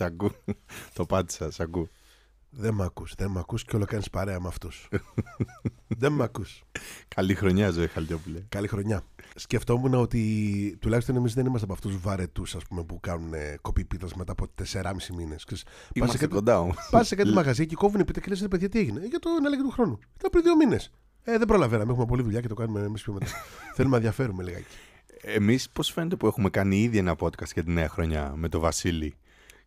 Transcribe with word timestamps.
μ' 0.00 0.04
ακούς. 0.04 0.30
Σ' 0.34 0.44
ακού. 0.44 0.54
Το 0.94 1.06
πάτησα, 1.06 1.50
σ' 1.50 1.60
ακού. 1.60 1.88
Δεν 2.50 2.74
μ' 2.74 2.82
ακούς. 2.82 3.14
Δεν 3.16 3.30
μ' 3.30 3.38
ακούς 3.38 3.64
και 3.64 3.76
όλο 3.76 3.84
κάνεις 3.84 4.10
παρέα 4.10 4.40
με 4.40 4.48
αυτούς. 4.48 4.88
Δεν 6.00 6.12
μ' 6.12 6.22
ακούς. 6.22 6.62
Καλή 7.08 7.34
χρονιά, 7.34 7.70
Ζωή 7.70 7.86
Χαλιόπουλε. 7.86 8.44
Καλή 8.48 8.68
χρονιά. 8.68 9.02
Σκεφτόμουν 9.34 9.94
ότι 9.94 10.76
τουλάχιστον 10.80 11.16
εμείς 11.16 11.34
δεν 11.34 11.46
είμαστε 11.46 11.64
από 11.64 11.74
αυτούς 11.74 11.92
του 11.92 12.00
βαρετού 12.02 12.44
που 12.86 13.00
κάνουν 13.00 13.34
ε, 13.34 13.58
κοπή 13.60 13.84
πίτα 13.84 14.06
μετά 14.16 14.32
από 14.32 14.46
4,5 14.72 14.82
μήνες. 15.16 15.44
Είμαστε 15.92 16.18
κάτι... 16.18 16.32
κοντά 16.32 16.60
όμως. 16.60 16.76
Πας 16.90 17.06
σε 17.06 17.14
κάτι 17.14 17.30
μαγαζί 17.30 17.66
και 17.66 17.74
κόβουν 17.74 18.04
πίτα 18.04 18.20
και 18.20 18.28
λες: 18.28 18.46
παιδιά, 18.50 18.68
τι 18.68 18.78
έγινε; 18.78 19.00
«Ε, 19.00 19.06
Για 19.06 19.18
το 19.18 19.30
έλεγε 19.46 19.62
του 19.62 19.70
χρόνου. 19.70 19.98
Ήταν 20.18 20.30
πριν 20.30 20.42
δύο 20.42 20.56
μήνες. 20.56 20.90
Ε, 21.22 21.38
δεν 21.38 21.46
προλαβαίναμε. 21.46 21.90
Έχουμε 21.90 22.06
πολλή 22.06 22.22
δουλειά 22.22 22.40
και 22.40 22.48
το 22.48 22.54
κάνουμε 22.54 22.80
εμείς 22.80 23.02
πιο 23.02 23.12
μετά. 23.12 23.26
Θέλουμε 23.76 23.96
να 23.96 24.02
διαφέρουμε 24.02 24.42
λιγάκι. 24.42 24.66
Εμείς 25.20 25.70
πώς 25.70 25.90
φαίνεται 25.90 26.16
που 26.16 26.26
έχουμε 26.26 26.50
κάνει 26.50 26.82
ήδη 26.82 26.98
ένα 26.98 27.16
podcast 27.18 27.52
για 27.52 27.64
τη 27.64 27.70
νέα 27.70 27.88
χρονιά 27.88 28.32
με 28.36 28.48
τον 28.48 28.60
Βασίλη; 28.60 29.14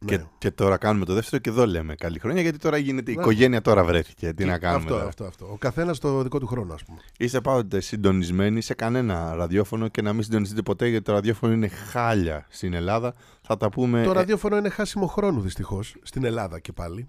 Και, 0.05 0.17
Ναι. 0.17 0.23
και 0.37 0.51
τώρα 0.51 0.77
κάνουμε 0.77 1.05
το 1.05 1.13
δεύτερο 1.13 1.41
και 1.41 1.49
εδώ 1.49 1.65
λέμε 1.65 1.95
καλή 1.95 2.19
χρονιά 2.19 2.41
γιατί 2.41 2.57
τώρα 2.57 2.77
γίνεται. 2.77 3.11
Η 3.11 3.13
οικογένεια 3.13 3.61
τώρα 3.61 3.83
βρέθηκε. 3.83 4.33
Τι 4.33 4.45
να 4.45 4.57
κάνουμε. 4.57 4.83
Αυτό, 4.83 4.93
τώρα; 4.93 5.07
αυτό, 5.07 5.23
αυτό. 5.23 5.45
Ο 5.51 5.57
καθένας 5.57 5.99
το 5.99 6.21
δικό 6.23 6.39
του 6.39 6.47
χρόνο, 6.47 6.73
ας 6.73 6.83
πούμε. 6.83 6.99
Είστε 7.17 7.41
πάντοτε 7.41 7.79
συντονισμένοι 7.79 8.61
σε 8.61 8.73
κανένα 8.73 9.35
ραδιόφωνο 9.35 9.87
και 9.87 10.01
να 10.01 10.13
μην 10.13 10.23
συντονιστείτε 10.23 10.61
ποτέ 10.61 10.87
γιατί 10.87 11.05
το 11.05 11.11
ραδιόφωνο 11.11 11.53
είναι 11.53 11.67
χάλια 11.67 12.45
στην 12.49 12.73
Ελλάδα. 12.73 13.13
Θα 13.41 13.57
τα 13.57 13.69
πούμε. 13.69 14.03
Το 14.03 14.09
ε, 14.09 14.13
ραδιόφωνο 14.13 14.57
είναι 14.57 14.69
χάσιμο 14.69 15.07
χρόνου 15.07 15.41
δυστυχώς. 15.41 15.95
Στην 16.01 16.23
Ελλάδα 16.23 16.59
και 16.59 16.71
πάλι, 16.71 17.07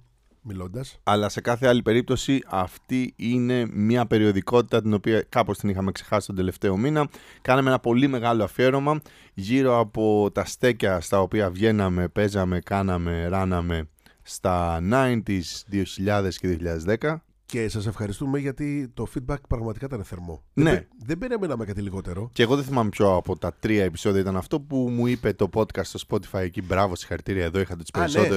μιλώντας. 0.48 0.98
αλλά 1.02 1.28
σε 1.28 1.40
κάθε 1.40 1.66
άλλη 1.66 1.82
περίπτωση 1.82 2.42
αυτή 2.46 3.12
είναι 3.16 3.66
μια 3.72 4.06
περιοδικότητα 4.06 4.82
την 4.82 4.92
οποία 4.94 5.22
κάπως 5.28 5.58
την 5.58 5.68
είχαμε 5.68 5.92
ξεχάσει 5.92 6.26
τον 6.26 6.36
τελευταίο 6.36 6.76
μήνα. 6.76 7.08
Κάναμε 7.42 7.68
ένα 7.68 7.78
πολύ 7.78 8.06
μεγάλο 8.06 8.44
αφιέρωμα 8.44 9.00
γύρω 9.34 9.78
από 9.78 10.30
τα 10.32 10.44
στέκια 10.44 11.00
στα 11.00 11.20
οποία 11.20 11.50
βγαίναμε, 11.50 12.08
παίζαμε, 12.08 12.60
κάναμε, 12.60 13.28
ράναμε 13.28 13.88
στα 14.22 14.80
90s, 14.92 15.40
2000 15.70 16.28
και 16.38 16.58
2010. 17.00 17.16
Και 17.46 17.68
σας 17.68 17.86
ευχαριστούμε 17.86 18.38
γιατί 18.38 18.90
το 18.94 19.06
feedback 19.14 19.36
πραγματικά 19.48 19.86
ήταν 19.86 20.04
θερμό. 20.04 20.42
Ναι. 20.52 20.70
Δεν, 20.70 20.78
πε- 20.78 20.88
δεν 21.06 21.18
περιμέναμε 21.18 21.64
κάτι 21.64 21.80
λιγότερο. 21.80 22.30
Και 22.32 22.42
εγώ 22.42 22.56
δεν 22.56 22.64
θυμάμαι 22.64 22.88
ποιο 22.88 23.14
από 23.16 23.38
τα 23.38 23.52
τρία 23.60 23.84
επεισόδια 23.84 24.20
ήταν 24.20 24.36
αυτό 24.36 24.60
που 24.60 24.76
μου 24.76 25.06
είπε 25.06 25.32
το 25.32 25.48
podcast 25.54 25.84
στο 25.84 25.98
Spotify 26.08 26.38
εκεί. 26.40 26.62
Μπράβο, 26.62 26.96
συγχαρητήρια. 26.96 27.44
Εδώ 27.44 27.60
είχατε 27.60 27.82
τους 27.82 28.00
Α, 28.16 28.20
ναι. 28.20 28.28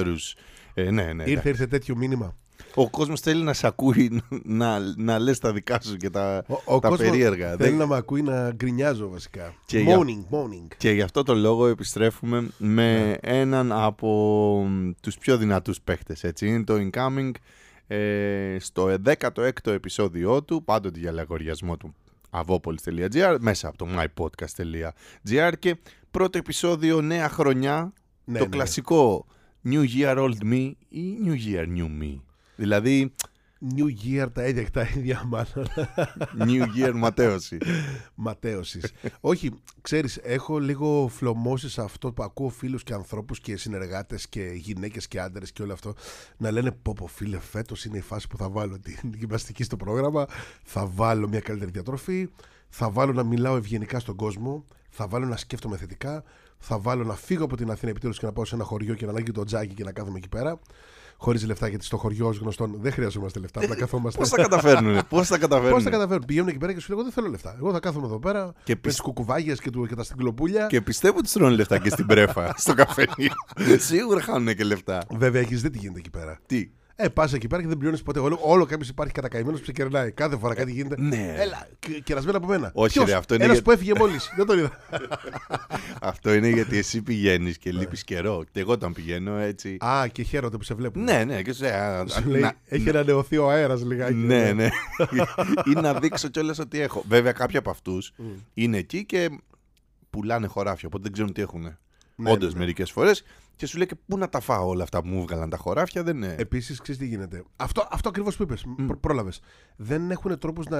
Περισσότερου. 0.74 0.98
Ε, 1.00 1.04
ναι, 1.06 1.12
ναι. 1.12 1.30
Ήρθε, 1.30 1.48
ήρθε 1.48 1.66
τέτοιο 1.66 1.96
μήνυμα. 1.96 2.36
Ο 2.74 2.90
κόσμος 2.90 3.20
θέλει 3.20 3.42
να 3.42 3.52
σε 3.52 3.66
ακούει 3.66 4.22
να, 4.42 4.78
να 4.96 5.18
λες 5.18 5.38
τα 5.38 5.52
δικά 5.52 5.80
σου 5.82 5.96
και 5.96 6.10
τα, 6.10 6.44
Ο, 6.48 6.54
ο 6.74 6.78
τα 6.78 6.88
κόσμος 6.88 7.08
περίεργα. 7.08 7.48
Θέλει 7.48 7.68
Δεν- 7.68 7.76
να 7.76 7.86
με 7.86 7.96
ακούει 7.96 8.22
να 8.22 8.50
γκρινιάζω 8.52 9.08
βασικά. 9.08 9.54
Και 9.66 9.78
για- 9.78 9.98
Morning, 9.98 10.34
morning. 10.36 10.66
Και 10.76 10.90
γι' 10.90 11.02
αυτό 11.02 11.22
το 11.22 11.34
λόγο 11.34 11.66
επιστρέφουμε 11.66 12.48
με 12.58 12.98
Ναι. 13.06 13.14
έναν 13.20 13.72
από 13.72 14.08
μ, 14.68 14.90
τους 15.00 15.18
πιο 15.18 15.36
δυνατούς 15.36 15.80
παίχτες. 15.80 16.24
Έτσι. 16.24 16.46
Είναι 16.48 16.64
το 16.64 16.74
Incoming 16.92 17.30
ε, 17.86 18.56
στο 18.60 18.88
16ο 19.04 19.70
επεισόδιό 19.72 20.42
του, 20.42 20.64
πάντοτε 20.64 20.98
για 20.98 21.12
λαγοριασμό 21.12 21.76
του 21.76 21.94
avopolis.gr, 22.30 23.36
μέσα 23.40 23.68
από 23.68 23.76
το 23.78 23.86
mypodcast.gr 23.98 25.52
και 25.58 25.76
πρώτο 26.10 26.38
επεισόδιο 26.38 27.00
νέα 27.00 27.28
χρονιά, 27.28 27.92
Ναι, 28.24 28.38
το 28.38 28.44
ναι. 28.44 28.50
κλασικό 28.50 29.26
New 29.64 29.84
Year 29.96 30.16
Old 30.16 30.44
Me 30.44 30.72
ή 30.88 31.18
New 31.24 31.36
Year 31.46 31.66
New 31.76 32.02
Me; 32.02 32.20
Δηλαδή 32.56 33.12
New 33.76 33.86
Year 34.04 34.28
τα 34.32 34.46
ίδια 34.46 34.62
και 34.62 34.70
τα 34.70 34.82
ίδια 34.96 35.22
μάλλον. 35.26 35.66
New 36.38 36.64
Year 36.76 36.92
ματέωση. 36.94 37.58
Ματέωσης. 38.14 38.92
Όχι, 39.20 39.50
ξέρεις, 39.80 40.16
έχω 40.16 40.58
λίγο 40.58 41.08
φλωμώσει 41.08 41.68
σε 41.68 41.82
αυτό 41.82 42.12
που 42.12 42.22
ακούω 42.22 42.48
φίλους 42.48 42.82
και 42.82 42.94
ανθρώπους 42.94 43.40
και 43.40 43.56
συνεργάτες 43.56 44.28
και 44.28 44.42
γυναίκες 44.54 45.08
και 45.08 45.20
άντρες 45.20 45.52
και 45.52 45.62
όλο 45.62 45.72
αυτό 45.72 45.94
να 46.36 46.50
λένε 46.50 46.72
πω 46.72 46.92
πω 46.96 47.06
φίλε, 47.06 47.38
φέτος 47.38 47.84
είναι 47.84 47.98
η 47.98 48.00
φάση 48.00 48.28
που 48.28 48.36
θα 48.36 48.48
βάλω 48.48 48.78
την 48.78 49.12
γυμναστική 49.18 49.62
στο 49.62 49.76
πρόγραμμα, 49.76 50.26
θα 50.62 50.86
βάλω 50.86 51.28
μια 51.28 51.40
καλύτερη 51.40 51.70
διατροφή, 51.70 52.28
θα 52.68 52.90
βάλω 52.90 53.12
να 53.12 53.22
μιλάω 53.22 53.56
ευγενικά 53.56 53.98
στον 53.98 54.16
κόσμο, 54.16 54.64
θα 54.88 55.06
βάλω 55.06 55.26
να 55.26 55.36
σκέφτομαι 55.36 55.76
θετικά, 55.76 56.24
θα 56.64 56.78
βάλω 56.78 57.04
να 57.04 57.14
φύγω 57.14 57.44
από 57.44 57.56
την 57.56 57.70
Αθήνα 57.70 57.90
επιτέλους 57.90 58.18
και 58.18 58.26
να 58.26 58.32
πάω 58.32 58.44
σε 58.44 58.54
ένα 58.54 58.64
χωριό 58.64 58.94
και 58.94 59.04
να 59.04 59.10
ανάγκη 59.10 59.30
το 59.32 59.44
τζάκι 59.44 59.74
και 59.74 59.84
να 59.84 59.92
κάθομαι 59.92 60.18
εκεί 60.18 60.28
πέρα. 60.28 60.58
Χωρίς 61.16 61.46
λεφτά, 61.46 61.68
γιατί 61.68 61.84
στο 61.84 61.96
χωριό 61.96 62.26
ως 62.28 62.38
γνωστόν 62.38 62.76
δεν 62.80 62.92
χρειαζόμαστε 62.92 63.38
λεφτά, 63.40 63.60
απλά 63.62 63.76
καθόμαστε. 63.76 64.18
Πώς 64.20 64.28
θα 64.28 64.36
καταφέρνουνε, 64.36 65.02
πώς 65.08 65.26
θα 65.28 65.38
καταφέρουν. 65.38 65.70
Πώς 65.72 65.82
θα 65.82 65.90
καταφέρουν; 65.90 66.24
Πηγαίνουν 66.26 66.48
εκεί 66.48 66.58
πέρα 66.58 66.72
και 66.72 66.80
σου 66.80 66.86
λέω: 66.88 66.96
Εγώ 67.00 67.04
δεν 67.10 67.12
θέλω 67.14 67.30
λεφτά. 67.30 67.56
Εγώ 67.58 67.72
θα 67.72 67.80
κάθομαι 67.80 68.06
εδώ 68.06 68.18
πέρα 68.18 68.52
Και 68.64 68.72
με 68.72 68.74
πισ- 68.74 68.82
τις 68.94 69.00
κουκουβάγια 69.00 69.54
και, 69.54 69.70
του- 69.70 69.86
και 69.86 69.94
τα 69.94 70.02
στυγκλοπούλια. 70.02 70.66
Και 70.66 70.80
πιστεύω 70.80 71.18
ότι 71.18 71.32
τρώνε 71.32 71.54
λεφτά 71.54 71.78
και 71.78 71.90
στην 71.90 72.06
πρέφα, 72.06 72.54
στο 72.56 72.74
καφενείο. 72.74 73.32
Σίγουρα 73.78 74.20
χάνουν 74.20 74.54
και 74.56 74.64
λεφτά. 74.64 75.02
Βέβαια, 75.10 75.40
έχεις 75.40 75.62
δει 75.62 75.70
τι 75.70 75.78
γίνεται 75.78 75.98
εκεί 75.98 76.10
πέρα. 76.10 76.38
Τι; 76.46 76.70
Ε, 77.02 77.08
πας 77.08 77.32
εκεί 77.32 77.46
πέρα 77.46 77.62
και 77.62 77.68
δεν 77.68 77.76
πληρώνεις 77.76 78.02
ποτέ. 78.02 78.18
Όλο, 78.18 78.38
όλο 78.42 78.64
κάποιος 78.66 78.88
υπάρχει 78.88 79.12
κατακαημένος 79.12 79.58
που 79.58 79.64
σε 79.66 79.72
κερνάει. 79.72 80.10
Κάθε 80.10 80.36
φορά 80.36 80.54
κάτι 80.54 80.72
γίνεται. 80.72 80.94
ναι. 81.02 81.34
Έλα, 81.38 81.68
και- 81.78 82.00
κερασμένο 82.04 82.36
από 82.38 82.46
μένα. 82.46 82.70
Όχι, 82.74 83.04
ρε, 83.04 83.12
αυτό 83.14 83.34
είναι 83.34 83.44
Ένας 83.44 83.54
για- 83.56 83.64
που 83.64 83.70
έφυγε 83.70 83.92
μόλις. 83.98 84.32
δεν 84.36 84.46
τον 84.46 84.58
είδα. 84.58 84.70
Αυτό 86.02 86.32
είναι 86.34 86.48
γιατί 86.48 86.78
εσύ 86.78 87.02
πηγαίνεις 87.02 87.58
και 87.58 87.72
λείπεις 87.72 88.04
καιρό. 88.04 88.44
Και 88.52 88.60
εγώ 88.60 88.72
όταν 88.72 88.92
πηγαίνω 88.92 89.36
έτσι. 89.36 89.76
Α, 89.84 90.06
και 90.12 90.22
χαίρονται 90.22 90.56
που 90.56 90.62
σε 90.64 90.74
βλέπουν. 90.74 91.02
Ναι, 91.02 91.24
ναι, 91.24 91.42
και 91.42 91.52
σου 91.52 91.62
λέει, 91.62 91.72
α, 91.72 92.04
Σου 92.08 92.18
α, 92.18 92.26
λέει, 92.26 92.40
να- 92.40 92.52
έχει 92.64 92.88
ανανεωθεί 92.88 93.36
ο 93.36 93.50
αέρας 93.50 93.82
λιγάκι. 93.84 94.14
Ναι, 94.14 94.52
ναι. 94.52 94.68
Ή 95.70 95.80
να 95.80 95.94
δείξω 95.94 96.28
κιόλας 96.28 96.58
ότι 96.58 96.80
έχω. 96.80 97.04
Βέβαια, 97.08 97.32
κάποιοι 97.32 97.56
από 97.56 97.70
αυτούς 97.70 98.12
είναι 98.54 98.76
εκεί 98.78 99.04
και 99.04 99.28
πουλάνε 100.10 100.46
χωράφια, 100.46 100.86
οπότε 100.88 101.02
δεν 101.02 101.12
ξέρουν 101.12 101.32
τι 101.32 101.42
έχουν. 101.42 101.76
Ναι, 102.16 102.30
Όντως, 102.30 102.48
ναι, 102.48 102.54
ναι. 102.54 102.58
μερικές 102.58 102.90
φορές. 102.90 103.24
Και 103.56 103.66
σου 103.66 103.76
λέει 103.76 103.86
και 103.86 103.94
πού 104.06 104.18
να 104.18 104.28
τα 104.28 104.40
φάω 104.40 104.68
όλα 104.68 104.82
αυτά 104.82 105.02
που 105.02 105.08
μου 105.08 105.22
βγάλαν 105.22 105.50
τα 105.50 105.56
χωράφια, 105.56 106.02
δεν 106.02 106.16
είναι. 106.16 106.34
Επίσης, 106.38 106.80
ξέρεις 106.80 107.00
τι 107.00 107.06
γίνεται. 107.06 107.44
Αυτό, 107.56 107.86
αυτό 107.90 108.08
ακριβώς 108.08 108.36
που 108.36 108.42
είπες. 108.42 108.64
Προ, 108.86 108.96
Πρόλαβες. 108.98 109.40
Δεν 109.76 110.10
έχουν 110.10 110.38
τρόπους 110.38 110.66
να 110.66 110.78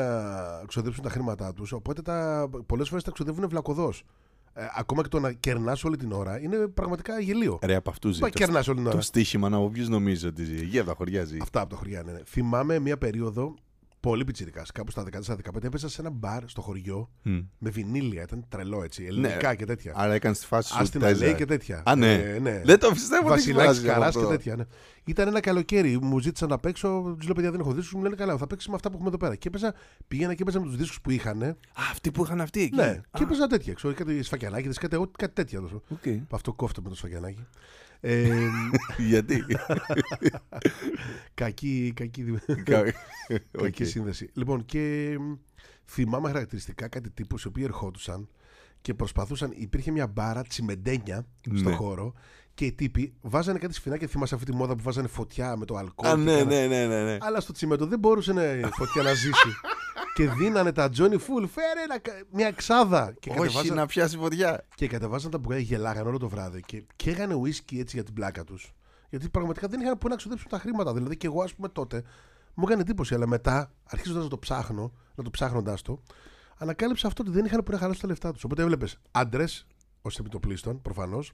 ξοδέψουν 0.67 1.03
τα 1.03 1.11
χρήματά 1.11 1.53
τους. 1.53 1.73
Οπότε 1.73 2.03
τα, 2.03 2.49
πολλές 2.67 2.89
φορές 2.89 3.05
τα 3.05 3.11
ξοδεύουν 3.11 3.49
βλακοδό. 3.49 3.93
Ε, 4.55 4.65
ακόμα 4.77 5.03
και 5.03 5.09
το 5.09 5.21
να 5.21 5.33
κερνάς 5.33 5.85
όλη 5.85 5.97
την 5.97 6.13
ώρα 6.13 6.41
είναι 6.41 6.57
πραγματικά 6.57 7.21
γελίο. 7.21 7.59
Ρε 7.63 7.75
από 7.75 7.91
αυτού 7.91 8.11
ζει. 8.11 8.21
Μα 8.21 8.29
Το, 8.29 8.39
κερνάς 8.39 8.69
όλη 8.69 8.77
την 8.79 8.87
ώρα. 8.87 8.97
το 8.97 9.03
στοίχημα 9.03 9.49
να 9.49 9.71
ποιου 9.71 9.89
νομίζει 9.89 10.27
ότι 10.27 10.45
ζει. 10.45 10.55
Εκεί 10.55 10.79
από 10.79 10.89
τα 10.89 10.95
χωριά 10.95 11.25
ζει. 11.25 11.37
Αυτά 11.41 11.61
από 11.61 11.71
τα 11.71 11.77
χωριά, 11.77 12.03
ναι. 12.03 12.13
ναι. 12.13 12.21
Θυμάμαι 12.27 12.79
μια 12.79 12.99
περίοδο 12.99 13.55
πολύ 14.03 14.25
πιτσιρικάς, 14.25 14.73
κάπου 14.73 14.91
στα 14.91 15.05
14-15, 15.27 15.63
έπεσα 15.63 15.89
σε 15.89 16.01
ένα 16.01 16.11
μπαρ 16.11 16.49
στο 16.49 16.61
χωριό 16.61 17.11
Μμ. 17.23 17.39
με 17.59 17.71
βινίλια. 17.71 18.23
Ήταν 18.23 18.45
τρελό 18.49 18.83
έτσι. 18.83 19.05
Ελληνικά 19.05 19.55
και 19.55 19.65
τέτοια. 19.65 19.93
Άρα 19.97 20.13
έκανες 20.15 20.39
τη 20.39 20.47
φάση 20.47 20.73
σου. 20.73 20.79
Άστινα 20.79 21.07
τέζα. 21.07 21.25
λέει 21.25 21.35
και 21.35 21.45
τέτοια. 21.45 21.83
Α, 21.87 21.97
ναι. 21.97 22.15
Ε, 22.15 22.39
ναι. 22.39 22.61
Δεν 22.65 22.79
το 22.79 22.91
πιστεύω 22.91 23.29
ότι 23.31 23.41
έχει 23.41 23.53
Βασιλάκης 23.53 23.67
βάζει 23.77 23.89
από 23.91 23.99
Καράς 23.99 24.17
αυτό. 24.17 24.29
και 24.29 24.37
τέτοια. 24.37 24.57
Ναι. 24.57 24.65
Ήταν 25.05 25.29
ένα 25.29 25.41
καλοκαίρι. 25.41 25.99
Μου 26.03 26.19
ζήτησαν 26.19 26.49
να 26.49 26.59
παίξω. 26.59 27.15
Τους 27.17 27.25
λέω 27.27 27.35
παιδιά 27.35 27.51
δεν 27.51 27.61
έχω 27.61 27.73
δίσκους. 27.73 27.93
Μου 27.95 28.03
λένε 28.03 28.15
καλά, 28.15 28.37
θα 28.37 28.47
παίξεις 28.47 28.69
με 28.69 28.75
αυτά 28.75 28.89
που 28.89 28.95
έχουμε 28.95 29.09
εδώ 29.09 29.19
πέρα. 29.19 29.35
Και 29.37 29.49
έπαιζα, 29.49 29.75
πήγαινα 30.09 30.35
και 30.35 30.43
έπαιζα 30.43 30.61
με 30.61 30.67
τους 30.67 30.77
δίσκους 30.77 31.01
που 31.01 31.11
είχαν. 31.11 31.43
Α, 31.43 31.55
αυτοί 31.91 32.11
που 32.11 32.23
είχαν 32.25 32.41
αυτοί 32.41 32.63
εκεί. 32.63 32.77
Ναι, 32.77 32.83
Α, 32.83 33.01
και 33.13 33.23
έπαιζα 33.23 33.47
τέτοια. 33.47 33.73
Ξέρω, 33.73 33.95
κάτι 33.95 34.23
σφακιανάκι, 34.23 34.69
κάτι, 34.69 34.97
ό,τι- 34.97 35.17
κάτι 35.19 35.35
τέτοια. 35.35 35.61
Τόσο. 35.61 35.83
οκ. 35.89 36.03
Αυτό 36.31 36.53
κόφτω 36.53 36.83
με 36.83 36.89
το 36.89 36.95
σφακιανάκι. 36.95 37.47
Ε, 38.05 38.29
Γιατί; 39.09 39.45
κακή, 41.35 41.93
κακή, 41.97 42.25
Κα- 42.63 42.83
κακή 43.63 43.83
Οκ. 43.83 43.89
σύνδεση. 43.89 44.31
Λοιπόν, 44.35 44.65
και 44.65 45.17
μ, 45.21 45.33
θυμάμαι 45.85 46.29
χαρακτηριστικά 46.29 46.89
κάτι 46.89 47.11
τύπους 47.11 47.45
οι 47.45 47.47
οποίοι 47.49 47.63
ερχόντουσαν 47.67 48.29
και 48.81 48.95
προσπαθούσαν. 48.95 49.53
Υπήρχε 49.55 49.91
μια 49.91 50.07
μπάρα 50.07 50.43
τσιμεντένια 50.43 51.27
στο 51.55 51.69
Ναι. 51.69 51.75
χώρο 51.75 52.15
και 52.55 52.65
οι 52.65 52.73
τύποι 52.73 53.15
βάζανε 53.21 53.59
κάτι 53.59 53.75
σφινάκια. 53.75 54.07
Θυμάσαι 54.09 54.35
αυτή 54.35 54.51
τη 54.51 54.57
μόδα 54.57 54.77
που 54.77 54.83
βάζανε 54.83 55.09
φωτιά 55.09 55.57
με 55.57 55.65
το 55.65 55.77
αλκοόλ. 55.77 56.11
Α, 56.11 56.15
και 56.15 56.21
ναι, 56.23 56.31
κάνανε- 56.37 56.69
ναι, 56.69 56.87
ναι, 56.87 56.87
ναι, 56.87 57.03
ναι. 57.05 57.19
Αλλά 57.21 57.41
στο 57.41 57.53
τσιμέντο 57.53 57.87
δεν 57.87 57.99
μπορούσε 57.99 58.33
να- 58.33 58.45
η 58.53 58.65
φωτιά 58.73 59.03
να 59.03 59.13
ζήσει. 59.13 59.49
και 60.15 60.29
δίνανε 60.31 60.73
τα 60.73 60.89
Johnny 60.97 61.15
φουλ. 61.15 61.49
Φέρε 61.53 61.83
ένα 61.85 61.99
κα- 61.99 62.13
μια 62.31 62.47
εξάδα. 62.47 63.15
Και 63.21 63.31
Όχι, 63.31 63.39
κατεβάζαν, 63.39 63.77
να 63.77 63.87
πιάσει 63.87 64.17
φωτιά. 64.17 64.67
και 64.75 64.87
κατεβάζαν 64.89 65.31
τα 65.31 65.39
μπουκάλια, 65.39 65.65
γελάγανε 65.65 66.09
όλο 66.09 66.19
το 66.19 66.29
βράδυ. 66.29 66.61
Και 66.67 66.83
καίγανε 66.97 67.35
ουίσκι 67.35 67.79
έτσι 67.79 67.97
για 67.97 68.05
την 68.05 68.15
πλάκα 68.15 68.45
τους. 68.45 68.73
Γιατί 69.11 69.29
πραγματικά 69.29 69.69
δεν 69.69 69.81
είχαν 69.81 69.99
που 69.99 70.09
να 70.09 70.17
ξοδέψουν 70.17 70.49
τα 70.49 70.59
χρήματα. 70.59 70.93
Δηλαδή 70.95 71.17
και 71.17 71.27
εγώ, 71.27 71.43
ας 71.43 71.55
πούμε, 71.55 71.69
τότε 71.69 72.03
μου 72.55 72.65
έκανε 72.67 72.81
εντύπωση. 72.81 73.15
Αλλά 73.15 73.27
μετά, 73.27 73.73
αρχίζοντας 73.91 74.23
να 74.23 74.29
το 74.29 74.39
ψάχνω, 74.39 74.93
να 75.15 75.25
το 75.25 75.31
ψάχνοντάς 75.31 75.83
το, 75.83 76.03
ανακάλυψα 76.59 77.07
αυτό 77.07 77.23
ότι 77.23 77.33
δεν 77.33 77.45
είχαν 77.45 77.63
που 77.63 77.73
να 77.73 77.79
χαλάσουν 77.79 78.01
τα 78.03 78.07
λεφτά 78.09 78.33
τους. 78.33 78.45
Οπότε 78.45 78.63
έβλεπες 78.63 78.99
άντρε, 79.11 79.45
ως 80.03 80.19
επιτοπλίστων 80.19 80.83
προφανώς, 80.83 81.33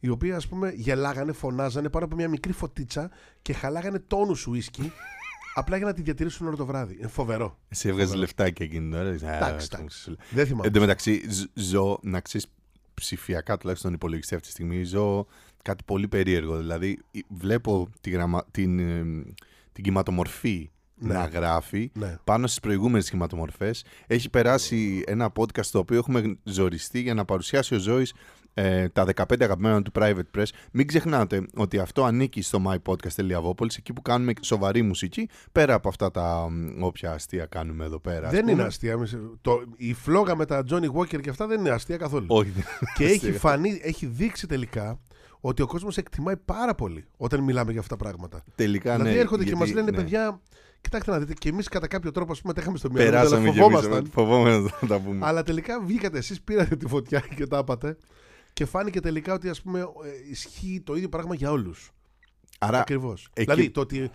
οι 0.00 0.08
οποίοι 0.08 0.32
ας 0.32 0.46
πούμε 0.48 0.70
γελάγανε, 0.74 1.32
φωνάζανε 1.32 1.88
πάνω 1.88 2.04
από 2.04 2.16
μια 2.16 2.28
μικρή 2.28 2.52
φωτίτσα 2.52 3.10
και 3.42 3.52
χαλάγανε 3.52 3.98
τόνους 3.98 4.46
ουίσκι. 4.46 4.92
Απλά 5.54 5.76
για 5.76 5.86
να 5.86 5.92
τη 5.92 6.02
διατηρήσουν 6.02 6.46
όλο 6.46 6.56
το 6.56 6.66
βράδυ. 6.66 6.94
Είναι 6.98 7.08
φοβερό. 7.08 7.58
Εσύ 7.68 7.88
έβγαζες 7.88 8.14
λεφτάκι 8.14 8.62
εκείνη 8.62 8.90
την 8.90 8.98
ώρα. 8.98 9.08
Εντάξει, 9.08 9.68
εντάξει. 9.72 10.16
Δεν 10.30 10.46
θυμάμαι. 10.46 10.66
Εν 10.66 10.72
τω 10.72 10.80
μεταξύ, 10.80 11.22
ζ- 11.30 11.44
ζω, 11.54 11.98
να 12.02 12.20
ξέρεις 12.20 12.46
ψηφιακά 12.94 13.56
τουλάχιστον 13.56 13.92
υπολογιστή 13.92 14.34
αυτή 14.34 14.46
τη 14.46 14.52
στιγμή, 14.52 14.82
ζω 14.84 15.26
κάτι 15.62 15.84
πολύ 15.84 16.08
περίεργο. 16.08 16.56
Δηλαδή, 16.56 16.98
η- 17.10 17.24
βλέπω 17.28 17.88
τη 18.00 18.10
γραμμα... 18.10 18.44
την, 18.50 18.78
ε, 18.78 19.04
την 19.72 19.84
κυματομορφή 19.84 20.70
Ναι. 21.00 21.14
να 21.14 21.24
γράφει 21.24 21.90
Ναι. 21.94 22.16
πάνω 22.24 22.46
στις 22.46 22.60
προηγούμενες 22.60 23.04
σχηματομορφές. 23.06 23.84
Έχει 24.06 24.30
περάσει 24.30 25.04
ένα 25.06 25.32
podcast 25.36 25.66
το 25.66 25.78
οποίο 25.78 25.96
έχουμε 25.98 26.36
ζοριστεί 26.44 27.00
για 27.00 27.14
να 27.14 27.24
παρουσιάσει 27.24 27.74
ο 27.74 27.78
Ζώης 27.78 28.14
ε, 28.54 28.88
τα 28.88 29.04
15 29.16 29.22
αγαπημένα 29.40 29.82
του 29.82 29.90
Private 29.94 30.36
Press. 30.38 30.44
Μην 30.72 30.86
ξεχνάτε 30.86 31.46
ότι 31.54 31.78
αυτό 31.78 32.04
ανήκει 32.04 32.42
στο 32.42 32.62
mypodcast.vopolis, 32.66 33.76
εκεί 33.78 33.92
που 33.92 34.02
κάνουμε 34.02 34.32
σοβαρή 34.40 34.82
μουσική, 34.82 35.28
πέρα 35.52 35.74
από 35.74 35.88
αυτά 35.88 36.10
τα 36.10 36.48
μ, 36.50 36.82
όποια 36.82 37.12
αστεία 37.12 37.46
κάνουμε 37.46 37.84
εδώ 37.84 37.98
πέρα. 38.00 38.26
ας 38.26 38.32
Δεν 38.32 38.40
πούμε. 38.40 38.52
είναι 38.52 38.62
αστεία. 38.62 38.92
εμείς- 38.92 39.16
Το, 39.40 39.62
η 39.76 39.94
φλόγα 39.94 40.36
με 40.36 40.44
τα 40.46 40.64
Johnny 40.70 40.90
Walker 40.92 41.20
και 41.20 41.30
αυτά 41.30 41.46
δεν 41.46 41.60
είναι 41.60 41.70
αστεία 41.70 41.96
καθόλου. 41.96 42.26
Όχι. 42.28 42.50
δεν 42.50 42.64
και 42.94 43.02
είναι 43.04 43.12
έχει 43.12 43.24
αστεία. 43.24 43.38
φανεί, 43.40 43.80
έχει 43.82 44.06
δείξει 44.06 44.46
τελικά 44.46 45.00
ότι 45.40 45.62
ο 45.62 45.66
κόσμος 45.66 45.96
εκτιμάει 45.96 46.36
πάρα 46.36 46.74
πολύ 46.74 47.04
όταν 47.16 47.40
μιλάμε 47.40 47.70
για 47.72 47.80
αυτά 47.80 47.96
τα 47.96 48.04
πράγματα. 48.04 48.44
Τελικά 48.54 48.96
δηλαδή 48.96 49.14
ναι. 49.14 49.20
έρχονται 49.20 49.42
και 49.44 49.48
γιατί- 49.48 49.64
μας 49.64 49.72
λένε 49.74 49.90
ναι. 49.90 49.96
παιδιά, 49.96 50.40
κοιτάξτε 50.80 51.10
να 51.10 51.18
δείτε, 51.18 51.32
και 51.34 51.48
εμείς 51.48 51.68
κατά 51.68 51.86
κάποιο 51.86 52.10
τρόπο 52.10 52.32
ας 52.32 52.40
πούμε 52.40 52.52
τα 52.52 52.60
είχαμε 52.60 52.78
στο 52.78 52.90
μυαλό, 52.90 53.10
μας, 53.12 53.20
Περάσαμε 53.20 53.42
αλλά 53.48 53.52
και 53.52 53.60
εμείς, 53.60 53.74
φοβόμασταν. 53.80 54.10
φοβόμαστε 54.12 54.76
να 54.80 54.88
τα 54.88 55.00
πούμε. 55.00 55.26
Αλλά 55.26 55.42
τελικά 55.42 55.80
βγήκατε 55.80 56.18
εσείς, 56.18 56.40
πήρατε 56.42 56.76
τη 56.76 56.86
φωτιά 56.86 57.22
και 57.36 57.46
τα 57.46 57.58
είπατε. 57.58 57.96
Και 58.52 58.64
φάνηκε 58.64 59.00
τελικά 59.00 59.34
ότι 59.34 59.48
ας 59.48 59.62
πούμε 59.62 59.80
ε, 59.80 59.84
ισχύει 60.30 60.82
το 60.84 60.94
ίδιο 60.94 61.08
πράγμα 61.08 61.34
για 61.34 61.50
όλους. 61.50 61.90
Άρα, 62.58 62.78
Ακριβώς. 62.80 63.28
εκεί- 63.32 63.50
Δηλαδή 63.52 63.70
το 63.70 63.80
ότι 63.80 64.10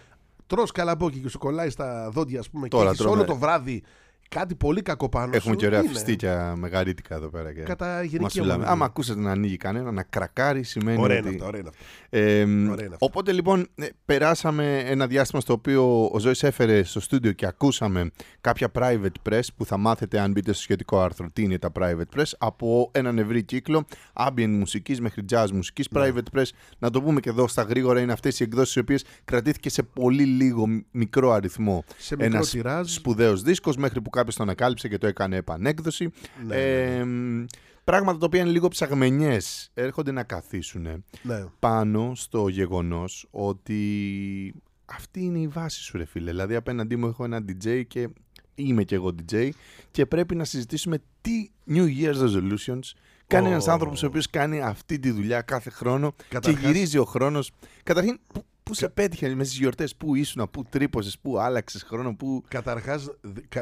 τρως 0.48 0.72
καλαμπόκι 0.72 1.20
και 1.20 1.30
σου 1.30 1.38
κολλάει 1.38 1.70
στα 1.70 2.10
δόντια 2.10 2.40
ας 2.40 2.50
πούμε, 2.50 2.68
Τώρα 2.68 2.84
και 2.84 2.90
έχεις 2.90 3.02
τρώμε- 3.02 3.18
όλο 3.18 3.28
το 3.28 3.36
βράδυ 3.36 3.84
κάτι 4.30 4.56
πολύ 4.56 4.82
κακό 4.82 5.10
πάνω 5.10 5.32
έχουμε 5.36 5.54
σου, 5.54 5.60
και 5.60 5.66
ωραία 5.66 5.80
είναι 5.80 5.88
φιστίκια 5.90 6.56
μεγαρίτικα 6.58 7.16
εδώ 7.16 7.28
πέρα. 7.30 7.54
Και... 7.54 7.62
Κατά 7.62 7.98
γενική 8.04 8.22
μας 8.22 8.32
φυλάμε. 8.34 8.52
ομολογία. 8.52 8.72
Άμα 8.74 8.86
ακούσετε 8.86 9.20
να 9.20 9.32
ανοίγει 9.32 9.58
κανένα, 9.58 9.92
να 9.92 10.04
κρακάρει 10.04 10.64
σημαίνει 10.64 11.02
Ωραία 11.02 11.18
ότι... 11.20 11.26
είναι 11.28 11.36
αυτό, 11.36 11.48
ωραία 11.48 11.60
είναι 11.60 11.70
αυτό. 11.70 11.84
Ε, 12.10 12.44
Ωραία 12.72 12.86
είναι 12.86 12.94
αυτό. 12.94 13.06
οπότε 13.06 13.32
λοιπόν 13.32 13.68
ε, 13.76 13.86
περάσαμε 14.06 14.80
ένα 14.80 15.08
διάστημα 15.08 15.42
στο 15.42 15.54
οποίο 15.54 16.06
ο 16.12 16.20
Ζώης 16.20 16.44
έφερε 16.44 16.84
στο 16.84 17.00
στούντιο 17.00 17.32
και 17.32 17.46
ακούσαμε 17.46 18.12
κάποια 18.42 18.68
private 18.80 19.30
press 19.30 19.42
που 19.58 19.66
θα 19.66 19.78
μάθετε 19.78 20.20
αν 20.20 20.32
μπείτε 20.32 20.54
στο 20.54 20.62
σχετικό 20.62 21.02
άρθρο 21.02 21.30
τι 21.34 21.42
είναι 21.44 21.58
τα 21.58 21.72
private 21.80 22.18
press; 22.20 22.32
Από 22.38 22.90
έναν 22.94 23.18
ευρύ 23.18 23.44
κύκλο 23.44 23.86
ambient 24.14 24.48
μουσικής 24.50 25.02
μέχρι 25.02 25.26
jazz 25.32 25.48
μουσικής 25.54 25.88
Ναι. 25.92 26.02
private 26.04 26.38
press 26.40 26.46
να 26.80 26.90
το 26.90 27.02
πούμε 27.02 27.20
και 27.20 27.30
εδώ 27.30 27.48
στα 27.48 27.62
γρήγορα 27.62 28.00
είναι 28.02 28.12
αυτές 28.12 28.40
οι 28.40 28.44
εκδόσεις 28.44 28.76
οι 28.76 28.80
οποίες 28.80 29.06
κρατήθηκε 29.26 29.70
σε 29.70 29.84
πολύ 29.84 30.24
λίγο 30.24 30.68
μ- 30.68 30.82
μικρό 30.92 31.32
αριθμό 31.32 31.84
Σε 31.98 32.16
μικρό 32.16 32.26
ένας 32.36 32.50
τυράζ. 32.50 32.92
σπουδαίος 32.94 33.42
δίσκος 33.42 33.78
μέχρι 33.78 34.02
που 34.02 34.10
κάποιος 34.26 34.36
τον 34.36 34.46
ανακάλυψε 34.46 34.88
και 34.88 34.98
το 34.98 35.08
έκανε 35.08 35.36
επανέκδοση 35.36 36.10
Ναι, 36.46 36.56
ε, 36.56 37.04
μ, 37.04 37.46
πράγματα 37.84 38.18
τα 38.20 38.26
οποία 38.26 38.42
είναι 38.42 38.50
λίγο 38.50 38.68
ψαγμενιές 38.68 39.70
έρχονται 39.74 40.12
να 40.12 40.24
καθίσουν 40.24 41.04
Ναι. 41.22 41.46
πάνω 41.60 42.12
στο 42.16 42.48
γεγονός 42.48 43.28
ότι 43.32 44.54
αυτή 44.86 45.24
είναι 45.24 45.40
η 45.40 45.48
βάση 45.48 45.82
σου 45.82 45.98
ρε 45.98 46.06
φίλε. 46.06 46.30
Δηλαδή 46.32 46.56
απέναντί 46.56 46.96
μου 46.96 47.08
έχω 47.08 47.24
ένα 47.24 47.38
DJ 47.48 47.82
και 47.88 48.10
είμαι 48.56 48.84
και 48.84 48.96
εγώ 48.96 49.16
DJ 49.32 49.50
και 49.92 50.06
πρέπει 50.06 50.36
να 50.36 50.44
συζητήσουμε 50.44 50.98
τι 51.22 51.50
New 51.70 51.88
Year's 52.02 52.18
Resolutions 52.24 52.80
κάνει 53.28 53.48
Ω. 53.48 53.52
ένας 53.52 53.68
άνθρωπος 53.68 54.04
ο 54.04 54.08
οποίος 54.08 54.30
κάνει 54.30 54.62
αυτή 54.62 55.00
τη 55.00 55.12
δουλειά 55.12 55.42
κάθε 55.42 55.70
χρόνο 55.70 56.16
Καταρχάς- 56.30 56.62
και 56.64 56.68
γυρίζει 56.72 56.98
ο 56.98 57.06
χρόνος. 57.06 57.52
Καταρχήν, 57.84 58.20
πού, 58.66 58.72
πού 58.72 58.74
σε 58.74 58.90
πέτυχε 58.90 59.28
μέσα 59.30 59.44
στις 59.50 59.58
γιορτές, 59.60 59.96
πού 59.96 60.16
ήσουν, 60.16 60.48
πού 60.52 60.64
τρύπωσες, 60.70 61.20
πού 61.20 61.40
άλλαξες 61.40 61.84
χρόνο, 61.84 62.16
πού... 62.16 62.44
Καταρχάς, 62.48 63.10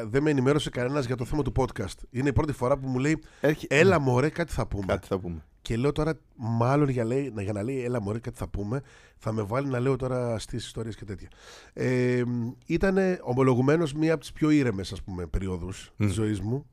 δεν 0.09 0.23
με 0.23 0.29
ενημέρωσε 0.29 0.69
κανένας 0.69 1.05
για 1.05 1.15
το 1.15 1.25
θέμα 1.25 1.41
του 1.41 1.51
podcast. 1.55 1.95
Είναι 2.09 2.29
η 2.29 2.33
πρώτη 2.33 2.53
φορά 2.53 2.77
που 2.77 2.87
μου 2.87 2.99
λέει 2.99 3.23
Έρχε... 3.41 3.67
Έλα 3.69 3.99
μωρέ, 3.99 4.29
κάτι 4.29 4.51
θα 4.53 4.67
πούμε. 4.67 4.85
Κάτι 4.85 5.07
θα 5.07 5.19
πούμε. 5.19 5.45
Και 5.61 5.77
λέω 5.77 5.91
τώρα, 5.91 6.19
μάλλον 6.35 6.89
για, 6.89 7.03
λέει, 7.05 7.31
να- 7.35 7.41
για 7.41 7.53
να 7.53 7.63
λέει 7.63 7.83
Έλα 7.83 8.01
μωρέ, 8.01 8.19
κάτι 8.19 8.37
θα 8.37 8.47
πούμε, 8.47 8.81
θα 9.17 9.31
με 9.31 9.41
βάλει 9.41 9.67
να 9.67 9.79
λέω 9.79 9.95
τώρα 9.95 10.39
στις 10.39 10.65
ιστορίες 10.65 10.95
και 10.95 11.05
τέτοια. 11.05 11.27
Ε, 11.73 12.23
ήταν 12.65 12.97
ομολογουμένως 13.23 13.93
μία 13.93 14.11
από 14.11 14.21
τις 14.21 14.31
πιο 14.33 14.49
ήρεμες, 14.49 14.91
ας 14.91 15.01
πούμε, 15.01 15.25
περιόδους 15.25 15.91
Μμ. 15.95 16.05
της 16.05 16.15
ζωής 16.15 16.41
μου. 16.41 16.65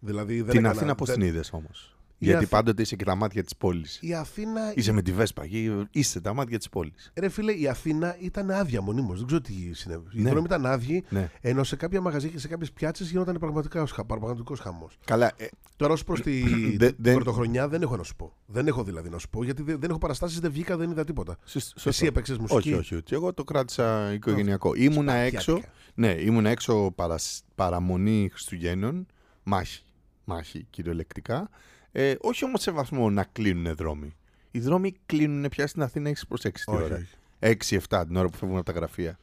Δηλαδή, 0.00 0.34
δεν 0.36 0.50
Την 0.50 0.58
έκανα- 0.58 0.68
Αθήνα 0.74 0.94
πώς 0.94 1.08
δεν- 1.08 1.18
την 1.18 1.26
είδες 1.26 1.52
όμως; 1.52 1.96
Η 2.20 2.24
Γιατί 2.26 2.42
Αθ- 2.44 2.52
πάντοτε 2.52 2.82
είσαι 2.82 2.96
και 2.96 3.04
τα 3.04 3.14
μάτια 3.14 3.42
της 3.42 3.56
πόλης. 3.56 3.98
Η 4.02 4.14
Αθήνα. 4.14 4.72
Είσαι 4.74 4.92
με 4.92 5.02
τη 5.02 5.12
Βέσπα, 5.12 5.46
και 5.46 5.70
είσαι 5.90 6.20
τα 6.20 6.34
μάτια 6.34 6.58
της 6.58 6.68
πόλης. 6.68 7.12
Ρε 7.16 7.28
φίλε, 7.28 7.52
η 7.52 7.68
Αθήνα 7.68 8.16
ήταν 8.20 8.50
άδεια 8.50 8.80
μονίμως. 8.80 9.16
Δεν 9.18 9.26
ξέρω 9.26 9.40
τι 9.40 9.52
συνέβη. 9.74 10.04
Οι 10.12 10.20
Ναι. 10.22 10.30
δρόμοι 10.30 10.44
ήταν 10.46 10.66
άδειοι, 10.66 11.04
Ναι. 11.08 11.30
ενώ 11.40 11.64
σε 11.64 11.76
κάποια 11.76 12.00
μαγαζιά 12.00 12.28
και 12.30 12.38
σε 12.38 12.48
κάποιες 12.48 12.72
πιάτσες 12.72 13.10
γινόταν 13.10 13.36
πραγματικά 13.38 13.86
πραγματικός 14.06 14.60
χαμός. 14.60 14.98
Καλά, 15.04 15.32
ε, 15.36 15.46
Τώρα, 15.76 15.92
ως 15.92 16.04
προς 16.04 16.20
τη 16.20 16.40
Δεν- 16.76 16.94
την 16.94 16.96
δεν- 16.98 17.14
πρωτοχρονιά, 17.14 17.68
δεν 17.68 17.82
έχω 17.82 17.96
να 17.96 18.02
σου 18.02 18.16
πω. 18.16 18.32
Δεν 18.46 18.66
έχω 18.66 18.84
δηλαδή 18.84 19.08
να 19.08 19.18
σου 19.18 19.28
πω, 19.28 19.44
γιατί 19.44 19.62
δεν, 19.62 19.80
δεν 19.80 19.90
έχω 19.90 19.98
παραστάσεις, 19.98 20.40
δεν 20.40 20.50
βγήκα, 20.50 20.76
δεν 20.76 20.90
είδα 20.90 21.04
τίποτα. 21.04 21.36
σωσ- 21.44 21.66
σωστό. 21.72 21.88
Εσύ 21.88 22.06
έπαιξες 22.06 22.38
μουσική; 22.38 22.56
Όχι, 22.58 22.72
όχι, 22.72 22.94
όχι. 22.94 23.14
Εγώ 23.14 23.32
το 23.34 23.44
κράτησα 23.44 24.12
οικογενειακό. 24.12 24.74
Ήμουνα 24.74 25.12
έξω. 25.14 25.40
Σπαθιάτικα. 25.40 25.72
Ναι, 25.94 26.08
ήμουνα 26.20 26.50
έξω 26.50 26.90
παρασ- 26.94 27.44
παραμονή 27.54 28.28
Χριστουγέννων. 28.32 29.06
Μάχη. 29.42 29.82
Μάχη, 30.24 30.66
κυριολεκτικά. 30.70 31.50
Ε, 31.92 32.14
όχι 32.20 32.44
όμως 32.44 32.62
σε 32.62 32.70
βαθμό 32.70 33.10
να 33.10 33.24
κλείνουν 33.24 33.74
δρόμοι. 33.74 34.12
Οι 34.50 34.60
δρόμοι 34.60 34.94
κλείνουν 35.06 35.48
πια 35.48 35.66
στην 35.66 35.82
Αθήνα, 35.82 36.08
έχεις 36.08 36.26
προσέξει 36.26 36.64
τη 36.64 36.72
Όχι, 36.72 36.82
ώρα. 36.82 36.94
όχι. 36.94 37.78
6-7 37.88 38.04
την 38.06 38.16
ώρα 38.16 38.28
που 38.28 38.36
φεύγουν 38.36 38.56
από 38.56 38.66
τα 38.66 38.72
γραφεία. 38.72 39.18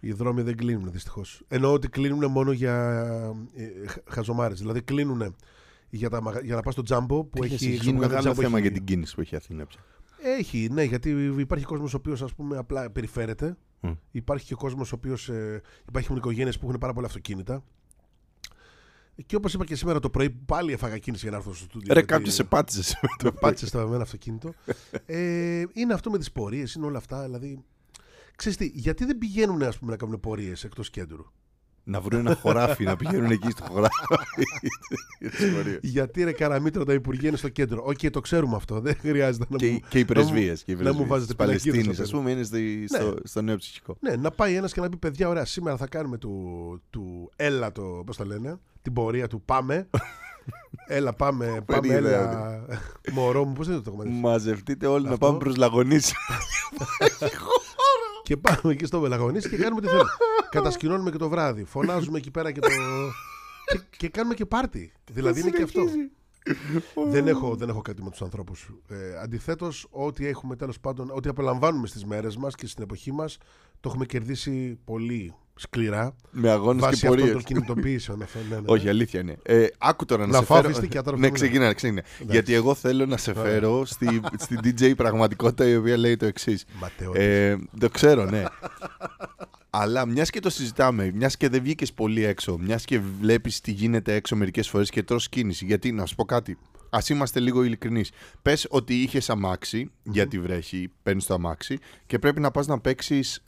Οι 0.00 0.12
δρόμοι 0.12 0.42
δεν 0.42 0.56
κλείνουν 0.56 0.90
δυστυχώς. 0.92 1.42
Εννοώ 1.48 1.72
ότι 1.72 1.88
κλείνουν 1.88 2.30
μόνο 2.30 2.52
για 2.52 2.94
ε, 3.54 3.66
χαζομάρες. 4.10 4.58
Δηλαδή 4.58 4.82
κλείνουν 4.82 5.36
για, 5.90 6.10
τα, 6.10 6.22
μαγα- 6.22 6.40
για 6.44 6.54
να 6.54 6.62
πας 6.62 6.72
στο 6.72 6.82
τζάμπο 6.82 7.24
που 7.24 7.44
Έχει 7.44 7.54
έχει. 7.54 7.64
γίνει 7.66 7.78
ξέρω, 7.78 7.96
κάθε 7.96 8.06
μεγάλο 8.06 8.20
τζάμπο 8.22 8.40
θέμα 8.42 8.58
έχει- 8.58 8.66
για 8.66 8.76
την 8.76 8.84
κίνηση 8.86 9.14
που 9.14 9.20
έχει 9.20 9.34
η 9.34 9.36
Αθήνα 9.36 9.66
πια. 9.66 9.80
Έχει, 10.22 10.68
ναι, 10.72 10.82
γιατί 10.82 11.10
υπάρχει 11.38 11.64
κόσμος 11.64 11.94
ο 11.94 11.96
οποίος 11.96 12.24
απλά 12.56 12.90
περιφέρεται. 12.90 13.56
Μμ. 13.80 13.90
Υπάρχει 14.10 14.46
και 14.46 14.54
κόσμος 14.54 14.92
ο 14.92 14.94
οποίος. 14.94 15.28
Ε, 15.28 15.62
υπάρχουν 15.88 16.16
οικογένειες 16.16 16.58
που 16.58 16.66
έχουν 16.68 16.78
πάρα 16.78 16.92
πολλά 16.92 17.06
αυτοκίνητα. 17.06 17.62
Και 19.26 19.36
όπως 19.36 19.54
είπα 19.54 19.64
και 19.64 19.74
σήμερα 19.74 19.98
το 20.00 20.10
πρωί, 20.10 20.30
πάλι 20.30 20.72
έφαγα 20.72 20.98
κίνηση 20.98 21.22
για 21.22 21.30
να 21.30 21.36
έρθω 21.36 21.54
στο 21.54 21.64
στούντιο. 21.64 21.86
Ρε, 21.88 22.00
γιατί 22.00 22.12
κάποιος 22.12 22.34
σε 22.34 22.44
πάτησες 22.44 22.98
με 23.02 23.08
Με 23.22 23.30
το 23.30 23.36
πάτησες 23.40 23.68
στο 23.68 23.78
εμένα 23.78 24.02
αυτοκίνητο. 24.02 24.54
ε, 25.06 25.62
είναι 25.72 25.94
αυτό 25.94 26.10
με 26.10 26.18
τις 26.18 26.32
πορείες, 26.32 26.74
είναι 26.74 26.86
όλα 26.86 26.98
αυτά. 26.98 27.22
Δηλαδή. 27.22 27.64
Ξέρεις 28.36 28.58
τι, 28.58 28.70
γιατί 28.74 29.04
δεν 29.04 29.18
πηγαίνουν 29.18 29.62
ας 29.62 29.78
πούμε, 29.78 29.90
να 29.90 29.96
κάνουν 29.96 30.20
πορείες 30.20 30.64
εκτός 30.64 30.90
κέντρου; 30.90 31.24
Να 31.90 32.00
βρουν 32.00 32.20
ένα 32.26 32.34
χωράφι, 32.34 32.84
να 32.84 32.96
πηγαίνουν 32.96 33.30
εκεί 33.30 33.50
στο 33.50 33.64
χωράφι. 33.68 34.04
Γιατί 35.82 36.24
ρε 36.24 36.32
Καραμίτρο 36.32 36.84
τα 36.84 36.92
Υπουργεία 36.92 37.28
είναι 37.28 37.36
στο 37.36 37.48
κέντρο. 37.48 37.82
Οκ, 37.86 38.10
το 38.10 38.20
ξέρουμε 38.20 38.56
αυτό. 38.56 38.80
Δεν 38.80 38.96
χρειάζεται 39.00 39.44
να 39.48 39.56
και, 39.56 39.70
μου. 39.70 39.80
και 39.88 39.98
οι 39.98 40.04
πρεσβείες. 40.04 40.64
να 40.66 40.74
μου- 40.76 40.82
να 40.82 40.92
μου 40.92 41.06
βάζετε 41.06 41.26
της 41.26 41.34
Παλαιστίνης, 41.36 41.78
πινακίδες 41.78 42.04
ας 42.06 42.12
απ' 42.12 42.18
πούμε, 42.18 42.30
είναι 42.30 42.42
στη- 42.42 42.84
στο, 42.88 43.14
στο 43.24 43.42
νέο 43.42 43.56
ψυχικό. 43.56 43.96
Ναι, 44.00 44.16
να 44.16 44.30
πάει 44.30 44.54
ένας 44.54 44.72
και 44.72 44.80
να 44.80 44.88
πει: 44.88 44.96
Παιδιά, 44.96 45.28
ωραία, 45.28 45.44
σήμερα 45.44 45.76
θα 45.76 45.86
κάνουμε 45.86 46.18
του, 46.18 46.82
του 46.90 47.30
έλα 47.36 47.72
το. 47.72 47.82
Πώς 48.06 48.16
το 48.16 48.24
λένε, 48.24 48.58
την 48.82 48.92
πορεία 48.92 49.26
του 49.28 49.42
Πάμε. 49.42 49.88
έλα, 50.86 51.12
πάμε, 51.12 51.60
πάμε, 51.66 51.86
ιδέα 51.86 51.96
έλα. 51.98 52.64
Μωρό 53.12 53.44
μου, 53.44 53.52
πώς 53.52 53.66
είναι 53.66 53.80
το 53.80 53.90
κομμάτι. 53.90 54.10
Μαζευτείτε 54.10 54.86
όλοι 54.86 55.04
να 55.04 55.12
Αυτό. 55.12 55.26
πάμε 55.26 55.38
προς 55.38 55.56
Λαγονίση. 55.56 56.14
και 58.28 58.36
πάμε 58.36 58.72
εκεί 58.72 58.84
στο 58.84 59.00
Βελαγονίσι 59.00 59.48
και 59.48 59.56
κάνουμε 59.56 59.80
τι 59.80 59.86
θέλουμε. 59.86 60.10
Κατασκηνώνουμε 60.50 61.10
και 61.10 61.16
το 61.16 61.28
βράδυ. 61.28 61.64
Φωνάζουμε 61.64 62.18
εκεί 62.18 62.30
πέρα 62.30 62.52
και 62.52 62.60
το. 62.60 62.68
και, 63.72 63.80
και 63.96 64.08
κάνουμε 64.08 64.34
και 64.34 64.46
πάρτι. 64.46 64.92
δηλαδή 65.10 65.40
είναι 65.40 65.50
και 65.50 65.62
αυτό. 65.62 65.84
Δεν, 67.08 67.28
έχω, 67.28 67.56
δεν 67.56 67.68
έχω 67.68 67.80
κάτι 67.80 68.02
με 68.02 68.10
τους 68.10 68.22
ανθρώπους. 68.22 68.70
Ε, 68.88 68.96
Αντιθέτως, 69.22 69.86
ό,τι 69.90 70.26
έχουμε 70.26 70.56
τέλος 70.56 70.80
πάντων, 70.80 71.10
ό,τι 71.14 71.28
απολαμβάνουμε 71.28 71.86
στις 71.86 72.04
μέρες 72.04 72.36
μας 72.36 72.54
και 72.54 72.66
στην 72.66 72.82
εποχή 72.82 73.12
μας, 73.12 73.38
το 73.80 73.88
έχουμε 73.88 74.06
κερδίσει 74.06 74.78
πολύ 74.84 75.34
σκληρά. 75.54 76.14
Με 76.30 76.50
αγώνες 76.50 76.82
Βάσει 76.82 77.00
και 77.00 77.06
αυτών 77.06 77.18
πορείες. 77.20 77.32
των 77.32 77.42
κινητοποιήσεων. 77.54 78.22
αυτό, 78.22 78.38
ναι, 78.38 78.54
ναι, 78.54 78.60
ναι. 78.60 78.66
Όχι, 78.66 78.88
αλήθεια 78.88 79.20
είναι. 79.20 79.36
Ε, 79.42 79.66
άκου 79.78 80.04
τώρα 80.04 80.26
να, 80.26 80.32
Να 80.32 80.38
σε 80.38 80.44
φάω 80.44 80.56
φέρω. 80.56 80.68
φιστίκια 80.68 81.02
τώρα, 81.02 81.18
ναι, 81.18 81.26
αυτό 81.26 81.38
είναι. 81.38 81.48
ξεκινά, 81.48 81.72
ξεκινά. 81.72 82.02
Γιατί 82.32 82.54
εγώ 82.54 82.74
θέλω 82.74 83.06
να 83.06 83.16
σε 83.16 83.34
φέρω 83.34 83.84
στη, 83.84 84.20
στην 84.38 84.58
DJ 84.80 84.92
πραγματικότητα 84.96 85.68
η 85.68 85.76
οποία 85.76 85.96
λέει 85.96 86.16
το 86.16 86.26
εξής. 86.26 86.64
Ματαιό. 86.80 87.12
Ε, 87.14 87.56
το 87.78 87.88
ξέρω, 87.88 88.24
ναι. 88.24 88.42
Αλλά 89.70 90.06
μιας 90.06 90.30
και 90.30 90.40
το 90.40 90.50
συζητάμε, 90.50 91.10
μιας 91.14 91.36
και 91.36 91.48
δεν 91.48 91.62
βγήκες 91.62 91.92
πολύ 91.92 92.24
έξω, 92.24 92.58
μιας 92.58 92.84
και 92.84 92.98
βλέπεις 92.98 93.60
τι 93.60 93.70
γίνεται 93.70 94.14
έξω 94.14 94.36
μερικές 94.36 94.68
φορές 94.68 94.90
και 94.90 95.02
τρως 95.02 95.28
κίνηση. 95.28 95.64
Γιατί 95.64 95.92
να 95.92 96.06
σου 96.06 96.14
πω 96.14 96.24
κάτι, 96.24 96.58
ας 96.90 97.08
είμαστε 97.08 97.40
λίγο 97.40 97.62
ειλικρινείς. 97.62 98.10
Πες 98.42 98.66
ότι 98.70 99.02
είχες 99.02 99.30
αμάξι, 99.30 99.90
γιατί 100.02 100.40
βρέχει, 100.40 100.90
παίρνεις 101.02 101.26
το 101.26 101.34
αμάξι 101.34 101.78
και 102.06 102.18
πρέπει 102.18 102.40
να 102.40 102.50
πας 102.50 102.66
να 102.66 102.80
παίξεις 102.80 103.42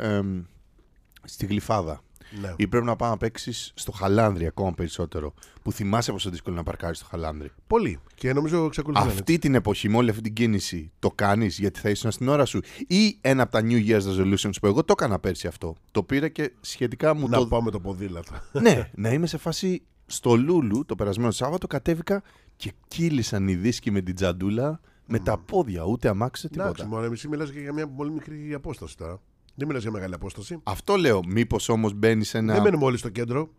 στη 1.24 1.46
γλυφάδα. 1.46 2.02
Ναι. 2.40 2.54
Ή 2.56 2.66
πρέπει 2.68 2.84
να 2.86 2.96
πάει 2.96 3.10
να 3.10 3.16
παίξεις 3.16 3.72
στο 3.74 3.92
χαλάνδρι 3.92 4.46
ακόμα 4.46 4.72
περισσότερο. 4.72 5.34
Που 5.62 5.72
θυμάσαι 5.72 6.12
πόσο 6.12 6.30
δύσκολο 6.30 6.54
είναι 6.54 6.64
να 6.64 6.70
παρκάρεις 6.70 6.98
στο 6.98 7.06
χαλάνδρι. 7.10 7.50
Πολύ. 7.66 7.98
Και 8.14 8.32
νομίζω 8.32 8.64
εξακολουθεί 8.64 9.00
να 9.02 9.06
είναι 9.10 9.18
Αυτή 9.18 9.38
την 9.38 9.54
εποχή, 9.54 9.88
με 9.88 9.96
όλη 9.96 10.10
αυτή 10.10 10.22
την 10.22 10.32
κίνηση, 10.32 10.92
το 10.98 11.10
κάνεις 11.10 11.58
γιατί 11.58 11.80
θα 11.80 11.90
ήσουν 11.90 12.10
στην 12.10 12.28
ώρα 12.28 12.44
σου. 12.44 12.60
Ή 12.86 13.18
ένα 13.20 13.42
από 13.42 13.52
τα 13.52 13.60
New 13.62 13.86
Year's 13.88 14.02
Resolutions 14.02 14.52
που 14.60 14.66
εγώ 14.66 14.84
το 14.84 14.94
έκανα 14.98 15.18
πέρσι 15.18 15.46
αυτό. 15.46 15.74
Το 15.90 16.02
πήρα 16.02 16.28
και 16.28 16.52
σχετικά 16.60 17.14
μου 17.14 17.28
Να 17.28 17.38
το. 17.38 17.46
πάω 17.46 17.62
με 17.62 17.70
το 17.70 17.80
ποδήλατο. 17.80 18.32
ναι, 18.52 18.90
να 18.94 19.12
είμαι 19.12 19.26
σε 19.26 19.36
φάση 19.38 19.82
στο 20.06 20.36
Λούλου 20.36 20.84
το 20.84 20.94
περασμένο 20.94 21.30
Σάββατο. 21.30 21.66
Κατέβηκα 21.66 22.22
και 22.56 22.72
κύλησαν 22.88 23.48
οι 23.48 23.54
δίσκοι 23.54 23.90
με 23.90 24.00
την 24.00 24.14
τζαντούλα 24.14 24.80
με 25.06 25.18
τα 25.18 25.38
πόδια. 25.38 25.84
Ούτε 25.84 26.08
αμάξε 26.08 26.48
Εντάξει, 26.52 26.72
τίποτα. 26.74 26.88
μόνο 27.00 27.12
εσύ 27.12 27.28
μιλάς 27.28 27.50
και 27.50 27.60
για 27.60 27.72
μια 27.72 27.88
πολύ 27.88 28.10
μικρή 28.10 28.54
απόσταση 28.54 28.96
τώρα. 28.96 29.20
Δεν 29.60 29.68
μιλάς 29.68 29.82
για 29.82 29.92
μεγάλη 29.92 30.14
απόσταση. 30.14 30.60
Αυτό 30.62 30.96
λέω. 30.96 31.20
Μήπως 31.26 31.68
όμως 31.68 31.94
μπαίνει 31.94 32.24
σε 32.24 32.38
ένα. 32.38 32.52
Δεν 32.54 32.62
μένουμε 32.62 32.84
όλοι 32.84 32.96
στο 32.96 33.08
κέντρο. 33.08 33.50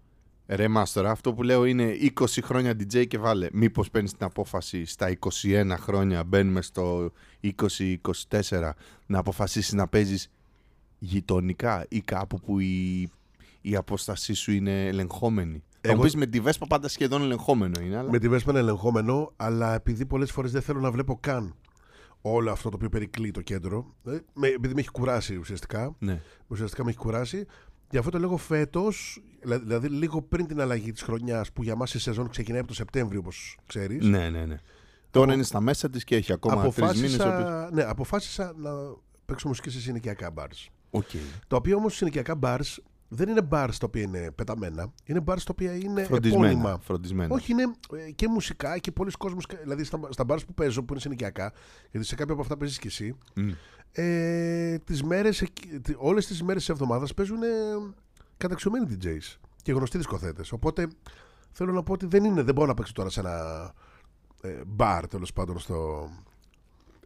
Ρε 0.47 0.67
μας 0.67 0.91
τώρα, 0.91 1.11
αυτό 1.11 1.33
που 1.33 1.43
λέω 1.43 1.65
είναι 1.65 1.93
20 2.19 2.25
χρόνια 2.43 2.71
DJ 2.71 3.07
και 3.07 3.17
βάλε. 3.17 3.47
Μήπως 3.51 3.89
παίρνεις 3.89 4.11
την 4.11 4.25
απόφαση 4.25 4.85
στα 4.85 5.17
21 5.43 5.75
χρόνια, 5.79 6.23
μπαίνουμε 6.23 6.61
στο 6.61 7.11
20-24, 7.43 8.71
να 9.05 9.19
αποφασίσεις 9.19 9.73
να 9.73 9.87
παίζεις 9.87 10.31
γειτονικά 10.99 11.85
ή 11.89 12.01
κάπου 12.01 12.39
που 12.39 12.59
η, 12.59 13.09
η 13.61 13.75
απόστασή 13.75 14.33
σου 14.33 14.51
είναι 14.51 14.87
ελεγχόμενη. 14.87 15.63
Εγώ... 15.81 15.93
Θα 15.93 15.95
μου 15.95 16.01
πεις 16.01 16.15
με 16.15 16.25
τη 16.25 16.39
Βέσπα 16.39 16.67
πάντα 16.67 16.87
σχεδόν 16.87 17.21
ελεγχόμενο 17.21 17.81
είναι. 17.81 17.97
Αλλά... 17.97 18.09
Με 18.09 18.19
τη 18.19 18.29
Βέσπα 18.29 18.51
είναι 18.51 18.59
ελεγχόμενο, 18.59 19.33
αλλά 19.35 19.73
επειδή 19.73 20.05
πολλές 20.05 20.31
φορές 20.31 20.51
δεν 20.51 20.61
θέλω 20.61 20.79
να 20.79 20.91
βλέπω 20.91 21.17
καν 21.19 21.55
όλο 22.21 22.51
αυτό 22.51 22.69
το 22.69 22.75
οποίο 22.75 22.89
περικλεί 22.89 23.31
το 23.31 23.41
κέντρο, 23.41 23.95
ε, 24.05 24.17
με, 24.33 24.47
επειδή 24.47 24.73
με 24.73 24.79
έχει 24.79 24.91
κουράσει 24.91 25.35
ουσιαστικά, 25.35 25.95
Ναι. 25.99 26.21
ουσιαστικά 26.47 26.83
με 26.83 26.89
έχει 26.89 26.99
κουράσει, 26.99 27.45
Γι' 27.91 27.97
αυτό 27.97 28.09
το 28.09 28.19
λόγο 28.19 28.37
φέτος, 28.37 29.21
δηλαδή 29.43 29.87
λίγο 29.87 30.21
πριν 30.21 30.47
την 30.47 30.61
αλλαγή 30.61 30.91
της 30.91 31.01
χρονιάς, 31.01 31.51
που 31.51 31.63
για 31.63 31.75
μας 31.75 31.93
η 31.93 31.99
σεζόν 31.99 32.29
ξεκινάει 32.29 32.59
από 32.59 32.67
το 32.67 32.73
Σεπτέμβριο, 32.73 33.19
όπως 33.19 33.57
ξέρεις. 33.65 34.05
Ναι, 34.05 34.29
ναι, 34.29 34.45
ναι. 34.45 34.59
Τώρα 35.11 35.33
είναι 35.33 35.43
στα 35.43 35.59
μέσα 35.59 35.89
της 35.89 36.03
και 36.03 36.15
έχει 36.15 36.33
ακόμα 36.33 36.69
τρεις 36.69 37.01
μήνες. 37.01 37.19
Αποφάσισα, 37.19 37.69
ναι, 37.73 37.83
αποφάσισα 37.83 38.53
να 38.57 38.71
παίξω 39.25 39.47
μουσική 39.47 39.69
σε 39.69 39.79
συνοικιακά 39.79 40.33
bars. 40.35 40.69
Okay. 40.91 41.21
Τα 41.47 41.55
οποία 41.55 41.75
όμως 41.75 41.95
συνοικιακά 41.95 42.39
bars 42.41 42.77
δεν 43.13 43.29
είναι 43.29 43.41
bars 43.51 43.69
τα 43.79 43.85
οποία 43.85 44.01
είναι 44.01 44.31
πεταμένα. 44.31 44.93
Είναι 45.05 45.19
bars 45.25 45.37
τα 45.37 45.51
οποία 45.51 45.73
είναι 45.75 46.03
Φροντισμένα. 46.03 46.47
επώνυμα. 46.49 46.79
Φροντισμένα. 46.81 47.33
Όχι, 47.33 47.51
είναι 47.51 47.63
ε, 48.07 48.11
και 48.11 48.27
μουσικά 48.27 48.77
και 48.77 48.91
πολλοί 48.91 49.11
κόσμοι. 49.11 49.41
Δηλαδή 49.61 49.83
στα, 49.83 49.99
στα 50.09 50.23
bars 50.27 50.39
που 50.47 50.53
παίζω, 50.53 50.83
που 50.83 50.93
είναι 50.93 51.01
συνοικιακά, 51.01 51.51
γιατί 51.91 52.07
σε 52.07 52.15
κάποια 52.15 52.33
από 52.33 52.41
αυτά 52.41 52.57
παίζεις 52.57 52.77
και 52.79 52.87
εσύ, 52.87 53.17
Μμ. 53.35 53.49
ε, 53.91 54.77
τις 54.77 55.03
μέρες, 55.03 55.41
εκ- 55.41 55.79
τι- 55.81 55.95
όλες 55.97 56.25
τις 56.27 56.43
μέρες 56.43 56.61
της 56.61 56.69
εβδομάδας 56.69 57.13
παίζουν 57.13 57.43
ε, 57.43 57.47
καταξιωμένοι 58.37 58.97
DJs 59.01 59.35
και 59.61 59.71
γνωστοί 59.71 59.97
δισκοθέτες. 59.97 60.51
Οπότε 60.51 60.87
θέλω 61.51 61.71
να 61.71 61.83
πω 61.83 61.93
ότι 61.93 62.05
δεν, 62.05 62.23
είναι, 62.23 62.41
δεν 62.43 62.53
μπορώ 62.53 62.67
να 62.67 62.73
παίξω 62.73 62.93
τώρα 62.93 63.09
σε 63.09 63.19
ένα 63.19 63.73
ε, 64.41 64.61
μπαρ 64.67 65.07
τέλος 65.07 65.33
πάντων 65.33 65.59
στο, 65.59 66.09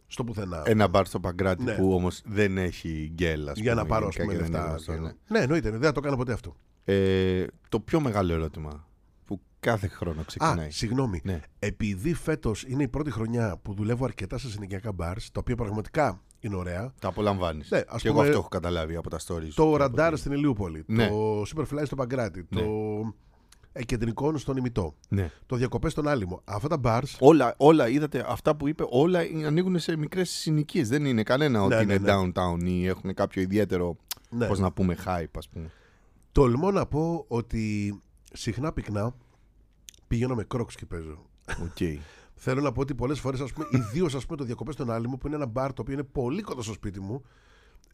στο 0.06 0.24
πουθενά. 0.24 0.62
Ένα 0.66 0.88
μπαρ 0.88 1.06
στο 1.06 1.20
Παγκράτη 1.20 1.62
Ναι. 1.64 1.74
που 1.74 1.92
όμως 1.94 2.22
δεν 2.24 2.58
έχει 2.58 3.10
γκέλ, 3.14 3.48
ας 3.48 3.58
για 3.58 3.74
να 3.74 3.80
πούμε, 3.82 3.92
πάρω 3.94 4.06
ας 4.06 4.14
γενικά 4.16 4.34
πούμε 4.34 4.44
και 4.44 4.50
δεν 4.52 4.60
είναι 4.62 4.70
λεφτά. 4.72 4.92
γνωστό, 4.92 4.92
και- 4.92 5.00
ναι. 5.32 5.38
ναι, 5.38 5.44
εννοείται, 5.44 5.70
δεν 5.70 5.80
θα 5.80 5.92
το 5.92 6.00
κάνω 6.00 6.16
ποτέ 6.16 6.32
αυτό. 6.32 6.56
Ε, 6.84 7.44
το 7.68 7.80
πιο 7.80 8.00
μεγάλο 8.00 8.32
ερώτημα 8.32 8.88
που 9.24 9.40
κάθε 9.60 9.86
χρόνο 9.88 10.22
ξεκινάει. 10.26 10.66
Α, 10.66 10.70
συγγνώμη. 10.70 11.20
Ναι. 11.24 11.40
Επειδή 11.58 12.14
φέτος 12.14 12.64
είναι 12.68 12.82
η 12.82 12.88
πρώτη 12.88 13.10
χρονιά 13.10 13.58
που 13.62 13.74
δουλεύω 13.74 14.04
αρκετά 14.04 14.38
σε 14.38 14.50
συνοικιακά 14.50 14.92
bars, 15.00 15.22
τα 15.32 15.40
οποία 15.40 15.56
πραγματικά 15.56 16.20
είναι 16.40 16.56
ωραία. 16.56 16.92
Τα 17.00 17.08
απολαμβάνεις. 17.08 17.70
Ναι, 17.70 17.80
ας 17.88 18.02
και 18.02 18.08
εγώ 18.08 18.16
πούμε, 18.16 18.26
αυτό 18.28 18.38
έχω 18.40 18.48
καταλάβει 18.48 18.96
από 18.96 19.10
τα 19.10 19.18
stories. 19.18 19.24
Το 19.26 19.52
και 19.54 19.60
από 19.62 19.76
ραντάρ 19.76 20.16
στην 20.16 20.32
Ηλιούπολη, 20.32 20.84
Ναι. 20.86 21.08
το 21.08 21.40
Superfly 21.42 21.82
στο 21.84 21.96
Παγκράτη, 21.96 22.46
Ναι. 22.48 22.60
το 22.60 22.66
ε, 23.76 23.84
κεντρικό 23.84 24.38
στον 24.38 24.56
Ημιτό, 24.56 24.94
Ναι. 25.08 25.30
το 25.46 25.56
διακοπές 25.56 25.92
στον 25.92 26.08
Άλυμο. 26.08 26.40
Αυτά 26.44 26.68
τα 26.68 26.80
bars 26.84 27.16
Όλα, 27.18 27.54
όλα, 27.56 27.88
είδατε, 27.88 28.24
αυτά 28.28 28.56
που 28.56 28.68
είπε, 28.68 28.84
όλα 28.88 29.20
ανοίγουν 29.46 29.78
σε 29.78 29.96
μικρές 29.96 30.30
συνοικίες. 30.30 30.88
Δεν 30.88 31.04
είναι 31.04 31.22
κανένα 31.22 31.62
ότι 31.62 31.74
Ναι, 31.74 31.82
είναι 31.82 31.98
ναι, 31.98 32.12
ναι. 32.12 32.32
downtown 32.32 32.62
ή 32.64 32.86
έχουν 32.86 33.14
κάποιο 33.14 33.42
ιδιαίτερο, 33.42 33.96
Ναι. 34.30 34.46
πώς 34.46 34.58
να 34.58 34.72
πούμε, 34.72 34.96
hype, 35.06 35.38
ας 35.38 35.48
πούμε. 35.48 35.70
Τολμώ 36.32 36.70
να 36.70 36.86
πω 36.86 37.24
ότι 37.28 37.94
συχνά 38.32 38.72
πυκνά 38.72 39.14
πηγαίνω 40.06 40.34
με 40.34 40.44
Crocs 40.44 40.74
και 40.74 40.86
παίζω. 40.86 41.26
Οκ. 41.62 41.76
Θέλω 42.38 42.60
να 42.60 42.72
πω 42.72 42.80
ότι 42.80 42.94
πολλές 42.94 43.20
φορές, 43.20 43.44
ιδίως 43.70 44.26
το 44.26 44.44
διακοπές 44.44 44.74
στον 44.74 44.90
Άλιμο, 44.90 45.16
που 45.16 45.26
είναι 45.26 45.36
ένα 45.36 45.46
μπαρ 45.46 45.72
το 45.72 45.82
οποίο 45.82 45.94
είναι 45.94 46.02
πολύ 46.02 46.42
κοντά 46.42 46.62
στο 46.62 46.72
σπίτι 46.72 47.00
μου, 47.00 47.22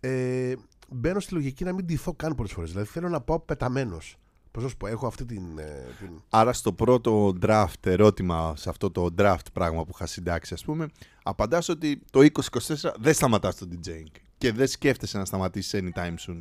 ε, 0.01 0.55
μπαίνω 0.89 1.21
στη 1.21 1.35
λογική 1.35 1.65
να 1.65 1.73
μην 1.73 1.85
ντυθώ 1.85 2.13
καν 2.15 2.35
πολλές 2.35 2.53
φορές. 2.53 2.71
Δηλαδή 2.71 2.89
θέλω 2.89 3.09
να 3.09 3.21
πάω 3.21 3.41
πεταμένος. 3.41 4.17
Πώ 4.53 4.61
να 4.61 4.69
σου 4.69 4.77
πω, 4.77 4.87
έχω 4.87 5.07
αυτή 5.07 5.25
την. 5.25 5.59
ε, 5.59 5.87
την... 5.99 6.23
Άρα 6.29 6.53
στο 6.53 6.73
πρώτο 6.73 7.33
draft 7.43 7.87
ερώτημα, 7.87 8.55
σε 8.57 8.69
αυτό 8.69 8.91
το 8.91 9.09
draft 9.19 9.47
πράγμα 9.53 9.85
που 9.85 9.91
είχα 9.95 10.07
συντάξει, 10.07 10.55
ας 10.55 10.65
πούμε, 10.65 10.89
απαντάς 11.23 11.69
ότι 11.69 12.03
το 12.11 12.21
2024 12.21 12.93
δεν 13.01 13.15
σταματάς 13.15 13.57
το 13.57 13.69
DJing 13.73 14.11
και 14.39 14.53
δεν 14.53 14.67
σκέφτεσαι 14.67 15.19
να 15.19 15.25
σταματήσεις 15.25 15.81
anytime 15.83 16.15
soon. 16.29 16.41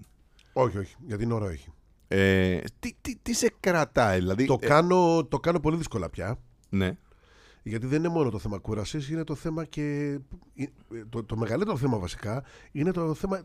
Όχι, 0.53 0.77
όχι, 0.77 0.95
γιατί 1.07 1.23
είναι 1.23 1.33
ώρα 1.33 1.45
όχι. 1.45 1.69
Ε, 2.07 2.59
τι, 2.79 2.93
τι, 3.01 3.15
τι 3.21 3.33
σε 3.33 3.53
κρατάει, 3.59 4.19
δηλαδή. 4.19 4.45
το, 4.45 4.57
ε, 4.61 4.67
κάνω, 4.67 5.25
το 5.25 5.39
κάνω 5.39 5.59
πολύ 5.59 5.77
δύσκολα 5.77 6.09
πια. 6.09 6.39
ναι. 6.69 6.97
Γιατί 7.63 7.87
δεν 7.87 7.99
είναι 7.99 8.07
μόνο 8.13 8.29
το 8.29 8.39
θέμα 8.39 8.57
κούρασης, 8.57 9.09
είναι 9.09 9.23
το 9.23 9.35
θέμα 9.35 9.65
και. 9.65 10.17
ε, 10.55 10.65
Το, 11.09 11.23
το 11.23 11.37
μεγαλύτερο 11.37 11.77
θέμα 11.77 11.97
βασικά 11.97 12.43
είναι 12.71 12.91
το 12.91 13.13
θέμα 13.13 13.41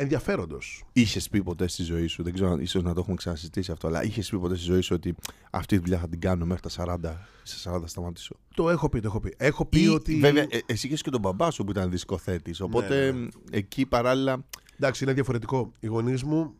ενδιαφέροντος. 0.00 0.84
Είχες 0.92 1.28
πει 1.28 1.42
ποτέ 1.42 1.68
στη 1.68 1.82
ζωή 1.82 2.06
σου, 2.06 2.22
δεν 2.22 2.32
ξέρω, 2.32 2.58
ίσως 2.60 2.82
να 2.82 2.94
το 2.94 3.00
έχουμε 3.00 3.16
ξανασυζητήσει 3.16 3.72
αυτό, 3.72 3.86
αλλά 3.86 4.04
είχες 4.04 4.28
πει 4.28 4.38
ποτέ 4.38 4.54
στη 4.54 4.64
ζωή 4.64 4.80
σου 4.80 4.94
ότι 4.94 5.14
αυτή 5.50 5.76
τη 5.76 5.82
δουλειά 5.82 5.98
θα 5.98 6.08
την 6.08 6.20
κάνω 6.20 6.44
μέχρι 6.46 6.70
τα 6.70 6.96
40, 7.02 7.12
σε 7.42 7.70
40 7.70 7.82
σταματήσω; 7.84 8.36
Το 8.54 8.70
έχω 8.70 8.88
πει, 8.88 9.00
το 9.00 9.06
έχω 9.06 9.20
πει. 9.20 9.34
Έχω 9.36 9.64
πει 9.66 9.82
Ή, 9.82 9.88
ότι. 9.88 10.18
Βέβαια, 10.18 10.42
ε, 10.42 10.58
εσύ 10.66 10.86
είχες 10.86 11.02
και 11.02 11.10
τον 11.10 11.20
μπαμπά 11.20 11.50
σου 11.50 11.64
που 11.64 11.70
ήταν 11.70 11.90
δισκοθέτης. 11.90 12.60
Οπότε 12.60 13.10
Ναι, 13.12 13.18
ναι. 13.18 13.28
εκεί 13.50 13.86
παράλληλα. 13.86 14.44
Εντάξει, 14.78 15.04
είναι 15.04 15.12
διαφορετικό. 15.12 15.72
Οι 15.80 15.86
γονείς 15.86 16.22
μου, 16.22 16.54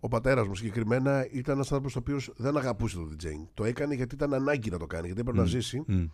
ο 0.00 0.08
πατέρας 0.08 0.46
μου 0.46 0.54
συγκεκριμένα, 0.54 1.26
ήταν 1.30 1.54
ένας 1.54 1.66
άνθρωπος 1.72 1.96
ο 1.96 1.98
οποίος 1.98 2.30
δεν 2.36 2.56
αγαπούσε 2.56 2.96
το 2.96 3.08
DJing. 3.12 3.46
Το 3.54 3.64
έκανε 3.64 3.94
γιατί 3.94 4.14
ήταν 4.14 4.34
ανάγκη 4.34 4.70
να 4.70 4.78
το 4.78 4.86
κάνει, 4.86 5.04
γιατί 5.06 5.20
έπρεπε 5.20 5.38
να 5.38 5.44
ζήσει. 5.44 5.82
μ, 5.86 6.04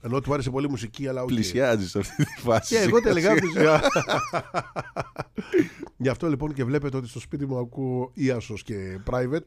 Ενώ 0.00 0.20
του 0.20 0.32
άρεσε 0.32 0.50
πολύ 0.50 0.66
η 0.66 0.70
μουσική, 0.70 1.08
αλλά 1.08 1.22
όχι. 1.22 1.34
Πλησιάζεις 1.34 1.90
σε 1.90 1.98
αυτή 1.98 2.24
τη 2.24 2.40
φάση. 2.40 2.74
Και 2.74 2.80
εγώ 2.80 2.96
σιγά 2.96 3.00
τελικά 3.12 3.28
σιγά. 3.28 3.40
πλησιά. 3.40 3.80
Γι' 5.96 6.08
αυτό 6.08 6.28
λοιπόν 6.28 6.52
και 6.52 6.64
βλέπετε 6.64 6.96
ότι 6.96 7.08
στο 7.08 7.20
σπίτι 7.20 7.46
μου 7.46 7.58
ακούω 7.58 8.10
Ιάσος 8.14 8.62
και 8.62 8.98
private. 9.10 9.44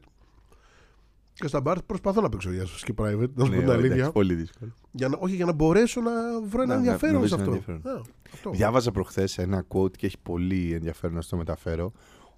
Και 1.34 1.46
στα 1.48 1.60
μπαρ 1.60 1.82
προσπαθώ 1.82 2.20
να 2.20 2.28
παίξω 2.28 2.52
Ιάσος 2.52 2.82
και 2.82 2.94
private, 2.96 3.28
να 3.34 3.44
σου 3.44 3.50
Ναι, 3.50 3.56
πω 3.56 3.60
την 3.62 3.70
εντάξει, 3.70 3.86
αλήθεια. 3.86 4.10
πολύ 4.12 4.34
δύσκολο. 4.34 4.72
Για 4.90 5.08
να, 5.08 5.16
όχι, 5.20 5.34
για 5.34 5.44
να 5.44 5.52
μπορέσω 5.52 6.00
να 6.00 6.10
βρω 6.48 6.62
ένα 6.62 6.66
Να- 6.66 6.66
να- 6.66 6.74
ενδιαφέρον 6.74 7.20
να 7.20 7.26
σε 7.28 7.36
βρεις 7.36 7.46
ένα 7.48 7.56
αυτό. 7.56 7.72
ενδιαφέρον. 7.72 8.00
Α, 8.02 8.04
αυτό. 8.32 8.50
Διάβαζα 8.50 8.90
προχθές 8.92 9.38
ένα 9.38 9.66
quote 9.68 9.96
και 9.96 10.06
έχει 10.06 10.18
πολύ 10.22 10.72
ενδιαφέρον 10.72 11.16
να 11.16 11.22
στο 11.22 11.36
μεταφέρω. 11.36 11.92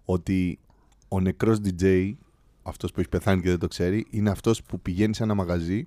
Ότι 0.05 0.59
ο 1.09 1.21
νεκρός 1.21 1.59
DJ, 1.65 2.13
αυτός 2.63 2.93
που 2.93 3.01
έχει 3.01 3.09
πεθάνει 3.09 3.43
και 3.43 3.49
δεν 3.49 3.59
το 3.59 3.69
ξέρει, 3.69 4.07
είναι 4.11 4.31
αυτός 4.31 4.63
που 4.63 4.81
πηγαίνει 4.81 5.15
σε 5.15 5.23
ένα 5.23 5.35
μαγαζί 5.35 5.83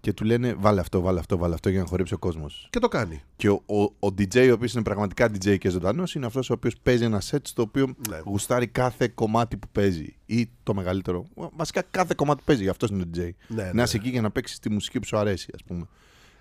και 0.00 0.12
του 0.12 0.24
λένε 0.24 0.54
βάλε 0.58 0.80
αυτό, 0.80 1.00
βάλε 1.00 1.18
αυτό, 1.18 1.36
βάλε 1.36 1.54
αυτό 1.54 1.68
για 1.68 1.80
να 1.80 1.86
χορέψει 1.86 2.14
ο 2.14 2.18
κόσμος. 2.18 2.66
Και 2.70 2.78
το 2.78 2.88
κάνει. 2.88 3.22
Και 3.36 3.48
ο, 3.48 3.62
ο, 3.66 3.80
ο 3.82 4.14
DJ, 4.18 4.48
ο 4.50 4.52
οποίος 4.52 4.72
είναι 4.72 4.82
πραγματικά 4.82 5.26
DJ 5.26 5.58
και 5.58 5.68
ζωντανός, 5.68 6.14
είναι 6.14 6.26
αυτός 6.26 6.50
ο 6.50 6.52
οποίος 6.52 6.76
παίζει 6.82 7.04
ένα 7.04 7.22
set 7.30 7.38
στο 7.42 7.62
οποίο 7.62 7.94
Ναι. 8.08 8.20
γουστάρει 8.24 8.66
κάθε 8.66 9.08
κομμάτι 9.08 9.56
που 9.56 9.68
παίζει. 9.72 10.16
Ή 10.26 10.50
το 10.62 10.74
μεγαλύτερο. 10.74 11.26
Βασικά 11.56 11.82
κάθε 11.90 12.14
κομμάτι 12.16 12.38
που 12.38 12.44
παίζει. 12.44 12.68
Αυτός 12.68 12.90
είναι 12.90 13.02
ο 13.02 13.06
DJ. 13.14 13.30
Ναι, 13.48 13.62
να 13.62 13.72
ναι. 13.72 13.82
είσαι 13.82 13.96
εκεί 13.96 14.08
για 14.08 14.20
να 14.20 14.30
παίξεις 14.30 14.58
τη 14.58 14.70
μουσική 14.70 14.98
που 15.00 15.06
σου 15.06 15.16
αρέσει, 15.16 15.50
ας 15.54 15.62
πούμε. 15.64 15.86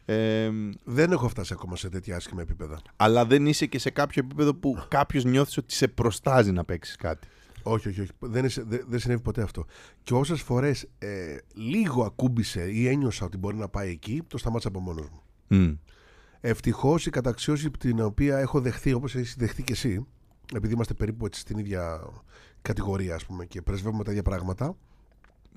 Ε, 0.06 0.50
Δεν 0.84 1.12
έχω 1.12 1.28
φτάσει 1.30 1.54
ακόμα 1.54 1.76
σε 1.76 1.90
τέτοια 1.90 2.16
άσχημα 2.16 2.42
επίπεδα. 2.42 2.80
αλλά 2.96 3.26
δεν 3.26 3.46
είσαι 3.46 3.66
και 3.66 3.80
σε 3.80 3.90
κάποιο 3.90 4.24
επίπεδο 4.26 4.54
που 4.54 4.78
κάποιος 4.88 5.24
νιώθεις 5.24 5.58
ότι 5.58 5.74
σε 5.74 5.88
προστάζει 5.88 6.52
να 6.52 6.64
παίξεις 6.64 6.96
κάτι. 6.96 7.28
Όχι, 7.64 7.88
όχι, 7.90 8.02
όχι. 8.02 8.12
Δεν, 8.20 8.44
είναι- 8.44 8.64
δεν, 8.68 8.86
δεν 8.88 9.00
συνέβη 9.00 9.22
ποτέ 9.22 9.42
αυτό. 9.42 9.66
Και 10.04 10.14
όσες 10.14 10.42
φορές 10.42 10.88
ε, 10.98 11.38
λίγο 11.54 12.04
ακούμπησε 12.04 12.72
ή 12.72 12.88
ένιωσα 12.88 13.26
ότι 13.26 13.38
μπορεί 13.38 13.58
να 13.58 13.68
πάει 13.70 13.90
εκεί, 13.90 14.22
το 14.28 14.38
σταμάτησα 14.38 14.68
από 14.68 14.80
μόνος 14.80 15.08
μου. 15.10 15.22
Μμ. 15.58 15.74
Ευτυχώς 16.42 17.06
η 17.06 17.10
καταξίωση 17.10 17.70
την 17.72 18.00
οποία 18.02 18.38
έχω 18.38 18.62
δεχθεί, 18.62 18.94
όπως 18.94 19.16
έχεις 19.16 19.36
δεχτεί 19.38 19.64
και 19.64 19.74
εσύ, 19.74 20.06
επειδή 20.56 20.74
είμαστε 20.74 20.94
περίπου 20.94 21.26
έτσι 21.26 21.40
στην 21.40 21.58
ίδια 21.58 22.02
κατηγορία, 22.62 23.16
ας 23.16 23.26
πούμε, 23.26 23.46
και 23.46 23.62
πρεσβεύουμε 23.62 24.04
τα 24.04 24.12
ίδια 24.12 24.24
πράγματα. 24.24 24.76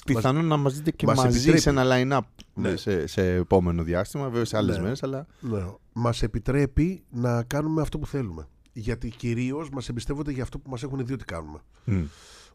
Πιθανόν 0.07 0.45
να 0.47 0.57
μας 0.57 0.75
δείτε 0.77 0.91
και 0.91 1.07
μας 1.07 1.17
μαζί 1.17 1.37
επιτρέπει. 1.37 1.61
σε 1.61 1.71
ένα 1.71 1.83
line-up 1.87 2.27
Ναι. 2.55 2.77
σε, 2.77 3.07
σε 3.07 3.35
επόμενο 3.35 3.83
διάστημα, 3.83 4.29
βέβαια 4.29 4.45
σε 4.45 4.57
άλλες 4.57 4.77
Ναι. 4.77 4.83
μέρες, 4.83 5.03
αλλά. 5.03 5.27
Ναι, 5.41 5.65
μας 5.93 6.23
επιτρέπει 6.23 7.03
να 7.11 7.43
κάνουμε 7.43 7.81
αυτό 7.83 7.99
που 7.99 8.07
θέλουμε. 8.07 8.49
Γιατί 8.73 9.09
κυρίως 9.09 9.71
μας 9.71 9.89
εμπιστεύονται 9.89 10.31
για 10.31 10.43
αυτό 10.43 10.59
που 10.59 10.71
μας 10.71 10.83
έχουν 10.83 11.07
δει 11.07 11.13
ότι 11.13 11.25
κάνουμε. 11.25 11.59
Μμ. 11.85 12.03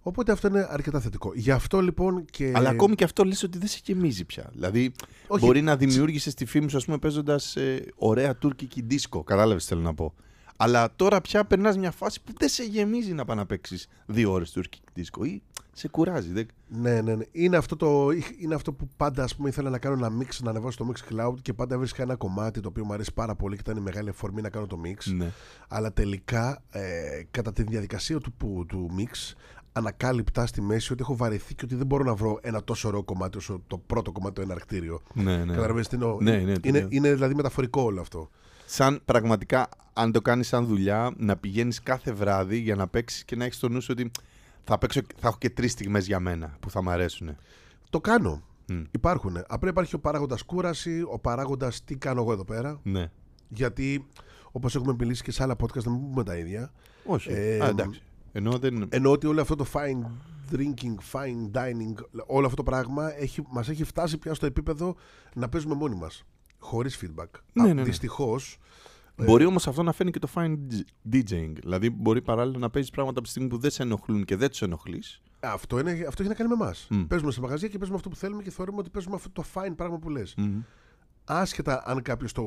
Οπότε 0.02 0.32
αυτό 0.32 0.48
είναι 0.48 0.68
αρκετά 0.70 1.00
θετικό. 1.00 1.32
Γι' 1.36 1.52
αυτό 1.52 1.82
λοιπόν 1.82 2.26
και. 2.26 2.52
Αλλά 2.56 2.70
ακόμη 2.70 2.96
και 2.96 3.04
αυτό 3.04 3.24
λες 3.24 3.44
ότι 3.44 3.58
δεν 3.58 3.68
σε 3.68 3.80
γεμίζει 3.84 4.26
πια. 4.26 4.50
Δηλαδή, 4.54 4.92
Όχι. 5.28 5.46
μπορεί 5.46 5.62
να 5.62 5.76
δημιούργησες 5.76 6.34
τη 6.34 6.46
φήμη 6.46 6.70
σου, 6.70 6.78
ας 6.78 6.86
πούμε, 6.86 6.98
παίζοντας 6.98 7.58
ωραία 7.96 8.36
τουρκική 8.36 8.82
δίσκο. 8.82 9.24
Κατάλαβες 9.24 9.64
τι 9.64 9.70
θέλω 9.70 9.82
να 9.82 9.94
πω. 9.94 10.14
Αλλά 10.58 10.96
τώρα 10.96 11.22
πια 11.22 11.46
περνάς 11.46 11.78
μια 11.78 11.92
φάση 11.92 12.22
που 12.24 12.34
δεν 12.38 12.50
σε 12.50 12.64
γεμίζει 12.64 13.14
να 13.14 13.26
πάει 13.26 13.38
να 13.38 13.46
παίξεις 13.46 13.88
δύο 14.06 14.32
ώρες 14.32 14.52
τουρκική 14.52 14.90
δίσκο 14.94 15.24
ή 15.24 15.42
σε 15.78 15.88
κουράζει. 15.88 16.32
Δεν... 16.32 16.48
Ναι, 16.68 17.02
ναι, 17.02 17.16
ναι. 17.16 17.24
Είναι 17.32 17.58
αυτό, 17.58 17.76
το, 17.76 18.08
είναι 18.40 18.56
αυτό 18.56 18.74
που 18.74 18.90
πάντα 18.98 19.24
ας 19.24 19.36
πούμε, 19.36 19.50
ήθελα 19.50 19.70
να 19.70 19.78
κάνω 19.78 20.06
ένα 20.06 20.24
mix, 20.24 20.30
να 20.44 20.50
ανεβάσω 20.50 20.78
το 20.78 20.92
mix 20.94 21.14
cloud 21.14 21.34
και 21.42 21.54
πάντα 21.54 21.78
βρίσκα 21.78 22.02
ένα 22.04 22.16
κομμάτι 22.16 22.60
το 22.60 22.68
οποίο 22.68 22.86
μου 22.86 22.94
αρέσει 22.94 23.14
πάρα 23.14 23.36
πολύ 23.36 23.56
και 23.56 23.62
ήταν 23.66 23.78
η 23.78 23.82
μεγάλη 23.82 24.10
αφορμή 24.10 24.42
να 24.42 24.50
κάνω 24.50 24.68
το 24.68 24.80
mix. 24.86 25.12
Ναι. 25.14 25.32
Αλλά 25.68 25.94
τελικά, 25.94 26.64
ε, 26.70 26.82
κατά 27.32 27.54
τη 27.54 27.64
διαδικασία 27.64 28.20
του, 28.20 28.34
που- 28.34 28.66
του 28.68 28.90
mix, 28.98 29.34
ανακάλυπτα 29.72 30.46
στη 30.46 30.62
μέση 30.62 30.92
ότι 30.94 31.02
έχω 31.02 31.16
βαρεθεί 31.16 31.56
και 31.56 31.66
ότι 31.66 31.76
δεν 31.76 31.86
μπορώ 31.86 32.04
να 32.04 32.14
βρω 32.14 32.40
ένα 32.42 32.64
τόσο 32.64 32.88
ωραίο 32.88 33.04
κομμάτι 33.04 33.38
όσο 33.38 33.62
το 33.68 33.78
πρώτο 33.78 34.12
κομμάτι 34.12 34.36
το 34.36 34.42
εναρκτήριο. 34.42 35.02
Ναι, 35.14 35.38
ναι. 35.38 35.54
Καταλαβαίνεις 35.54 35.88
τι 35.88 35.96
εννοώ; 35.96 36.18
Ναι, 36.22 36.38
ναι, 36.38 36.54
το 36.54 36.60
είναι, 36.64 36.80
λέω. 36.80 36.88
είναι 36.92 37.14
δηλαδή 37.14 37.36
μεταφορικό 37.36 37.82
όλο 37.82 38.02
αυτό. 38.02 38.30
Σαν 38.66 39.02
πραγματικά, 39.06 39.70
αν 39.94 40.12
το 40.12 40.22
κάνεις 40.22 40.48
σαν 40.48 40.66
δουλειά, 40.66 41.14
να 41.18 41.38
πηγαίνεις 41.38 41.82
κάθε 41.84 42.12
βράδυ 42.12 42.58
για 42.58 42.76
να 42.76 42.88
παίξεις 42.88 43.24
και 43.24 43.36
να 43.36 43.44
έχεις 43.44 43.58
στο 43.58 43.70
νου 43.70 43.82
σου 43.82 43.90
ότι 43.98 44.12
θα, 44.68 44.78
παίξω, 44.78 45.02
θα 45.20 45.28
έχω 45.28 45.38
και 45.38 45.50
τρεις 45.50 45.72
στιγμές 45.72 46.08
για 46.08 46.20
μένα 46.20 46.58
που 46.60 46.70
θα 46.70 46.84
μου 46.84 46.90
αρέσουν. 46.90 47.38
Το 47.90 48.02
κάνω. 48.02 48.44
Μμ. 48.70 48.84
Υπάρχουν. 48.92 49.44
Απλά 49.48 49.70
υπάρχει 49.70 49.96
ο 49.96 50.00
παράγοντας 50.00 50.44
κούραση, 50.44 51.04
ο 51.12 51.20
παράγοντας 51.20 51.84
τι 51.84 51.96
κάνω 51.96 52.22
εγώ 52.22 52.32
εδώ 52.32 52.46
πέρα. 52.46 52.80
Ναι. 52.84 53.12
Γιατί 53.48 54.08
όπως 54.52 54.76
έχουμε 54.76 54.96
μιλήσει 55.00 55.24
και 55.24 55.32
σε 55.32 55.44
άλλα 55.44 55.56
podcast, 55.60 55.84
να 55.84 55.92
μην 55.92 56.10
πούμε 56.10 56.24
τα 56.24 56.36
ίδια. 56.38 56.72
Όχι. 57.06 57.30
Ε, 57.32 57.64
Α, 57.64 57.68
εντάξει. 57.68 58.02
Ενώ 58.32 58.58
δεν. 58.58 58.88
Εννοώ 58.90 59.12
ότι 59.12 59.28
όλο 59.28 59.42
αυτό 59.42 59.56
το 59.56 59.66
fine 59.74 60.06
drinking, 60.52 60.96
fine 61.12 61.52
dining, 61.52 61.94
όλο 62.26 62.46
αυτό 62.46 62.56
το 62.56 62.64
πράγμα 62.64 63.20
έχει, 63.20 63.44
μας 63.50 63.70
έχει 63.70 63.84
φτάσει 63.84 64.18
πια 64.18 64.34
στο 64.34 64.46
επίπεδο 64.46 64.96
να 65.34 65.50
παίζουμε 65.50 65.76
μόνοι 65.76 65.96
μας. 65.96 66.26
Χωρίς 66.60 67.00
feedback. 67.02 67.30
Ναι, 67.54 67.64
ναι, 67.64 67.74
ναι. 67.74 67.84
Δυστυχώς, 67.84 68.58
Μπορεί 69.26 69.46
όμως 69.46 69.68
αυτό 69.68 69.84
να 69.84 69.92
φαίνει 69.92 70.12
και 70.12 70.20
το 70.20 70.28
fine 70.34 70.58
DJing. 71.12 71.52
Δηλαδή, 71.54 71.90
μπορεί 71.90 72.22
παράλληλα 72.22 72.58
να 72.58 72.70
παίζεις 72.70 72.92
πράγματα 72.92 73.18
από 73.18 73.28
τη 73.28 73.30
στιγμή 73.30 73.50
που 73.50 73.58
δεν 73.58 73.72
σε 73.72 73.84
ενοχλούν 73.84 74.26
και 74.26 74.36
δεν 74.36 74.50
τους 74.50 74.62
ενοχλείς. 74.62 75.22
αυτό, 75.40 75.80
είναι, 75.80 75.92
αυτό 75.92 76.22
έχει 76.22 76.32
να 76.32 76.34
κάνει 76.38 76.50
με 76.50 76.64
εμάς. 76.64 76.88
Μμ. 76.90 77.04
Παίζουμε 77.04 77.32
σε 77.32 77.42
μαγαζιά 77.42 77.68
και 77.68 77.78
παίζουμε 77.78 77.98
αυτό 77.98 78.10
που 78.10 78.16
θέλουμε 78.16 78.44
και 78.44 78.52
θεωρούμε 78.52 78.80
ότι 78.80 78.90
παίζουμε 78.90 79.16
αυτό 79.16 79.30
το 79.30 79.44
fine 79.54 79.74
πράγμα 79.76 79.98
που 79.98 80.10
λες. 80.10 80.36
Άσχετα 81.30 81.84
αν 81.86 82.02
κάποιος 82.02 82.32
το, 82.32 82.44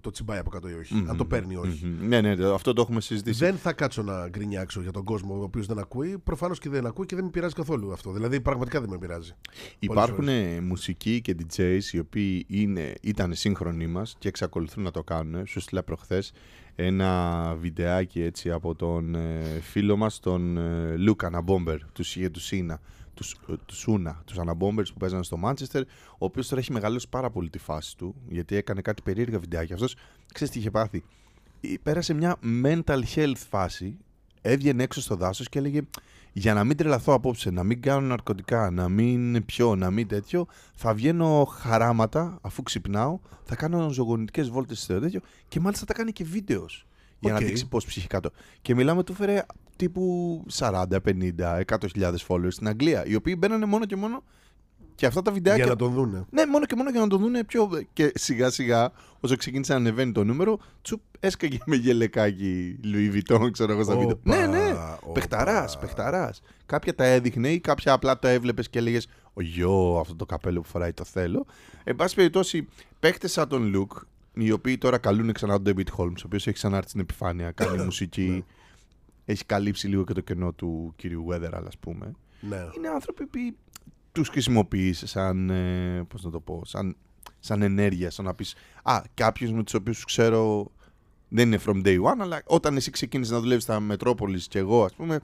το 0.00 0.10
τσιμπάει 0.10 0.38
από 0.38 0.50
κάτω 0.50 0.68
ή 0.68 0.72
όχι. 0.72 1.04
Αν 1.08 1.16
το 1.16 1.24
παίρνει 1.24 1.54
ή 1.54 1.56
όχι. 1.56 1.96
Ναι, 2.00 2.20
ναι, 2.20 2.46
αυτό 2.52 2.72
το 2.72 2.80
έχουμε 2.80 3.00
συζητήσει. 3.00 3.44
Δεν 3.44 3.56
θα 3.56 3.72
κάτσω 3.72 4.02
να 4.02 4.28
γκρινιάξω 4.28 4.80
για 4.80 4.90
τον 4.90 5.04
κόσμο 5.04 5.38
ο 5.38 5.42
οποίος 5.42 5.66
δεν 5.66 5.78
ακούει. 5.78 6.18
Προφανώς 6.18 6.58
και 6.58 6.68
δεν 6.68 6.86
ακούει 6.86 7.06
και 7.06 7.14
δεν 7.14 7.24
με 7.24 7.30
πειράζει 7.30 7.54
καθόλου 7.54 7.92
αυτό. 7.92 8.12
Δηλαδή, 8.12 8.40
πραγματικά 8.40 8.80
δεν 8.80 8.88
με 8.90 8.98
πειράζει. 8.98 9.32
Υπάρχουν 9.78 10.28
ε, 10.28 10.60
μουσικοί 10.60 11.20
και 11.20 11.36
DJs 11.38 11.82
οι 11.92 11.98
οποίοι 11.98 12.44
είναι, 12.48 12.94
ήταν 13.00 13.34
σύγχρονοι 13.34 13.86
μας 13.86 14.14
και 14.18 14.28
εξακολουθούν 14.28 14.82
να 14.82 14.90
το 14.90 15.02
κάνουν. 15.02 15.46
Σου 15.46 15.60
στείλα 15.60 15.82
προχθές 15.82 16.32
ένα 16.74 17.54
βιντεάκι 17.60 18.22
έτσι 18.22 18.50
από 18.50 18.74
τον 18.74 19.14
ε, 19.14 19.60
φίλο 19.60 19.96
μας, 19.96 20.20
τον 20.20 20.56
ε, 20.56 20.96
Λούκα 20.96 21.26
Αναμπόμπερ, 21.26 21.78
του 21.92 22.02
Σιέ 22.02 22.30
του 22.30 22.40
Σίνα. 22.40 22.80
Τους, 23.20 23.36
ε, 23.48 23.54
τους 23.66 23.78
Σούνα, 23.78 24.22
τους 24.24 24.38
Αναμπόμπερς 24.38 24.92
που 24.92 24.98
παίζανε 24.98 25.22
στο 25.22 25.36
Μάντσεστερ, 25.36 25.82
ο 25.82 25.86
οποίος 26.18 26.48
τώρα 26.48 26.60
έχει 26.60 26.72
μεγαλώσει 26.72 27.08
πάρα 27.08 27.30
πολύ 27.30 27.50
τη 27.50 27.58
φάση 27.58 27.96
του, 27.96 28.14
γιατί 28.28 28.56
έκανε 28.56 28.80
κάτι 28.80 29.02
περίεργα 29.02 29.38
βιντεάκια. 29.38 29.74
Αυτός 29.74 29.96
ξέρεις 30.34 30.52
τι 30.52 30.58
είχε 30.58 30.70
πάθει; 30.70 31.04
Ε, 31.60 31.68
Πέρασε 31.82 32.14
μια 32.14 32.36
mental 32.64 33.02
health 33.14 33.42
φάση, 33.50 33.96
έβγαινε 34.40 34.82
έξω 34.82 35.00
στο 35.00 35.14
δάσος 35.16 35.48
και 35.48 35.58
έλεγε 35.58 35.80
για 36.32 36.54
να 36.54 36.64
μην 36.64 36.76
τρελαθώ 36.76 37.12
απόψε, 37.12 37.50
να 37.50 37.64
μην 37.64 37.82
κάνω 37.82 38.06
ναρκωτικά, 38.06 38.70
να 38.70 38.88
μην 38.88 39.44
πιω, 39.44 39.74
να 39.76 39.90
μην 39.90 40.08
τέτοιο, 40.08 40.46
θα 40.74 40.94
βγαίνω 40.94 41.44
χαράματα 41.44 42.38
αφού 42.40 42.62
ξυπνάω, 42.62 43.18
θα 43.44 43.56
κάνω 43.56 43.90
ζωογονητικές 43.90 44.48
βόλτες 44.48 44.82
στο 44.82 45.00
τέτοιο 45.00 45.20
και 45.48 45.60
μάλιστα 45.60 45.84
τα 45.86 45.94
κάνει 45.94 46.12
και 46.12 46.24
βίντεος 46.24 46.86
για 47.20 47.34
Οκ. 47.34 47.40
να 47.40 47.46
δείξει 47.46 47.68
πώς 47.68 47.84
ψυχικά 47.84 48.20
το. 48.20 48.30
Και 48.62 48.74
μιλάμε 48.74 49.04
του 49.04 49.14
φέρε 49.14 49.42
τύπου 49.76 50.44
40, 50.52 50.84
50, 50.90 51.60
100.000 51.66 52.14
followers 52.28 52.52
στην 52.52 52.68
Αγγλία, 52.68 53.06
οι 53.06 53.14
οποίοι 53.14 53.34
μπαίνανε 53.38 53.66
μόνο 53.66 53.84
και 53.84 53.96
μόνο 53.96 54.22
και 55.00 55.06
αυτά 55.06 55.22
τα 55.22 55.32
βιντεάκια. 55.32 55.64
Για 55.64 55.72
να 55.72 55.78
τον 55.78 55.92
δούνε. 55.92 56.24
Ναι, 56.30 56.46
μόνο 56.46 56.66
και 56.66 56.74
μόνο 56.76 56.90
για 56.90 57.00
να 57.00 57.06
το 57.06 57.16
δουν 57.16 57.46
πιο. 57.46 57.70
Και 57.92 58.12
σιγά 58.14 58.50
σιγά, 58.50 58.92
όσο 59.20 59.36
ξεκίνησε 59.36 59.72
να 59.72 59.78
ανεβαίνει 59.78 60.12
το 60.12 60.24
νούμερο, 60.24 60.58
τσουπ, 60.82 61.00
έσκαγε 61.20 61.58
με 61.66 61.76
γελεκάκι 61.76 62.78
Louis 62.84 63.14
Vuitton, 63.14 63.48
ξέρω 63.52 63.72
εγώ 63.72 63.82
στα 63.82 63.94
Όπα, 63.94 64.00
βίντεο. 64.00 64.18
Ναι, 64.22 64.46
ναι. 64.46 64.70
όπα. 65.00 65.12
Πεχταρά, 65.12 65.68
πεχταρά. 65.80 66.34
Κάποια 66.66 66.94
τα 66.94 67.04
έδειχνε 67.04 67.48
ή 67.48 67.60
κάποια 67.60 67.92
απλά 67.92 68.18
το 68.18 68.28
έβλεπες 68.28 68.68
και 68.68 68.78
έλεγες 68.78 69.08
Ο 69.32 69.42
γιο, 69.42 69.98
αυτό 70.00 70.16
το 70.16 70.26
καπέλο 70.26 70.60
που 70.60 70.68
φοράει 70.68 70.92
το 70.92 71.04
θέλω. 71.04 71.46
Εν 71.84 71.96
πάση 71.96 72.14
περιπτώσει, 72.14 72.68
παίχτες 73.00 73.32
σαν 73.32 73.48
τον 73.48 73.72
Luke, 73.76 74.02
οι 74.44 74.50
οποίοι 74.50 74.78
τώρα 74.78 74.98
καλούν 74.98 75.32
ξανά 75.32 75.62
τον 75.62 75.74
David 75.76 75.96
Holmes, 75.96 76.16
ο 76.18 76.22
οποίος 76.24 76.46
έχει 76.46 76.56
ξανάρθει 76.56 76.88
στην 76.88 77.00
επιφάνεια, 77.00 77.50
κάνει 77.50 77.82
μουσική. 77.84 78.44
Έχει 79.24 79.44
καλύψει 79.44 79.88
λίγο 79.88 80.04
και 80.04 80.12
το 80.12 80.20
κενό 80.20 80.52
του 80.52 80.92
κυρίου 80.96 81.26
Weather, 81.30 81.62
ας 81.66 81.78
πούμε 81.78 82.12
Ναι. 82.40 82.56
είναι 82.76 82.88
άνθρωποι 82.88 83.26
που 83.26 83.38
τους 84.12 84.28
χρησιμοποιείς 84.28 85.02
σαν, 85.06 85.50
ε, 85.50 86.04
πώς 86.08 86.24
να 86.24 86.30
το 86.30 86.40
πω, 86.40 86.62
σαν, 86.64 86.96
σαν 87.38 87.62
ενέργεια, 87.62 88.10
σαν 88.10 88.24
να 88.24 88.34
πεις 88.34 88.54
«Α, 88.82 89.02
κάποιους 89.14 89.52
με 89.52 89.62
τους 89.64 89.74
οποίους 89.74 90.04
ξέρω 90.04 90.70
δεν 91.28 91.46
είναι 91.46 91.58
from 91.66 91.84
day 91.86 92.00
one, 92.02 92.18
αλλά 92.20 92.42
όταν 92.46 92.76
εσύ 92.76 92.90
ξεκίνησες 92.90 93.32
να 93.32 93.40
δουλεύεις 93.40 93.62
στα 93.64 93.82
Metropolis 93.90 94.40
και 94.48 94.58
εγώ, 94.58 94.84
ας 94.84 94.94
πούμε, 94.94 95.20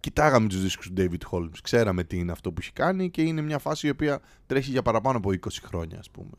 κοιτάγαμε 0.00 0.48
τους 0.48 0.62
δίσκους 0.62 0.86
του 0.86 0.94
David 0.96 1.30
Holmes, 1.30 1.58
ξέραμε 1.62 2.04
τι 2.04 2.18
είναι 2.18 2.32
αυτό 2.32 2.52
που 2.52 2.56
έχει 2.60 2.72
κάνει 2.72 3.10
και 3.10 3.22
είναι 3.22 3.40
μια 3.40 3.58
φάση 3.58 3.86
η 3.86 3.90
οποία 3.90 4.20
τρέχει 4.46 4.70
για 4.70 4.82
παραπάνω 4.82 5.16
από 5.18 5.30
20 5.30 5.36
χρόνια, 5.64 5.98
ας 5.98 6.10
πούμε. 6.10 6.30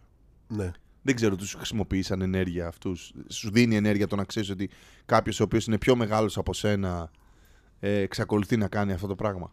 ναι. 0.47 0.71
Δεν 1.01 1.15
ξέρω, 1.15 1.35
τους 1.35 1.53
χρησιμοποιείς 1.53 2.05
σαν 2.05 2.21
ενέργεια 2.21 2.67
αυτούς. 2.67 3.13
Σου 3.29 3.51
δίνει 3.51 3.75
ενέργεια 3.75 4.07
το 4.07 4.15
να 4.15 4.23
ξέρεις 4.23 4.49
ότι 4.49 4.69
κάποιος 5.05 5.39
ο 5.39 5.43
οποίος 5.43 5.65
είναι 5.65 5.77
πιο 5.77 5.95
μεγάλος 5.95 6.37
από 6.37 6.53
σένα 6.53 7.11
ε, 7.79 7.99
εξακολουθεί 7.99 8.57
να 8.57 8.67
κάνει 8.67 8.93
αυτό 8.93 9.07
το 9.07 9.15
πράγμα. 9.15 9.51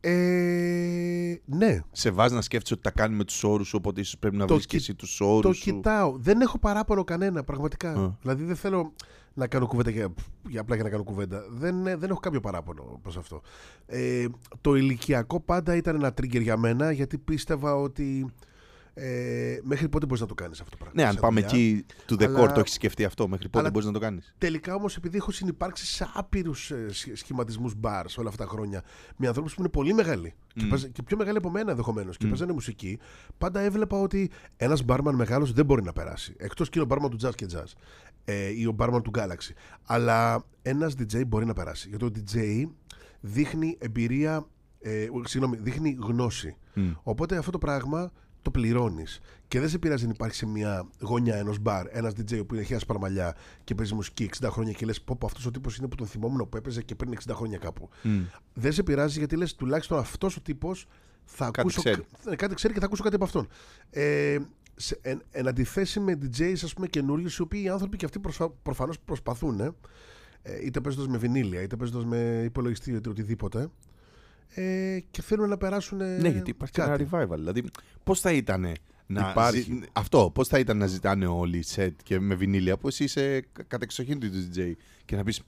Ε, 0.00 1.34
ναι. 1.44 1.80
σε 1.92 2.10
βάζεις 2.10 2.36
να 2.36 2.42
σκέφτεσαι 2.42 2.74
ότι 2.74 2.82
τα 2.82 2.90
κάνει 2.90 3.14
με 3.16 3.24
τους 3.24 3.44
όρους 3.44 3.68
σου, 3.68 3.76
οπότε 3.80 4.00
ίσως 4.00 4.18
πρέπει 4.18 4.36
να 4.36 4.44
Το 4.46 4.54
βρεις 4.54 4.66
και 4.66 4.76
κι- 4.76 4.82
εσύ 4.82 4.94
τους 4.94 5.20
όρους 5.20 5.40
Το 5.42 5.52
σου. 5.52 5.62
κοιτάω. 5.62 6.16
Δεν 6.18 6.40
έχω 6.40 6.58
παράπονο 6.58 7.04
κανένα, 7.04 7.44
πραγματικά. 7.44 7.90
Α. 7.92 8.16
Δηλαδή 8.22 8.44
δεν 8.44 8.56
θέλω 8.56 8.92
να 9.34 9.46
κάνω 9.46 9.66
κουβέντα 9.66 9.90
για, 9.90 10.14
για 10.48 10.60
απλά 10.60 10.74
για 10.74 10.84
να 10.84 10.90
κάνω 10.90 11.02
κουβέντα. 11.02 11.44
Δεν, 11.50 11.86
ε, 11.86 11.96
δεν 11.96 12.10
έχω 12.10 12.20
κάποιο 12.20 12.40
παράπονο 12.40 12.98
προς 13.02 13.16
αυτό. 13.16 13.42
Ε, 13.86 14.24
το 14.60 14.74
ηλικιακό 14.74 15.40
πάντα 15.40 15.76
ήταν 15.76 15.94
ένα 15.94 16.08
trigger 16.08 16.40
για 16.42 16.56
μένα 16.56 16.90
γιατί 16.92 17.18
πίστευα 17.18 17.74
ότι 17.74 18.26
ε, 19.00 19.58
μέχρι 19.62 19.88
πότε 19.88 20.06
μπορείς 20.06 20.20
να 20.20 20.26
το 20.28 20.34
κάνεις 20.34 20.60
αυτό 20.60 20.70
το 20.70 20.76
πράγμα; 20.84 21.02
Ναι, 21.02 21.08
αν 21.08 21.14
σε 21.14 21.20
πάμε 21.20 21.40
δουλειά. 21.40 21.58
εκεί 21.58 21.84
του 22.06 22.16
Αλλά- 22.18 22.28
δεκόρ, 22.32 22.52
το 22.52 22.60
έχεις 22.60 22.72
σκεφτεί 22.72 23.04
αυτό. 23.04 23.28
Μέχρι 23.28 23.44
πότε 23.48 23.58
Αλλά- 23.58 23.70
μπορείς 23.70 23.86
να 23.86 23.92
το 23.92 23.98
κάνεις; 23.98 24.34
Τελικά 24.38 24.74
όμως, 24.74 24.96
επειδή 24.96 25.16
έχω 25.16 25.30
συνεπάρξει 25.30 25.86
σε 25.86 26.08
άπειρους 26.14 26.72
σχηματισμούς 27.12 27.74
μπαρ 27.76 28.04
όλα 28.16 28.28
αυτά 28.28 28.44
τα 28.44 28.50
χρόνια 28.50 28.82
με 29.16 29.26
ανθρώπους 29.26 29.54
που 29.54 29.60
είναι 29.60 29.70
πολύ 29.70 29.92
μεγάλοι 29.94 30.34
και, 30.54 30.64
Μμ. 30.64 30.68
παίζα- 30.68 30.88
και 30.88 31.02
πιο 31.02 31.16
μεγάλοι 31.16 31.36
από 31.36 31.50
μένα 31.50 31.70
ενδεχομένως 31.70 32.16
και 32.16 32.24
Μμ. 32.26 32.28
παίζανε 32.28 32.52
μουσική, 32.52 32.98
πάντα 33.38 33.60
έβλεπα 33.60 34.00
ότι 34.00 34.30
ένας 34.56 34.82
μπάρμαν 34.84 35.14
μεγάλος 35.14 35.52
δεν 35.52 35.64
μπορεί 35.64 35.82
να 35.82 35.92
περάσει. 35.92 36.34
Εκτός 36.38 36.68
και 36.68 36.78
είναι 36.78 36.86
ο 36.92 36.94
μπάρμαν 36.96 37.18
του 37.18 37.26
jazz 37.26 37.34
και 37.34 37.46
jazz 37.52 37.72
ε, 38.24 38.48
ή 38.48 38.66
ο 38.66 38.72
μπάρμαν 38.72 39.02
του 39.02 39.10
Galaxy. 39.18 39.52
Αλλά 39.84 40.44
ένας 40.62 40.94
DJ 40.98 41.26
μπορεί 41.26 41.46
να 41.46 41.52
περάσει. 41.52 41.88
Γιατί 41.88 42.04
ο 42.04 42.10
DJ 42.14 42.64
δείχνει 43.20 43.76
εμπειρία, 43.80 44.46
ε, 44.80 45.06
συγγνώμη, 45.24 45.56
δείχνει 45.60 45.96
γνώση. 46.00 46.56
Μμ. 46.74 46.90
Οπότε 47.02 47.36
αυτό 47.36 47.50
το 47.50 47.58
πράγμα 47.58 48.12
το 48.50 48.60
πληρώνεις. 48.60 49.20
Και 49.48 49.60
δεν 49.60 49.68
σε 49.68 49.78
πειράζει 49.78 50.04
να 50.06 50.10
υπάρχει 50.14 50.34
σε 50.34 50.46
μια 50.46 50.88
γωνιά 51.00 51.36
ενός 51.36 51.58
μπαρ 51.58 51.86
ένας 51.90 52.12
DJ 52.12 52.46
που 52.46 52.54
είναι 52.54 52.62
χίλια 52.62 52.78
σπαρμαλιά 52.78 53.36
και 53.64 53.74
παίζει 53.74 53.94
μουσική 53.94 54.30
60 54.40 54.48
χρόνια 54.50 54.72
και 54.72 54.86
λες: 54.86 55.00
Πω, 55.02 55.16
πω 55.16 55.26
αυτός 55.26 55.46
ο 55.46 55.50
τύπος 55.50 55.76
είναι 55.76 55.88
που 55.88 55.94
τον 55.96 56.06
θυμόμουν 56.06 56.48
που 56.48 56.56
έπαιζε 56.56 56.82
και 56.82 56.94
πριν 56.94 57.14
60 57.26 57.32
χρόνια 57.34 57.58
κάπου. 57.58 57.88
Μμ. 58.02 58.20
Δεν 58.54 58.72
σε 58.72 58.82
πειράζει 58.82 59.18
γιατί 59.18 59.36
λες 59.36 59.54
τουλάχιστον 59.54 59.98
αυτός 59.98 60.36
ο 60.36 60.40
τύπος 60.40 60.86
θα 61.24 61.44
Κάτι 61.44 61.60
ακούσω. 61.60 61.80
ξέρει. 61.80 62.02
ε, 62.30 62.36
κάτι 62.36 62.54
ξέρει 62.54 62.72
και 62.74 62.80
θα 62.80 62.86
ακούσω 62.86 63.02
κάτι 63.02 63.14
από 63.14 63.24
αυτόν. 63.24 63.48
Ε, 63.90 64.38
σε, 64.76 64.98
εν, 65.02 65.22
εν 65.30 65.48
αντιθέσει 65.48 66.00
με 66.00 66.18
DJs 66.22 66.56
ας 66.64 66.74
πούμε 66.74 66.86
καινούριους, 66.86 67.36
οι 67.36 67.42
οποίοι 67.42 67.62
οι 67.64 67.68
άνθρωποι 67.68 67.96
και 67.96 68.04
αυτοί 68.04 68.20
προφανώς 68.62 68.98
προσπαθούν, 69.00 69.60
ε, 69.60 70.64
είτε 70.64 70.80
παίζοντας 70.80 71.08
με 71.08 71.18
βινίλια, 71.18 71.62
είτε 71.62 71.76
παίζοντας 71.76 72.04
με 72.04 72.42
υπολογιστή, 72.44 72.92
είτε 72.92 73.08
οτιδήποτε. 73.08 73.68
Ε, 74.54 74.98
και 75.10 75.22
θέλουν 75.22 75.48
να 75.48 75.56
περάσουν. 75.56 75.98
Ναι, 75.98 76.28
γιατί 76.28 76.50
υπάρχει 76.50 76.74
και 76.74 76.80
κάτι. 76.80 77.08
ένα 77.12 77.26
revival. 77.26 77.34
Δηλαδή, 77.36 77.64
πώς 78.04 78.20
θα 78.20 78.32
ήταν 78.32 78.72
να. 79.06 79.28
Υπάρχει. 79.30 79.60
ζη- 79.60 79.82
Αυτό, 79.92 80.30
πώς 80.34 80.48
θα 80.48 80.58
ήταν 80.58 80.76
να 80.76 80.86
ζητάνε 80.86 81.26
όλοι 81.26 81.62
σετ 81.62 81.98
και 82.02 82.20
με 82.20 82.34
βινίλια 82.34 82.78
που 82.78 82.88
εσύ 82.88 83.04
είσαι 83.04 83.40
κα- 83.52 83.62
κατεξοχήν 83.62 84.18
του 84.20 84.26
DJ 84.26 84.72
και 85.04 85.16
να 85.16 85.24
πεις 85.24 85.42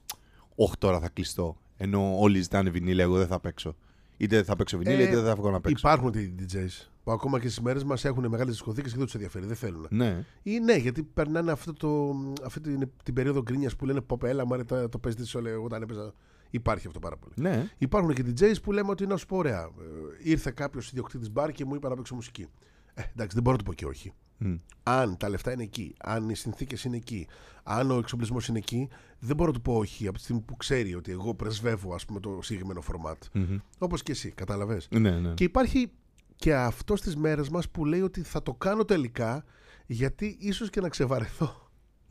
Όχι, 0.55 0.73
τώρα 0.77 0.99
θα 0.99 1.09
κλειστώ. 1.09 1.57
Ενώ 1.77 2.19
όλοι 2.19 2.41
ζητάνε 2.41 2.69
βινίλια, 2.69 3.03
εγώ 3.03 3.17
δεν 3.17 3.27
θα 3.27 3.39
παίξω. 3.39 3.75
Είτε 4.17 4.35
δεν 4.35 4.45
θα 4.45 4.55
παίξω 4.55 4.77
βινίλια, 4.77 4.99
Ε, 4.99 5.03
είτε 5.07 5.15
δεν 5.15 5.25
θα 5.25 5.35
βγω 5.35 5.51
να 5.51 5.61
παίξω. 5.61 5.87
Υπάρχουν 5.87 6.13
οι 6.13 6.35
DJs 6.39 6.87
που 7.03 7.11
ακόμα 7.11 7.39
και 7.39 7.47
στις 7.47 7.61
μέρες 7.61 7.83
μας 7.83 8.05
έχουν 8.05 8.27
μεγάλες 8.27 8.53
δισκοθήκες 8.53 8.91
και 8.91 8.97
δεν 8.97 9.05
τους 9.05 9.13
ενδιαφέρει, 9.15 9.45
δεν 9.45 9.55
θέλουν. 9.55 9.87
Ναι. 9.89 10.23
Ή 10.43 10.59
ναι, 10.59 10.73
γιατί 10.75 11.03
περνάνε 11.03 11.51
αυτό 11.51 11.73
το, 11.73 12.15
αυτή 12.45 12.59
την, 12.59 12.89
την 13.03 13.13
περίοδο 13.13 13.41
γκρίνιας 13.41 13.75
που 13.75 13.85
λένε 13.85 14.01
Ποπέ, 14.01 14.29
έλα, 14.29 14.45
μάρε, 14.45 14.63
το, 14.63 14.89
το 14.89 14.97
παίζεις 14.97 15.31
τη 15.31 15.37
όλε 15.37 15.51
όταν 15.51 15.81
έπαιζα. 15.81 16.13
Υπάρχει 16.51 16.87
αυτό 16.87 16.99
πάρα 16.99 17.17
πολύ. 17.17 17.33
Ναι. 17.37 17.69
Υπάρχουν 17.77 18.13
και 18.13 18.23
DJs 18.27 18.61
που 18.63 18.71
λέμε 18.71 18.89
ότι 18.89 19.05
να 19.07 19.17
σου 19.17 19.25
πω 19.25 19.37
ωραία. 19.37 19.61
ε, 19.61 20.29
ήρθε 20.29 20.51
κάποιος 20.51 20.89
ιδιοκτήτης 20.89 21.31
μπαρ 21.31 21.51
και 21.51 21.65
μου 21.65 21.75
είπε 21.75 21.87
να 21.87 21.95
παίξω 21.95 22.15
μουσική. 22.15 22.47
Ε, 22.93 23.01
εντάξει, 23.01 23.33
δεν 23.33 23.43
μπορώ 23.43 23.51
να 23.51 23.57
του 23.57 23.69
πω 23.69 23.73
και 23.73 23.85
όχι. 23.85 24.13
Μμ. 24.37 24.55
Αν 24.83 25.17
τα 25.17 25.29
λεφτά 25.29 25.51
είναι 25.51 25.63
εκεί, 25.63 25.93
αν 25.99 26.29
οι 26.29 26.35
συνθήκες 26.35 26.83
είναι 26.83 26.95
εκεί, 26.95 27.27
αν 27.63 27.91
ο 27.91 27.97
εξοπλισμός 27.97 28.47
είναι 28.47 28.57
εκεί, 28.57 28.89
δεν 29.19 29.35
μπορώ 29.35 29.51
να 29.51 29.55
του 29.55 29.61
πω 29.61 29.77
όχι 29.77 30.07
από 30.07 30.17
τη 30.17 30.23
στιγμή 30.23 30.41
που 30.41 30.57
ξέρει 30.57 30.95
ότι 30.95 31.11
εγώ 31.11 31.33
πρεσβεύω 31.33 31.93
ας 31.93 32.05
πούμε, 32.05 32.19
το 32.19 32.39
συγκεκριμένο 32.41 32.81
format. 32.91 33.17
Μμμ. 33.33 33.57
Όπως 33.77 34.03
και 34.03 34.11
εσύ, 34.11 34.31
κατάλαβες. 34.31 34.87
Ναι, 34.91 35.19
ναι. 35.19 35.33
Και 35.33 35.43
υπάρχει 35.43 35.91
και 36.35 36.55
αυτό 36.55 36.95
στις 36.95 37.15
μέρες 37.15 37.49
μας 37.49 37.69
που 37.69 37.85
λέει 37.85 38.01
ότι 38.01 38.21
θα 38.21 38.43
το 38.43 38.53
κάνω 38.53 38.85
τελικά 38.85 39.43
γιατί 39.85 40.37
ίσως 40.39 40.69
και 40.69 40.81
να 40.81 40.89
ξεβαρεθώ. 40.89 41.60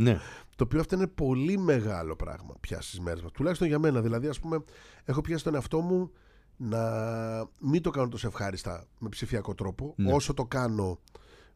Ναι. 0.03 0.21
Το 0.57 0.65
οποίο 0.65 0.81
αυτό 0.81 0.95
είναι 0.95 1.07
πολύ 1.07 1.59
μεγάλο 1.59 2.17
πράγμα 2.17 2.55
πια 2.61 2.81
στις 2.81 3.01
μέρες 3.01 3.23
μας. 3.23 3.33
Τουλάχιστον 3.33 3.67
για 3.69 3.79
μένα. 3.79 4.01
Δηλαδή, 4.01 4.29
ας 4.29 4.41
πούμε, 4.41 4.65
έχω 5.05 5.21
πιάσει 5.21 5.45
τον 5.45 5.55
εαυτό 5.55 5.81
μου 5.81 6.11
να 6.57 6.81
μην 7.59 7.83
το 7.83 7.91
κάνω 7.91 8.09
τόσο 8.09 8.27
ευχάριστα 8.27 8.87
με 8.99 9.09
ψηφιακό 9.09 9.55
τρόπο 9.55 9.95
Ναι. 9.97 10.13
όσο 10.13 10.35
το 10.35 10.45
κάνω 10.45 10.99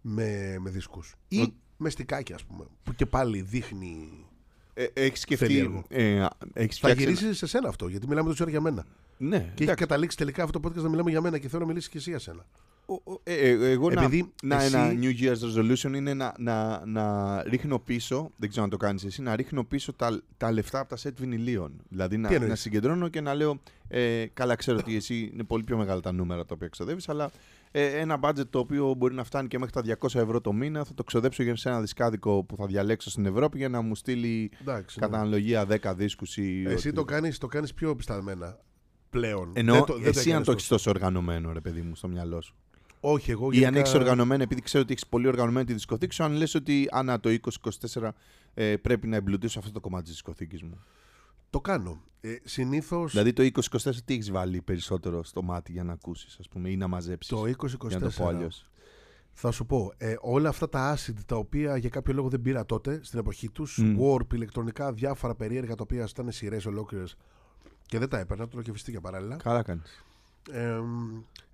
με, 0.00 0.56
με 0.60 0.70
δίσκους. 0.70 1.14
Ή 1.28 1.40
Ο- 1.40 1.52
με 1.76 1.90
στικάκια, 1.90 2.34
ας 2.34 2.44
πούμε, 2.44 2.64
που 2.82 2.92
και 2.94 3.06
πάλι 3.06 3.40
δείχνει... 3.40 4.26
Ε, 4.74 4.82
έχεις 4.82 5.20
Θέλει 5.24 5.36
σκεφτεί. 5.36 5.58
έργο. 5.58 5.84
Ε, 5.88 6.26
έχεις 6.52 6.78
Θα 6.78 6.88
φτιάξει 6.88 7.02
ένα- 7.02 7.12
γυρίσει 7.12 7.34
σε 7.34 7.46
σένα 7.46 7.68
αυτό, 7.68 7.88
γιατί 7.88 8.08
μιλάμε 8.08 8.28
τόση 8.28 8.42
ώρα 8.42 8.50
για 8.50 8.60
μένα. 8.60 8.86
Ναι, 9.18 9.52
Και 9.54 9.64
έχει 9.64 9.74
καταλήξει 9.74 10.16
τελικά 10.16 10.42
αυτό 10.44 10.60
το 10.60 10.68
podcast 10.68 10.82
να 10.82 10.88
μιλάμε 10.88 11.10
για 11.10 11.20
μένα 11.20 11.38
και 11.38 11.48
θέλω 11.48 11.60
να 11.62 11.66
μιλήσεις 11.68 11.88
και 11.88 11.98
εσύ 11.98 12.10
για 12.10 12.18
σένα. 12.18 12.46
Ο- 12.86 13.12
ο- 13.12 13.20
ε, 13.22 13.34
ε, 13.48 13.70
εγώ 13.70 13.90
να- 13.90 14.02
Επειδή 14.02 14.32
να, 14.42 14.62
εσύ- 14.62 14.74
ένα 14.74 14.92
New 15.00 15.12
Year's 15.20 15.36
resolution 15.58 15.94
είναι 15.96 16.14
να, 16.14 16.34
να, 16.38 16.82
να 16.86 17.42
ρίχνω 17.42 17.78
πίσω, 17.78 18.30
δεν 18.36 18.48
ξέρω 18.48 18.64
αν 18.64 18.70
το 18.70 18.76
κάνεις 18.76 19.04
εσύ, 19.04 19.22
να 19.22 19.36
ρίχνω 19.36 19.64
πίσω 19.64 19.92
τα, 19.92 20.22
τα 20.36 20.52
λεφτά 20.52 20.78
από 20.80 20.88
τα 20.88 20.96
σετ 20.96 21.18
βινιλίων. 21.18 21.72
Δηλαδή 21.88 22.14
Τι 22.14 22.20
να, 22.20 22.28
εννοείς; 22.28 22.48
να 22.48 22.54
συγκεντρώνω 22.54 23.08
και 23.08 23.20
να 23.20 23.34
λέω, 23.34 23.60
ε, 23.88 24.26
καλά 24.32 24.54
ξέρω 24.54 24.78
ότι 24.78 24.96
εσύ 24.96 25.30
είναι 25.32 25.44
πολύ 25.44 25.64
πιο 25.64 25.76
μεγάλα 25.76 26.00
τα 26.00 26.12
νούμερα 26.12 26.44
τα 26.44 26.54
οποία 26.54 26.68
ξοδεύεις, 26.68 27.08
αλλά 27.08 27.30
ε, 27.70 27.84
ένα 27.86 28.18
budget 28.22 28.46
το 28.50 28.58
οποίο 28.58 28.94
μπορεί 28.94 29.14
να 29.14 29.24
φτάνει 29.24 29.48
και 29.48 29.58
μέχρι 29.58 29.74
τα 29.74 29.96
200 30.00 30.14
ευρώ 30.20 30.40
το 30.40 30.52
μήνα 30.52 30.84
θα 30.84 30.94
το 30.94 31.04
ξοδέψω 31.04 31.42
για 31.42 31.56
σε 31.56 31.68
ένα 31.68 31.80
δισκάδικο 31.80 32.44
που 32.44 32.56
θα 32.56 32.66
διαλέξω 32.66 33.10
στην 33.10 33.26
Ευρώπη 33.26 33.58
για 33.58 33.68
να 33.68 33.80
μου 33.80 33.94
στείλει 33.94 34.50
Εντάξει. 34.60 35.00
ναι. 35.00 35.06
κατά 35.06 35.18
αναλογία 35.20 35.66
10 35.82 35.94
δίσκους 35.96 36.36
ή... 36.36 36.42
Εσύ 36.42 36.72
οτιδήποτε. 36.72 36.90
το 36.92 37.04
κάνεις, 37.04 37.38
το 37.38 37.46
κάνεις 37.46 37.74
πιο 37.74 37.96
πισταμένα 37.96 38.58
πλέον. 39.10 39.52
Ενώ 39.54 39.72
Δεν 39.72 39.84
το- 39.84 39.98
δεν 39.98 40.06
εσύ 40.08 40.18
αν 40.20 40.26
έκανες 40.28 40.46
το 40.46 40.52
έχεις 40.52 40.66
τόσο. 40.68 40.84
τόσο 40.84 40.90
οργανωμένο, 40.90 41.52
ρε 41.52 41.60
παιδί 41.60 41.80
μου, 41.80 41.94
στο 41.94 42.08
μυαλό 42.08 42.40
σου. 42.40 42.54
Όχι, 43.06 43.30
εγώ 43.30 43.44
Ή 43.44 43.56
αν 43.56 43.62
γενικά- 43.62 43.78
έχεις 43.80 43.94
οργανωμένο, 43.94 44.42
επειδή 44.42 44.60
ξέρω 44.60 44.82
ότι 44.82 44.92
έχεις 44.92 45.06
πολύ 45.06 45.26
οργανωμένη 45.26 45.66
τη 45.66 45.72
δισκοθήκη 45.72 46.14
σου, 46.14 46.24
αν 46.24 46.32
λες 46.32 46.54
ότι 46.54 46.88
ανά 46.90 47.20
το 47.20 47.28
2024 47.28 48.14
ε, 48.54 48.76
πρέπει 48.76 49.06
να 49.06 49.16
εμπλουτίσω 49.16 49.58
αυτό 49.58 49.70
το 49.72 49.80
κομμάτι 49.80 50.02
της 50.02 50.12
δισκοθήκης 50.12 50.62
μου. 50.62 50.78
Το 51.50 51.60
κάνω. 51.60 52.00
Ε, 52.20 52.36
συνήθως 52.44 53.12
Δηλαδή 53.12 53.32
το 53.32 53.42
2024 53.42 54.02
τι 54.04 54.14
έχεις 54.14 54.30
βάλει 54.30 54.60
περισσότερο 54.62 55.24
στο 55.24 55.42
μάτι 55.42 55.72
για 55.72 55.84
να 55.84 55.92
ακούσεις, 55.92 56.36
ας 56.40 56.48
πούμε, 56.48 56.70
ή 56.70 56.76
να 56.76 56.86
μαζέψεις. 56.88 57.32
το 57.32 57.46
Για 57.46 57.56
να 57.98 58.10
το 58.10 58.10
πω 58.16 58.24
2024 58.24 58.28
αλλιώς; 58.28 58.68
θα 59.32 59.50
σου 59.50 59.66
πω, 59.66 59.92
ε, 59.96 60.14
όλα 60.20 60.48
αυτά 60.48 60.68
τα 60.68 60.96
acid 60.96 61.14
τα 61.26 61.36
οποία 61.36 61.76
για 61.76 61.88
κάποιο 61.88 62.14
λόγο 62.14 62.28
δεν 62.28 62.42
πήρα 62.42 62.66
τότε 62.66 63.00
στην 63.02 63.18
εποχή 63.18 63.48
τους, 63.50 63.78
Μμ. 63.78 63.96
warp, 64.00 64.32
ηλεκτρονικά, 64.34 64.92
διάφορα 64.92 65.34
περίεργα 65.34 65.74
τα 65.74 65.82
οποία 65.82 66.06
ήταν 66.10 66.32
σειρές 66.32 66.66
ολόκληρες 66.66 67.16
και 67.86 67.98
δεν 67.98 68.08
τα 68.08 68.18
έπαιρνα, 68.18 68.48
τώρα 68.48 68.62
και 68.62 68.72
φυστήκια 68.72 69.00
παράλληλα. 69.00 69.36
Καλά 69.36 69.62
κάνεις. 69.62 70.04
Ε, 70.50 70.80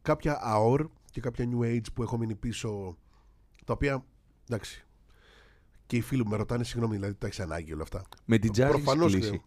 κάποια 0.02 0.40
AOR 0.56 0.84
και 1.10 1.20
κάποια 1.20 1.48
New 1.52 1.64
Age 1.64 1.86
που 1.94 2.02
έχω 2.02 2.18
μείνει 2.18 2.34
πίσω, 2.34 2.96
τα 3.64 3.72
οποία, 3.72 4.04
εντάξει, 4.48 4.84
και 5.86 5.96
οι 5.96 6.00
φίλοι 6.00 6.22
μου 6.24 6.30
με 6.30 6.36
ρωτάνε, 6.36 6.64
συγγνώμη, 6.64 6.94
δηλαδή 6.94 7.14
τα 7.14 7.26
έχεις 7.26 7.40
ανάγκη 7.40 7.72
όλα 7.72 7.82
αυτά. 7.82 8.02
Με 8.24 8.38
την 8.38 8.50
jazz 8.50 8.58
έχεις 8.58 8.70
Προφανώς 8.74 9.12
κλείσει. 9.12 9.42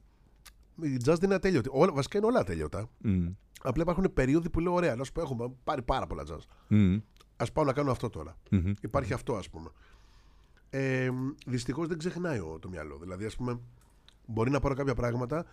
Η 0.82 0.96
jazz 1.06 1.14
δεν 1.16 1.24
είναι 1.24 1.34
ατέλειωτη. 1.36 1.70
Όλα, 1.72 1.92
βασικά 1.92 2.18
είναι 2.18 2.28
όλα 2.28 2.40
ατέλειωτα. 2.40 2.90
Μμ. 3.02 3.28
Απλά 3.62 3.82
υπάρχουν 3.84 4.14
περίοδοι 4.14 4.50
που 4.50 4.60
λέω: 4.60 4.74
Ωραία, 4.74 4.96
να 4.96 5.04
σου 5.04 5.12
πω, 5.12 5.22
έχουμε 5.22 5.54
πάρει 5.64 5.82
πάρα 5.82 6.08
πολλά 6.08 6.24
jazz. 6.30 6.40
Μμ. 6.68 6.98
Α 7.38 7.46
πάω 7.54 7.64
να 7.66 7.74
κάνω 7.74 7.92
αυτό 7.92 8.10
τώρα. 8.10 8.38
Μμμ. 8.52 8.72
Υπάρχει 8.82 9.14
αυτό, 9.14 9.36
ας 9.36 9.50
πούμε. 9.50 9.70
Ε, 10.70 11.10
Δυστυχώς 11.46 11.88
δεν 11.88 11.98
ξεχνάει 11.98 12.40
ο- 12.40 12.58
το 12.62 12.70
μυαλό. 12.70 12.98
Δηλαδή, 12.98 13.26
ας 13.26 13.36
πούμε, 13.36 13.60
μπορεί 14.26 14.50
να 14.52 14.60
πάρω 14.60 14.76
κάποια 14.76 14.96
πράγματα 14.96 15.46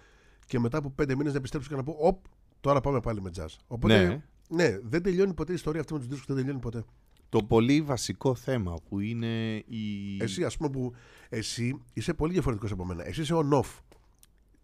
και 0.46 0.58
μετά 0.58 0.78
από 0.78 0.90
πέντε 0.90 1.14
μήνες 1.16 1.32
να 1.32 1.38
επιστρέψω 1.38 1.68
και 1.68 1.76
να 1.76 1.82
πω: 1.82 1.96
Οπ, 1.98 2.24
τώρα 2.60 2.80
πάμε 2.80 3.00
πάλι 3.00 3.22
με 3.22 3.30
jazz. 3.36 3.54
Οπότε, 3.66 4.06
Ναι. 4.06 4.22
Ναι. 4.50 4.78
δεν 4.82 5.02
τελειώνει 5.02 5.34
ποτέ 5.34 5.52
η 5.52 5.54
ιστορία 5.54 5.80
αυτή 5.80 5.92
με 5.92 5.98
τους 5.98 6.08
δίσκους, 6.08 6.26
δεν 6.26 6.36
τελειώνει 6.36 6.58
ποτέ. 6.60 6.84
Το 7.28 7.42
πολύ 7.42 7.82
βασικό 7.82 8.34
θέμα 8.34 8.74
που 8.88 9.00
είναι 9.00 9.54
η. 9.66 10.16
Εσύ, 10.20 10.44
ας 10.44 10.56
πούμε, 10.56 10.70
που 10.70 10.94
εσύ 11.28 11.80
είσαι 11.92 12.14
πολύ 12.14 12.32
διαφορετικός 12.32 12.72
από 12.72 12.84
μένα. 12.84 13.06
Εσύ 13.06 13.20
είσαι 13.20 13.34
on-off. 13.36 13.78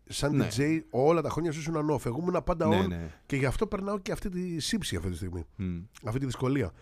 Σαν 0.08 0.36
Ναι. 0.36 0.48
DJ, 0.56 0.80
όλα 0.90 1.22
τα 1.22 1.28
χρόνια 1.28 1.52
σου 1.52 1.58
ήσουν 1.60 1.74
on-off. 1.74 2.06
Εγώ 2.06 2.18
ήμουν 2.20 2.42
πάντα 2.44 2.66
Ναι, 2.66 2.84
on 2.84 2.88
ναι. 2.88 3.10
και 3.26 3.36
γι' 3.36 3.46
αυτό 3.46 3.66
περνάω 3.66 3.98
και 3.98 4.12
αυτή 4.12 4.28
τη 4.28 4.60
σύψη 4.60 4.96
αυτή 4.96 5.10
τη 5.10 5.16
στιγμή. 5.16 5.44
Μμ. 5.56 5.78
Αυτή 6.04 6.18
τη 6.18 6.24
δυσκολία. 6.24 6.72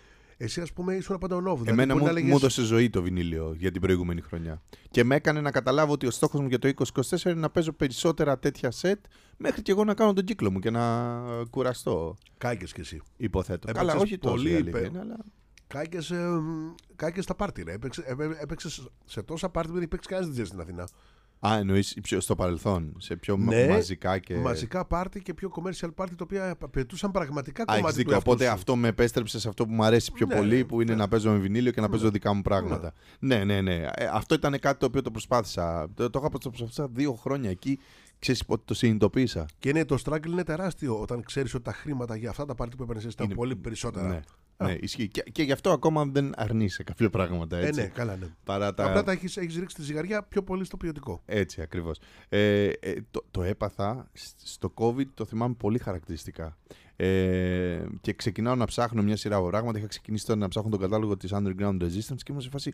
Εσύ, 0.45 0.61
ας 0.61 0.73
πούμε, 0.73 0.95
ήσουν 0.95 1.19
πάντα 1.19 1.37
on-off. 1.37 1.43
Δηλαδή, 1.43 1.71
Εμένα 1.71 1.87
μπορεί 1.93 2.01
μου, 2.01 2.07
να 2.07 2.13
λέγες- 2.13 2.31
μου 2.31 2.37
έδωσε 2.37 2.63
ζωή 2.63 2.91
το 2.91 3.03
βινίλιο 3.03 3.55
για 3.59 3.71
την 3.71 3.81
προηγούμενη 3.81 4.21
χρονιά. 4.21 4.63
Και 4.91 5.05
με 5.05 5.15
έκανε 5.15 5.41
να 5.41 5.51
καταλάβω 5.51 5.93
ότι 5.93 6.07
ο 6.07 6.11
στόχος 6.11 6.41
μου 6.41 6.47
για 6.49 6.59
το 6.59 6.69
2024 6.69 7.31
είναι 7.31 7.41
να 7.41 7.51
παίζω 7.51 7.73
περισσότερα 7.73 8.39
τέτοια 8.39 8.71
σετ 8.71 9.05
μέχρι 9.37 9.63
και 9.63 9.71
εγώ 9.73 9.85
να 9.85 9.95
κάνω 9.95 10.13
τον 10.13 10.25
κύκλο 10.25 10.51
μου 10.51 10.59
και 10.59 10.71
να 10.71 11.13
κουραστώ. 11.51 12.17
Κάηκες 12.39 12.73
κι 12.73 12.81
εσύ. 12.81 13.01
Υποθέτω. 13.17 13.69
Έπαιξες 13.69 13.87
Καλά, 13.93 14.03
όχι 14.03 14.19
τόσο. 14.19 14.35
πολύ 14.35 14.51
η 14.51 14.55
αλήθεια 14.55 14.79
υπε- 14.79 14.91
είναι, 14.91 14.99
αλλά... 15.01 15.17
Κάηκες, 15.67 16.11
ε, 16.11 16.27
κάηκες 16.97 17.25
στα 17.25 17.35
πάρτι, 17.35 17.63
ρε. 17.63 17.73
Έπαιξε, 17.73 18.03
έπαι- 18.07 18.37
έπαιξες 18.43 18.89
σε 19.05 19.23
τόσα 19.23 19.49
πάρτι 19.49 19.69
που 19.69 19.75
δεν 19.75 19.83
υπήρξε 19.85 20.09
κανένας 20.15 20.37
DJ 20.39 20.47
στην 20.47 20.61
Αθήνα. 20.61 20.89
Α, 21.47 21.57
εννοείς 21.59 21.97
στο 22.19 22.35
παρελθόν, 22.35 22.95
σε 22.99 23.17
πιο 23.17 23.37
μα- 23.39 23.55
Ναι, 23.55 23.69
μαζικά 23.69 24.19
και. 24.19 24.35
Μαζικά 24.37 24.85
πάρτι 24.85 25.23
και 25.23 25.35
πιο 25.35 25.51
commercial 25.55 25.89
πάρτι, 25.95 26.15
τα 26.17 26.25
οποία 26.25 26.57
απαιτούσαν 26.61 27.11
πραγματικά 27.11 27.63
Α, 27.63 27.65
έχεις 27.69 27.77
κομμάτι 27.81 27.95
του 27.95 27.99
δίκιο. 28.01 28.13
εαυτού 28.15 28.31
Οπότε 28.31 28.45
σου. 28.47 28.51
αυτό 28.53 28.77
με 28.77 28.89
επέστρεψες 28.89 29.41
σε 29.41 29.49
αυτό 29.49 29.67
που 29.67 29.73
μου 29.73 29.85
αρέσει 29.85 30.13
πιο 30.13 30.27
Ναι, 30.27 30.35
πολύ, 30.37 30.57
ναι, 30.57 30.65
που 30.65 30.81
είναι 30.81 30.93
ναι. 30.93 30.99
να 30.99 31.09
παίζω 31.09 31.31
με 31.31 31.39
βινίλιο 31.39 31.73
και 31.73 31.81
να 31.81 31.89
παίζω 31.89 32.05
Ναι. 32.05 32.11
δικά 32.11 32.33
μου 32.35 32.43
πράγματα. 32.43 32.93
Ναι, 33.19 33.45
ναι, 33.45 33.61
ναι. 33.61 33.75
Ε, 33.95 34.09
αυτό 34.13 34.35
ήταν 34.35 34.59
κάτι 34.59 34.79
το 34.79 34.87
οποίο 34.87 35.03
το 35.03 35.11
προσπάθησα. 35.11 35.89
Το, 35.95 36.11
το 36.11 36.19
είχα 36.23 36.29
το 36.39 36.49
προσπαθήσει 36.51 36.87
δύο 36.93 37.13
χρόνια 37.13 37.51
εκεί. 37.51 37.79
Ξέρεις 38.19 38.45
πότε 38.45 38.63
το 38.65 38.75
συνειδητοποίησα. 38.75 39.47
Και 39.59 39.69
είναι, 39.69 39.85
το 39.85 39.97
struggle 40.05 40.27
είναι 40.27 40.45
τεράστιο 40.45 41.01
όταν 41.01 41.23
ξέρεις 41.23 41.55
ότι 41.55 41.65
τα 41.65 41.73
χρήματα 41.73 42.17
για 42.17 42.31
αυτά 42.31 42.45
τα 42.45 42.55
πάρτι 42.55 42.77
που 42.77 42.83
έπαιρνες 42.83 43.05
ήταν 43.05 43.27
Είναι- 43.27 43.35
πολύ 43.35 43.57
περισσότερα. 43.57 44.21
Ναι, 44.57 44.67
ναι 44.67 44.79
ισχύει. 44.81 45.09
Και, 45.09 45.23
και 45.23 45.43
γι' 45.43 45.53
αυτό 45.53 45.71
ακόμα 45.71 46.05
δεν 46.05 46.33
αρνείσαι 46.37 46.83
κάποια 46.83 47.11
πράγματα 47.11 47.57
Ε, 47.57 47.67
έτσι. 47.67 47.81
ναι, 47.81 47.87
καλά, 47.87 48.17
ναι. 48.17 48.27
Παρά 48.45 48.75
τα... 48.75 48.85
Απλά 48.85 49.03
τα 49.03 49.13
έχεις, 49.13 49.37
έχεις 49.37 49.57
ρίξει 49.57 49.77
τη 49.77 49.83
ζυγαριά 49.83 50.23
πιο 50.23 50.43
πολύ 50.43 50.65
στο 50.65 50.77
ποιοτικό. 50.77 51.23
Έτσι 51.27 51.61
ακριβώς. 51.61 51.99
Ε, 52.29 52.67
ε, 52.67 52.95
το, 53.11 53.25
το 53.31 53.43
έπαθα 53.43 54.11
σ- 54.13 54.47
στο 54.47 54.73
COVID, 54.75 55.07
το 55.15 55.25
θυμάμαι 55.25 55.55
πολύ 55.55 55.79
χαρακτηριστικά. 55.79 56.57
Ε, 56.97 57.85
και 58.01 58.13
ξεκινάω 58.13 58.55
να 58.55 58.65
ψάχνω 58.65 59.03
μια 59.03 59.17
σειρά 59.17 59.37
από 59.37 59.49
πράγματα. 59.49 59.79
Είχα 59.79 59.87
ξεκινήσει 59.87 60.27
τώρα 60.27 60.39
να 60.39 60.49
ψάχνω 60.49 60.71
τον 60.71 60.81
κατάλογο 60.81 61.17
της 61.17 61.31
Underground 61.35 61.83
Resistance 61.83 62.17
και 62.17 62.29
ήμουν 62.29 62.43
σε 62.43 62.49
φάση... 62.51 62.73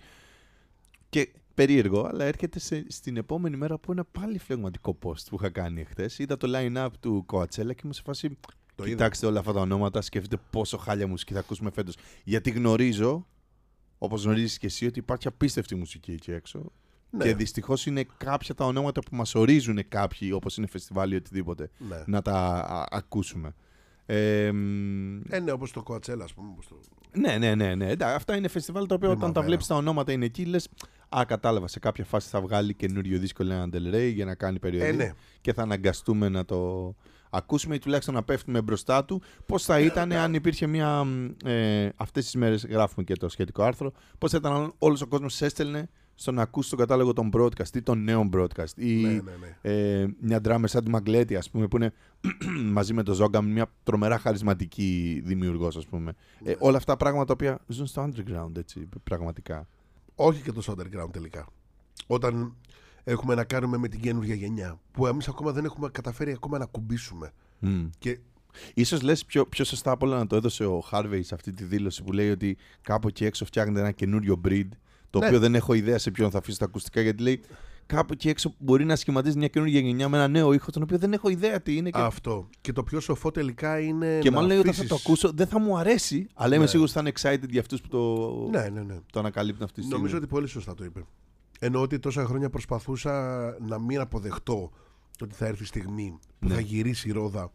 Και 1.09 1.33
περίεργο, 1.55 2.05
αλλά 2.05 2.25
έρχεται 2.25 2.59
σε, 2.59 2.85
στην 2.89 3.17
επόμενη 3.17 3.57
μέρα 3.57 3.75
από 3.75 3.93
ένα 3.93 4.05
πάλι 4.05 4.39
φλεγματικό 4.39 4.99
post 5.03 5.25
που 5.29 5.37
είχα 5.41 5.51
κάνει 5.51 5.81
εχθές. 5.81 6.19
Είδα 6.19 6.37
το 6.37 6.51
line-up 6.55 6.89
του 7.01 7.25
Coachella 7.33 7.49
και 7.49 7.81
ήμουν 7.83 7.93
σε 7.93 8.03
φάση... 8.05 8.39
Το 8.81 8.87
είδα. 8.87 8.97
Κοιτάξτε 8.97 9.27
όλα 9.27 9.39
αυτά 9.41 9.53
τα 9.53 9.61
ονόματα, 9.61 10.01
σκεφτείτε 10.01 10.37
πόσο 10.51 10.77
χάλια 10.79 11.07
μουσική 11.07 11.33
θα 11.33 11.39
ακούσουμε 11.39 11.71
φέτος. 11.71 11.97
Γιατί 12.25 12.51
γνωρίζω, 12.51 13.27
όπως 13.99 14.25
γνωρίζεις 14.25 14.59
και 14.59 14.67
εσύ, 14.67 14.87
ότι 14.87 14.99
υπάρχει 14.99 15.29
απίστευτη 15.29 15.75
μουσική 15.75 16.13
εκεί 16.13 16.33
έξω. 16.33 16.73
Ναι, 17.11 17.25
Και 17.25 17.35
δυστυχώς 17.35 17.87
είναι 17.87 18.07
κάποια 18.17 18.55
τα 18.55 18.65
ονόματα 18.65 19.01
που 19.01 19.17
μας 19.17 19.35
ορίζουν 19.35 19.89
κάποιοι, 19.89 20.31
όπως 20.35 20.57
είναι 20.57 20.67
φεστιβάλ 20.67 21.13
ή 21.13 21.15
οτιδήποτε, 21.15 21.71
ναι. 21.89 22.03
να 22.07 22.23
τα 22.23 22.33
α- 22.35 22.87
ακούσουμε. 22.91 23.55
Ε, 24.07 24.51
μ, 24.53 25.21
Ε, 25.29 25.39
ναι, 25.41 25.53
όπως 25.53 25.73
το 25.73 25.83
Coachella, 25.87 26.21
ας 26.23 26.35
πούμε. 26.35 26.49
όπως 26.53 26.69
το... 26.69 26.79
ναι, 27.13 27.39
ναι, 27.39 27.55
ναι, 27.55 27.75
ναι. 27.75 27.91
Εντάξει, 27.91 28.15
αυτά 28.15 28.37
είναι 28.37 28.49
φεστιβάλ 28.49 28.87
τα 28.87 28.95
οποία 28.95 29.09
όταν 29.09 29.33
τα 29.33 29.41
Primavera. 29.41 29.45
βλέπεις 29.45 29.67
τα 29.67 29.75
ονόματα 29.75 30.13
είναι 30.13 30.25
εκεί, 30.25 30.45
λες. 30.45 30.69
Α, 31.17 31.25
κατάλαβα. 31.27 31.69
Σε 31.69 31.79
κάποια 31.79 32.05
φάση 32.05 32.29
θα 32.29 32.41
βγάλει 32.41 32.75
καινούριο 32.75 33.19
δίσκο 33.19 33.45
Λένα 33.45 33.69
Del 33.73 33.95
Rey 33.95 34.13
για 34.15 34.25
να 34.25 34.35
κάνει 34.35 34.59
περιοδία. 34.59 34.89
Ε, 34.89 34.93
ναι. 34.93 35.13
Και 35.41 35.53
θα 35.53 35.63
αναγκαστούμε 35.63 36.29
να 36.29 36.45
το 36.45 36.95
ακούσουμε 37.31 37.75
ή 37.75 37.79
τουλάχιστον 37.79 38.15
να 38.15 38.23
πέφτουμε 38.23 38.63
μπροστά 38.63 39.05
του. 39.05 39.23
Πώς 39.47 39.65
θα 39.65 39.81
ήταν 39.81 40.13
αν 40.13 40.35
υπήρχε 40.35 40.67
μια. 40.67 41.05
μ, 41.05 41.29
Ε, 41.45 41.89
Αυτές 41.97 42.25
τις 42.25 42.35
μέρες 42.35 42.67
γράφουμε 42.67 43.05
και 43.05 43.15
το 43.15 43.29
σχετικό 43.29 43.63
άρθρο. 43.63 43.93
Πώς 44.19 44.31
θα 44.31 44.37
ήταν 44.37 44.53
αν 44.53 44.73
όλος 44.79 45.01
ο 45.01 45.07
κόσμος 45.07 45.41
έστελνε 45.43 45.89
στο 46.15 46.33
να 46.33 46.43
ακούσει 46.43 46.71
τον 46.71 46.79
κατάλογο 46.79 47.13
των 47.13 47.31
broadcast 47.33 47.75
ή 47.75 47.83
των 47.83 48.03
νέων 48.03 48.31
broadcast. 48.35 48.77
Ή 48.77 48.95
Ναι, 48.95 49.09
ναι, 49.11 49.21
ναι. 49.41 49.57
ε, 49.73 50.07
μια 50.21 50.41
drummer 50.45 50.65
σαν 50.65 50.85
τη 50.85 50.91
Μαγκλέτη, 50.91 51.37
ας 51.37 51.51
πούμε, 51.51 51.69
που 51.69 51.77
είναι 51.77 51.93
μαζί 52.77 52.93
με 52.95 53.03
τον 53.03 53.15
Ζόγκαμ 53.15 53.47
μια 53.53 53.67
τρομερά 53.83 54.19
χαρισματική 54.19 55.21
δημιουργός, 55.25 55.77
ας 55.77 55.87
πούμε. 55.87 56.13
Ναι. 56.45 56.51
Ε, 56.51 56.57
όλα 56.59 56.77
αυτά 56.77 56.97
πράγματα 56.97 57.25
τα 57.25 57.33
οποία 57.33 57.59
ζουν 57.67 57.87
στο 57.87 58.09
underground, 58.09 58.57
έτσι, 58.57 58.89
πραγματικά. 59.05 59.67
Όχι 60.15 60.43
και 60.43 60.53
τόσο 60.53 60.75
underground 60.79 61.11
τελικά. 61.13 61.47
Όταν 62.07 62.55
έχουμε 63.11 63.35
να 63.35 63.45
κάνουμε 63.45 63.77
με 63.77 63.89
την 63.89 64.01
καινούργια 64.01 64.35
γενιά, 64.35 64.81
που 64.93 65.07
εμείς 65.07 65.29
ακόμα 65.29 65.53
δεν 65.53 65.65
έχουμε 65.65 65.89
καταφέρει 65.93 66.33
ακόμα 66.33 66.59
να 66.59 66.65
κουμπίσουμε. 66.67 67.31
Mm. 67.63 67.89
Και 67.99 68.19
Ίσως 68.75 69.03
λες 69.03 69.25
πιο, 69.25 69.47
πιο 69.47 69.65
σωστά 69.65 69.91
απ' 69.91 70.03
όλα 70.03 70.19
να 70.19 70.27
το 70.27 70.37
έδωσε 70.37 70.65
ο 70.65 70.85
Harvey 70.91 71.21
σε 71.23 71.35
αυτή 71.35 71.53
τη 71.53 71.65
δήλωση 71.65 72.03
που 72.03 72.13
λέει 72.13 72.31
ότι 72.31 72.57
κάπου 72.83 73.09
εκεί 73.09 73.25
έξω 73.25 73.45
φτιάχνεται 73.45 73.81
ένα 73.81 73.91
καινούριο 73.91 74.41
breed, 74.49 74.69
το 75.11 75.19
Ναι. 75.19 75.27
οποίο 75.27 75.39
δεν 75.39 75.55
έχω 75.55 75.75
ιδέα 75.75 75.99
σε 75.99 76.11
ποιον 76.11 76.31
θα 76.31 76.39
αφήσει 76.39 76.59
τα 76.59 76.65
ακουστικά, 76.65 77.01
γιατί 77.01 77.23
λέει 77.23 77.41
κάπου 77.87 78.13
εκεί 78.13 78.29
έξω 78.29 78.55
μπορεί 78.59 78.85
να 78.85 78.97
σχηματίζει 78.97 79.39
μια 79.39 79.49
καινούργια 79.49 79.81
γενιά 79.81 80.09
με 80.09 80.17
ένα 80.17 80.29
νέο 80.29 80.53
ήχο, 80.53 80.71
τον 80.71 80.83
οποίο 80.83 80.99
δεν 80.99 81.13
έχω 81.13 81.29
ιδέα 81.29 81.61
τι 81.63 81.77
είναι. 81.77 81.91
Και, 81.91 81.99
αυτό. 82.01 82.49
Και 82.61 82.73
το 82.73 82.83
πιο 82.83 83.01
σοφό 83.01 83.31
τελικά 83.31 83.81
είναι. 83.81 84.19
και 84.23 84.29
να 84.31 84.35
μάλλον 84.35 84.49
λέει 84.51 84.59
όταν 84.59 84.73
θα 84.75 84.81
αφήσεις- 84.83 84.89
το 85.03 85.03
ακούσω 85.09 85.33
δεν 85.35 85.47
θα 85.47 85.59
μου 85.59 85.79
αρέσει, 85.79 86.27
αλλά 86.35 86.55
είμαι 86.55 86.65
Ναι. 86.65 86.71
σίγουρος 86.71 86.97
ότι 86.97 87.13
θα 87.21 87.31
είναι 87.31 87.39
excited 87.45 87.49
για 87.51 87.61
αυτούς 87.61 87.81
που 87.81 87.89
το, 87.89 88.59
Ναι, 88.59 88.69
ναι, 88.69 88.81
ναι. 88.83 88.99
το 89.13 89.19
ανακαλύπτουν 89.19 89.63
αυτή 89.65 89.75
τη 89.75 89.81
στιγμή. 89.81 89.97
Νομίζω 89.99 90.17
ότι 90.17 90.27
πολύ 90.27 90.47
σωστά 90.47 90.75
το 90.75 90.85
είπε. 90.85 91.05
Ενώ 91.63 91.81
ότι 91.81 91.99
τόσα 91.99 92.25
χρόνια 92.25 92.51
προσπαθούσα 92.51 93.13
να 93.61 93.79
μην 93.79 94.01
αποδεχτώ 94.01 94.71
ότι 95.21 95.35
θα 95.35 95.47
έρθει 95.47 95.63
η 95.63 95.67
στιγμή 95.67 96.19
που 96.39 96.49
Ναι. 96.49 96.55
θα 96.55 96.61
γυρίσει 96.61 97.09
η 97.09 97.13
ρόδα 97.13 97.53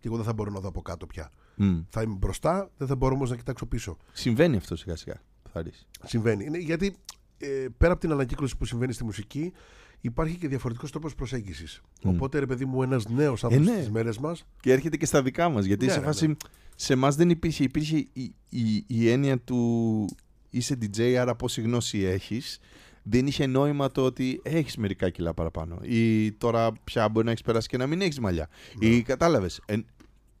και 0.00 0.08
εγώ 0.08 0.16
δεν 0.16 0.24
θα 0.24 0.32
μπορώ 0.32 0.50
να 0.50 0.60
δω 0.60 0.68
από 0.68 0.82
κάτω 0.82 1.06
πια. 1.06 1.30
Μμ. 1.56 1.80
Θα 1.88 2.02
είμαι 2.02 2.14
μπροστά, 2.14 2.70
δεν 2.76 2.88
θα 2.88 2.96
μπορώ 2.96 3.14
όμως 3.14 3.30
να 3.30 3.36
κοιτάξω 3.36 3.66
πίσω. 3.66 3.96
Συμβαίνει 4.12 4.56
αυτό 4.56 4.76
σιγά 4.76 4.96
σιγά. 4.96 5.22
Θα 5.52 5.62
δεις. 5.62 5.86
Συμβαίνει. 6.04 6.44
Είναι 6.44 6.58
γιατί 6.58 6.96
ε, 7.38 7.66
πέρα 7.78 7.92
από 7.92 8.00
την 8.00 8.12
ανακύκλωση 8.12 8.56
που 8.56 8.64
συμβαίνει 8.64 8.92
στη 8.92 9.04
μουσική, 9.04 9.52
υπάρχει 10.00 10.36
και 10.36 10.48
διαφορετικός 10.48 10.90
τρόπος 10.90 11.14
προσέγγισης. 11.14 11.80
Μμ. 12.02 12.08
Οπότε, 12.08 12.38
ρε 12.38 12.46
παιδί 12.46 12.64
μου, 12.64 12.82
ένας 12.82 13.08
νέος 13.08 13.44
άνθρωπος 13.44 13.68
ναι. 13.68 13.74
στις 13.76 13.90
μέρες 13.90 14.18
μας. 14.18 14.44
Και 14.60 14.72
έρχεται 14.72 14.96
και 14.96 15.06
στα 15.06 15.22
δικά 15.22 15.48
μας, 15.48 15.64
γιατί 15.64 15.86
Ναι, 15.86 15.92
σε 15.92 15.98
ναι, 15.98 16.04
φάση 16.04 16.36
σε 16.76 16.92
εμάς 16.92 17.16
δεν 17.16 17.30
υπήρχε, 17.30 17.64
υπήρχε 17.64 17.96
η, 17.96 18.34
η, 18.48 18.84
η 18.86 19.08
έννοια 19.10 19.38
του 19.38 20.06
είσαι 20.50 20.78
DJ, 20.80 21.12
άρα 21.12 21.34
πόση 21.34 21.60
γνώση 21.60 21.98
έχεις. 21.98 22.58
Δεν 23.06 23.26
είχε 23.26 23.46
νόημα 23.46 23.90
το 23.90 24.04
ότι 24.04 24.40
έχεις 24.44 24.76
μερικά 24.76 25.10
κιλά 25.10 25.34
παραπάνω. 25.34 25.78
Ή 25.82 26.32
τώρα 26.32 26.72
πια 26.84 27.08
μπορεί 27.08 27.24
να 27.24 27.30
έχεις 27.30 27.42
περάσει 27.42 27.68
και 27.68 27.76
να 27.76 27.86
μην 27.86 28.00
έχεις 28.00 28.20
μαλλιά. 28.20 28.48
Ναι. 28.78 28.86
Ή 28.86 29.02
κατάλαβες. 29.02 29.60
Ε, 29.66 29.76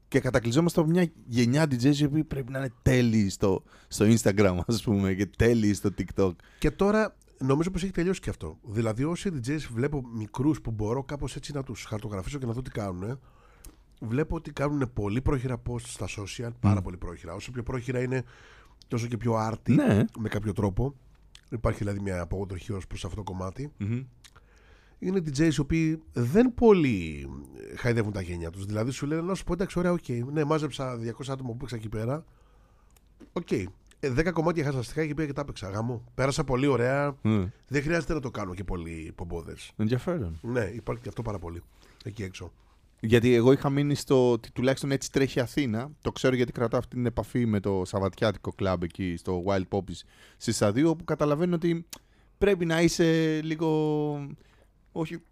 Και 0.08 0.20
κατακλυζόμαστε 0.20 0.80
από 0.80 0.90
μια 0.90 1.10
γενιά 1.26 1.64
DJs 1.64 1.96
οι 1.96 2.04
οποίοι 2.04 2.24
πρέπει 2.24 2.52
να 2.52 2.58
είναι 2.58 2.72
τέλειοι 2.82 3.28
στο, 3.28 3.62
στο 3.88 4.04
Instagram, 4.08 4.58
ας 4.66 4.82
πούμε, 4.82 5.14
και 5.14 5.26
τέλειοι 5.26 5.74
στο 5.74 5.90
TikTok. 5.98 6.32
Και 6.58 6.70
τώρα 6.70 7.16
νομίζω 7.38 7.70
πως 7.70 7.82
έχει 7.82 7.92
τελειώσει 7.92 8.20
και 8.20 8.30
αυτό. 8.30 8.58
Δηλαδή, 8.62 9.04
όσοι 9.04 9.30
DJs 9.34 9.58
βλέπω 9.72 10.02
μικρούς 10.14 10.60
που 10.60 10.70
μπορώ 10.70 11.02
κάπως 11.04 11.36
έτσι 11.36 11.52
να 11.52 11.62
τους 11.62 11.84
χαρτογραφήσω 11.84 12.38
και 12.38 12.46
να 12.46 12.52
δω 12.52 12.62
τι 12.62 12.70
κάνουν, 12.70 13.18
βλέπω 14.00 14.36
ότι 14.36 14.52
κάνουν 14.52 14.90
πολύ 14.94 15.20
πρόχειρα 15.20 15.62
posts 15.68 15.80
στα 15.86 16.06
social, 16.08 16.50
πάρα 16.60 16.82
πολύ 16.82 16.96
πρόχειρα. 16.96 17.34
Όσο 17.34 17.50
πιο 17.50 17.62
πρόχειρα 17.62 18.02
είναι, 18.02 18.22
τόσο 18.88 19.06
και 19.06 19.16
πιο 19.16 19.34
άρτη 19.34 19.72
Ναι. 19.74 20.04
με 20.18 20.28
κάποιο 20.28 20.52
τρόπο. 20.52 20.94
Υπάρχει 21.54 21.78
δηλαδή 21.78 22.00
μια 22.00 22.20
αποστροφή 22.20 22.72
ως 22.72 22.80
προς 22.88 23.04
αυτό 23.04 23.16
το 23.16 23.22
κομματι 23.22 23.72
Είναι 24.98 25.18
DJs 25.18 25.54
οι 25.54 25.60
οποίοι 25.60 26.02
δεν 26.12 26.54
πολύ 26.54 27.28
χαϊδεύουν 27.76 28.12
τα 28.12 28.20
γένια 28.20 28.50
τους. 28.50 28.66
Δηλαδή 28.66 28.90
σου 28.90 29.06
λένε 29.06 29.20
να 29.20 29.34
σου 29.34 29.44
πω 29.44 29.52
εντάξει, 29.52 29.78
ωραία, 29.78 29.92
οκ. 29.92 30.08
Ναι, 30.32 30.44
μάζεψα 30.44 30.98
200 30.98 31.10
άτομα 31.28 31.50
που 31.50 31.56
παίξα 31.56 31.76
εκεί 31.76 31.88
πέρα. 31.88 32.24
Οκ. 33.32 33.50
Ε, 33.50 34.12
10 34.16 34.30
κομμάτια 34.32 34.64
χαζαστικά 34.64 35.06
και 35.06 35.14
πήγα 35.14 35.26
και 35.26 35.32
τα 35.32 35.40
έπαιξα. 35.40 35.68
Γάμο. 35.68 36.04
Πέρασα 36.14 36.44
πολύ 36.44 36.66
ωραία. 36.66 37.16
Mm. 37.22 37.48
Δεν 37.68 37.82
χρειάζεται 37.82 38.14
να 38.14 38.20
το 38.20 38.30
κάνω 38.30 38.54
και 38.54 38.64
πολύ 38.64 39.12
πομπώδες. 39.14 39.72
Ενδιαφέρον. 39.76 40.38
Ναι, 40.42 40.70
υπάρχει 40.74 41.02
και 41.02 41.08
αυτό 41.08 41.22
πάρα 41.22 41.38
πολύ 41.38 41.62
εκεί 42.04 42.22
έξω. 42.22 42.52
Γιατί 43.06 43.34
εγώ 43.34 43.52
είχα 43.52 43.70
μείνει 43.70 43.94
στο 43.94 44.30
ότι 44.32 44.52
τουλάχιστον 44.52 44.90
έτσι 44.90 45.12
τρέχει 45.12 45.38
η 45.38 45.42
Αθήνα. 45.42 45.90
Το 46.00 46.12
ξέρω 46.12 46.34
γιατί 46.34 46.52
κρατάω 46.52 46.78
αυτή 46.80 46.94
την 46.94 47.06
επαφή 47.06 47.46
με 47.46 47.60
το 47.60 47.82
Σαββατιάτικο 47.84 48.52
κλαμπ 48.52 48.82
εκεί 48.82 49.14
στο 49.16 49.42
Wild 49.46 49.62
Poppies 49.68 50.00
στη 50.36 50.52
Σταδίου, 50.52 50.88
όπου 50.90 51.04
καταλαβαίνω 51.04 51.54
ότι 51.54 51.86
πρέπει 52.38 52.64
να 52.64 52.80
είσαι 52.82 53.40
λίγο. 53.42 53.68
Όχι 54.92 55.22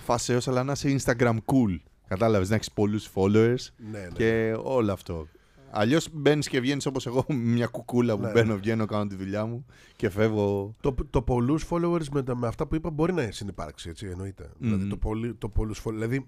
φασαίος, 0.00 0.48
αλλά 0.48 0.64
να 0.64 0.72
είσαι 0.72 0.96
Instagram 0.98 1.34
cool. 1.44 1.76
Κατάλαβες 2.08 2.48
να 2.48 2.54
έχεις 2.54 2.72
πολλούς 2.72 3.10
followers 3.14 3.54
Ναι, 3.90 3.98
ναι. 3.98 4.08
και 4.14 4.56
όλο 4.62 4.92
αυτό. 4.92 5.26
Αλλιώς 5.72 6.08
μπαίνεις 6.12 6.48
και 6.48 6.60
βγαίνεις 6.60 6.86
όπως 6.86 7.06
εγώ, 7.06 7.24
μια 7.28 7.66
κουκούλα 7.66 8.16
που 8.16 8.22
Ναι. 8.22 8.30
μπαίνω, 8.32 8.56
βγαίνω, 8.56 8.86
κάνω 8.86 9.06
τη 9.06 9.14
δουλειά 9.14 9.46
μου 9.46 9.66
και 9.96 10.10
φεύγω. 10.10 10.74
Το, 10.80 10.94
το 11.10 11.22
πολλούς 11.22 11.66
followers 11.70 12.08
με, 12.12 12.22
τα- 12.22 12.36
με 12.36 12.46
αυτά 12.46 12.66
που 12.66 12.74
είπα 12.74 12.90
μπορεί 12.90 13.12
να 13.12 13.30
συνεπάρξει, 13.30 13.88
έτσι 13.88 14.06
εννοείται. 14.06 14.50
Δηλαδή 14.58 14.86
το, 14.88 14.96
πολύ, 14.96 15.34
το 15.34 15.48
πολλούς 15.48 15.82
followers. 15.84 15.92
Δηλαδή, 15.92 16.26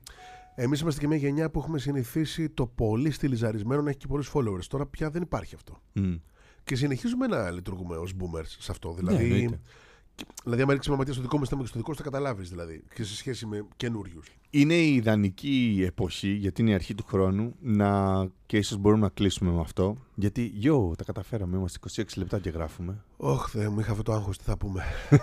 εμείς 0.55 0.81
είμαστε 0.81 1.01
και 1.01 1.07
μια 1.07 1.17
γενιά 1.17 1.51
που 1.51 1.59
έχουμε 1.59 1.79
συνηθίσει 1.79 2.49
το 2.49 2.67
πολύ 2.67 3.11
στυλιζαρισμένο 3.11 3.83
να 3.83 3.89
έχει 3.91 3.99
και 3.99 4.07
πολλούς 4.07 4.31
followers. 4.35 4.65
Τώρα 4.69 4.87
πια 4.87 5.11
δεν 5.11 5.23
υπάρχει 5.23 5.55
αυτό. 5.55 5.83
Μμ. 5.93 6.15
Και 6.65 6.77
συνεχίζουμε 6.77 7.27
να 7.27 7.51
λειτουργούμε 7.51 7.97
ως 7.97 8.13
boomers 8.21 8.47
σε 8.59 8.71
αυτό. 8.71 8.89
Ναι, 8.89 8.95
Δηλαδή, 8.95 9.25
εννοείται. 9.25 9.61
δηλαδή 10.45 10.63
άμα 10.63 10.73
ρίξει 10.73 10.91
μαματία 10.91 11.13
στο 11.13 11.23
δικό 11.23 11.39
μου 11.39 11.47
θέμα 11.47 11.61
και 11.63 11.67
στο 11.67 11.79
δικό 11.79 11.93
σου, 11.93 11.99
θα 11.99 12.05
καταλάβεις 12.05 12.49
δηλαδή. 12.49 12.85
Και 12.95 13.05
σε 13.05 13.17
σχέση 13.17 13.47
με 13.47 13.67
καινούριους. 13.77 14.27
Είναι 14.51 14.75
η 14.75 14.95
ιδανική 14.95 15.83
εποχή, 15.87 16.29
γιατί 16.29 16.61
είναι 16.61 16.71
η 16.71 16.75
αρχή 16.75 16.95
του 16.95 17.05
χρόνου, 17.05 17.55
να... 17.61 18.27
και 18.47 18.57
ίσως 18.57 18.79
μπορούμε 18.79 19.03
να 19.03 19.09
κλείσουμε 19.09 19.51
με 19.51 19.61
αυτό. 19.61 19.97
Γιατί, 20.15 20.45
γιο, 20.45 20.95
τα 20.99 21.05
καταφέραμε, 21.05 21.57
είμαστε 21.57 22.03
26 22.03 22.05
λεπτά 22.17 22.39
και 22.39 22.51
γράφουμε. 22.51 23.05
Όχι, 23.17 23.51
Θεέ 23.51 23.69
μου, 23.69 23.81
είχα 23.81 23.91
αυτό 23.91 24.03
το 24.03 24.13
άγχος, 24.13 24.39
τι 24.39 24.45
θα 24.45 24.57
πούμε. 24.57 24.83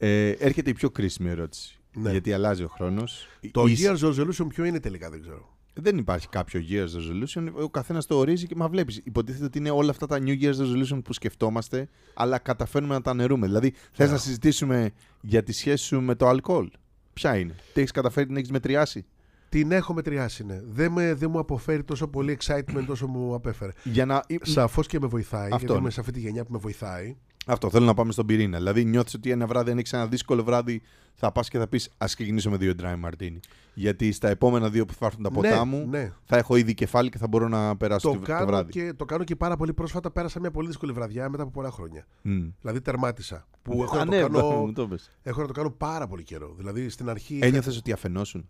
Ε, 0.00 0.28
έρχεται 0.30 0.70
η 0.70 0.72
πιο 0.72 0.90
κρίσιμη 0.90 1.28
ερώτηση. 1.28 1.78
Ναι. 1.94 2.10
Γιατί 2.10 2.32
αλλάζει 2.32 2.62
ο 2.62 2.68
χρόνος. 2.68 3.28
το 3.50 3.66
Η- 3.66 3.76
Year's 3.78 3.98
Resolution 3.98 4.46
ποιο 4.48 4.64
είναι 4.64 4.80
τελικά, 4.80 5.10
δεν 5.10 5.20
ξέρω. 5.20 5.48
Δεν 5.80 5.98
υπάρχει 5.98 6.28
κάποιο 6.28 6.60
Year's 6.70 6.86
Resolution. 6.86 7.52
Ο 7.62 7.70
καθένας 7.70 8.06
το 8.06 8.16
ορίζει 8.18 8.46
και 8.46 8.54
μα 8.56 8.68
βλέπεις. 8.68 9.00
Υποτίθεται 9.04 9.44
ότι 9.44 9.58
είναι 9.58 9.70
όλα 9.70 9.90
αυτά 9.90 10.06
τα 10.06 10.18
New 10.20 10.40
Year's 10.42 10.54
Resolution 10.56 11.00
που 11.04 11.12
σκεφτόμαστε, 11.12 11.88
αλλά 12.14 12.38
καταφέρνουμε 12.38 12.94
να 12.94 13.00
τα 13.02 13.14
νερούμε. 13.14 13.46
Δηλαδή, 13.46 13.74
θες 13.92 14.06
Ναι. 14.06 14.12
να 14.12 14.18
συζητήσουμε 14.18 14.90
για 15.20 15.42
τη 15.42 15.52
σχέση 15.52 15.84
σου 15.84 16.00
με 16.00 16.14
το 16.14 16.26
αλκοόλ; 16.28 16.70
Ποια 17.12 17.36
είναι, 17.38 17.54
Τι 17.72 17.80
έχεις 17.80 17.90
καταφέρει, 17.92 18.26
την 18.26 18.36
έχεις 18.36 18.50
μετριάσει; 18.50 19.06
Την 19.48 19.72
έχω 19.72 19.94
μετριάσει, 19.94 20.44
ναι. 20.44 20.60
Δεν, 20.64 20.92
με, 20.92 21.14
δεν 21.14 21.30
μου 21.30 21.38
αποφέρει 21.38 21.84
τόσο 21.84 22.08
πολύ 22.08 22.38
excitement 22.40 22.86
όσο 22.88 23.06
μου 23.06 23.34
απέφερε. 23.34 23.72
Για 23.84 24.06
να... 24.06 24.24
Σαφώς 24.42 24.86
και 24.86 25.00
με 25.00 25.06
βοηθάει, 25.06 25.42
Αυτό 25.44 25.56
γιατί 25.56 25.72
είναι. 25.72 25.80
είμαι 25.80 25.90
σε 25.90 26.00
αυτή 26.00 26.12
τη 26.12 26.20
γενιά 26.20 26.44
που 26.44 26.52
με 26.52 26.58
βοηθάει. 26.58 27.16
Αυτό 27.50 27.70
θέλω 27.70 27.86
να 27.86 27.94
πάμε 27.94 28.12
στον 28.12 28.26
πυρήνα. 28.26 28.56
Δηλαδή, 28.58 28.84
νιώθεις 28.84 29.14
ότι 29.14 29.30
ένα 29.30 29.46
βράδυ, 29.46 29.70
αν 29.70 29.78
έχεις 29.78 29.92
ένα 29.92 30.06
δύσκολο 30.06 30.44
βράδυ, 30.44 30.82
θα 31.14 31.32
πας 31.32 31.48
και 31.48 31.58
θα 31.58 31.68
πεις 31.68 31.88
Α 31.98 32.06
ξεκινήσω 32.06 32.50
με 32.50 32.56
δύο 32.56 32.72
dry 32.82 32.94
martini. 33.04 33.36
Γιατί 33.74 34.12
στα 34.12 34.28
επόμενα 34.28 34.70
δύο 34.70 34.84
που 34.84 34.94
θα 34.94 35.06
έρθουν 35.06 35.22
τα 35.22 35.30
ποτά 35.30 35.48
ναι, 35.48 35.64
μου, 35.64 35.86
ναι. 35.88 36.12
θα 36.24 36.36
έχω 36.36 36.56
ήδη 36.56 36.74
κεφάλι 36.74 37.08
και 37.08 37.18
θα 37.18 37.28
μπορώ 37.28 37.48
να 37.48 37.76
περάσω 37.76 38.08
Το, 38.08 38.14
το, 38.14 38.20
το 38.20 38.26
κάνω 38.26 38.46
βράδυ. 38.46 38.72
και, 38.72 38.92
το 38.96 39.04
κάνω 39.04 39.24
και 39.24 39.36
πάρα 39.36 39.56
πολύ 39.56 39.72
πρόσφατα. 39.72 40.10
Πέρασα 40.10 40.40
μια 40.40 40.50
πολύ 40.50 40.66
δύσκολη 40.66 40.92
βραδιά 40.92 41.28
μετά 41.28 41.42
από 41.42 41.52
πολλά 41.52 41.70
χρόνια. 41.70 42.06
Μμ. 42.22 42.48
Δηλαδή 42.60 42.80
τερμάτισα. 42.80 43.46
Που 43.62 43.82
έχω, 43.82 43.96
Α, 43.96 43.98
να 43.98 44.04
το 44.04 44.10
ναι, 44.10 44.20
κάνω, 44.20 44.50
μου 44.50 44.72
το 44.72 44.88
πες. 44.88 45.10
έχω 45.22 45.40
να 45.40 45.46
το 45.46 45.52
κάνω 45.52 45.70
πάρα 45.70 46.06
πολύ 46.06 46.22
καιρό. 46.22 46.54
Δηλαδή 46.56 46.88
στην 46.88 47.08
αρχή. 47.08 47.38
Ένιωθες 47.42 47.76
ότι 47.76 47.92
αφαινόσουν; 47.92 48.48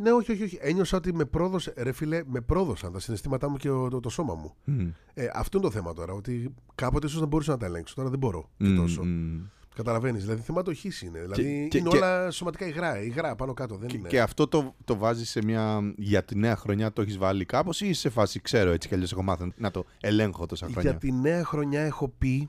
Ναι, 0.00 0.10
όχι, 0.12 0.32
όχι, 0.32 0.42
όχι. 0.42 0.58
Ένιωσα 0.60 0.96
ότι 0.96 1.14
με 1.14 1.24
πρόδωσε, 1.24 1.72
ρε 1.76 1.92
φίλε, 1.92 2.22
με 2.26 2.40
πρόδωσαν 2.40 2.92
τα 2.92 2.98
συναισθήματά 3.00 3.48
μου 3.50 3.56
και 3.56 3.68
το, 3.68 3.88
το, 3.88 4.00
το 4.00 4.08
σώμα 4.08 4.34
μου. 4.34 4.54
Μμ. 4.64 4.88
Ε, 5.14 5.30
αυτό 5.34 5.58
είναι 5.58 5.66
το 5.66 5.72
θέμα 5.72 5.92
τώρα. 5.92 6.12
Ότι 6.12 6.54
κάποτε 6.74 7.06
ίσως 7.06 7.20
να 7.20 7.26
μπορούσα 7.26 7.50
να 7.50 7.56
τα 7.58 7.66
ελέγξω. 7.66 7.94
Τώρα 7.94 8.08
δεν 8.10 8.18
μπορώ 8.18 8.50
και 8.56 8.64
Μμ, 8.68 8.76
τόσο. 8.76 9.04
μμ. 9.04 9.40
Καταλαβαίνεις. 9.74 10.22
Δηλαδή 10.22 10.42
θεματοχής 10.42 11.02
είναι. 11.02 11.20
Δηλαδή 11.20 11.68
και- 11.70 11.78
είναι 11.78 11.88
και- 11.88 11.96
όλα 11.96 12.30
σωματικά 12.30 12.66
υγρά. 12.66 13.02
Υγρά 13.02 13.34
πάνω 13.36 13.54
κάτω. 13.54 13.76
Δεν 13.76 13.88
Και, 13.88 13.96
είναι. 13.96 14.08
και 14.08 14.20
αυτό 14.20 14.48
το, 14.48 14.74
το 14.84 14.96
βάζεις 14.96 15.30
σε 15.30 15.40
μια. 15.44 15.92
για 15.96 16.24
τη 16.24 16.36
νέα 16.38 16.56
χρονιά 16.56 16.92
το 16.92 17.02
έχεις 17.02 17.18
βάλει 17.18 17.44
κάπως 17.44 17.80
ή 17.80 17.92
σε 17.92 18.08
φάση, 18.08 18.40
ξέρω 18.40 18.70
έτσι 18.70 18.88
κι 18.88 18.94
αλλιώς 18.94 19.12
έχω 19.12 19.22
μάθει 19.22 19.52
να 19.56 19.70
το 19.70 19.84
ελέγχω 20.00 20.46
τόσα 20.46 20.66
χρόνια; 20.66 20.90
Για 20.90 20.98
τη 20.98 21.12
νέα 21.12 21.44
χρονιά 21.44 21.80
έχω 21.80 22.08
πει, 22.18 22.48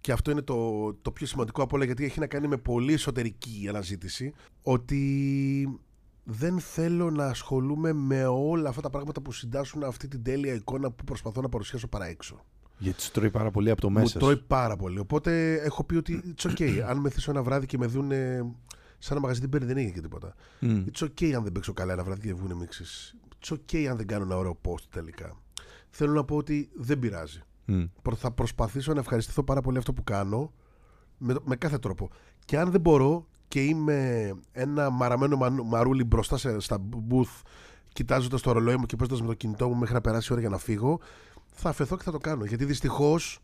και 0.00 0.12
αυτό 0.12 0.30
είναι 0.30 0.42
το, 0.42 0.92
το 1.02 1.10
πιο 1.10 1.26
σημαντικό 1.26 1.62
από 1.62 1.76
όλα, 1.76 1.84
γιατί 1.84 2.04
έχει 2.04 2.20
να 2.20 2.26
κάνει 2.26 2.48
με 2.48 2.56
πολύ 2.56 2.92
εσωτερική 2.92 3.66
αναζήτηση, 3.68 4.32
ότι 4.62 5.80
δεν 6.24 6.58
θέλω 6.60 7.10
να 7.10 7.26
ασχολούμαι 7.26 7.92
με 7.92 8.26
όλα 8.26 8.68
αυτά 8.68 8.80
τα 8.80 8.90
πράγματα 8.90 9.20
που 9.20 9.32
συντάσσουν 9.32 9.84
αυτή 9.84 10.08
την 10.08 10.22
τέλεια 10.22 10.54
εικόνα 10.54 10.90
που 10.90 11.04
προσπαθώ 11.04 11.40
να 11.40 11.48
παρουσιάσω 11.48 11.88
παρά 11.88 12.06
έξω. 12.06 12.44
Γιατί 12.78 13.02
σου 13.02 13.10
τρώει 13.10 13.30
πάρα 13.30 13.50
πολύ 13.50 13.70
από 13.70 13.80
το 13.80 13.90
μέσα. 13.90 14.10
Μου 14.14 14.20
τρώει 14.20 14.34
σου. 14.34 14.44
πάρα 14.46 14.76
πολύ. 14.76 14.98
Οπότε 14.98 15.54
έχω 15.54 15.84
πει 15.84 15.96
ότι 15.96 16.34
it's 16.36 16.50
okay. 16.50 16.78
αν 16.90 16.98
με 16.98 17.10
θύσω 17.10 17.30
ένα 17.30 17.42
βράδυ 17.42 17.66
και 17.66 17.78
με 17.78 17.86
δουν 17.86 18.10
σε 18.98 19.12
ένα 19.12 19.20
μαγαζί 19.20 19.40
την 19.40 19.48
παίρνει, 19.48 19.66
δεν 19.66 19.76
έγινε 19.76 19.92
και 19.92 20.00
τίποτα. 20.00 20.34
Μμ. 20.60 20.84
It's 20.92 21.04
okay 21.04 21.30
αν 21.32 21.42
δεν 21.42 21.52
παίξω 21.52 21.72
καλά 21.72 21.92
ένα 21.92 22.04
βράδυ 22.04 22.20
και 22.20 22.34
βγουν 22.34 22.56
μίξεις. 22.56 23.14
It's 23.40 23.54
okay 23.54 23.84
αν 23.84 23.96
δεν 23.96 24.06
κάνω 24.06 24.24
ένα 24.24 24.36
ωραίο 24.36 24.60
post 24.64 24.82
τελικά. 24.90 25.36
Θέλω 25.90 26.12
να 26.12 26.24
πω 26.24 26.36
ότι 26.36 26.70
δεν 26.74 26.98
πειράζει. 26.98 27.42
Μμ. 27.64 27.82
Προ- 28.02 28.16
θα 28.18 28.30
προσπαθήσω 28.30 28.92
να 28.92 29.00
ευχαριστηθώ 29.00 29.42
πάρα 29.44 29.60
πολύ 29.60 29.78
αυτό 29.78 29.92
που 29.92 30.02
κάνω 30.04 30.52
με, 31.18 31.34
με 31.44 31.56
κάθε 31.56 31.78
τρόπο. 31.78 32.10
Και 32.44 32.58
αν 32.58 32.70
δεν 32.70 32.80
μπορώ 32.80 33.26
και 33.54 33.64
είμαι 33.64 34.30
ένα 34.52 34.90
μαραμένο 34.90 35.36
μανου- 35.36 35.66
μαρούλι 35.66 36.04
μπροστά 36.04 36.36
σε, 36.36 36.60
στα 36.60 36.78
booth, 37.10 37.42
κοιτάζοντας 37.92 38.40
το 38.40 38.52
ρολόι 38.52 38.76
μου 38.76 38.86
και 38.86 38.96
παίζοντας 38.96 39.20
με 39.20 39.26
το 39.26 39.34
κινητό 39.34 39.68
μου 39.68 39.74
μέχρι 39.76 39.94
να 39.94 40.00
περάσει 40.00 40.26
η 40.30 40.32
ώρα 40.32 40.40
για 40.40 40.50
να 40.50 40.58
φύγω, 40.58 41.00
θα 41.52 41.68
αφαιθώ 41.68 41.96
και 41.96 42.02
θα 42.02 42.10
το 42.10 42.18
κάνω. 42.18 42.44
Γιατί 42.44 42.64
δυστυχώς 42.64 43.38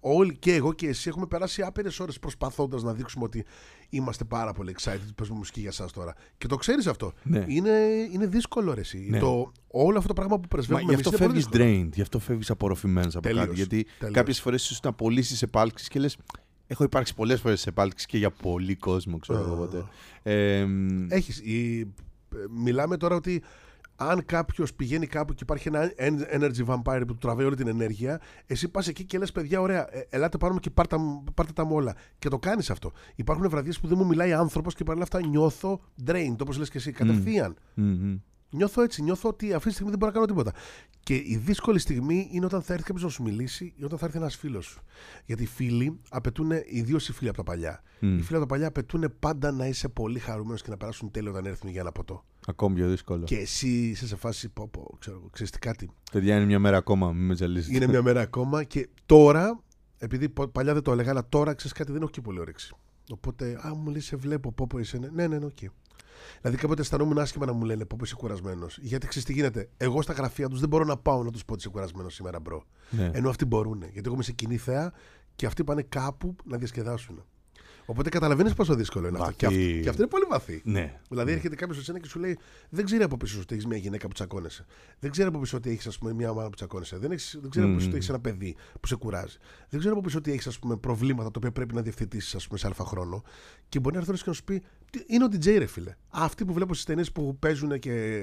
όλοι 0.00 0.36
και 0.36 0.54
εγώ 0.54 0.72
και 0.72 0.88
εσύ 0.88 1.08
έχουμε 1.08 1.26
περάσει 1.26 1.62
άπειρες 1.62 2.00
ώρες 2.00 2.18
προσπαθώντας 2.18 2.82
να 2.82 2.92
δείξουμε 2.92 3.24
ότι 3.24 3.44
είμαστε 3.88 4.24
πάρα 4.24 4.52
πολύ 4.52 4.74
excited 4.78 5.00
που 5.06 5.14
παίζουμε 5.14 5.38
μουσική 5.38 5.60
για 5.60 5.68
εσάς 5.68 5.92
τώρα. 5.92 6.14
Και 6.38 6.46
το 6.46 6.56
ξέρεις 6.56 6.86
αυτό. 6.86 7.12
Ναι. 7.22 7.44
Είναι, 7.48 7.70
είναι 8.12 8.26
δύσκολο 8.26 8.74
ρε, 8.74 8.80
εσύ. 8.80 9.06
Ναι. 9.10 9.18
Το, 9.18 9.52
όλο 9.70 9.96
αυτό 9.96 10.08
το 10.08 10.14
πράγμα 10.14 10.34
που 10.36 10.42
Μα 10.42 10.48
πρεσβεύουμε 10.48 10.86
γι' 10.86 10.92
εμείς 10.94 11.06
αυτό 11.06 11.16
είναι 11.24 11.26
πολύ 11.32 11.42
φεύγεις 11.42 11.58
δύσκολο. 11.60 11.86
drained, 11.88 11.94
γι' 11.94 12.02
αυτό 12.02 12.18
φεύγεις 12.18 12.50
απορροφημένος 12.50 13.14
από 13.16 13.22
Τελείως, 13.26 13.44
κάτι. 13.44 13.56
Γιατί 13.56 13.86
τελείως. 13.98 14.16
κάποιες 14.16 14.40
φορές 14.40 14.70
ίσω 14.70 14.80
να 14.82 14.92
πωλήσει 14.92 15.38
επάλξεις 15.44 15.88
και 15.88 15.98
λες. 15.98 16.16
Έχω 16.66 16.84
υπάρξει 16.84 17.14
πολλές 17.14 17.40
φορές 17.40 17.60
σε 17.60 17.68
επάλξει 17.68 18.06
και 18.06 18.18
για 18.18 18.30
πολύ 18.30 18.76
κόσμο, 18.76 19.18
ξέρω 19.18 19.38
εγώ 19.38 19.52
Α. 19.54 19.56
ποτέ. 19.56 19.84
Ε, 20.22 20.64
μ, 20.64 21.06
Έχεις, 21.10 21.38
η, 21.38 21.92
μιλάμε 22.50 22.96
τώρα 22.96 23.14
ότι 23.16 23.42
αν 23.96 24.24
κάποιος 24.24 24.74
πηγαίνει 24.74 25.06
κάπου 25.06 25.32
και 25.32 25.38
υπάρχει 25.42 25.68
ένα 25.68 25.92
en- 25.96 26.40
energy 26.40 26.64
vampire 26.66 27.00
που 27.06 27.12
του 27.12 27.18
τραβάει 27.20 27.46
όλη 27.46 27.56
την 27.56 27.66
ενέργεια, 27.68 28.20
εσύ 28.46 28.68
πας 28.68 28.88
εκεί 28.88 29.04
και 29.04 29.18
λες: 29.18 29.32
Παιδιά, 29.32 29.60
ωραία, 29.60 29.94
ε, 29.96 30.06
ελάτε 30.10 30.36
πάνω 30.38 30.52
μου 30.52 30.58
και 30.60 30.70
πάρτε, 30.70 30.96
μου- 30.96 31.24
πάρτε 31.34 31.52
τα 31.52 31.64
μου 31.64 31.74
όλα. 31.74 31.96
Και 32.18 32.28
το 32.28 32.38
κάνεις 32.38 32.70
αυτό. 32.70 32.92
Υπάρχουν 33.14 33.48
βραδιές 33.48 33.80
που 33.80 33.86
δεν 33.86 33.98
μου 33.98 34.06
μιλάει 34.06 34.32
άνθρωπος 34.32 34.74
και 34.74 34.84
παρόλα 34.84 35.02
αυτά 35.04 35.26
νιώθω 35.26 35.80
drained, 36.06 36.36
όπως 36.40 36.58
λες 36.58 36.70
και 36.70 36.78
εσύ, 36.78 36.92
κατευθείαν. 36.92 37.56
μ, 37.74 37.82
μ. 37.82 38.14
Νιώθω 38.52 38.82
έτσι, 38.82 39.02
νιώθω 39.02 39.28
ότι 39.28 39.52
αυτή 39.52 39.66
τη 39.68 39.72
στιγμή 39.74 39.90
δεν 39.90 39.98
μπορώ 39.98 40.12
να 40.12 40.18
κάνω 40.18 40.32
τίποτα. 40.32 40.52
Και 41.02 41.14
η 41.14 41.40
δύσκολη 41.44 41.78
στιγμή 41.78 42.28
είναι 42.32 42.44
όταν 42.44 42.62
θα 42.62 42.72
έρθει 42.72 42.84
κάποιος 42.84 43.04
να 43.04 43.10
σου 43.10 43.22
μιλήσει 43.22 43.72
ή 43.76 43.84
όταν 43.84 43.98
θα 43.98 44.04
έρθει 44.06 44.18
ένας 44.18 44.36
φίλος 44.36 44.64
σου. 44.64 44.80
Γιατί 45.24 45.42
οι 45.42 45.46
φίλοι 45.46 46.00
απαιτούν, 46.10 46.50
ιδίως 46.66 47.08
οι 47.08 47.12
φίλοι 47.12 47.28
από 47.28 47.36
τα 47.36 47.42
παλιά, 47.42 47.82
Μμ. 48.00 48.18
οι 48.18 48.20
φίλοι 48.22 48.36
από 48.38 48.46
τα 48.46 48.46
παλιά 48.46 48.66
απαιτούν 48.66 49.14
πάντα 49.18 49.52
να 49.52 49.66
είσαι 49.66 49.88
πολύ 49.88 50.18
χαρούμενος 50.18 50.62
και 50.62 50.70
να 50.70 50.76
περάσουν 50.76 51.10
τέλειο 51.10 51.30
όταν 51.30 51.46
έρθουν 51.46 51.70
για 51.70 51.80
ένα 51.80 51.92
ποτό. 51.92 52.24
Ακόμη 52.46 52.74
πιο 52.74 52.88
δύσκολο. 52.88 53.24
Και 53.24 53.36
εσύ 53.36 53.68
είσαι 53.88 54.06
σε 54.06 54.16
φάση, 54.16 54.48
πω, 54.48 54.68
πω, 54.68 54.96
ξέρω, 54.98 55.16
εγώ, 55.16 55.28
ξέρεις 55.32 55.50
τι 55.52 55.58
κάτι. 55.58 55.90
Παιδιά 56.12 56.36
είναι 56.36 56.44
μια 56.44 56.58
μέρα 56.58 56.76
ακόμα, 56.76 57.12
μην 57.12 57.26
με 57.26 57.34
τζαλίσετε. 57.34 57.76
Είναι 57.76 57.86
μια 57.86 58.02
μέρα 58.02 58.20
ακόμα 58.20 58.64
και 58.64 58.88
τώρα, 59.06 59.60
επειδή 59.98 60.28
πο- 60.28 60.48
παλιά 60.48 60.72
δεν 60.72 60.82
το 60.82 60.92
έλεγα, 60.92 61.10
αλλά 61.10 61.28
τώρα 61.28 61.54
ξέρεις 61.54 61.72
κάτι, 61.76 61.92
δεν 61.92 62.00
έχω 62.02 62.10
και 62.10 62.20
πολύ 62.20 62.40
όρεξη. 62.40 62.74
Οπότε, 63.10 63.58
α, 63.66 63.74
μου 63.74 63.90
λέει, 63.90 64.00
σε 64.00 64.16
βλέπω, 64.16 64.52
πω, 64.52 64.66
πω 64.66 64.78
είσαι. 64.78 64.98
Ναι, 64.98 65.26
ναι, 65.26 65.38
ναι, 65.38 65.44
οκ. 65.44 65.58
Δηλαδή 66.40 66.60
κάποτε 66.60 66.80
αισθανόμουν 66.80 67.18
άσχημα 67.18 67.46
να 67.46 67.52
μου 67.52 67.64
λένε 67.64 67.84
πω, 67.84 67.96
πω 67.98 68.04
είσαι 68.04 68.14
κουρασμένος. 68.14 68.78
Γιατί 68.82 69.06
ξέρεις 69.06 69.26
τι 69.28 69.32
γίνεται. 69.32 69.68
Εγώ 69.76 70.02
στα 70.02 70.12
γραφεία 70.12 70.48
τους 70.48 70.60
δεν 70.60 70.68
μπορώ 70.68 70.84
να 70.84 70.96
πάω 70.96 71.22
να 71.22 71.30
τους 71.30 71.44
πω 71.44 71.52
ότι 71.52 71.62
είσαι 71.62 71.70
κουρασμένος 71.70 72.14
σήμερα, 72.14 72.40
bro. 72.40 72.64
Ναι. 72.90 73.10
Ενώ 73.14 73.28
αυτοί 73.28 73.44
μπορούν. 73.44 73.78
Γιατί 73.82 74.02
εγώ 74.04 74.14
είμαι 74.14 74.22
σε 74.22 74.32
κοινή 74.32 74.56
θέα 74.56 74.92
και 75.36 75.46
αυτοί 75.46 75.64
πάνε 75.64 75.82
κάπου 75.82 76.36
να 76.44 76.56
διασκεδάσουν. 76.56 77.24
Οπότε 77.86 78.08
καταλαβαίνεις 78.08 78.54
πόσο 78.54 78.74
δύσκολο 78.74 79.08
είναι 79.08 79.18
αυτό. 79.20 79.32
Και, 79.32 79.46
Βαθύ. 79.46 79.68
αυτό. 79.70 79.82
και 79.82 79.88
αυτό 79.88 80.02
είναι 80.02 80.10
πολύ 80.10 80.24
βαθύ. 80.30 80.60
Ναι. 80.64 81.00
Δηλαδή 81.08 81.32
έρχεται 81.32 81.54
κάποιος 81.54 81.76
σε 81.76 81.82
σένα 81.84 81.98
και 81.98 82.08
σου 82.08 82.18
λέει: 82.18 82.38
Δεν 82.68 82.84
ξέρει 82.84 83.02
από 83.02 83.16
πίσω 83.16 83.40
ότι 83.40 83.54
έχεις 83.54 83.66
μια 83.66 83.76
γυναίκα 83.76 84.06
που 84.06 84.12
τσακώνεσαι. 84.12 84.66
Δεν 84.98 85.10
ξέρει 85.10 85.28
από 85.28 85.38
πίσω 85.40 85.56
ότι 85.56 85.70
έχεις 85.70 85.98
μια 85.98 86.32
μάνα 86.32 86.48
που 86.48 86.54
τσακώνεσαι. 86.54 86.98
Δεν, 86.98 87.10
έχεις, 87.10 87.38
δεν 87.40 87.50
ξέρει 87.50 87.66
από 87.66 87.74
πίσω 87.76 87.86
ότι 87.86 87.96
έχεις 87.96 88.08
ένα 88.08 88.20
παιδί 88.20 88.56
που 88.80 88.86
σε 88.86 88.96
κουράζει. 88.96 89.36
Δεν 89.68 89.78
ξέρει 89.78 89.94
από 89.94 90.02
πίσω 90.04 90.18
ότι 90.18 90.32
έχεις 90.32 90.58
προβλήματα 90.80 91.24
τα 91.30 91.34
οποία 91.36 91.52
πρέπει 91.52 91.74
να 91.74 91.82
διευθετήσεις 91.82 92.46
σε 92.54 92.66
αλφα 92.66 92.84
χρόνο. 92.84 93.22
Και 93.68 93.80
μπορεί 93.80 93.94
να 93.94 94.00
έρθει 94.00 94.10
ένας 94.10 94.22
και 94.22 94.28
να 94.30 94.34
σου 94.36 94.44
πει: 94.44 94.58
«Τι- 94.58 94.66
Είναι 95.06 95.24
ο 95.24 95.28
DJ, 95.32 95.58
ρε 95.58 95.66
φίλε. 95.66 95.94
Αυτοί 96.10 96.44
που 96.44 96.52
βλέπω 96.52 96.74
στις 96.74 96.84
ταινίες 96.86 97.12
που 97.12 97.36
παίζουν 97.38 97.78
και 97.78 98.22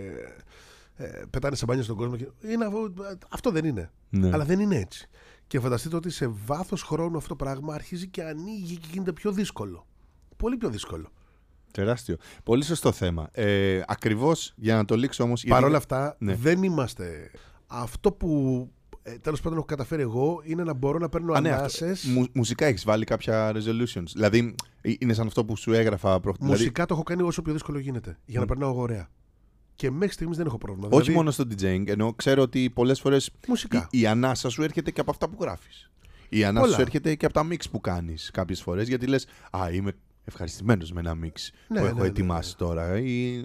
ε, 0.96 1.22
πετάνε 1.30 1.56
σε 1.56 1.66
μπάνια 1.66 1.84
στον 1.84 1.96
κόσμο. 1.96 2.16
Και... 2.16 2.28
Είναι, 2.42 2.66
αυτό- 2.66 2.94
αυτό 3.30 3.52
δεν 3.52 3.66
είναι. 3.66 3.92
Ναι. 4.10 4.30
Αλλά 4.34 4.46
δεν 4.46 4.60
είναι 4.60 4.76
έτσι. 4.76 5.08
Και 5.48 5.60
φανταστείτε 5.60 5.96
ότι 5.96 6.10
σε 6.10 6.28
βάθος 6.46 6.84
χρόνου 6.84 7.18
αυτό 7.18 7.30
το 7.30 7.36
πράγμα 7.36 7.74
αρχίζει 7.74 8.08
και 8.08 8.24
ανοίγει 8.24 8.78
και 8.78 8.88
γίνεται 8.92 9.12
πιο 9.14 9.32
δύσκολο. 9.32 9.88
Πολύ 10.38 10.58
πιο 10.58 10.70
δύσκολο. 10.70 11.10
Τεράστιο. 11.72 12.16
Πολύ 12.44 12.64
σωστό 12.64 12.92
θέμα. 12.92 13.30
Ε, 13.32 13.82
Ακριβώς 13.88 14.54
για 14.56 14.76
να 14.76 14.86
το 14.86 14.96
λήξω 14.96 15.24
όμως. 15.24 15.44
Παρ' 15.48 15.64
όλα 15.64 15.78
αυτά, 15.78 16.16
Ναι. 16.20 16.36
δεν 16.36 16.64
είμαστε. 16.64 17.32
Αυτό 17.68 18.12
που 18.12 18.72
ε, 19.14 19.18
τέλος 19.22 19.42
πάντων 19.42 19.58
έχω 19.58 19.66
καταφέρει 19.68 20.02
εγώ 20.02 20.42
είναι 20.44 20.64
να 20.64 20.74
μπορώ 20.74 20.98
να 20.98 21.10
παίρνω 21.10 21.34
Α, 21.34 21.42
ναι, 21.42 21.52
ανάσες. 21.52 21.92
αυτό. 22.06 22.10
Μου- 22.20 22.28
μουσικά 22.34 22.66
έχεις 22.66 22.84
βάλει 22.86 23.04
κάποια 23.06 23.52
resolutions. 23.56 24.04
Δηλαδή 24.14 24.56
ε, 24.82 24.94
είναι 25.00 25.14
σαν 25.14 25.28
αυτό 25.28 25.46
που 25.46 25.58
σου 25.58 25.74
έγραφα 25.74 26.20
προ... 26.20 26.34
δηλαδή, 26.38 26.52
Μουσικά 26.54 26.86
το 26.86 26.94
έχω 26.94 27.04
κάνει 27.04 27.22
όσο 27.22 27.42
πιο 27.42 27.54
δύσκολο 27.54 27.80
γίνεται. 27.80 28.18
Για 28.26 28.40
να 28.40 28.46
Μμ. 28.46 28.48
περνάω 28.48 28.76
ωραία. 28.78 29.10
Και 29.76 29.92
μέχρι 29.92 30.14
στιγμής 30.14 30.38
δεν 30.38 30.46
έχω 30.46 30.58
πρόβλημα. 30.58 30.88
όχι 30.92 30.98
Δηλαδή, 31.02 31.18
μόνο 31.18 31.32
στο 31.32 31.44
DJing, 31.50 31.88
ενώ 31.88 32.14
ξέρω 32.14 32.42
ότι 32.42 32.70
πολλές 32.70 33.00
φορές 33.00 33.32
Μουσικά. 33.48 33.88
η, 33.92 34.00
η 34.00 34.08
ανάσα 34.08 34.50
σου 34.50 34.64
έρχεται 34.64 34.92
και 34.92 35.02
από 35.02 35.12
αυτά 35.12 35.30
που 35.30 35.38
γράφεις. 35.42 35.92
Η 36.30 36.44
ανάσα 36.44 36.62
Πολλά. 36.64 36.76
σου 36.76 36.82
έρχεται 36.82 37.16
και 37.16 37.26
από 37.26 37.34
τα 37.34 37.48
mix 37.52 37.58
που 37.72 37.82
κάνεις 37.82 38.30
κάποιες 38.34 38.62
φορές. 38.62 38.88
Γιατί 38.88 39.06
λες, 39.08 39.28
Α, 39.52 39.70
είμαι 39.72 39.92
ευχαριστημένος 40.26 40.92
με 40.92 41.00
ένα 41.00 41.12
mix 41.14 41.18
Ναι, 41.68 41.78
που 41.78 41.84
ναι, 41.84 41.90
έχω 41.90 42.00
ναι, 42.02 42.08
ετοιμάσει 42.08 42.56
ναι. 42.60 42.66
τώρα. 42.68 43.00
Ή, 43.00 43.38
α, 43.38 43.44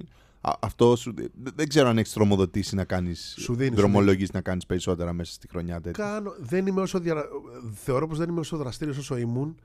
αυτό 0.60 0.96
σου, 0.96 1.14
δε- 1.16 1.50
δεν 1.54 1.68
ξέρω 1.68 1.88
αν 1.88 1.98
έχεις 1.98 2.12
τρομοδοτήσει 2.12 2.74
να 2.74 2.84
κάνεις. 2.84 3.34
Σου 3.38 3.54
δίνει, 3.54 3.70
σου 3.70 3.76
Δρομολογήσει 3.76 4.30
να 4.34 4.40
κάνεις 4.40 4.66
περισσότερα 4.66 5.12
μέσα 5.12 5.32
στη 5.32 5.48
χρονιά 5.48 5.80
τέτοια. 5.80 6.04
Κάνω, 6.04 6.34
δεν 6.38 6.66
είμαι 6.66 6.80
όσο 6.80 6.98
δια... 7.00 7.14
Θεωρώ 7.74 8.06
πως 8.08 8.18
δεν 8.18 8.28
είμαι 8.28 8.40
όσο 8.40 8.56
δραστήριος 8.56 8.96
όσο 8.98 9.16
ήμουν. 9.16 9.56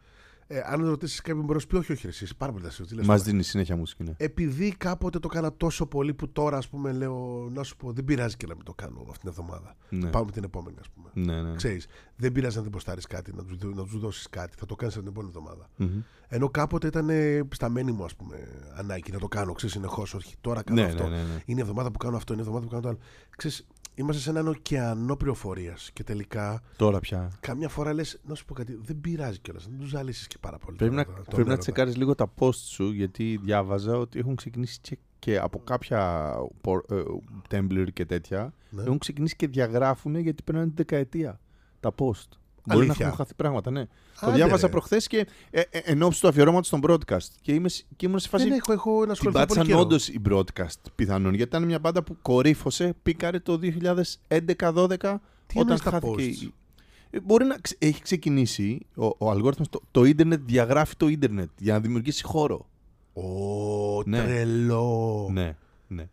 Ε, 0.51 0.61
αν 0.65 0.85
ρωτήσεις 0.85 1.21
κάποιον 1.21 1.45
μπορείς 1.45 1.53
να 1.55 1.59
σου 1.61 1.67
πει: 1.67 1.75
Όχι, 1.75 1.91
όχι, 1.91 2.01
ρε, 2.03 2.07
εσύ 2.09 2.23
είσαι 2.23 2.33
πάρα 2.33 2.51
πολύ 2.51 2.63
δραστήριο. 2.63 2.89
Τι 2.91 2.95
λες 2.97 3.05
Μας 3.07 3.17
τώρα. 3.19 3.29
δίνει 3.31 3.43
συνέχεια 3.43 3.75
μουσική. 3.75 4.03
Ναι. 4.03 4.13
Επειδή 4.17 4.75
κάποτε 4.77 5.19
το 5.19 5.29
έκανα 5.31 5.53
τόσο 5.53 5.85
πολύ 5.85 6.13
που 6.13 6.29
τώρα, 6.29 6.57
ας 6.57 6.67
πούμε, 6.67 6.91
λέω 6.91 7.47
να 7.53 7.63
σου 7.63 7.75
πω: 7.75 7.91
Δεν 7.91 8.03
πειράζει 8.05 8.35
και 8.37 8.47
να 8.47 8.55
μην 8.55 8.63
το 8.63 8.73
κάνω 8.73 8.99
αυτήν 9.09 9.19
την 9.19 9.29
εβδομάδα. 9.29 9.75
Ναι. 9.89 10.09
Πάμε 10.09 10.31
την 10.31 10.43
επόμενη, 10.43 10.77
ας 10.79 10.89
πούμε. 10.89 11.09
Ναι, 11.13 11.41
ναι. 11.41 11.55
Ξέρεις, 11.55 11.87
δεν 12.15 12.31
πειράζει 12.31 12.57
να 12.57 12.61
την 12.63 12.71
ποστάρεις 12.71 13.05
κάτι, 13.05 13.33
να 13.35 13.43
τους 13.43 13.57
να 13.75 13.83
τους 13.83 13.99
δώσεις 13.99 14.29
κάτι. 14.29 14.57
Θα 14.57 14.65
το 14.65 14.75
κάνεις 14.75 14.93
την 14.95 15.07
επόμενη 15.07 15.31
εβδομάδα. 15.35 15.69
Μμμ. 15.75 16.01
Ενώ 16.27 16.49
κάποτε 16.49 16.87
ήταν 16.87 17.09
ε, 17.09 17.41
σταμένη 17.53 17.91
μου, 17.91 18.03
ας 18.03 18.15
πούμε, 18.15 18.35
ανάγκη 18.75 19.11
να 19.11 19.19
το 19.19 19.27
κάνω. 19.27 19.53
Ξέρεις, 19.53 19.75
συνεχώς. 19.75 20.13
Όχι, 20.13 20.35
τώρα 20.41 20.63
κάνω 20.63 20.81
Ναι, 20.81 20.87
αυτό. 20.87 21.03
ναι, 21.03 21.09
ναι, 21.09 21.21
ναι. 21.21 21.41
Είναι 21.45 21.59
η 21.59 21.63
εβδομάδα 21.63 21.91
που 21.91 21.97
κάνω 21.97 22.15
αυτό, 22.15 22.33
είναι 22.33 22.41
η 22.41 22.45
εβδομάδα 22.45 22.65
που 22.67 22.71
κάνω 22.71 22.81
το 22.83 22.89
άλλο. 22.89 22.99
Ξέρεις, 23.37 23.67
είμαστε 23.99 24.21
σε 24.21 24.29
έναν 24.29 24.47
ωκεανό 24.47 25.15
πληροφορίας 25.15 25.89
και 25.93 26.03
τελικά 26.03 26.61
Τώρα 26.75 26.99
πια. 26.99 27.31
καμιά 27.39 27.69
φορά 27.69 27.93
λες: 27.93 28.19
Να 28.25 28.35
σου 28.35 28.45
πω 28.45 28.53
κάτι, 28.53 28.79
δεν 28.81 29.01
πειράζει 29.01 29.39
κιόλας. 29.39 29.67
Δεν 29.69 29.79
τους 29.79 29.89
ζαλίσεις 29.89 30.27
και 30.27 30.37
πάρα 30.39 30.57
πολύ. 30.57 30.77
Πρέπει 30.77 30.91
τώρα 30.95 31.07
να, 31.07 31.13
το- 31.15 31.21
τον 31.21 31.23
πρέπει 31.23 31.41
να 31.47 31.53
έρωτα. 31.53 31.57
τσεκάρεις 31.61 31.95
λίγο 31.95 32.15
τα 32.15 32.33
post 32.39 32.53
σου 32.55 32.91
γιατί 32.91 33.39
διάβαζα 33.43 33.97
ότι 33.97 34.19
έχουν 34.19 34.35
ξεκινήσει 34.35 34.79
και, 34.81 34.97
και 35.19 35.37
από 35.39 35.59
κάποια 35.59 36.33
πορ- 36.61 36.91
ε, 36.91 37.03
Tumblr 37.49 37.87
και 37.93 38.05
τέτοια 38.05 38.53
Ναι. 38.69 38.81
έχουν 38.83 38.97
ξεκινήσει 38.97 39.35
και 39.35 39.47
διαγράφουν 39.47 40.15
γιατί 40.15 40.43
περνάνε 40.43 40.65
την 40.67 40.75
δεκαετία 40.75 41.39
τα 41.79 41.93
post. 41.97 42.27
Μπορεί 42.73 42.79
να 42.85 42.91
Αλήθεια. 42.91 43.05
έχουν 43.05 43.17
χαθεί 43.17 43.33
πράγματα, 43.33 43.71
ναι. 43.71 43.85
το 43.85 43.91
Άντε, 44.27 44.35
διάβαζα 44.35 44.65
ρε. 44.65 44.71
προχθές 44.71 45.07
και 45.07 45.27
ε, 45.51 45.61
ε, 45.69 45.77
εν 45.83 46.01
ώψη 46.03 46.21
του 46.21 46.27
αφιερώματος 46.27 46.67
στον 46.67 46.79
broadcast 46.87 47.27
και, 47.41 47.53
είμαι, 47.53 47.69
σ- 47.69 47.85
και 47.95 48.05
ήμουν 48.05 48.19
σε 48.19 48.27
φάση 48.29 48.43
Δεν 48.49 48.57
έχω, 48.57 48.73
έχω 48.73 48.91
να 48.91 49.01
την 49.01 49.11
ασχοληθώ 49.11 49.31
πολύ 49.39 49.45
πάτησαν 49.47 49.65
καιρό. 49.65 49.79
όντως 49.79 50.07
η 50.07 50.21
broadcast 50.29 50.91
πιθανόν 50.95 51.33
γιατί 51.33 51.49
ήταν 51.55 51.63
μια 51.65 51.79
μπάντα 51.79 52.03
που 52.03 52.17
κορύφωσε, 52.21 52.93
πήκαρε 53.03 53.39
το 53.39 53.59
2011-12 53.61 53.67
Τι 54.27 54.35
όταν 54.37 55.19
εννοείς 55.55 55.81
τα 55.81 55.89
χάθηκε. 55.89 56.13
posts? 56.17 56.21
η- 56.41 56.53
Ε, 57.11 57.19
Μπορεί 57.19 57.45
να 57.45 57.57
ξε- 57.61 57.83
έχει 57.83 58.01
ξεκινήσει 58.01 58.85
ο, 58.95 59.05
ο 59.17 59.29
αλγόριθμος, 59.31 59.69
το, 59.69 59.81
το 59.91 60.03
ίντερνετ 60.03 60.41
διαγράφει 60.45 60.95
το 60.95 61.07
ίντερνετ 61.07 61.49
για 61.59 61.73
να 61.73 61.79
δημιουργήσει 61.79 62.23
χώρο. 62.23 62.69
Ω, 63.13 64.03
Ναι. 64.05 64.23
τρελό. 64.23 65.27
Ναι, 65.31 65.55
ναι. 65.87 66.09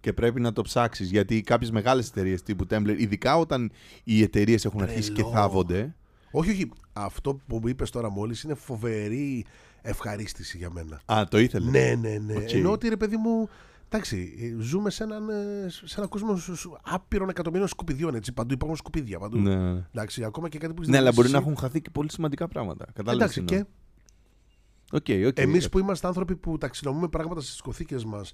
Και 0.00 0.12
πρέπει 0.12 0.40
να 0.40 0.52
το 0.52 0.62
ψάξεις 0.62 1.10
γιατί 1.10 1.40
κάποιες 1.40 1.70
μεγάλες 1.70 2.08
εταιρείες 2.08 2.42
τύπου 2.42 2.66
Tumblr, 2.70 2.94
ειδικά 2.98 3.36
όταν 3.38 3.70
οι 4.04 4.22
εταιρείες 4.22 4.64
έχουν 4.64 4.82
αρχίσει 4.82 5.10
και 5.12 5.20
Τρελό. 5.22 5.30
θάβονται. 5.36 5.94
Όχι, 6.30 6.50
όχι. 6.50 6.70
Αυτό 6.92 7.34
που 7.46 7.58
μου 7.62 7.68
είπες 7.68 7.90
τώρα 7.90 8.10
μόλις 8.10 8.42
είναι 8.42 8.54
φοβερή 8.54 9.44
ευχαρίστηση 9.82 10.56
για 10.58 10.70
μένα. 10.70 11.00
Α, 11.06 11.24
το 11.30 11.38
ήθελες. 11.38 11.70
Ναι, 11.70 11.94
ναι, 12.08 12.18
ναι. 12.18 12.36
Οκ. 12.36 12.52
Ενώ 12.52 12.70
ότι 12.70 12.88
ρε 12.88 12.96
παιδί 12.96 13.16
μου. 13.16 13.48
Εντάξει, 13.90 14.34
ε, 14.58 14.62
ζούμε 14.62 14.90
σε 14.90 15.02
έναν, 15.02 15.28
ε, 15.28 15.66
σε 15.68 15.94
έναν 15.96 16.08
κόσμο 16.08 16.36
σου- 16.36 16.56
σου- 16.56 16.76
άπειρων 16.84 17.28
εκατομμύριων 17.28 17.68
σκουπιδιών. 17.68 18.14
Έτσι, 18.14 18.32
παντού 18.32 18.52
υπάρχουν 18.54 18.76
σκουπίδια. 18.76 19.18
Παντού. 19.18 19.38
Ναι, 19.38 19.56
ναι. 19.72 19.84
Εντάξει, 19.92 20.24
ακόμα 20.24 20.48
και 20.48 20.58
κάτι 20.58 20.74
που 20.74 20.82
Ναι, 20.86 20.96
αλλά 20.96 21.12
μπορεί 21.12 21.28
να 21.30 21.36
εσύ- 21.36 21.46
έχουν 21.46 21.58
χαθεί 21.60 21.80
και 21.80 21.90
πολύ 21.90 22.10
σημαντικά 22.12 22.48
πράγματα. 22.48 22.84
Κατάλαβες 22.92 23.16
Εντάξει, 23.36 23.38
τι 23.40 23.44
και 23.44 23.54
εννοώ. 23.54 23.70
OK, 24.92 25.28
OK. 25.28 25.38
εμείς 25.38 25.68
που 25.68 25.78
είμαστε 25.78 26.06
άνθρωποι 26.06 26.36
που 26.36 26.58
ταξινομούμε 26.58 27.08
πράγματα 27.08 27.40
στις 27.40 27.60
αποθήκες 27.60 27.96
μας, 28.06 28.32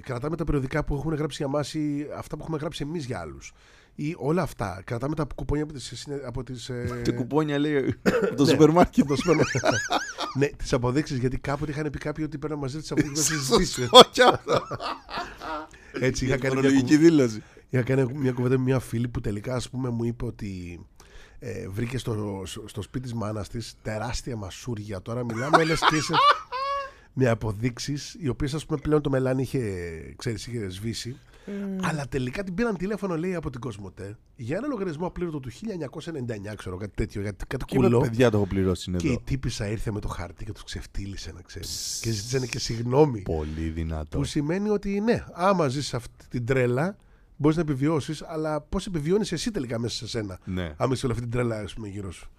κρατάμε 0.00 0.36
τα 0.36 0.44
περιοδικά 0.44 0.84
που 0.84 0.94
έχουν 0.94 1.14
γράψει 1.14 1.36
για 1.36 1.48
μας 1.48 1.74
ή 1.74 2.06
αυτά 2.16 2.36
που 2.36 2.42
έχουμε 2.42 2.58
γράψει 2.58 2.84
εμείς 2.88 3.04
για 3.04 3.20
άλλους. 3.20 3.52
Ή 3.98 4.14
όλα 4.18 4.42
αυτά. 4.42 4.82
Κρατάμε 4.84 5.14
τα 5.14 5.26
κουπόνια 5.34 5.64
από 5.64 5.72
τις, 5.72 6.06
από 6.26 6.42
τις, 6.42 6.68
ε, 6.68 7.00
Τα 7.04 7.12
κουπόνια 7.12 7.58
λέει 7.58 7.76
από 8.04 8.34
το 8.36 8.44
Ναι. 8.44 8.50
σούπερ 8.50 8.70
μάρκετ. 8.70 9.04
από 9.04 9.14
το 9.14 9.16
σούπερ 9.20 9.36
μάρκετ. 9.36 9.62
ναι, 10.38 10.46
τις 10.46 10.72
αποδείξεις 10.72 11.18
γιατί 11.18 11.38
κάποτε 11.38 11.70
είχαν 11.70 11.90
πει 11.90 11.98
κάποιοι 11.98 12.24
ότι 12.28 12.38
παίρνουν 12.38 12.58
μαζί 12.58 12.80
τις 12.80 12.86
αποδείξεις 12.90 13.32
να 13.32 13.38
συζητήσει. 13.38 13.88
Όχι 13.90 14.22
αυτό. 14.32 14.62
Έτσι, 16.00 16.24
είχα 16.24 16.36
κάνει, 16.36 16.54
μια, 16.54 16.62
Φορολογική 16.62 16.96
κουβ- 16.96 17.00
δήλωση. 17.08 17.42
είχα 17.70 17.82
κάνει 17.82 18.12
μια 18.14 18.32
κουβέντα 18.32 18.56
με 18.58 18.64
μια 18.64 18.78
φίλη 18.78 19.08
που 19.08 19.20
τελικά 19.20 19.54
ας 19.54 19.70
πούμε, 19.70 19.88
μου 19.90 20.04
είπε 20.04 20.24
ότι 20.24 20.80
ε, 21.38 21.68
βρήκε 21.68 21.98
στο, 21.98 22.42
στο 22.66 22.82
σπίτι 22.82 23.04
της 23.04 23.14
μάνας 23.14 23.48
της 23.48 23.74
τεράστια 23.82 24.36
μασούρια. 24.36 25.02
Τώρα 25.02 25.24
μιλάμε, 25.24 25.64
λες 25.64 25.80
και 25.90 25.96
είσαι 25.96 26.14
με 27.12 27.28
αποδείξεις, 27.28 28.16
οι 28.20 28.28
οποίες 28.28 28.54
ας 28.54 28.66
πούμε 28.66 28.78
πλέον 28.82 29.02
το 29.02 29.10
μελάνι 29.10 29.42
είχε, 29.42 29.60
ξέρεις, 30.16 30.46
είχε 30.46 30.68
σβήσει. 30.68 31.16
Αλλά 31.82 32.06
τελικά 32.08 32.44
την 32.44 32.54
πήραν 32.54 32.76
τηλέφωνο, 32.76 33.16
λέει, 33.16 33.34
από 33.34 33.50
την 33.50 33.60
Κοσμοτέ 33.60 34.16
για 34.36 34.56
ένα 34.56 34.66
λογαριασμό 34.66 35.06
απλήρωτο 35.06 35.40
του 35.40 35.50
1999, 35.50 36.54
ξέρω 36.56 36.76
κάτι 36.76 36.92
τέτοιο, 36.94 37.22
κάτι, 37.22 37.46
κάτι 37.46 37.64
Και 37.64 37.76
είπε, 37.76 37.86
κουλό. 37.86 38.00
παιδιά 38.00 38.30
το 38.30 38.36
έχω 38.36 38.46
πληρώσει 38.46 38.90
είναι 38.90 38.98
Και 38.98 39.06
η 39.08 39.10
εδώ. 39.10 39.20
τύπησα 39.24 39.68
ήρθε 39.68 39.90
με 39.90 40.00
το 40.00 40.08
χαρτί 40.08 40.44
και 40.44 40.52
τους 40.52 40.64
ξεφτύλισε, 40.64 41.32
να 41.32 41.40
ξέρεις. 41.42 41.98
Και 42.02 42.10
ζήτησαν 42.10 42.48
και 42.48 42.58
συγγνώμη. 42.58 43.20
Πολύ 43.22 43.68
δυνατό. 43.68 44.18
Που 44.18 44.24
σημαίνει 44.24 44.68
ότι 44.68 45.00
ναι, 45.00 45.24
άμα 45.32 45.68
ζεις 45.68 45.94
αυτή 45.94 46.24
την 46.28 46.46
τρέλα, 46.46 46.96
μπορείς 47.36 47.56
να 47.56 47.62
επιβιώσεις, 47.62 48.22
αλλά 48.22 48.60
πώς 48.60 48.86
επιβιώνεις 48.86 49.32
εσύ 49.32 49.50
τελικά 49.50 49.78
μέσα 49.78 49.96
σε 49.96 50.08
σένα. 50.08 50.38
Ναι. 50.44 50.74
Άμα 50.76 50.92
είσαι 50.92 51.06
όλη 51.06 51.14
αυτή 51.14 51.28
την 51.28 51.38
τρέλα, 51.38 51.58
ας 51.60 51.74
πούμε, 51.74 51.88
γύρω 51.88 52.12
σου. 52.12 52.30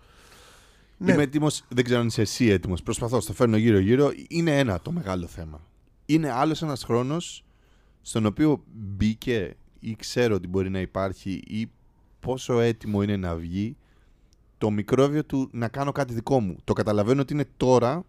Ναι, 0.98 1.14
Είμαι 1.14 1.22
έτοιμος, 1.24 1.64
δεν 1.70 1.84
ξέρω 1.84 2.00
αν 2.00 2.08
είσαι 2.08 2.22
εσύ 2.22 2.46
έτοιμος. 2.46 2.84
Προσπαθώ, 2.84 3.20
στο 3.20 3.34
φέρνω 3.34 3.58
γύρω-γύρω. 3.58 4.12
Είναι 4.28 4.58
ένα 4.60 4.80
το 4.82 4.92
μεγάλο 4.92 5.28
θέμα. 5.28 5.62
Είναι 6.06 6.32
άλλος 6.32 6.62
ένας 6.62 6.84
χρόνος 6.84 7.46
στον 8.08 8.26
οποίο 8.26 8.64
μπήκε 8.74 9.56
ή 9.80 9.96
ξέρω 9.96 10.36
ότι 10.36 10.48
μπορεί 10.48 10.70
να 10.70 10.80
υπάρχει 10.80 11.32
ή 11.48 11.70
πόσο 12.20 12.60
έτοιμο 12.60 13.02
είναι 13.04 13.18
να 13.18 13.36
βγει 13.36 13.76
το 14.58 14.70
μικρόβιο 14.70 15.26
του 15.26 15.50
να 15.52 15.68
κάνω 15.68 15.92
κάτι 15.92 16.14
δικό 16.14 16.40
μου. 16.40 16.56
Το 16.64 16.74
καταλαβαίνω 16.74 17.22
ότι 17.22 17.34
είναι 17.34 17.46
τώρα, 17.58 18.04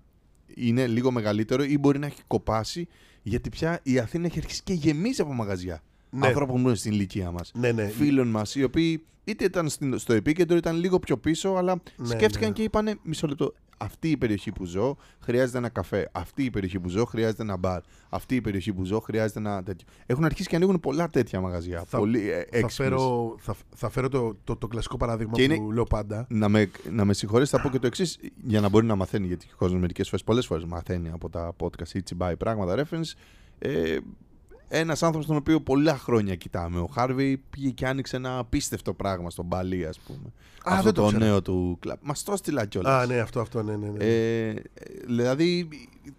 είναι 0.54 0.86
λίγο 0.86 1.10
μεγαλύτερο 1.10 1.62
ή 1.64 1.78
μπορεί 1.78 1.98
να 1.98 2.06
έχει 2.06 2.22
κοπάσει 2.26 2.88
γιατί 3.22 3.48
πια 3.48 3.80
η 3.82 3.98
Αθήνα 3.98 4.26
έχει 4.26 4.38
αρχίσει 4.38 4.62
και 4.62 4.72
γεμίζει 4.72 5.20
από 5.20 5.32
μαγαζιά. 5.32 5.82
Ναι. 6.10 6.26
Ανθρώπων 6.26 6.62
που 6.62 6.68
είναι 6.68 6.76
στην 6.76 6.92
ηλικία 6.92 7.30
μας. 7.30 7.52
ναι, 7.54 7.72
ναι. 7.72 7.86
Φίλων 7.88 8.28
μας, 8.28 8.54
οι 8.54 8.62
οποίοι 8.62 9.04
είτε 9.24 9.44
ήταν 9.44 9.68
στην- 9.68 9.98
στο 9.98 10.12
επίκεντρο, 10.12 10.56
ήταν 10.56 10.76
λίγο 10.76 10.98
πιο 10.98 11.16
πίσω, 11.18 11.48
αλλά 11.48 11.82
Ναι, 11.96 12.06
σκέφτηκαν 12.06 12.48
ναι. 12.48 12.54
και 12.54 12.62
είπανε 12.62 12.94
μισό 13.02 13.26
λεπτό. 13.26 13.54
Αυτή 13.80 14.10
η 14.10 14.16
περιοχή 14.16 14.52
που 14.52 14.64
ζω 14.64 14.96
χρειάζεται 15.20 15.58
ένα 15.58 15.68
καφέ. 15.68 16.08
Αυτή 16.12 16.44
η 16.44 16.50
περιοχή 16.50 16.80
που 16.80 16.88
ζω 16.88 17.04
χρειάζεται 17.04 17.42
ένα 17.42 17.56
μπαρ. 17.56 17.80
Αυτή 18.08 18.34
η 18.34 18.40
περιοχή 18.40 18.72
που 18.72 18.84
ζω 18.84 19.00
χρειάζεται 19.00 19.38
ένα 19.38 19.62
τέτοιο. 19.62 19.86
Έχουν 20.06 20.24
αρχίσει 20.24 20.48
και 20.48 20.56
ανοίγουν 20.56 20.80
πολλά 20.80 21.08
τέτοια 21.08 21.40
μαγαζιά. 21.40 21.84
Θα- 21.86 21.98
πολύ 21.98 22.30
ε, 22.30 22.32
Θα 22.34 22.38
έξυπνες. 22.40 22.74
φέρω, 22.74 23.34
θα, 23.38 23.54
θα 23.76 23.88
φέρω 23.90 24.08
το, 24.08 24.36
το, 24.44 24.56
το 24.56 24.68
κλασικό 24.68 24.96
παράδειγμα 24.96 25.32
Και 25.32 25.46
που 25.46 25.52
είναι- 25.54 25.72
λέω 25.74 25.84
πάντα. 25.84 26.26
Να 26.28 26.48
με, 26.48 26.70
να 26.90 27.04
με 27.04 27.12
συγχωρέσει, 27.14 27.50
θα 27.50 27.60
πω 27.60 27.68
και 27.68 27.78
το 27.78 27.86
εξής, 27.86 28.18
για 28.44 28.60
να 28.60 28.68
μπορεί 28.68 28.86
να 28.86 28.94
μαθαίνει, 28.96 29.26
γιατί 29.26 29.46
ο 29.52 29.56
κόσμος 29.56 29.80
μερικές 29.80 30.08
φορέ, 30.08 30.22
πολλές 30.24 30.46
φορές 30.46 30.64
μαθαίνει 30.64 31.10
από 31.10 31.28
τα 31.30 31.54
podcast 31.60 31.88
ή 31.94 32.02
τσιμπάει 32.02 32.36
πράγματα 32.36 32.84
reference. 32.84 33.12
Ε, 33.58 33.96
ένας 34.68 35.02
άνθρωπος 35.02 35.26
τον 35.26 35.36
οποίο 35.36 35.60
πολλά 35.60 35.98
χρόνια 35.98 36.34
κοιτάμε. 36.34 36.78
Ο 36.80 36.86
Χάρβι 36.86 37.36
πήγε 37.50 37.70
και 37.70 37.86
άνοιξε 37.86 38.16
ένα 38.16 38.38
απίστευτο 38.38 38.94
πράγμα 38.94 39.30
στον 39.30 39.44
Μπαλί, 39.44 39.86
ας 39.86 39.98
πούμε. 39.98 40.18
Α, 40.64 40.72
Αυτό 40.72 40.82
δεν 40.82 40.92
το 40.94 41.02
το 41.02 41.06
ξέρω. 41.08 41.24
νέο 41.24 41.42
του 41.42 41.76
κλαμπ. 41.80 41.98
Μας 42.02 42.22
το 42.22 42.32
έστειλα 42.32 42.66
κιόλας. 42.66 43.02
Α, 43.02 43.06
ναι, 43.06 43.18
αυτό, 43.18 43.40
αυτό, 43.40 43.62
ναι, 43.62 43.76
ναι. 43.76 43.88
ναι. 43.88 44.04
Ε, 44.04 44.54
δηλαδή, 45.06 45.68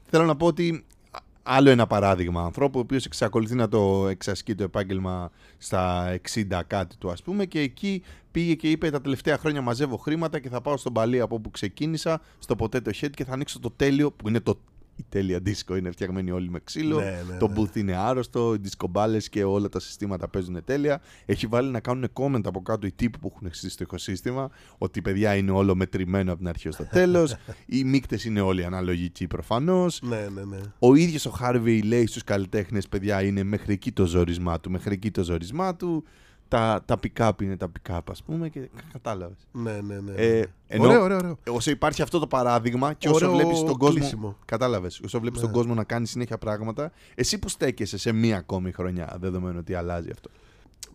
θέλω 0.09 0.25
να 0.25 0.35
πω 0.35 0.45
ότι 0.45 0.85
α- 1.11 1.19
άλλο 1.43 1.69
ένα 1.69 1.87
παράδειγμα 1.87 2.43
ανθρώπου 2.43 2.79
ο 2.79 2.81
οποίος 2.81 3.05
εξακολουθεί 3.05 3.55
να 3.55 3.67
το 3.67 4.07
εξασκεί 4.07 4.55
το 4.55 4.63
επάγγελμα 4.63 5.31
στα 5.57 6.15
60 6.33 6.61
κάτι 6.67 6.97
του 6.97 7.11
ας 7.11 7.21
πούμε 7.23 7.45
και 7.45 7.59
εκεί 7.59 8.03
πήγε 8.31 8.53
και 8.55 8.69
είπε 8.71 8.89
τα 8.89 9.01
τελευταία 9.01 9.37
χρόνια 9.37 9.61
μαζεύω 9.61 9.97
χρήματα 9.97 10.39
και 10.39 10.49
θα 10.49 10.61
πάω 10.61 10.77
στον 10.77 10.93
Παλί 10.93 11.19
από 11.19 11.35
όπου 11.35 11.51
ξεκίνησα 11.51 12.21
στο 12.39 12.55
Potato 12.59 12.89
Head 13.01 13.09
και 13.09 13.25
θα 13.25 13.33
ανοίξω 13.33 13.59
το 13.59 13.71
τέλειο 13.75 14.11
που 14.11 14.27
είναι 14.27 14.39
το 14.39 14.59
η 14.99 15.05
τέλεια 15.09 15.39
δίσκο 15.39 15.75
είναι 15.75 15.91
φτιαγμένη 15.91 16.31
όλοι 16.31 16.49
με 16.49 16.59
ξύλο. 16.63 16.99
Ναι, 16.99 17.23
ναι, 17.29 17.37
το 17.37 17.47
ναι. 17.47 17.53
booth 17.57 17.75
είναι 17.75 17.95
άρρωστο, 17.95 18.53
οι 18.53 18.57
δισκομπάλες 18.57 19.29
και 19.29 19.43
όλα 19.43 19.69
τα 19.69 19.79
συστήματα 19.79 20.27
παίζουν 20.27 20.63
τέλεια. 20.63 21.01
Έχει 21.25 21.47
βάλει 21.47 21.69
να 21.69 21.79
κάνουν 21.79 22.07
comment 22.13 22.45
από 22.45 22.61
κάτω 22.61 22.87
οι 22.87 22.91
τύποι 22.91 23.17
που 23.17 23.31
έχουν 23.35 23.51
χτίσει 23.51 23.77
το 23.77 23.83
οικοσύστημα 23.83 24.49
ότι 24.77 25.01
παιδιά 25.01 25.35
είναι 25.35 25.51
όλο 25.51 25.75
μετρημένο 25.75 26.29
από 26.29 26.39
την 26.39 26.49
αρχή 26.49 26.67
ως 26.67 26.75
το 26.75 26.87
τέλος. 26.91 27.35
οι 27.65 27.83
μίκτες 27.83 28.25
είναι 28.25 28.41
όλοι 28.41 28.65
αναλογικοί 28.65 29.27
προφανώς. 29.27 30.01
Ναι, 30.01 30.27
ναι, 30.33 30.43
ναι. 30.43 30.59
Ο 30.79 30.95
ίδιος 30.95 31.25
ο 31.25 31.29
Χάρβεϊ 31.29 31.81
λέει 31.81 32.05
στους 32.05 32.23
καλλιτέχνες 32.23 32.87
παιδιά 32.87 33.23
είναι 33.23 33.43
μέχρι 33.43 33.73
εκεί 33.73 33.91
το 33.91 34.05
ζόρισμά 34.05 34.59
του, 34.59 34.71
μέχρι 34.71 34.93
εκεί 34.93 35.11
το 35.11 35.23
ζόρισμά 35.23 35.75
του. 35.75 36.03
Τα, 36.49 36.81
τα 36.85 36.97
pick-up 37.03 37.31
είναι 37.41 37.57
τα 37.57 37.71
pick-up 37.71 37.99
ας 38.11 38.23
πούμε 38.23 38.49
και 38.49 38.69
κατάλαβες. 38.91 39.47
ναι, 39.51 39.81
ναι, 39.81 39.99
ναι. 39.99 40.11
Ε, 40.15 40.45
ενώ- 40.67 40.83
Ωραίο, 40.87 41.01
ωραίο, 41.03 41.17
ωραίο. 41.17 41.37
Όσο 41.49 41.71
υπάρχει 41.71 42.01
αυτό 42.01 42.19
το 42.19 42.27
παράδειγμα 42.27 42.93
και 42.93 43.09
όσο 43.09 43.25
Ωραίο 43.25 43.37
βλέπεις 43.37 43.59
τον 43.63 43.77
κόσμο. 43.77 43.99
κλείσιμο. 43.99 44.37
Κατάλαβες. 44.45 44.99
Όσο 44.99 45.19
βλέπεις 45.19 45.39
Ναι. 45.39 45.45
τον 45.45 45.55
κόσμο 45.55 45.73
να 45.73 45.83
κάνει 45.83 46.07
συνέχεια 46.07 46.37
πράγματα, 46.37 46.91
εσύ 47.15 47.39
που 47.39 47.49
στέκεσαι 47.49 47.97
σε 47.97 48.11
μία 48.11 48.37
ακόμη 48.37 48.71
χρονιά, 48.71 49.17
δεδομένου 49.19 49.57
ότι 49.59 49.73
αλλάζει 49.73 50.09
αυτό. 50.11 50.29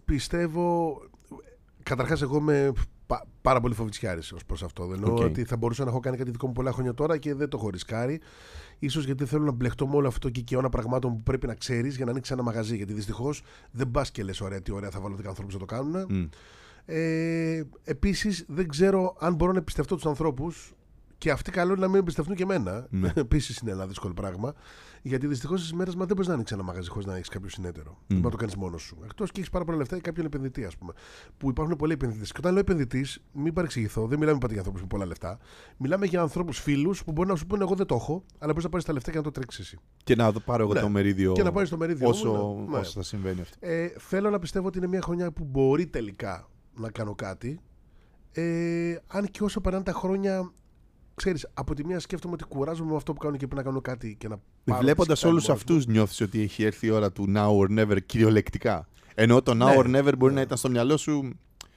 Πιστεύω. 0.04 1.00
Καταρχάς, 1.82 2.22
εγώ 2.22 2.36
είμαι 2.36 2.72
πα- 3.06 3.26
πάρα 3.42 3.60
πολύ 3.60 3.74
φοβητσιάρης 3.74 4.32
ως 4.32 4.44
προς 4.44 4.62
αυτό. 4.62 4.86
Δεν 4.86 4.98
εννοώ 5.02 5.14
Οκ. 5.14 5.20
ότι 5.20 5.44
θα 5.44 5.56
μπορούσα 5.56 5.84
να 5.84 5.90
έχω 5.90 6.00
κάνει 6.00 6.16
κάτι 6.16 6.30
δικό 6.30 6.46
μου 6.46 6.52
πολλά 6.52 6.72
χρόνια 6.72 6.94
τώρα 6.94 7.16
και 7.18 7.34
δεν 7.34 7.48
το 7.48 7.56
έχω 7.60 7.70
ρισκάρει. 7.70 8.20
Ίσως 8.88 9.00
γιατί 9.00 9.24
θέλω 9.24 9.44
να 9.44 9.52
μπλεχτώ 9.52 9.86
με 9.86 9.96
όλο 9.96 10.08
αυτό 10.08 10.28
τον 10.30 10.40
κυκεώνα 10.40 10.68
πραγμάτων 10.68 11.12
που 11.12 11.22
πρέπει 11.22 11.46
να 11.46 11.54
ξέρεις 11.54 11.96
για 11.96 12.04
να 12.04 12.10
ανοίξει 12.10 12.32
ένα 12.32 12.42
μαγαζί. 12.42 12.76
Γιατί 12.76 12.92
δυστυχώς 12.92 13.42
δεν 13.70 13.90
πας 13.90 14.10
και 14.10 14.22
λες: 14.24 14.40
Ωραία, 14.40 14.60
τι 14.62 14.72
ωραία, 14.72 14.90
θα 14.90 15.00
βάλω 15.00 15.16
10 15.16 15.28
ανθρώπους 15.28 15.52
να 15.54 15.60
το 15.60 15.64
κάνουν. 15.66 16.06
Μμ. 16.08 16.24
Ε, 16.86 17.62
Επίσης, 17.84 18.44
δεν 18.48 18.68
ξέρω 18.68 19.16
αν 19.18 19.34
μπορώ 19.34 19.52
να 19.52 19.58
εμπιστευτώ 19.58 19.94
τους 19.94 20.06
ανθρώπους 20.06 20.74
και 21.18 21.30
αυτοί 21.30 21.50
καλό 21.50 21.72
είναι 21.72 21.80
να 21.80 21.88
μην 21.88 21.96
εμπιστευτούν 21.96 22.34
και 22.34 22.42
εμένα. 22.42 22.86
Ναι. 22.90 23.12
Επίσης 23.26 23.56
είναι 23.58 23.70
ένα 23.70 23.86
δύσκολο 23.86 24.14
πράγμα. 24.14 24.54
Γιατί 25.02 25.26
δυστυχώς 25.26 25.60
στις 25.60 25.72
μέρες 25.72 25.94
μας 25.94 26.06
δεν 26.06 26.14
μπορείς 26.16 26.28
να 26.28 26.34
ανοίξεις 26.34 26.56
ένα 26.56 26.66
μαγαζί 26.66 26.88
χωρίς 26.88 27.06
να 27.06 27.14
έχεις 27.14 27.28
κάποιο 27.28 27.48
συνέτερο. 27.48 27.90
Δεν 27.90 28.18
μπορεί 28.18 28.22
να 28.24 28.30
το 28.30 28.36
κάνεις 28.36 28.56
μόνος 28.56 28.82
σου. 28.82 28.96
Εκτός 29.04 29.30
και 29.30 29.38
έχεις 29.40 29.50
πάρα 29.50 29.64
πολλά 29.64 29.76
λεφτά 29.76 29.96
ή 29.96 30.00
κάποιον 30.00 30.26
επενδυτή, 30.26 30.64
ας 30.64 30.76
πούμε. 30.76 30.92
Που 31.36 31.48
υπάρχουν 31.48 31.76
πολλοί 31.76 31.92
επενδυτές. 31.92 32.30
Και 32.32 32.36
όταν 32.38 32.52
λέω 32.52 32.60
επενδυτής, 32.60 33.22
μην 33.32 33.52
παρεξηγηθώ, 33.52 34.06
δεν 34.06 34.18
μιλάμε 34.18 34.38
πάντα 34.38 34.48
για 34.52 34.58
ανθρώπους 34.58 34.80
με 34.82 34.86
πολλά 34.86 35.06
λεφτά. 35.06 35.38
Μιλάμε 35.76 36.06
για 36.06 36.20
ανθρώπους 36.20 36.58
φίλους 36.58 37.04
που 37.04 37.12
μπορεί 37.12 37.28
να 37.28 37.34
σου 37.36 37.46
πούνε: 37.46 37.62
Εγώ 37.64 37.74
δεν 37.74 37.86
το 37.86 37.94
έχω, 37.94 38.24
αλλά 38.38 38.46
μπορείς 38.50 38.64
να 38.64 38.70
πάρεις 38.70 38.86
τα 38.86 38.92
λεφτά 38.92 39.10
και 39.10 39.16
να 39.16 39.22
το 39.22 39.30
τρέξεις 39.30 39.60
εσύ. 39.64 39.78
Και 40.04 40.14
να 40.14 40.32
δω- 40.32 40.40
πάρω 40.40 40.62
εγώ 40.62 40.72
Ναι. 40.72 40.80
το 40.80 40.88
μερίδιο. 40.88 41.32
Και 41.32 41.42
να 41.42 41.52
πάρεις 41.52 41.68
το 41.70 41.76
μερίδιο. 41.76 42.08
όσο, 42.08 42.32
μου, 42.32 42.66
ναι. 42.70 42.76
όσο 42.78 42.90
θα 42.92 43.02
συμβαίνει 43.02 43.40
αυτό. 43.40 43.56
Ε, 43.60 43.92
θέλω 43.98 44.30
να 44.30 44.38
πιστεύω 44.38 44.66
ότι 44.66 44.78
είναι 44.78 44.86
μια 44.86 45.00
χρονιά 45.02 45.32
που 45.32 45.44
μπορεί 45.44 45.86
τελικά 45.86 46.48
να 46.74 46.90
κάνω 46.90 47.14
κάτι. 47.14 47.60
Ε, 48.32 48.96
αν 49.06 49.26
και 49.30 49.42
όσο 49.42 49.60
περνάνε 49.60 49.84
τα 49.84 49.92
χρόνια, 49.92 50.52
ξέρεις, 51.14 51.46
από 51.54 51.74
τη 51.74 51.84
μία 51.86 52.00
σκέφτομαι 52.00 52.34
ότι 52.34 52.44
κουράζομαι 52.44 52.90
με 52.90 52.96
αυτό 52.96 53.12
που 53.12 53.18
κάνω 53.18 53.36
και 53.36 53.46
πρέπει 53.46 53.56
να 53.64 53.68
κάνω 53.68 53.80
κάτι 53.80 54.14
και 54.18 54.28
να 54.28 54.38
πάρω 54.64 54.80
Βλέποντας 54.80 55.18
φυσικά 55.18 55.28
όλους 55.32 55.46
μόνος 55.48 55.64
μου. 55.64 55.72
αυτούς, 55.72 55.86
νιώθεις 55.94 56.20
ότι 56.20 56.40
έχει 56.42 56.62
έρθει 56.64 56.86
η 56.86 56.90
ώρα 56.90 57.12
του 57.12 57.32
now 57.36 57.48
or 57.58 57.78
never 57.78 57.96
κυριολεκτικά. 58.06 58.88
Ενώ 59.14 59.42
το 59.42 59.52
now 59.52 59.56
Ναι. 59.56 59.74
or 59.76 59.84
never 60.04 60.12
μπορεί 60.18 60.32
Ναι. 60.32 60.38
να 60.38 60.40
ήταν 60.40 60.56
στο 60.58 60.70
μυαλό 60.70 60.96
σου 60.96 61.30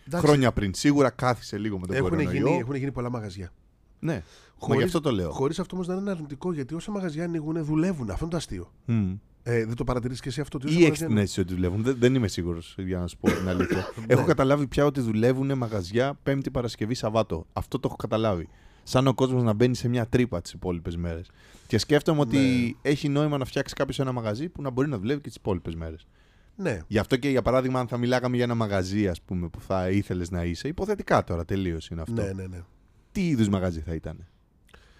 Εντάξει, 0.07 0.25
χρόνια 0.27 0.51
πριν. 0.51 0.73
Σίγουρα 0.73 1.09
κάθισε 1.09 1.57
λίγο 1.57 1.79
με 1.79 1.87
τον 1.87 1.95
Έχουν 1.95 2.09
κορονοϊό. 2.09 2.31
γίνει, 2.47 2.57
έχουν 2.57 2.75
γίνει 2.75 2.91
πολλά 2.91 3.09
μαγαζιά. 3.09 3.51
Ναι, 3.99 4.13
μα 4.13 4.21
Χωρίς- 4.57 4.77
γι' 4.79 4.85
αυτό 4.85 5.01
το 5.01 5.11
λέω. 5.11 5.31
Χωρίς 5.31 5.59
αυτό 5.59 5.75
όμως 5.75 5.87
να 5.87 5.93
είναι 5.95 6.11
αρνητικό, 6.11 6.53
γιατί 6.53 6.75
όσα 6.75 6.91
μαγαζιά 6.91 7.23
ανοίγουν 7.23 7.63
δουλεύουν. 7.65 8.09
Αυτό 8.09 8.19
είναι 8.21 8.31
το 8.31 8.37
αστείο. 8.37 8.71
Μμ. 8.85 9.13
Ε, 9.43 9.65
δεν 9.65 9.75
το 9.75 9.83
παρατηρείς 9.83 10.19
και 10.21 10.29
εσύ 10.29 10.41
αυτό. 10.41 10.57
ότι 10.57 10.67
όσα 10.67 10.75
Ή 10.75 10.77
έχεις 10.79 10.89
μαγαζιά 10.89 11.07
την 11.07 11.17
αίσθηση 11.17 11.39
ότι 11.39 11.53
δουλεύουν. 11.53 11.83
Δεν, 11.83 11.95
δεν 11.99 12.15
είμαι 12.15 12.27
σίγουρος 12.27 12.75
για 12.77 12.99
να 12.99 13.07
σου 13.07 13.17
πω 13.17 13.31
την 13.31 13.47
αλήθεια. 13.49 13.87
έχω 14.07 14.23
καταλάβει 14.25 14.67
πια 14.67 14.85
ότι 14.85 15.01
δουλεύουν 15.01 15.57
μαγαζιά 15.57 16.19
Πέμπτη 16.23 16.51
Παρασκευή 16.51 16.93
Σαββάτο. 16.93 17.45
Αυτό 17.53 17.79
το 17.79 17.87
έχω 17.87 17.95
καταλάβει. 17.95 18.47
Σαν 18.89 19.07
ο 19.07 19.13
κόσμος 19.13 19.43
να 19.43 19.53
μπαίνει 19.53 19.75
σε 19.75 19.87
μια 19.87 20.05
τρύπα 20.07 20.41
τις 20.41 20.51
υπόλοιπες 20.51 20.95
μέρες. 20.97 21.29
Και 21.67 21.77
σκέφτομαι 21.77 22.19
ότι 22.19 22.37
Ναι. 22.37 22.89
έχει 22.91 23.09
νόημα 23.09 23.37
να 23.37 23.45
φτιάξεις 23.45 23.73
κάποιος 23.77 23.99
ένα 23.99 24.11
μαγαζί 24.11 24.49
που 24.49 24.61
να 24.61 24.69
μπορεί 24.69 24.89
να 24.89 24.97
δουλεύει 24.97 25.21
και 25.21 25.27
τις 25.27 25.37
υπόλοιπες 25.37 25.75
μέρες. 25.75 26.07
Ναι, 26.55 26.79
Γι' 26.87 26.97
αυτό 26.97 27.17
και 27.17 27.29
για 27.29 27.41
παράδειγμα, 27.41 27.79
αν 27.79 27.87
θα 27.87 27.97
μιλάγαμε 27.97 28.35
για 28.35 28.45
ένα 28.45 28.55
μαγαζί 28.55 29.07
ας 29.07 29.21
πούμε, 29.21 29.47
που 29.47 29.61
θα 29.61 29.89
ήθελες 29.89 30.29
να 30.31 30.43
είσαι, 30.43 30.67
υποθετικά 30.67 31.23
τώρα 31.23 31.45
τελείως 31.45 31.87
είναι 31.89 32.01
αυτό. 32.01 32.21
ναι, 32.21 32.33
ναι, 32.33 32.47
ναι. 32.47 32.61
Τι 33.11 33.27
είδους 33.27 33.49
μαγαζί 33.49 33.79
θα 33.81 33.93
ήταν. 33.93 34.27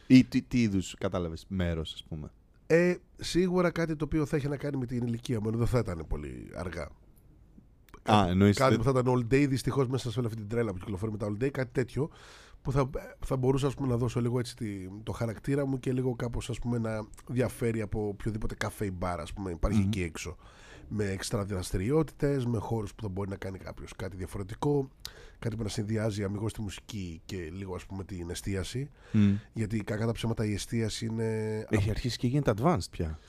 Ή 0.07 0.23
τι, 0.23 0.41
τι 0.41 0.61
είδους, 0.61 0.95
κατάλαβες, 0.99 1.45
μέρος, 1.47 1.93
ας 1.93 2.03
πούμε; 2.09 2.31
Ε, 2.67 2.95
σίγουρα 3.17 3.69
κάτι 3.71 3.95
το 3.95 4.05
οποίο 4.05 4.25
θα 4.25 4.35
έχει 4.35 4.47
να 4.47 4.57
κάνει 4.57 4.77
με 4.77 4.85
την 4.85 5.05
ηλικία 5.05 5.39
μου, 5.41 5.47
ενώ 5.47 5.57
δεν 5.57 5.67
θα 5.67 5.79
ήταν 5.79 6.05
πολύ 6.07 6.51
αργά. 6.55 6.87
Α, 8.11 8.27
εννοείς. 8.29 8.57
Κάτι 8.57 8.77
που 8.77 8.83
θα 8.83 8.89
ήταν 8.89 9.05
all 9.07 9.33
day, 9.33 9.45
δυστυχώς 9.49 9.87
μέσα 9.87 10.11
σε 10.11 10.19
όλη 10.19 10.27
αυτή 10.27 10.39
την 10.39 10.49
τρέλα 10.49 10.71
που 10.71 10.77
κυκλοφορεί 10.77 11.11
με 11.11 11.17
τα 11.17 11.27
all 11.27 11.43
day, 11.43 11.49
κάτι 11.49 11.69
τέτοιο 11.71 12.09
που 12.61 12.71
θα, 12.71 12.89
θα 13.25 13.37
μπορούσα 13.37 13.67
ας 13.67 13.73
πούμε, 13.73 13.87
να 13.87 13.97
δώσω 13.97 14.21
λίγο 14.21 14.39
έτσι 14.39 14.55
τη- 14.55 14.87
το 15.03 15.11
χαρακτήρα 15.11 15.65
μου 15.65 15.79
και 15.79 15.91
λίγο 15.93 16.15
κάπως 16.15 16.49
ας 16.49 16.59
πούμε, 16.59 16.77
να 16.77 17.05
διαφέρει 17.27 17.81
από 17.81 18.07
οποιοδήποτε 18.07 18.55
καφέ 18.55 18.85
ή 18.85 18.91
μπαρ 18.93 19.19
ας 19.19 19.33
πούμε, 19.33 19.51
υπάρχει 19.51 19.79
Μμμ. 19.79 19.87
εκεί 19.87 20.01
έξω. 20.03 20.35
Με 20.89 21.05
έξτρα 21.05 21.45
δραστηριότητες, 21.45 22.45
με 22.45 22.57
χώρους 22.57 22.93
που 22.95 23.01
θα 23.01 23.09
μπορεί 23.09 23.29
να 23.29 23.35
κάνει 23.35 23.57
κάποιος 23.57 23.93
κάτι 23.95 24.15
διαφορετικό, 24.17 24.89
κάτι 25.39 25.55
που 25.55 25.63
να 25.63 25.69
συνδυάζει 25.69 26.23
αμυγός 26.23 26.53
τη 26.53 26.61
μουσική 26.61 27.21
και 27.25 27.49
λίγο 27.53 27.75
ας 27.75 27.85
πούμε 27.85 28.03
την 28.03 28.29
εστίαση. 28.29 28.89
Γιατί 29.53 29.79
κακά 29.83 30.05
τα 30.05 30.11
ψέματα 30.11 30.45
η 30.45 30.53
εστίαση 30.53 31.05
είναι, 31.05 31.65
Έχει 31.69 31.89
αρχίσει 31.89 32.17
και 32.17 32.27
γίνεται 32.27 32.53
advanced 32.57 32.89
πια. 32.91 33.19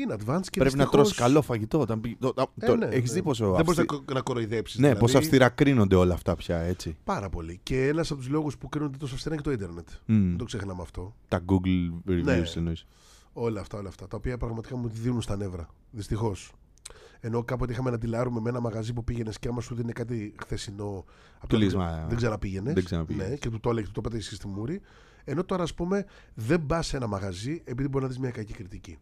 Είναι 0.00 0.14
advanced 0.14 0.46
και 0.50 0.60
Πρέπει 0.60 0.76
να 0.76 0.84
δυστυχώς- 0.84 0.90
τρως 0.90 1.14
καλό 1.14 1.42
φαγητό. 1.42 1.80
Όταν... 1.80 2.00
πει- 2.00 2.16
το- 2.20 2.32
το- 2.32 2.50
Ε, 2.58 2.66
το- 2.66 2.76
ναι, 2.76 2.86
έχεις 2.86 3.10
ναι. 3.10 3.16
δει 3.16 3.22
πόσο. 3.22 3.44
Δεν 3.54 3.64
μπορείς 3.64 3.78
αυστη- 3.80 3.92
να, 3.92 3.98
κο- 3.98 4.12
να 4.14 4.20
κοροϊδέψεις. 4.20 4.78
Ναι, 4.78 4.94
πόσο 4.96 5.18
αυστηρά 5.18 5.48
κρίνονται 5.48 5.94
όλα 5.96 6.14
αυτά 6.14 6.36
πια, 6.36 6.58
έτσι. 6.58 6.96
Πάρα 7.04 7.28
πολύ. 7.28 7.60
Και 7.62 7.86
ένας 7.88 8.10
από 8.10 8.20
τους 8.20 8.28
λόγους 8.28 8.58
που 8.58 8.68
κρίνονται 8.68 8.96
τόσο 8.96 9.14
αυστηρά 9.14 9.34
είναι 9.34 9.42
και 9.42 9.48
το 9.48 9.54
Ιντερνετ. 9.64 9.88
Μμ. 10.06 10.28
Δεν 10.28 10.36
το 10.36 10.44
ξεχνάμε 10.44 10.82
αυτό. 10.82 11.14
Τα 11.28 11.44
Google 11.46 12.10
reviews 12.10 12.22
Ναι. 12.22 12.42
εννοείς. 12.56 12.86
Όλα 13.32 13.60
αυτά, 13.60 13.78
όλα 13.78 13.88
αυτά. 13.88 14.08
Τα 14.08 14.16
οποία 14.16 14.36
πραγματικά 14.38 14.76
μου 14.76 14.88
τη 14.88 14.98
δίνουν 14.98 15.22
στα 15.22 15.36
νεύρα. 15.36 15.68
Δυστυχώς. 15.90 16.52
Ενώ 17.20 17.44
κάποτε 17.44 17.72
είχαμε 17.72 17.90
να 17.90 17.98
τυλάρουμε 17.98 18.40
με 18.40 18.48
ένα 18.48 18.60
μαγαζί 18.60 18.92
που 18.92 19.04
πήγαινες 19.04 19.38
και 19.38 19.48
άμα 19.48 19.60
σου 19.60 19.74
δίνει 19.74 19.92
κάτι 19.92 20.34
χθεσινό. 20.40 21.04
απ' 21.40 21.48
Του 21.48 21.56
το- 21.56 21.62
λες, 21.64 21.74
«Μα, 21.74 22.04
Δεν 22.08 22.16
ξαναπήγαινες. 22.16 22.74
δεν 22.74 22.84
ξαναπήγαινες». 22.84 23.28
Ναι, 23.28 23.36
και 23.36 23.50
του 23.50 23.60
το 23.60 23.70
έλεγε, 23.70 23.86
του 23.86 23.92
το 23.92 24.00
πέταγες 24.00 24.26
στη 24.34 24.48
μούρη. 24.48 24.80
Ενώ 25.24 25.44
τώρα, 25.44 25.62
ας 25.62 25.74
πούμε, 25.74 26.04
δεν 26.34 26.66
πας 26.66 26.86
σε 26.86 26.96
ένα 26.96 27.06
μαγαζί 27.06 27.60
επειδή 27.64 27.88
μπορεί 27.88 28.04
να 28.04 28.10
δεις 28.10 28.18
μια 28.18 28.30
κακή 28.30 28.52
κριτική. 28.52 28.98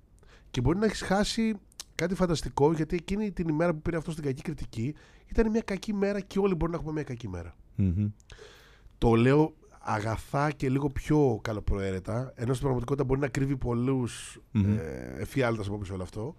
Και 0.56 0.62
μπορεί 0.62 0.78
να 0.78 0.84
έχεις 0.84 1.02
χάσει 1.02 1.54
κάτι 1.94 2.14
φανταστικό 2.14 2.72
γιατί 2.72 2.96
εκείνη 2.96 3.32
την 3.32 3.48
ημέρα 3.48 3.74
που 3.74 3.82
πήρε 3.82 3.96
αυτό 3.96 4.10
στην 4.10 4.24
κακή 4.24 4.42
κριτική 4.42 4.94
ήταν 5.26 5.50
μια 5.50 5.60
κακή 5.60 5.92
μέρα 5.92 6.20
και 6.20 6.38
όλοι 6.38 6.54
μπορεί 6.54 6.70
να 6.70 6.76
έχουμε 6.76 6.92
μια 6.92 7.02
κακή 7.02 7.28
μέρα. 7.28 7.56
Μμμ. 7.74 8.08
Το 8.98 9.14
λέω 9.14 9.54
αγαθά 9.80 10.50
και 10.50 10.68
λίγο 10.68 10.90
πιο 10.90 11.38
καλοπροαίρετα, 11.42 12.32
ενώ 12.34 12.52
στην 12.52 12.62
πραγματικότητα 12.62 13.04
μπορεί 13.04 13.20
να 13.20 13.28
κρύβει 13.28 13.56
πολλούς 13.56 14.40
Μμμ. 14.50 14.78
ε, 14.78 15.14
εφιάλτες 15.18 15.66
από 15.66 15.78
πίσω 15.78 15.94
όλο 15.94 16.02
αυτό. 16.02 16.34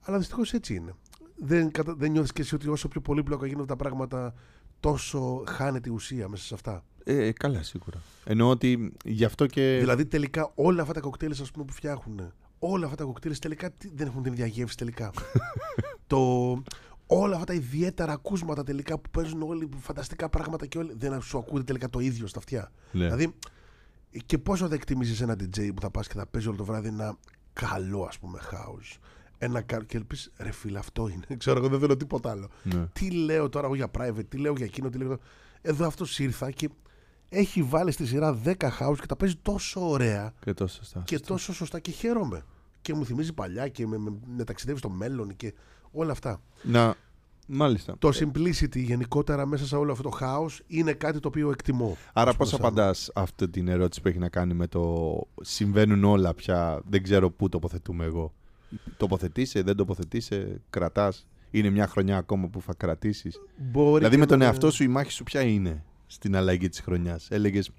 Αλλά 0.00 0.18
δυστυχώς 0.18 0.52
έτσι 0.52 0.74
είναι. 0.74 0.94
Δεν, 1.36 1.70
κατα... 1.70 1.94
δεν 1.94 2.10
νιώθεις 2.10 2.32
και 2.32 2.42
εσύ 2.42 2.54
ότι 2.54 2.68
όσο 2.68 2.88
πιο 2.88 3.00
πολύπλοκα 3.00 3.46
γίνονται 3.46 3.66
τα 3.66 3.76
πράγματα, 3.76 4.34
τόσο 4.80 5.42
χάνεται 5.46 5.88
η 5.88 5.92
ουσία 5.92 6.28
μέσα 6.28 6.44
σε 6.44 6.54
αυτά. 6.54 6.84
Ε, 7.04 7.32
καλά, 7.32 7.62
σίγουρα. 7.62 8.02
Εννοώ 8.24 8.50
ότι 8.50 8.92
γι' 9.04 9.24
αυτό 9.24 9.46
και. 9.46 9.76
Δηλαδή 9.78 10.06
τελικά 10.06 10.52
όλα 10.54 10.82
αυτά 10.82 10.94
τα 10.94 11.00
κοκτέιλ 11.00 11.30
ας 11.30 11.50
πούμε, 11.50 11.64
που 11.64 11.72
φτιάχνουν, 11.72 12.32
όλα 12.62 12.84
αυτά 12.84 12.96
τα 12.96 13.04
κοκτέιλ 13.04 13.38
τελικά 13.38 13.70
τι- 13.70 13.90
δεν 13.94 14.06
έχουν 14.06 14.22
την 14.22 14.32
ίδια 14.32 14.46
γεύση 14.46 14.76
τελικά. 14.76 15.10
το, 16.06 16.18
όλα 17.06 17.34
αυτά 17.34 17.46
τα 17.46 17.54
ιδιαίτερα 17.54 18.12
ακούσματα 18.12 18.62
τελικά 18.64 18.98
που 18.98 19.10
παίζουν 19.10 19.42
όλοι 19.42 19.68
φανταστικά 19.80 20.28
πράγματα 20.28 20.66
και 20.66 20.78
όλοι 20.78 20.92
δεν 20.96 21.22
σου 21.22 21.38
ακούγεται 21.38 21.64
τελικά 21.64 21.88
το 21.88 21.98
ίδιο 21.98 22.26
στα 22.26 22.38
αυτιά. 22.38 22.70
Ναι. 22.92 23.04
Δηλαδή, 23.04 23.34
και 24.26 24.38
πόσο 24.38 24.68
θα 24.68 24.74
εκτιμήσεις 24.74 25.20
ένα 25.20 25.34
DJ 25.34 25.70
που 25.74 25.80
θα 25.80 25.90
πας 25.90 26.06
και 26.08 26.14
θα 26.14 26.26
παίζει 26.26 26.48
όλο 26.48 26.56
το 26.56 26.64
βράδυ 26.64 26.88
ένα 26.88 27.16
καλό 27.52 28.02
ας 28.02 28.18
πούμε 28.18 28.38
house. 28.50 28.98
Ένα 29.38 29.60
κα... 29.60 29.84
και 29.84 30.00
πει 30.00 30.16
ρε 30.38 30.50
φίλε, 30.50 30.78
αυτό 30.78 31.08
είναι. 31.08 31.24
Ξέρω 31.38 31.58
εγώ, 31.58 31.68
δεν 31.68 31.80
θέλω 31.80 31.96
τίποτα 31.96 32.30
άλλο. 32.30 32.48
Ναι. 32.62 32.86
Τι 32.92 33.10
λέω 33.10 33.48
τώρα 33.48 33.66
εγώ 33.66 33.74
για 33.74 33.90
private, 33.98 34.24
τι 34.28 34.36
λέω 34.36 34.52
για 34.56 34.64
εκείνο, 34.64 34.88
τι 34.88 34.98
λέω. 34.98 35.18
Εδώ 35.62 35.86
αυτός 35.86 36.18
ήρθα 36.18 36.50
και 36.50 36.68
έχει 37.32 37.62
βάλει 37.62 37.92
στη 37.92 38.06
σειρά 38.06 38.38
10 38.44 38.52
house 38.52 38.96
και 39.00 39.06
τα 39.06 39.16
παίζει 39.16 39.34
τόσο 39.42 39.88
ωραία 39.88 40.32
Και 40.44 40.54
τόσο 40.54 40.74
σωστά. 40.76 41.02
και 41.04 41.18
τόσο 41.18 41.52
σωστά 41.54 41.78
και 41.80 41.90
χαίρομαι. 41.90 42.42
Και 42.82 42.94
μου 42.94 43.04
θυμίζει 43.06 43.32
παλιά 43.32 43.68
και 43.68 43.86
με, 43.86 43.98
με, 43.98 44.12
με 44.36 44.44
ταξιδεύει 44.44 44.78
στο 44.78 44.90
μέλλον 44.90 45.36
και 45.36 45.54
όλα 45.92 46.12
αυτά. 46.12 46.40
Να. 46.62 46.94
Μάλιστα. 47.52 47.94
Το 47.98 48.08
simplicity 48.14 48.76
γενικότερα 48.76 49.46
μέσα 49.46 49.66
σε 49.66 49.76
όλο 49.76 49.92
αυτό 49.92 50.08
το 50.08 50.16
house 50.20 50.58
είναι 50.66 50.92
κάτι 50.92 51.20
το 51.20 51.28
οποίο 51.28 51.50
εκτιμώ. 51.50 51.96
Άρα 52.12 52.30
Ας 52.30 52.36
πώς 52.36 52.50
πούμε, 52.50 52.62
σαν- 52.62 52.72
απαντάς 52.72 53.10
αυτή 53.14 53.48
την 53.48 53.68
ερώτηση 53.68 54.00
που 54.02 54.08
έχει 54.08 54.18
να 54.18 54.28
κάνει 54.28 54.54
με 54.54 54.66
το 54.66 55.06
συμβαίνουν 55.42 56.04
όλα 56.04 56.34
πια, 56.34 56.80
δεν 56.88 57.02
ξέρω 57.02 57.30
πού 57.30 57.48
τοποθετούμε 57.48 58.04
εγώ. 58.04 58.32
Τοποθετείσαι, 58.96 59.62
δεν 59.62 59.76
τοποθετείσαι, 59.76 60.60
κρατάς. 60.70 61.26
Είναι 61.50 61.70
μια 61.70 61.86
χρονιά 61.86 62.16
ακόμα 62.16 62.48
που 62.48 62.60
θα 62.62 62.74
κρατήσεις. 62.76 63.40
Μπορεί 63.58 63.94
δηλαδή 63.96 64.14
και 64.14 64.20
με 64.20 64.26
τον 64.26 64.38
να- 64.38 64.44
εαυτό 64.44 64.70
σου 64.70 64.82
η 64.82 64.88
μάχη 64.88 65.10
σου 65.10 65.24
ποια 65.24 65.40
είναι 65.40 65.84
στην 66.12 66.36
αλλαγή 66.36 66.68
της 66.68 66.80
χρονιάς. 66.80 67.30
Έλεγες 67.30 67.70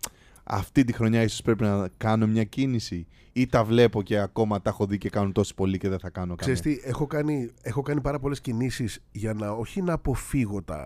αυτή 0.44 0.84
τη 0.84 0.94
χρονιά 0.94 1.22
ίσως 1.24 1.42
πρέπει 1.42 1.64
να 1.64 1.90
κάνω 1.98 2.28
μια 2.28 2.44
κίνηση 2.44 3.08
ή 3.34 3.48
τα 3.48 3.64
βλέπω 3.64 4.02
και 4.02 4.20
ακόμα 4.20 4.62
τα 4.62 4.70
έχω 4.70 4.86
δει 4.86 4.98
και 4.98 5.10
κάνουν 5.10 5.32
τόσο 5.32 5.54
πολύ 5.54 5.78
και 5.78 5.90
δεν 5.90 6.00
θα 6.00 6.10
κάνω 6.10 6.36
καμία. 6.36 6.54
Ξέρεις 6.56 6.82
τι, 6.82 6.90
έχω 6.90 7.08
κάνει, 7.08 7.52
έχω 7.62 7.82
κάνει 7.82 8.02
πάρα 8.02 8.20
πολλές 8.20 8.42
κινήσεις 8.42 9.00
για 9.12 9.34
να 9.34 9.50
όχι 9.50 9.82
να 9.82 9.94
αποφύγω 9.94 10.64
τα, 10.64 10.86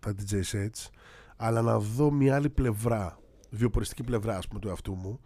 τα 0.00 0.14
DJ 0.18 0.34
sets, 0.34 0.88
αλλά 1.36 1.62
να 1.62 1.78
δω 1.78 2.10
μια 2.10 2.34
άλλη 2.34 2.50
πλευρά, 2.50 3.18
βιοποριστική 3.50 4.02
πλευρά 4.02 4.36
ας 4.36 4.46
πούμε, 4.48 4.60
του 4.60 4.68
εαυτού 4.68 4.94
μου. 4.94 5.20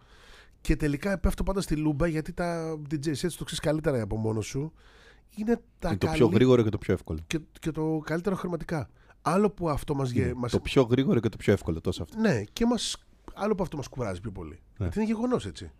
Και 0.61 0.75
τελικά 0.75 1.17
πέφτω 1.19 1.43
πάντα 1.43 1.61
στη 1.61 1.75
λούμπα 1.75 2.07
γιατί 2.07 2.33
τα 2.33 2.77
DJ 2.91 3.07
sets 3.07 3.13
το 3.37 3.43
ξέρεις 3.43 3.59
καλύτερα 3.59 4.01
από 4.01 4.15
μόνος 4.17 4.45
σου. 4.45 4.73
Είναι, 5.35 5.61
τα 5.79 5.87
Είναι 5.89 5.97
το 5.97 6.05
καλύ- 6.05 6.19
πιο 6.21 6.27
γρήγορο 6.33 6.63
και 6.63 6.69
το 6.69 6.77
πιο 6.77 6.93
εύκολο. 6.93 7.19
και, 7.27 7.39
και 7.59 7.71
το 7.71 8.01
καλύτερο 8.05 8.35
χρηματικά. 8.35 8.89
Άλλο 9.21 9.49
που 9.49 9.69
αυτό 9.69 9.95
μας, 9.95 10.09
γε- 10.11 10.33
μας 10.33 10.51
Το 10.51 10.59
πιο 10.59 10.81
γρήγορο 10.83 11.19
και 11.19 11.29
το 11.29 11.37
πιο 11.37 11.53
εύκολο 11.53 11.81
τόσο 11.81 12.03
αυτό. 12.03 12.19
Ναι, 12.19 12.43
και 12.53 12.65
μας, 12.65 12.97
άλλο 13.33 13.55
που 13.55 13.63
αυτό 13.63 13.77
μας 13.77 13.87
κουράζει 13.87 14.21
πιο 14.21 14.31
πολύ. 14.31 14.49
Ναι. 14.51 14.59
Γιατί 14.77 14.97
είναι 14.99 15.07
γεγονός 15.07 15.45
έτσι. 15.45 15.71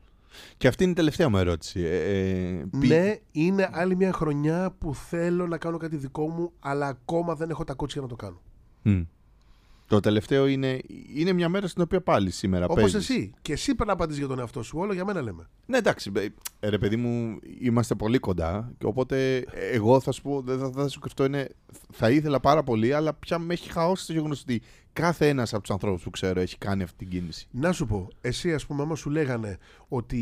Και 0.58 0.68
αυτή 0.68 0.84
είναι 0.84 0.92
η 0.92 0.96
τελευταία 0.96 1.30
μου 1.30 1.38
ερώτηση. 1.38 1.82
Ε, 1.82 2.20
ε, 2.50 2.64
πι- 2.80 2.90
Ναι, 2.90 3.16
είναι 3.32 3.70
άλλη 3.72 3.96
μια 3.96 4.14
χρονιά 4.14 4.72
που 4.78 4.96
θέλω 4.96 5.48
να 5.48 5.58
κάνω 5.58 5.78
κάτι 5.78 5.96
δικό 5.98 6.28
μου, 6.30 6.52
αλλά 6.60 6.88
ακόμα 6.88 7.36
δεν 7.36 7.50
έχω 7.50 7.64
τα 7.64 7.74
κότσια 7.74 8.02
να 8.02 8.08
το 8.08 8.16
κάνω. 8.16 8.42
Μμ. 8.82 9.02
Το 9.90 10.00
τελευταίο 10.00 10.48
είναι, 10.48 10.80
είναι 11.16 11.34
μια 11.34 11.50
μέρα 11.50 11.68
στην 11.68 11.82
οποία 11.82 12.02
πάλι 12.02 12.32
σήμερα 12.32 12.66
Όπως 12.66 12.76
παίζεις. 12.76 13.10
εσύ. 13.10 13.34
Και 13.42 13.54
εσύ 13.54 13.66
πρέπει 13.66 13.86
να 13.86 13.94
απαντήσεις 13.94 14.20
για 14.20 14.28
τον 14.30 14.40
εαυτό 14.40 14.64
σου. 14.64 14.78
Όλο 14.80 14.94
για 14.94 15.06
μένα 15.06 15.22
λέμε. 15.22 15.50
Ναι, 15.66 15.78
εντάξει. 15.78 16.12
ε, 16.60 16.70
Ρε 16.70 16.78
παιδί 16.78 16.96
μου, 16.96 17.40
είμαστε 17.60 17.96
πολύ 17.96 18.20
κοντά. 18.20 18.72
Και 18.78 18.86
οπότε 18.86 19.46
εγώ 19.72 20.00
θα 20.00 20.12
σου 20.12 20.22
πω, 20.22 20.42
δεν 20.42 20.60
θα, 20.60 20.72
θα 20.72 20.88
σου 20.88 21.00
κρυφτώ, 21.00 21.26
είναι, 21.26 21.48
θα 21.92 22.10
ήθελα 22.10 22.40
πάρα 22.40 22.64
πολύ, 22.64 22.94
αλλά 22.94 23.14
πια 23.14 23.40
με 23.40 23.54
έχει 23.54 23.72
χαώσει 23.72 24.06
το 24.08 24.14
γεγονός 24.14 24.42
ότι 24.42 24.62
κάθε 24.94 25.28
ένας 25.28 25.54
από 25.54 25.62
τους 25.62 25.72
ανθρώπους 25.72 26.04
που 26.04 26.10
ξέρω 26.10 26.40
έχει 26.40 26.58
κάνει 26.58 26.84
αυτή 26.84 26.98
την 26.98 27.10
κίνηση. 27.10 27.48
Να 27.52 27.72
σου 27.72 27.86
πω, 27.86 28.08
εσύ 28.22 28.54
ας 28.54 28.66
πούμε, 28.66 28.82
άμα 28.82 28.96
σου 28.96 29.10
λέγανε 29.10 29.58
ότι 29.88 30.20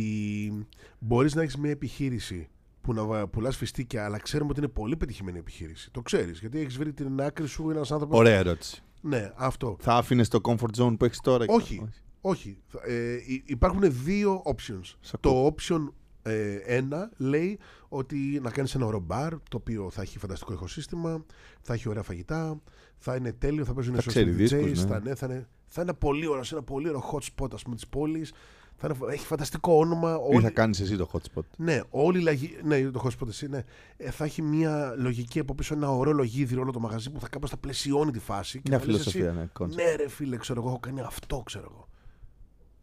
μπορείς 1.00 1.36
να 1.36 1.42
έχεις 1.42 1.58
μια 1.58 1.72
επιχείρηση 1.72 2.50
που 2.82 2.94
να 2.94 3.28
πουλάς 3.28 3.58
φιστίκια, 3.58 4.06
αλλά 4.06 4.18
ξέρουμε 4.18 4.50
ότι 4.50 4.60
είναι 4.60 4.70
πολύ 4.70 4.98
πετυχημένη 4.98 5.38
επιχείρηση. 5.38 5.92
Το 5.92 6.02
ξέρεις, 6.02 6.40
γιατί 6.40 6.60
έχεις 6.60 6.78
βρει 6.78 6.94
την 6.94 7.22
άκρη 7.22 7.48
σου 7.48 7.70
ένας 7.70 7.92
άνθρωπος. 7.92 8.20
Ωραία 8.20 8.38
ερώτηση. 8.38 8.82
Ναι, 9.02 9.32
αυτό. 9.36 9.76
Θα 9.80 9.94
άφηνες 9.96 10.28
το 10.28 10.40
comfort 10.44 10.82
zone 10.84 10.96
που 11.00 11.06
έχεις 11.06 11.20
τώρα. 11.20 11.46
Όχι. 11.48 11.88
Όχι. 12.22 12.58
Ε, 12.86 13.14
υ- 13.28 13.50
υπάρχουν 13.50 13.82
δύο 14.04 14.42
options. 14.46 14.96
Σ' 15.00 15.14
ακούω. 15.14 15.32
Το 15.32 15.56
option 15.56 15.88
ε, 16.22 16.56
ένα 16.56 17.10
λέει 17.18 17.60
ότι 17.90 18.18
να 18.44 18.50
κάνεις 18.52 18.76
ένα 18.76 18.86
ωραίο 18.86 19.00
μπαρ 19.00 19.30
το 19.34 19.58
οποίο 19.58 19.90
θα 19.92 20.02
έχει 20.02 20.18
φανταστικό 20.20 20.54
ηχοσύστημα, 20.54 21.26
θα 21.62 21.74
έχει 21.74 21.90
ωραία 21.90 22.04
φαγητά, 22.04 22.62
θα 22.98 23.16
είναι 23.16 23.32
τέλειο, 23.34 23.66
θα 23.66 23.74
παίζουν 23.74 23.96
Θα 23.96 24.02
σωστοί 24.02 24.20
ξέρει 24.20 24.36
DJs, 24.36 24.38
δίσκους, 24.38 24.84
ναι. 24.84 24.90
θα, 24.90 25.00
ναι, 25.00 25.16
θα, 25.16 25.26
είναι, 25.26 25.48
θα 25.68 25.82
είναι 25.82 25.94
πολύ 25.94 26.28
ωραίο, 26.28 26.44
σε 26.44 26.56
ένα 26.56 26.64
πολύ 26.64 26.88
ωραίο 26.90 27.04
hot 27.14 27.44
spot 27.44 27.54
ας 27.54 27.62
πούμε 27.64 27.76
της 27.76 27.88
πόλης, 27.88 28.34
θα 28.80 28.88
είναι, 29.02 29.14
έχει 29.14 29.26
φανταστικό 29.26 29.74
όνομα. 29.78 30.12
Ή 30.12 30.34
όλοι- 30.36 30.44
θα 30.44 30.50
κάνεις 30.50 30.80
εσύ 30.80 30.98
το 30.98 31.10
hotspot. 31.14 31.42
ναι, 31.58 31.82
όλη 31.90 32.20
η 32.20 32.22
λαγή, 32.22 32.58
ναι, 32.64 32.82
το 32.92 33.02
hot 33.04 33.24
spot 33.24 33.28
εσύ, 33.28 33.48
ναι. 33.48 33.64
Ε, 33.98 34.12
θα 34.12 34.24
έχει 34.24 34.42
μια 34.42 34.94
λογική 34.98 35.40
από 35.40 35.56
πίσω, 35.56 35.74
ένα 35.74 35.90
ωραίο 35.92 36.14
λογίδι 36.14 36.56
όλο 36.58 36.72
το 36.72 36.80
μαγαζί 36.80 37.10
που 37.10 37.20
θα 37.20 37.28
κάπως 37.30 37.50
θα 37.50 37.58
πλαισιώνει 37.58 38.12
τη 38.12 38.20
φάση. 38.20 38.62
και 38.62 38.70
Μια 38.70 38.80
θα 38.80 38.86
λες 38.86 39.00
εσύ, 39.00 39.10
φιλοσοφία, 39.10 39.42
ναι. 39.42 39.50
concept. 39.66 39.76
ναι, 39.76 39.96
ρε 39.96 40.10
φίλε, 40.10 40.38
ξέρω 40.38 40.60
εγώ, 40.62 40.70
έχω 40.70 40.80
κάνει 40.80 41.00
αυτό, 41.02 41.42
ξέρω 41.46 41.68
εγώ. 41.72 41.88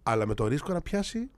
Αλλά 0.03 0.27
με 0.27 0.35
το 0.35 0.47
ρίσκο 0.47 0.73
να 0.73 0.81
πιάσει 0.81 1.31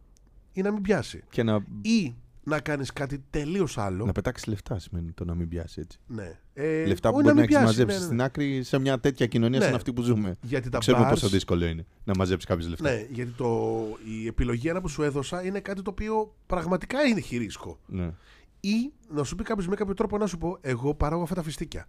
ή 0.53 0.63
να 0.63 0.73
μην 0.73 0.83
πιάσει. 0.83 1.23
Και 1.31 1.43
να, 1.43 1.65
Ή 1.83 2.15
να 2.49 2.61
κάνεις 2.61 2.92
κάτι 2.92 3.24
τελείως 3.30 3.78
άλλο. 3.78 4.05
να 4.05 4.12
πετάξεις 4.12 4.47
λεφτά 4.47 4.78
σημαίνει 4.78 5.12
το 5.12 5.24
να 5.24 5.34
μην 5.34 5.49
πιάσει 5.49 5.80
έτσι. 5.80 5.99
Ναι. 6.07 6.38
Ε, 6.55 6.84
λεφτά 6.86 7.11
που 7.11 7.14
όχι 7.16 7.24
μπορεί 7.24 7.34
να 7.36 7.40
μην 7.40 7.42
έχεις 7.42 7.57
πιάσει, 7.57 7.64
μαζέψεις 7.66 7.94
ναι, 7.94 7.99
ναι, 7.99 8.05
στην 8.05 8.16
ναι. 8.16 8.22
άκρη 8.22 8.62
σε 8.62 8.78
μια 8.78 9.01
τέτοια 9.01 9.26
κοινωνία 9.26 9.59
Ναι. 9.59 9.64
σαν 9.64 9.74
αυτή 9.74 9.92
που 9.92 10.03
ζούμε. 10.03 10.36
Γιατί 10.42 10.68
τα 10.68 10.78
Ξέρουμε 10.78 11.07
bars- 11.07 11.11
πόσο 11.11 11.28
δύσκολο 11.28 11.66
είναι 11.66 11.86
να 12.05 12.12
μαζέψεις 12.16 12.49
κάποιες 12.49 12.68
λεφτά. 12.68 12.90
Ναι, 12.90 13.07
γιατί 13.11 13.30
το, 13.30 13.78
η 14.22 14.26
επιλογή 14.26 14.68
ένα 14.68 14.80
που 14.80 14.88
σου 14.88 15.03
έδωσα 15.03 15.44
είναι 15.44 15.61
κάτι 15.61 15.82
το 15.82 15.90
οποίο 15.90 16.34
πραγματικά 16.47 17.03
είναι 17.03 17.20
χειρίσκο. 17.20 17.78
Ναι. 17.86 18.11
Ή 18.61 18.92
να 19.09 19.24
σου 19.24 19.34
πει 19.36 19.42
κάποιος 19.42 19.68
με 19.68 19.74
κάποιο 19.74 19.94
τρόπο 19.94 20.18
να 20.18 20.26
σου 20.26 20.38
πω: 20.38 20.59
Εγώ 20.61 20.94
παράγω 20.94 21.22
αυτά 21.22 21.34
τα 21.34 21.42
φιστίκια. 21.42 21.86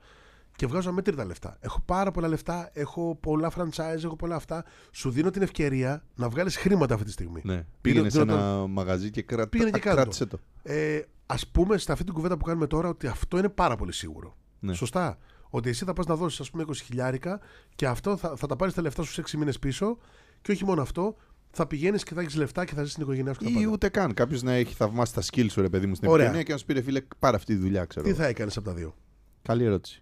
Και 0.57 0.67
βγάζω 0.67 0.89
αμέτρητα 0.89 1.25
λεφτά. 1.25 1.57
Έχω 1.59 1.81
πάρα 1.85 2.11
πολλά 2.11 2.27
λεφτά, 2.27 2.69
έχω 2.73 3.17
πολλά 3.21 3.51
franchise, 3.57 4.03
έχω 4.03 4.15
πολλά 4.15 4.35
αυτά. 4.35 4.65
Σου 4.91 5.09
δίνω 5.11 5.29
την 5.29 5.41
ευκαιρία 5.41 6.03
να 6.15 6.29
βγάλεις 6.29 6.57
χρήματα 6.57 6.93
αυτή 6.93 7.05
τη 7.05 7.11
στιγμή. 7.11 7.41
ναι. 7.43 7.65
Πήγαινες 7.81 8.13
σε 8.13 8.19
δίνω 8.19 8.33
το- 8.33 8.39
ένα 8.39 8.67
μαγαζί 8.67 9.09
και, 9.11 9.21
κράτα... 9.21 9.47
Πήγαινε 9.49 9.69
και 9.71 9.79
κάτω. 9.79 9.95
κράτησε 9.95 10.25
το. 10.25 10.39
Ε, 10.63 10.99
Α 11.25 11.35
πούμε, 11.51 11.77
σε 11.77 11.91
αυτή 11.91 12.03
την 12.03 12.13
κουβέντα 12.13 12.37
που 12.37 12.43
κάνουμε 12.45 12.67
τώρα, 12.67 12.89
ότι 12.89 13.07
αυτό 13.07 13.37
είναι 13.37 13.49
πάρα 13.49 13.75
πολύ 13.75 13.93
σίγουρο. 13.93 14.35
Ναι. 14.59 14.73
Σωστά. 14.73 15.17
Ότι 15.49 15.69
εσύ 15.69 15.85
θα 15.85 15.93
πας 15.93 16.05
να 16.05 16.15
δώσεις, 16.15 16.39
ας 16.39 16.49
πούμε, 16.51 16.63
20 16.67 16.73
χιλιάρικα 16.83 17.39
και 17.75 17.87
αυτό 17.87 18.17
θα, 18.17 18.33
θα 18.35 18.47
τα 18.47 18.55
πάρεις 18.55 18.73
τα 18.73 18.81
λεφτά 18.81 19.03
σου 19.03 19.21
6 19.21 19.37
μήνες 19.37 19.59
πίσω. 19.59 19.97
Και 20.41 20.51
όχι 20.51 20.65
μόνο 20.65 20.81
αυτό, 20.81 21.15
θα 21.51 21.67
πηγαίνεις 21.67 22.03
και 22.03 22.13
θα 22.13 22.21
έχεις 22.21 22.35
λεφτά 22.35 22.65
και 22.65 22.73
θα 22.73 22.81
ζεις 22.83 22.91
στην 22.91 23.03
οικογένειά 23.03 23.33
σου. 23.33 23.39
και 23.39 23.45
τα 23.45 23.51
Ή 23.51 23.53
πάντα. 23.53 23.67
ούτε 23.69 23.89
καν. 23.89 24.13
Κάποιος 24.13 24.41
να 24.43 24.51
έχει 24.53 24.73
θαυμάσει 24.73 25.13
τα 25.13 25.21
skills 25.21 25.49
σου, 25.51 25.61
ρε 25.61 25.69
παιδί 25.69 25.85
μου, 25.87 25.95
στην 25.95 26.07
Ωραία. 26.07 26.15
επικοινωνία 26.25 26.43
και 26.43 26.51
να 26.51 26.57
σου 26.57 26.65
πει, 26.65 26.73
ρε 26.73 26.81
φίλε, 26.81 27.01
πάρε 27.19 27.35
αυτή 27.35 27.53
τη 27.55 27.59
δουλειά, 27.61 27.85
ξέρω. 27.85 28.05
Τι 28.05 28.11
εγώ. 28.11 28.19
θα 28.19 28.25
έκανες 28.27 28.57
από 28.57 28.65
τα 28.65 28.73
δύο; 28.73 28.95
Καλή 29.41 29.63
ερώτηση. 29.63 30.01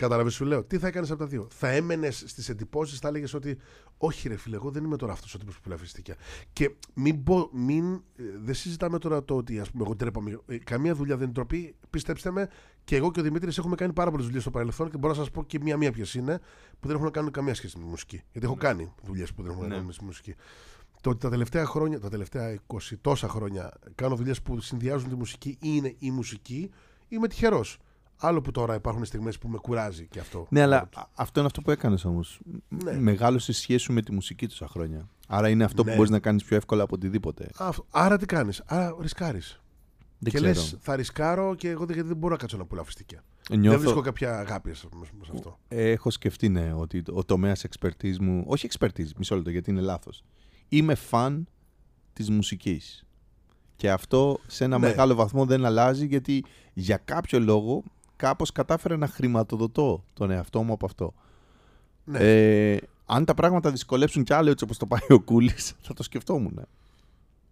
Κατάλαβες, 0.00 0.34
σου 0.34 0.44
λέω; 0.44 0.64
Τι 0.64 0.78
θα 0.78 0.86
έκανες 0.86 1.10
από 1.10 1.18
τα 1.18 1.26
δύο; 1.26 1.48
Θα 1.50 1.68
έμενες 1.68 2.24
στις 2.26 2.48
εντυπώσεις, 2.48 2.98
θα 2.98 3.08
έλεγες 3.08 3.34
ότι 3.34 3.58
Όχι, 3.98 4.28
ρε 4.28 4.36
φίλε, 4.36 4.56
εγώ 4.56 4.70
δεν 4.70 4.84
είμαι 4.84 4.96
τώρα 4.96 5.12
αυτός 5.12 5.34
ο 5.34 5.38
τύπος 5.38 5.54
που 5.54 5.60
πουλάει 5.60 5.78
φιστίκια. 5.78 6.16
Και 6.52 6.70
μην, 6.94 7.22
πω, 7.22 7.48
μην 7.52 7.92
ε, 7.94 8.22
δεν 8.42 8.54
συζητάμε 8.54 8.98
τώρα 8.98 9.24
το 9.24 9.36
ότι 9.36 9.58
ας 9.60 9.70
πούμε, 9.70 9.84
εγώ 9.84 9.96
τρέπαμε. 9.96 10.40
Ε, 10.46 10.58
Καμία 10.58 10.94
δουλειά 10.94 11.14
δεν 11.16 11.24
είναι 11.24 11.32
τροπή. 11.34 11.74
Πιστέψτε 11.90 12.30
με, 12.30 12.48
και 12.84 12.96
εγώ 12.96 13.10
και 13.10 13.20
ο 13.20 13.22
Δημήτρης 13.22 13.58
έχουμε 13.58 13.74
κάνει 13.74 13.92
πάρα 13.92 14.10
πολλές 14.10 14.24
δουλειές 14.24 14.42
στο 14.42 14.50
παρελθόν 14.50 14.90
και 14.90 14.96
μπορώ 14.96 15.12
να 15.12 15.18
σας 15.18 15.30
πω 15.30 15.44
και 15.44 15.58
μία-μία 15.62 15.92
ποιες 15.92 16.14
είναι 16.14 16.38
που 16.80 16.86
δεν 16.86 16.90
έχουν 16.92 17.04
να 17.04 17.10
κάνουν 17.10 17.30
καμία 17.30 17.54
σχέση 17.54 17.76
με 17.78 17.84
τη 17.84 17.88
μουσική. 17.90 18.22
Γιατί 18.32 18.46
έχω 18.46 18.56
κάνει 18.56 18.92
δουλειές 19.02 19.32
που 19.32 19.42
δεν 19.42 19.50
έχουν 19.50 19.62
να 19.62 19.68
Ναι. 19.68 19.74
κάνουν 19.74 19.86
με 19.90 19.96
τη 19.98 20.04
μουσική. 20.04 20.34
Το 21.00 21.10
ότι 21.10 21.18
τα 21.18 21.30
τελευταία 21.30 21.64
χρόνια, 21.66 22.00
τα 22.00 22.08
τελευταία 22.08 22.58
20 22.66 22.96
τόσα 23.00 23.28
χρόνια 23.28 23.72
κάνω 23.94 24.16
δουλειές 24.16 24.42
που 24.42 24.60
συνδυάζουν 24.60 25.08
τη 25.08 25.14
μουσική 25.14 25.48
ή 25.48 25.56
είναι 25.60 25.94
η 25.98 26.10
μουσική, 26.10 26.70
είμαι 27.08 27.28
τυχερός. 27.28 27.78
Άλλο 28.22 28.40
που 28.40 28.50
τώρα 28.50 28.74
υπάρχουν 28.74 29.04
στιγμές 29.04 29.38
που 29.38 29.48
με 29.48 29.58
κουράζει 29.58 30.06
και 30.06 30.18
αυτό. 30.20 30.46
Ναι, 30.50 30.62
αλλά 30.62 30.76
α- 30.94 31.06
αυτό 31.14 31.38
είναι 31.38 31.48
αυτό 31.48 31.60
που 31.62 31.70
έκανες 31.70 32.04
όμως. 32.04 32.40
Ναι. 32.68 32.92
Μεγάλωσε 33.00 33.50
η 33.50 33.54
σχέση 33.54 33.78
σου 33.84 33.92
με 33.92 34.02
τη 34.02 34.12
μουσική 34.12 34.46
τόσα 34.48 34.68
χρόνια. 34.68 35.08
Άρα 35.28 35.48
είναι 35.48 35.64
αυτό 35.64 35.82
Ναι. 35.82 35.90
που 35.90 35.96
μπορείς 35.96 36.10
να 36.10 36.18
κάνεις 36.18 36.44
πιο 36.44 36.56
εύκολα 36.56 36.82
από 36.82 36.94
οτιδήποτε. 36.94 37.48
Αυτό. 37.58 37.86
Άρα 37.90 38.16
τι 38.18 38.26
κάνεις, 38.26 38.62
Άρα 38.66 38.96
ρισκάρεις. 39.00 39.60
Δεν 40.18 40.32
Και 40.32 40.38
ξέρω. 40.38 40.52
λες, 40.52 40.76
θα 40.80 40.96
ρισκάρω 40.96 41.54
και 41.54 41.68
εγώ 41.68 41.84
δεν, 41.84 41.94
γιατί 41.94 42.08
δεν 42.08 42.16
μπορώ 42.18 42.32
να 42.32 42.38
κάτσω 42.40 42.56
να 42.56 42.64
πουλάω 42.64 42.84
φιστίκια. 42.84 43.24
Νιώθω- 43.50 43.70
Δεν 43.70 43.80
βρίσκω 43.80 44.00
κάποια 44.00 44.38
αγάπη 44.38 44.70
ας 44.70 44.86
πούμε, 44.90 45.06
σε 45.24 45.30
αυτό. 45.34 45.58
Έχω 45.68 46.10
σκεφτεί, 46.10 46.48
ναι, 46.48 46.72
ότι 46.74 47.02
ο 47.12 47.24
τομέας 47.24 47.64
expertise 47.68 48.16
μου. 48.20 48.44
Όχι 48.46 48.68
expertise, 48.70 49.10
μισό 49.16 49.34
λεπτό, 49.34 49.50
γιατί 49.50 49.70
είναι 49.70 49.80
λάθος. 49.80 50.24
Είμαι 50.68 50.94
φαν 50.94 51.48
της 52.12 52.30
μουσικής. 52.30 53.04
Και 53.76 53.90
αυτό 53.90 54.38
σε 54.46 54.64
ένα 54.64 54.78
Ναι. 54.78 54.86
μεγάλο 54.86 55.14
βαθμό 55.14 55.44
δεν 55.44 55.64
αλλάζει 55.64 56.06
γιατί 56.06 56.44
για 56.72 56.96
κάποιο 56.96 57.40
λόγο 57.40 57.82
κάπως 58.20 58.52
κατάφερα 58.52 58.96
να 58.96 59.06
χρηματοδοτώ 59.06 60.04
τον 60.12 60.30
εαυτό 60.30 60.62
μου 60.62 60.72
από 60.72 60.86
αυτό. 60.86 61.14
Ναι. 62.04 62.18
Ε, 62.18 62.78
αν 63.06 63.24
τα 63.24 63.34
πράγματα 63.34 63.70
δυσκολέψουν 63.70 64.24
κι 64.24 64.32
άλλο 64.32 64.50
έτσι 64.50 64.64
όπως 64.64 64.78
το 64.78 64.86
πάει 64.86 65.00
ο 65.08 65.20
Κούλης, 65.20 65.74
θα 65.86 65.94
το 65.94 66.02
σκεφτόμουν. 66.02 66.60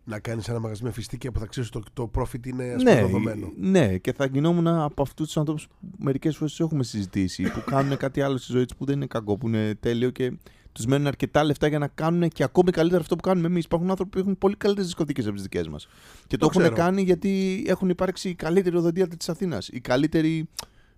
Να 0.04 0.18
κάνεις 0.18 0.48
ένα 0.48 0.58
μαγαζί 0.58 0.82
με 0.84 0.90
φιστίκια 0.92 1.32
που 1.32 1.38
θα 1.38 1.46
ξέρεις 1.46 1.68
το, 1.70 1.82
το 1.92 2.10
profit 2.14 2.46
είναι 2.46 2.64
ας 2.64 2.82
Ναι, 2.82 2.94
πούμε, 2.94 3.06
δεδομένο. 3.06 3.52
ναι, 3.56 3.98
και 3.98 4.12
θα 4.12 4.26
γινόμουν 4.26 4.66
από 4.66 5.02
αυτούς 5.02 5.26
τους 5.26 5.36
ανθρώπους 5.36 5.66
που 5.66 5.74
μερικές 5.98 6.36
φορές 6.36 6.50
τους 6.54 6.60
έχουμε 6.66 6.84
συζητήσει, 6.84 7.42
που 7.42 7.62
κάνουν 7.66 7.96
κάτι 7.96 8.20
άλλο 8.20 8.36
στη 8.36 8.52
ζωή 8.52 8.64
τους 8.64 8.76
που 8.76 8.84
δεν 8.84 8.96
είναι 8.96 9.06
κακό, 9.06 9.36
που 9.36 9.46
είναι 9.48 9.74
τέλειο 9.80 10.10
και 10.10 10.32
τους 10.78 10.86
μένουν 10.86 11.06
αρκετά 11.06 11.44
λεφτά 11.44 11.66
για 11.66 11.78
να 11.78 11.88
κάνουν 11.88 12.28
και 12.28 12.42
ακόμη 12.42 12.70
καλύτερα 12.70 13.00
αυτό 13.00 13.16
που 13.16 13.22
κάνουμε 13.22 13.46
εμείς. 13.46 13.64
Υπάρχουν 13.64 13.90
άνθρωποι 13.90 14.10
που 14.10 14.18
έχουν 14.18 14.38
πολύ 14.38 14.56
καλύτερες 14.56 14.86
δισκοθήκες 14.86 15.24
από 15.24 15.34
τις 15.34 15.42
δικές 15.42 15.68
μας. 15.68 15.88
Και 16.26 16.36
το, 16.36 16.46
Το 16.46 16.46
έχουν 16.50 16.60
ξέρω. 16.60 16.74
κάνει 16.74 17.02
γιατί 17.02 17.64
έχουν 17.66 17.88
υπάρξει 17.88 18.28
η 18.28 18.34
καλύτερη 18.34 18.76
οδοντία 18.76 19.08
της 19.08 19.28
Αθήνας. 19.28 19.68
Η 19.68 19.80
καλύτερη 19.80 20.48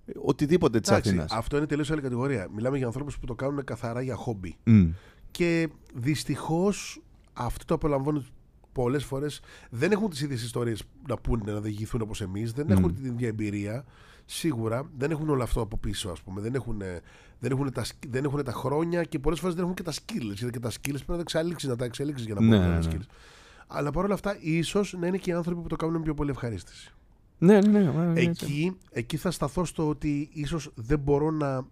ε, 0.07 0.13
οτιδήποτε 0.23 0.81
της 0.81 0.91
Εντάξει, 0.91 1.09
Αθήνας. 1.09 1.33
αυτό 1.33 1.57
είναι 1.57 1.67
τελείως 1.67 1.91
άλλη 1.91 2.01
κατηγορία. 2.01 2.49
Μιλάμε 2.55 2.77
για 2.77 2.87
ανθρώπους 2.87 3.19
που 3.19 3.27
το 3.27 3.35
κάνουν 3.35 3.65
καθαρά 3.65 4.03
για 4.03 4.15
χόμπι. 4.15 4.57
Και 5.31 5.69
δυστυχώς 5.95 7.03
αυτό 7.33 7.65
το 7.65 7.75
απολαμβάνουν 7.75 8.27
πολλές 8.73 9.05
φορές. 9.05 9.41
Δεν 9.71 9.93
έχουν 9.93 10.11
τις 10.11 10.21
ίδιες 10.21 10.43
ιστορίες 10.43 10.83
να 11.09 11.17
πούνε, 11.17 11.53
να 11.53 11.61
διηγηθούν 11.61 12.01
όπως 12.01 12.21
εμείς. 12.21 12.53
Δεν 12.53 12.67
Μμ. 12.67 12.71
έχουν 12.73 12.95
την 12.95 13.05
ίδια 13.05 13.29
εμπειρία. 13.29 13.85
Σίγουρα 14.33 14.91
δεν 14.99 15.11
έχουν 15.11 15.29
όλο 15.29 15.43
αυτό 15.43 15.61
από 15.61 15.77
πίσω, 15.77 16.11
ας 16.11 16.21
πούμε. 16.21 16.41
Δεν 16.41 16.55
έχουν, 16.55 16.83
δεν 17.39 17.51
έχουν, 17.51 17.73
τα, 17.73 17.85
σκ- 17.85 18.09
δεν 18.11 18.25
έχουν 18.25 18.45
τα 18.45 18.53
χρόνια 18.53 19.05
και 19.05 19.19
πολλές 19.19 19.41
φορές 19.41 19.55
δεν 19.55 19.65
έχουν 19.65 19.77
και 19.77 19.83
τα 19.83 19.93
skills. 19.93 20.33
Γιατί 20.35 20.51
και 20.51 20.59
τα 20.61 20.71
skills 20.71 20.81
πρέπει 20.83 21.05
να 21.11 21.15
τα 21.17 21.21
εξελίξει, 21.21 21.67
να 21.69 21.77
τα 21.77 21.85
εξελίξεις 21.85 22.27
για 22.27 22.35
να 22.35 22.41
Ναι, 22.41 22.47
μπορούν 22.47 22.63
να 22.63 22.69
ναι, 22.69 22.85
είναι 22.85 22.87
ναι. 22.95 22.99
skills. 23.01 23.07
Αλλά 23.67 23.91
παρόλα 23.91 24.15
αυτά, 24.15 24.37
ίσως 24.41 24.95
να 24.99 25.07
είναι 25.07 25.17
και 25.17 25.31
οι 25.31 25.33
άνθρωποι 25.33 25.61
που 25.63 25.69
το 25.69 25.77
κάνουν 25.77 25.97
με 25.97 26.03
πιο 26.03 26.15
πολύ 26.15 26.31
ευχαρίστηση. 26.31 26.93
Ναι, 27.39 27.61
ναι, 27.61 27.69
ναι. 27.81 27.91
ναι, 27.91 28.05
ναι. 28.05 28.21
Εκεί, 28.21 28.77
εκεί 28.91 29.17
θα 29.17 29.31
σταθώ 29.31 29.65
στο 29.65 29.89
ότι 29.89 30.29
ίσως 30.33 30.71
δεν 30.75 30.99
μπορώ 30.99 31.31
να. 31.31 31.67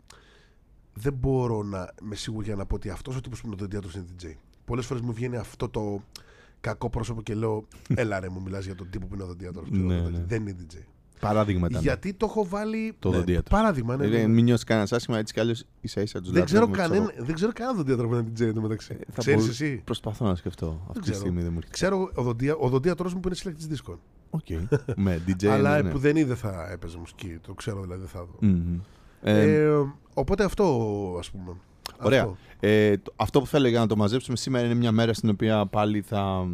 Δεν 0.94 1.12
μπορώ 1.12 1.62
να 1.62 1.94
με 2.02 2.14
σίγουρη 2.14 2.56
να 2.56 2.66
πω 2.66 2.74
ότι 2.74 2.90
αυτός 2.90 3.16
ο 3.16 3.20
τύπος 3.20 3.40
που 3.40 3.46
είναι 3.46 3.54
ο 3.54 3.59
δοντιάτρο 3.59 3.90
είναι 3.94 4.04
DJ. 4.22 4.34
Πολλές 4.64 4.86
φορές 4.86 5.02
μου 5.02 5.12
βγαίνει 5.12 5.36
αυτό 5.36 5.68
το 5.68 6.02
κακό 6.61 6.90
πρόσωπο 6.90 7.22
και 7.22 7.34
λέω: 7.34 7.64
Έλα 7.94 8.20
ρε, 8.20 8.28
μου 8.28 8.40
μιλάς 8.42 8.64
για 8.64 8.74
τον 8.74 8.90
τύπο 8.90 9.06
που 9.06 9.14
είναι 9.14 9.22
ο 9.22 9.26
δοντιάτρο. 9.26 9.64
Ναι, 9.70 10.00
ναι. 10.00 10.24
Δεν 10.26 10.42
είναι 10.46 10.56
DJ. 10.61 10.76
Παράδειγμα 11.20 11.66
ήταν. 11.70 11.82
Γιατί 11.82 12.12
το 12.14 12.26
έχω 12.28 12.46
βάλει. 12.48 12.94
Το 12.98 13.10
δοντίατρο. 13.10 13.56
Παράδειγμα, 13.56 13.96
ναι. 13.96 14.04
Ε, 14.06 14.08
ναι. 14.08 14.26
Μην 14.26 14.44
νιώσεις 14.44 14.64
κανένας 14.64 14.92
άσχημα, 14.92 15.18
έτσι 15.18 15.32
κι 15.34 15.40
αλλιώς 15.40 15.64
ίσα 15.80 16.00
ίσα 16.00 16.20
τους 16.20 16.30
Δεν 16.30 16.44
ξέρω, 16.44 16.68
κανένα, 16.68 17.12
δεν 17.18 17.34
ξέρω 17.34 17.52
κανένα 17.54 17.76
δοντίατρο 17.76 18.08
που 18.08 18.14
είναι 18.14 18.24
DJ 18.38 18.54
στο 18.54 18.61
μεταξύ. 18.60 18.92
Ε, 18.92 19.04
θα 19.12 19.18
Ξέρεις 19.20 19.38
μπορού- 19.40 19.52
εσύ; 19.60 19.80
Προσπαθώ 19.84 20.26
να 20.26 20.34
σκεφτώ. 20.34 20.80
Αυτή 20.86 20.92
τη 20.92 21.00
ξέρω. 21.00 21.16
στιγμή 21.18 21.40
δεν 21.42 21.50
μου 21.52 21.56
έρχεται. 21.56 21.74
Ξέρω 21.74 22.10
ο, 22.14 22.22
δοντία, 22.22 22.56
ο 22.56 22.68
δοντίατρός 22.68 23.14
μου 23.14 23.20
που 23.20 23.28
είναι 23.28 23.36
συλλέκτη 23.36 23.66
δίσκων. 23.66 23.98
Οκ. 24.30 24.46
Με 24.96 25.22
DJ. 25.26 25.46
αλλά 25.46 25.76
ναι, 25.76 25.82
ναι. 25.82 25.90
που 25.90 25.98
δεν 25.98 26.16
είδε 26.16 26.34
θα 26.34 26.68
έπαιζε 26.72 26.98
μουσική. 26.98 27.38
Το 27.46 27.54
ξέρω 27.54 27.80
δηλαδή 27.82 28.00
δεν 28.00 28.08
θα 28.10 28.20
δω. 28.24 28.36
Μμμ. 28.48 28.78
Ε, 29.22 29.52
Ε, 29.52 29.68
οπότε 30.14 30.44
αυτό 30.44 30.64
ας 31.18 31.30
πούμε. 31.30 31.52
Ωραία. 32.02 32.20
Αυτό. 32.22 32.36
Ε, 32.60 32.96
το- 32.96 33.12
αυτό 33.16 33.40
που 33.40 33.46
θέλω 33.46 33.68
για 33.68 33.78
να 33.80 33.86
το 33.86 33.96
μαζέψουμε 33.96 34.36
σήμερα 34.36 34.64
είναι 34.66 34.74
μια 34.74 34.92
μέρα 34.92 35.12
στην 35.14 35.28
οποία 35.28 35.66
πάλι 35.66 36.00
θα 36.00 36.46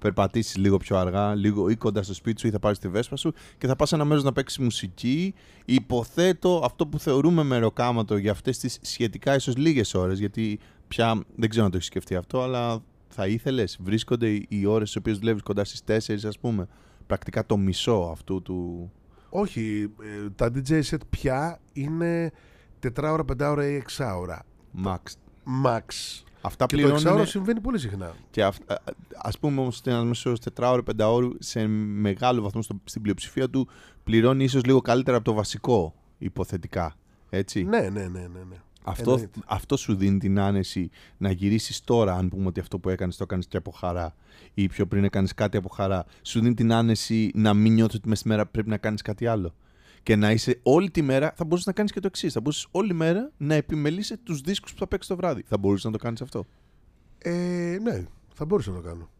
περπατήσεις 0.00 0.56
λίγο 0.56 0.76
πιο 0.76 0.96
αργά, 0.96 1.34
λίγο 1.34 1.68
ή 1.68 1.76
κοντά 1.76 2.02
στο 2.02 2.14
σπίτι 2.14 2.40
σου 2.40 2.46
ή 2.46 2.50
θα 2.50 2.58
πάρεις 2.58 2.78
τη 2.78 2.88
βέσπα 2.88 3.16
σου 3.16 3.32
και 3.58 3.66
θα 3.66 3.76
πας 3.76 3.88
σε 3.88 3.94
ένα 3.94 4.04
μέρος 4.04 4.22
να 4.24 4.32
παίξεις 4.32 4.58
μουσική. 4.58 5.34
Υποθέτω 5.64 6.60
αυτό 6.64 6.86
που 6.86 6.98
θεωρούμε 6.98 7.42
μεροκάματο 7.42 8.16
για 8.16 8.30
αυτές 8.30 8.58
τις 8.58 8.78
σχετικά 8.82 9.34
ίσως 9.34 9.56
λίγες 9.56 9.94
ώρες, 9.94 10.18
γιατί 10.18 10.58
πια 10.88 11.22
δεν 11.36 11.48
ξέρω 11.48 11.64
αν 11.64 11.70
το 11.70 11.76
έχεις 11.76 11.88
σκεφτεί 11.88 12.14
αυτό, 12.14 12.42
αλλά 12.42 12.82
θα 13.08 13.26
ήθελες, 13.26 13.78
βρίσκονται 13.82 14.28
οι- 14.28 14.46
οι 14.48 14.66
ώρες 14.66 14.88
στις 14.88 15.00
οποίες 15.00 15.18
δουλεύεις 15.18 15.42
κοντά 15.42 15.64
στις 15.64 15.82
4, 15.84 16.24
ας 16.28 16.38
πούμε. 16.38 16.66
Πρακτικά 17.06 17.46
το 17.46 17.56
μισό 17.56 18.08
αυτού 18.12 18.42
του. 18.42 18.90
Όχι, 19.28 19.90
ε, 20.24 20.30
τα 20.36 20.50
DJ 20.54 20.80
set 20.90 21.00
πια 21.10 21.60
είναι 21.72 22.30
4 22.80 23.12
ώρα, 23.12 23.24
5 23.24 23.50
ώρα 23.50 23.66
ή 23.66 23.74
6 23.74 24.16
ώρα. 24.16 24.42
Max. 24.84 24.98
Max. 25.64 25.80
Αυτά 26.40 26.66
Και 26.66 26.76
το 26.76 26.82
6 26.82 26.84
ώρα 26.84 26.96
πληρώνουν 26.96 27.26
συμβαίνει 27.26 27.60
πολύ 27.60 27.78
συχνά. 27.78 28.14
Και 28.30 28.44
αυ, 28.44 28.56
α, 28.66 28.74
ας 29.16 29.38
πούμε 29.38 29.60
όμως 29.60 29.80
ένα 29.84 30.04
μέσο 30.04 30.32
4 30.54 30.78
5 30.78 30.82
ώρου 30.98 31.30
σε 31.38 31.66
μεγάλο 31.66 32.42
βαθμό 32.42 32.62
στο, 32.62 32.80
στην 32.84 33.02
πλειοψηφία 33.02 33.50
του 33.50 33.68
πληρώνει 34.04 34.44
ίσως 34.44 34.64
λίγο 34.64 34.80
καλύτερα 34.80 35.16
από 35.16 35.24
το 35.24 35.32
βασικό 35.32 35.94
υποθετικά. 36.18 36.94
Έτσι. 37.30 37.62
Ναι, 37.62 37.80
ναι, 37.80 37.88
ναι, 37.88 38.08
ναι. 38.08 38.26
ναι. 38.48 38.56
Αυτό, 38.84 39.10
εννοείται. 39.10 39.40
αυτό 39.46 39.76
σου 39.76 39.94
δίνει 39.94 40.18
την 40.18 40.40
άνεση 40.40 40.90
να 41.16 41.30
γυρίσεις 41.30 41.84
τώρα, 41.84 42.14
αν 42.14 42.28
πούμε 42.28 42.46
ότι 42.46 42.60
αυτό 42.60 42.78
που 42.78 42.88
έκανες 42.88 43.16
το 43.16 43.22
έκανες 43.22 43.46
και 43.46 43.56
από 43.56 43.70
χαρά 43.70 44.14
ή 44.54 44.66
πιο 44.66 44.86
πριν 44.86 45.04
έκανες 45.04 45.34
κάτι 45.34 45.56
από 45.56 45.68
χαρά. 45.68 46.04
Σου 46.22 46.40
δίνει 46.40 46.54
την 46.54 46.72
άνεση 46.72 47.30
να 47.34 47.54
μην 47.54 47.72
νιώθεις 47.72 47.94
ότι 47.94 48.08
μέσα 48.08 48.20
στη 48.20 48.28
μέρα 48.28 48.46
πρέπει 48.46 48.68
να 48.68 48.76
κάνεις 48.76 49.02
κάτι 49.02 49.26
άλλο. 49.26 49.54
Και 50.02 50.16
να 50.16 50.30
είσαι 50.30 50.58
όλη 50.62 50.90
τη 50.90 51.02
μέρα, 51.02 51.32
θα 51.36 51.44
μπορούσες 51.44 51.66
να 51.66 51.72
κάνεις 51.72 51.92
και 51.92 52.00
το 52.00 52.06
εξής. 52.06 52.32
Θα 52.32 52.40
μπορούσες 52.40 52.66
όλη 52.70 52.94
μέρα 52.94 53.30
να 53.36 53.54
επιμελείσαι 53.54 54.16
τους 54.16 54.40
δίσκους 54.40 54.72
που 54.72 54.78
θα 54.78 54.86
παίξεις 54.86 55.08
το 55.08 55.16
βράδυ. 55.16 55.44
Θα 55.46 55.58
μπορούσες 55.58 55.84
να 55.84 55.90
το 55.90 55.98
κάνεις 55.98 56.20
αυτό. 56.20 56.46
Ε, 57.18 57.76
ναι, 57.82 58.04
θα 58.34 58.44
μπορούσα 58.44 58.70
να 58.70 58.76
το 58.76 58.82
κάνω. 58.82 59.10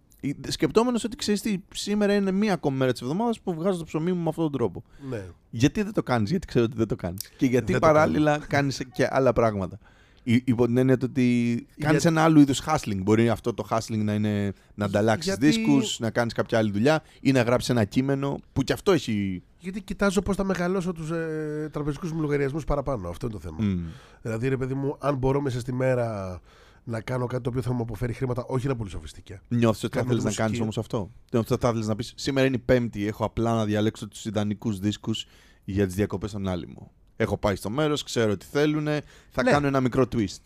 Σκεπτόμενος 0.48 1.04
ότι 1.04 1.16
ξέρεις 1.16 1.40
τι, 1.40 1.58
σήμερα 1.74 2.14
είναι 2.14 2.30
μία 2.30 2.52
ακόμη 2.52 2.76
μέρα 2.76 2.92
της 2.92 3.00
εβδομάδας 3.00 3.40
που 3.40 3.54
βγάζω 3.54 3.78
το 3.78 3.84
ψωμί 3.84 4.12
μου 4.12 4.22
με 4.22 4.28
αυτόν 4.28 4.44
τον 4.44 4.52
τρόπο. 4.52 4.82
Ναι. 5.08 5.24
Γιατί 5.50 5.82
δεν 5.82 5.92
το 5.92 6.02
κάνεις, 6.02 6.30
Γιατί 6.30 6.46
ξέρω 6.46 6.64
ότι 6.64 6.76
δεν 6.76 6.86
το 6.86 6.96
κάνεις. 6.96 7.30
Και 7.36 7.46
γιατί 7.46 7.72
Δεν 7.72 7.80
το 7.80 7.86
παράλληλα 7.86 8.38
κάνεις 8.48 8.82
και 8.92 9.08
άλλα 9.10 9.32
πράγματα. 9.32 9.78
Υ- 10.22 10.48
Υπό 10.48 10.66
την 10.66 10.76
έννοια 10.76 10.96
του 10.96 11.06
ότι 11.10 11.66
κάνεις 11.78 12.00
Για- 12.00 12.10
ένα 12.10 12.22
άλλο 12.22 12.40
είδους 12.40 12.62
hustling. 12.66 12.96
Μπορεί 13.02 13.28
αυτό 13.28 13.54
το 13.54 13.66
hustling 13.70 13.98
να 14.02 14.14
είναι 14.14 14.52
να 14.74 14.84
ανταλλάξεις 14.84 15.24
Γιατί- 15.26 15.46
δίσκους, 15.46 15.98
να 15.98 16.10
κάνεις 16.10 16.32
κάποια 16.32 16.58
άλλη 16.58 16.70
δουλειά 16.70 17.02
ή 17.20 17.32
να 17.32 17.42
γράψεις 17.42 17.70
ένα 17.70 17.84
κείμενο 17.84 18.38
που 18.52 18.62
κι 18.62 18.72
αυτό 18.72 18.92
έχει. 18.92 19.42
Γιατί 19.58 19.80
κοιτάζω 19.82 20.22
πώς 20.22 20.36
θα 20.36 20.44
μεγαλώσω 20.44 20.92
τους 20.92 21.10
ε, 21.10 21.68
τραπεζικούς 21.72 22.12
μου 22.12 22.20
λογαριασμούς 22.20 22.64
παραπάνω. 22.64 23.08
Αυτό 23.08 23.26
είναι 23.26 23.34
το 23.34 23.40
θέμα. 23.40 23.56
Μμ. 23.64 23.78
Δηλαδή, 24.22 24.48
ρε 24.48 24.56
παιδί 24.56 24.74
μου, 24.74 24.96
αν 24.98 25.16
μπορώ 25.16 25.40
μέσα 25.40 25.60
στη 25.60 25.72
μέρα 25.72 26.40
να 26.84 27.00
κάνω 27.00 27.26
κάτι 27.26 27.42
το 27.42 27.48
οποίο 27.50 27.62
θα 27.62 27.72
μου 27.72 27.82
αποφέρει 27.82 28.12
χρήματα, 28.12 28.44
όχι 28.46 28.66
να 28.66 28.76
πουλήσω 28.76 28.98
φιστίκια. 29.00 29.42
Νιώθεις 29.48 29.84
ότι 29.84 29.92
θα 29.96 30.02
Κάνουμε 30.02 30.08
θέλεις 30.08 30.22
να 30.24 30.28
μουσική. 30.28 30.42
κάνεις 30.46 30.60
όμως 30.60 30.78
αυτό; 30.78 31.10
Νιώθεις 31.32 31.50
ότι 31.50 31.60
θα 31.66 31.70
θέλεις 31.72 31.86
να 31.86 31.94
πεις: 31.96 32.12
Σήμερα 32.16 32.46
είναι 32.46 32.56
η 32.56 32.62
Πέμπτη, 32.64 33.06
έχω 33.06 33.24
απλά 33.24 33.54
να 33.54 33.64
διαλέξω 33.64 34.08
τους 34.08 34.24
ιδανικούς 34.24 34.78
δίσκους 34.78 35.26
για 35.64 35.86
τις 35.86 35.94
διακοπές 35.94 36.32
των 36.32 36.48
άλλοι 36.48 36.66
μου. 36.66 36.90
Έχω 37.22 37.38
πάει 37.38 37.56
στο 37.56 37.70
μέρος, 37.70 38.02
ξέρω 38.02 38.36
τι 38.36 38.46
θέλουν, 38.46 38.84
θα 39.30 39.42
Ναι. 39.42 39.50
κάνω 39.50 39.66
ένα 39.66 39.80
μικρό 39.80 40.04
twist. 40.12 40.40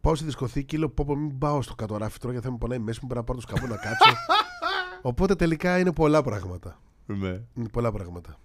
Πάω 0.00 0.14
στη 0.14 0.24
δισκοθήκη, 0.24 0.76
λέω 0.78 0.88
πω, 0.88 1.04
πω 1.04 1.16
μην 1.16 1.38
πάω 1.38 1.62
στο 1.62 1.74
κατοράφι 1.74 2.18
τώρα 2.18 2.32
γιατί 2.32 2.46
θα 2.46 2.52
με 2.52 2.58
πονάει 2.58 2.78
μέση 2.78 2.98
μου, 3.02 3.08
πρέπει 3.08 3.20
να 3.26 3.34
πάρω 3.34 3.46
το 3.46 3.54
σκαμπό 3.54 3.72
να 3.74 3.76
κάτσω. 3.80 4.10
Οπότε 5.10 5.34
τελικά 5.34 5.78
είναι 5.78 5.92
πολλά 5.92 6.22
πράγματα. 6.22 6.80
Είναι 7.08 7.68
πολλά 7.72 7.92
πράγματα. 7.92 8.38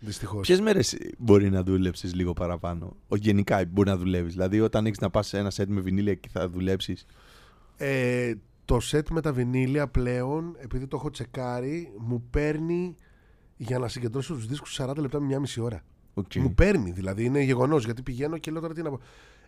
Δυστυχώς. 0.00 0.46
Ποιες 0.46 0.60
μέρες 0.60 0.96
μπορεί 1.18 1.50
να 1.50 1.62
δουλέψεις 1.62 2.14
λίγο 2.14 2.32
παραπάνω, 2.32 2.96
Ο, 3.08 3.16
γενικά 3.16 3.64
μπορεί 3.68 3.88
να 3.88 3.96
δουλεύεις. 3.96 4.32
Δηλαδή, 4.32 4.60
όταν 4.60 4.86
έχεις 4.86 4.98
να 4.98 5.10
πας 5.10 5.26
σε 5.26 5.38
ένα 5.38 5.50
σετ 5.50 5.68
με 5.68 5.80
βινίλια 5.80 6.14
και 6.14 6.28
θα 6.32 6.48
δουλέψεις. 6.48 7.06
Ε, 7.76 8.32
το 8.64 8.80
σετ 8.80 9.08
με 9.08 9.20
τα 9.20 9.32
βινίλια 9.32 9.88
πλέον, 9.88 10.56
επειδή 10.58 10.86
το 10.86 10.96
έχω 10.96 11.10
τσεκάρει, 11.10 11.92
μου 11.98 12.22
παίρνει 12.30 12.94
για 13.56 13.78
να 13.78 13.88
συγκεντρώσω 13.88 14.34
τους 14.34 14.46
δίσκους 14.46 14.74
40 14.80 14.96
λεπτά 14.96 15.20
με 15.20 15.26
μια 15.26 15.40
μισή 15.40 15.60
ώρα. 15.60 15.82
Okay. 16.14 16.36
Μου 16.38 16.54
παίρνει, 16.54 16.90
δηλαδή 16.90 17.24
είναι 17.24 17.40
γεγονός. 17.42 17.84
Γιατί 17.84 18.02
πηγαίνω 18.02 18.38
και 18.38 18.50
λέω 18.50 18.60
τώρα 18.60 18.74
τι 18.74 18.82
να 18.82 18.90
πω. 18.90 19.00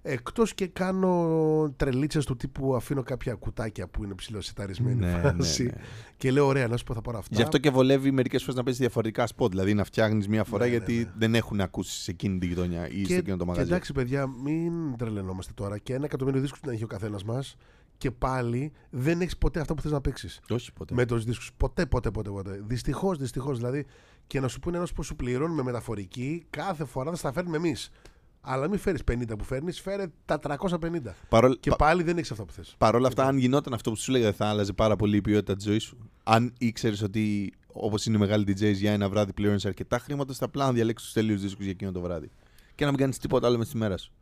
Εκτός 0.02 0.54
και 0.54 0.66
κάνω 0.66 1.72
τρελίτσες 1.76 2.24
του 2.24 2.36
τύπου 2.36 2.74
αφήνω 2.76 3.02
κάποια 3.02 3.34
κουτάκια 3.34 3.88
που 3.88 4.04
είναι 4.04 4.14
ψηλοσεταρισμένη 4.14 4.94
Ναι, 5.06 5.10
φάση. 5.36 5.62
ναι, 5.62 5.68
ναι. 5.68 5.76
Και 6.16 6.30
λέω: 6.30 6.46
Ωραία, 6.46 6.68
να 6.68 6.76
σου 6.76 6.84
πω 6.84 6.94
θα 6.94 7.00
πάρω 7.00 7.18
αυτά. 7.18 7.36
Γι' 7.36 7.42
αυτό 7.42 7.58
και 7.58 7.70
βολεύει 7.70 8.10
μερικές 8.10 8.40
φορές 8.40 8.56
να 8.56 8.62
παίζεις 8.62 8.80
διαφορετικά 8.80 9.26
σποτ. 9.26 9.50
Δηλαδή 9.50 9.74
να 9.74 9.84
φτιάχνεις 9.84 10.28
μία 10.28 10.44
φορά 10.44 10.64
Ναι, 10.64 10.70
ναι, 10.70 10.76
γιατί 10.76 10.94
ναι. 10.98 11.10
δεν 11.18 11.34
έχουν 11.34 11.60
ακούσει 11.60 12.02
σε 12.02 12.10
εκείνη 12.10 12.38
τη 12.38 12.46
γειτονιά 12.46 12.88
ή 12.90 13.04
σε 13.04 13.14
εκείνο 13.16 13.36
το 13.36 13.42
και 13.44 13.50
μαγαζί. 13.50 13.68
εντάξει, 13.68 13.92
παιδιά, 13.92 14.26
μην 14.26 14.96
τρελαινόμαστε 14.96 15.52
τώρα. 15.54 15.78
Και 15.78 15.94
ένα 15.94 16.04
εκατομμύριο 16.04 16.40
δίσκους 16.40 16.60
να 16.66 16.72
έχει 16.72 16.84
ο 16.84 16.86
καθένας 16.86 17.24
μας. 17.24 17.56
Και 17.99 18.11
πάλι 18.11 18.72
δεν 18.90 19.20
έχεις 19.20 19.36
ποτέ 19.36 19.61
αυτό 19.61 19.74
που 19.74 19.82
θες 19.82 19.92
να 19.92 20.01
παίξεις. 20.01 20.40
Όχι 20.51 20.72
ποτέ. 20.72 20.94
Με 20.94 21.07
τους 21.07 21.24
δίσκους. 21.24 21.51
Ποτέ, 21.57 21.86
ποτέ, 21.86 22.11
ποτέ. 22.11 22.30
ποτέ. 22.30 22.61
Δυστυχώς, 22.66 23.18
δυστυχώς. 23.18 23.57
Δηλαδή, 23.57 23.86
και 24.26 24.40
να 24.40 24.49
σου 24.49 24.59
πούνε 24.61 24.76
ένας 24.76 24.92
που 24.92 25.03
σου 25.03 25.16
πληρώνουμε 25.16 25.62
μεταφορική, 25.62 26.47
κάθε 26.51 26.84
φορά 26.84 27.11
θα 27.11 27.16
στα 27.16 27.32
φέρνουμε 27.32 27.57
εμείς. 27.57 27.90
Αλλά 28.49 28.68
μην 28.68 28.78
φέρεις 28.78 29.05
50 29.05 29.36
που 29.38 29.44
φέρνεις, 29.44 29.80
φέρε 29.80 30.07
τα 30.24 30.38
350. 30.38 31.14
Παρόλα, 31.28 31.57
Και 31.61 31.70
πα- 31.70 31.76
πάλι 31.76 32.03
δεν 32.03 32.16
έχεις 32.18 32.30
αυτά 32.30 32.44
που 32.44 32.53
θες. 32.53 32.74
παρόλα 32.78 33.09
αυτά, 33.09 33.24
αν 33.26 33.38
γινόταν 33.38 33.74
αυτό 33.74 33.90
που 33.90 33.97
σου 33.97 34.11
έλεγα, 34.14 34.32
θα 34.32 34.47
άλλαζε 34.47 34.72
πάρα 34.72 34.97
πολύ 34.97 35.16
η 35.16 35.20
ποιότητα 35.20 35.55
της 35.57 35.64
ζωής 35.64 35.82
σου. 35.82 35.99
Αν 36.22 36.53
ήξερες 36.59 37.03
ότι 37.03 37.53
όπως 37.66 38.07
είναι 38.07 38.16
οι 38.16 38.20
μεγάλοι 38.20 38.44
DJs 38.49 38.72
για 38.74 38.92
ένα 38.92 39.09
βράδυ 39.09 39.32
πληρώνεις 39.32 39.66
αρκετά 39.66 39.99
χρήματα, 39.99 40.34
θα 40.34 40.44
απλά 40.44 40.66
να 40.66 40.72
διαλέξεις 40.72 41.07
τους 41.07 41.14
τέλειου 41.22 41.38
δίσκους 41.38 41.62
για 41.62 41.72
εκείνο 41.72 41.92
το 41.92 42.01
βράδυ. 42.01 42.30
Και 42.74 42.84
να 42.84 42.90
μην 42.90 43.01
κάνεις 43.01 43.18
τίποτα 43.18 43.47
άλλο 43.47 43.59
μες 43.59 43.68
τη 43.68 43.76
μέρα 43.76 43.97
σου. 43.97 44.12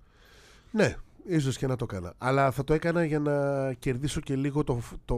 Ναι, 0.71 0.97
ίσως 1.27 1.59
και 1.59 1.67
να 1.67 1.77
το 1.77 1.87
έκανα. 1.91 2.15
Αλλά 2.19 2.51
θα 2.51 2.65
το 2.65 2.75
έκανα 2.75 3.05
για 3.05 3.19
να 3.19 3.73
κερδίσω 3.73 4.21
και 4.21 4.37
λίγο 4.37 4.65
το, 4.65 4.81
το, 5.05 5.17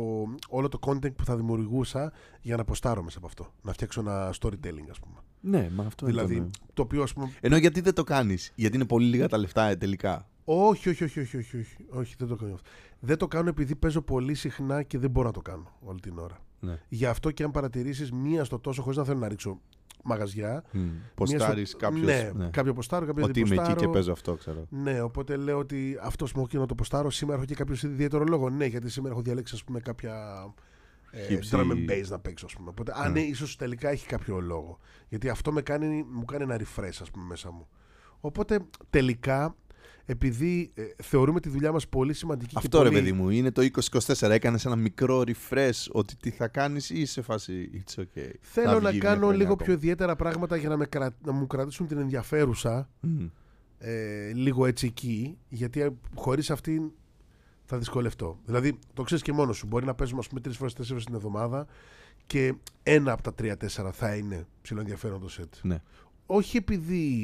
όλο 0.48 0.68
το 0.68 0.78
content 0.86 1.14
που 1.16 1.24
θα 1.24 1.36
δημιουργούσα 1.36 2.12
για 2.40 2.56
να 2.56 2.64
ποστάρω 2.64 3.02
μέσα 3.02 3.18
από 3.18 3.26
αυτό. 3.26 3.52
Να 3.62 3.72
φτιάξω 3.72 4.00
ένα 4.00 4.34
storytelling, 4.40 4.88
ας 4.90 5.00
πούμε. 5.00 5.16
Ναι, 5.40 5.70
μα 5.74 5.84
αυτό 5.84 6.06
δηλαδή, 6.06 6.34
ήταν. 6.34 6.50
το 6.74 6.82
οποίο 6.82 7.02
ας 7.02 7.12
πούμε. 7.12 7.32
Ενώ 7.40 7.56
γιατί 7.56 7.80
δεν 7.80 7.94
το 7.94 8.04
κάνεις, 8.04 8.52
Γιατί 8.54 8.76
είναι 8.76 8.84
πολύ 8.84 9.06
λίγα 9.06 9.28
τα 9.28 9.38
λεφτά 9.38 9.64
ε, 9.64 9.76
τελικά; 9.76 10.28
Όχι, 10.44 10.88
όχι, 10.88 11.04
όχι, 11.04 11.20
όχι, 11.20 11.36
όχι, 11.36 11.56
όχι, 11.56 11.76
όχι, 11.90 12.14
δεν 12.18 12.28
το 12.28 12.36
κάνω 12.36 12.54
αυτό. 12.54 12.70
Δεν 13.00 13.16
το 13.16 13.28
κάνω 13.28 13.48
επειδή 13.48 13.74
παίζω 13.74 14.02
πολύ 14.02 14.34
συχνά 14.34 14.82
και 14.82 14.98
δεν 14.98 15.10
μπορώ 15.10 15.26
να 15.26 15.32
το 15.32 15.42
κάνω 15.42 15.72
όλη 15.80 16.00
την 16.00 16.18
ώρα. 16.18 16.38
Ναι. 16.60 16.80
Γι' 16.88 17.06
αυτό 17.06 17.30
και 17.30 17.42
αν 17.42 17.50
παρατηρήσεις 17.50 18.12
μία 18.12 18.44
στο 18.44 18.58
τόσο, 18.58 18.82
χωρίς 18.82 18.98
να 18.98 19.04
θέλω 19.04 19.18
να 19.18 19.28
ρίξω 19.28 19.60
μαγαζιά. 20.06 20.64
Ποστάρει 21.14 21.56
μία 21.56 21.66
στο- 21.66 21.76
κάποιος. 21.78 22.04
Ναι, 22.34 22.48
κάποιο 22.50 22.72
ποστάρω, 22.72 23.06
κάποιο 23.06 23.24
Ότι 23.24 23.32
δεν 23.32 23.42
είμαι 23.42 23.54
εκεί 23.54 23.64
ποστάρω. 23.64 23.86
και 23.86 23.92
παίζω 23.98 24.12
αυτό, 24.12 24.34
ξέρω. 24.34 24.66
Ναι, 24.68 25.00
οπότε 25.00 25.36
λέω 25.36 25.58
ότι 25.58 25.98
αυτό 26.02 26.26
μου 26.34 26.46
και 26.46 26.58
να 26.58 26.66
το 26.66 26.74
ποστάρω. 26.74 27.10
Σήμερα 27.10 27.36
έχω 27.38 27.46
και 27.46 27.54
κάποιο 27.54 27.76
ιδιαίτερο 27.90 28.24
λόγο. 28.24 28.50
Ναι, 28.50 28.64
γιατί 28.66 28.90
σήμερα 28.90 29.14
έχω 29.14 29.22
διαλέξει 29.22 29.54
ας 29.54 29.64
πούμε, 29.64 29.80
κάποια. 29.80 30.14
Ε, 31.10 31.26
Hipsy. 31.28 31.54
drum 31.56 31.70
and 31.70 31.90
bass 31.90 32.04
να 32.08 32.18
παίξω, 32.18 32.46
ας 32.46 32.54
πούμε. 32.54 32.68
Οπότε, 32.68 32.92
α, 32.96 33.08
ναι, 33.08 33.20
ίσως 33.20 33.56
τελικά 33.56 33.88
έχει 33.90 34.06
κάποιο 34.06 34.40
λόγο. 34.40 34.78
Γιατί 35.08 35.28
αυτό 35.28 35.52
με 35.52 35.62
κάνει, 35.62 36.06
μου 36.12 36.24
κάνει 36.24 36.42
ένα 36.42 36.56
refresh, 36.60 36.98
ας 37.00 37.10
πούμε, 37.10 37.24
μέσα 37.24 37.50
μου. 37.50 37.68
Οπότε 38.20 38.58
τελικά, 38.90 39.54
επειδή 40.06 40.70
ε, 40.74 40.82
θεωρούμε 41.02 41.40
τη 41.40 41.48
δουλειά 41.48 41.72
μας 41.72 41.88
πολύ 41.88 42.14
σημαντική 42.14 42.54
Αυτό 42.56 42.78
και 42.78 42.82
ρε 42.82 42.88
πολύ... 42.88 43.00
παιδί 43.00 43.12
μου, 43.12 43.28
είναι 43.30 43.50
το 43.50 43.68
2024. 43.90 44.28
Έκανε 44.30 44.58
ένα 44.64 44.76
μικρό 44.76 45.22
refresh 45.26 45.86
ότι 45.92 46.16
τι 46.16 46.30
θα 46.30 46.48
κάνεις 46.48 46.90
ή 46.90 47.04
σε 47.04 47.22
φάση. 47.22 47.70
It's 47.74 48.00
okay. 48.00 48.30
Θέλω 48.40 48.68
Θα 48.68 48.80
να 48.80 48.88
βγει 48.90 48.98
μια 48.98 49.08
κάνω 49.08 49.16
χρονιά 49.20 49.36
λίγο 49.36 49.52
ακόμα. 49.52 49.64
πιο 49.64 49.72
ιδιαίτερα 49.72 50.16
πράγματα 50.16 50.56
για 50.56 50.68
να, 50.68 50.76
με 50.76 50.86
κρα... 50.86 51.16
να 51.24 51.32
μου 51.32 51.46
κρατήσουν 51.46 51.86
την 51.86 51.98
ενδιαφέρουσα 51.98 52.88
Μμ. 53.00 53.24
ε, 53.78 54.32
λίγο 54.34 54.66
έτσι 54.66 54.86
εκεί, 54.86 55.38
γιατί 55.48 55.98
χωρίς 56.14 56.50
αυτήν 56.50 56.90
θα 57.64 57.78
δυσκολευτώ. 57.78 58.38
Δηλαδή, 58.44 58.78
το 58.94 59.02
ξέρεις 59.02 59.22
και 59.22 59.32
μόνος 59.32 59.56
σου. 59.56 59.66
Μπορεί 59.66 59.84
να 59.86 59.94
παίζουμε, 59.94 60.18
ας 60.20 60.28
πούμε, 60.28 60.40
τρεις 60.40 60.56
φορές, 60.56 60.72
τέσσερις 60.72 61.04
την 61.04 61.14
εβδομάδα 61.14 61.66
και 62.26 62.54
ένα 62.82 63.12
από 63.12 63.22
τα 63.22 63.34
τρία-τέσσερα 63.34 63.92
θα 63.92 64.14
είναι 64.14 64.46
ψηλό 64.62 64.80
ενδιαφέρον 64.80 65.20
το 65.20 65.28
σετ. 65.28 65.54
Ναι. 65.62 65.82
Όχι 66.26 66.56
επειδή 66.56 67.18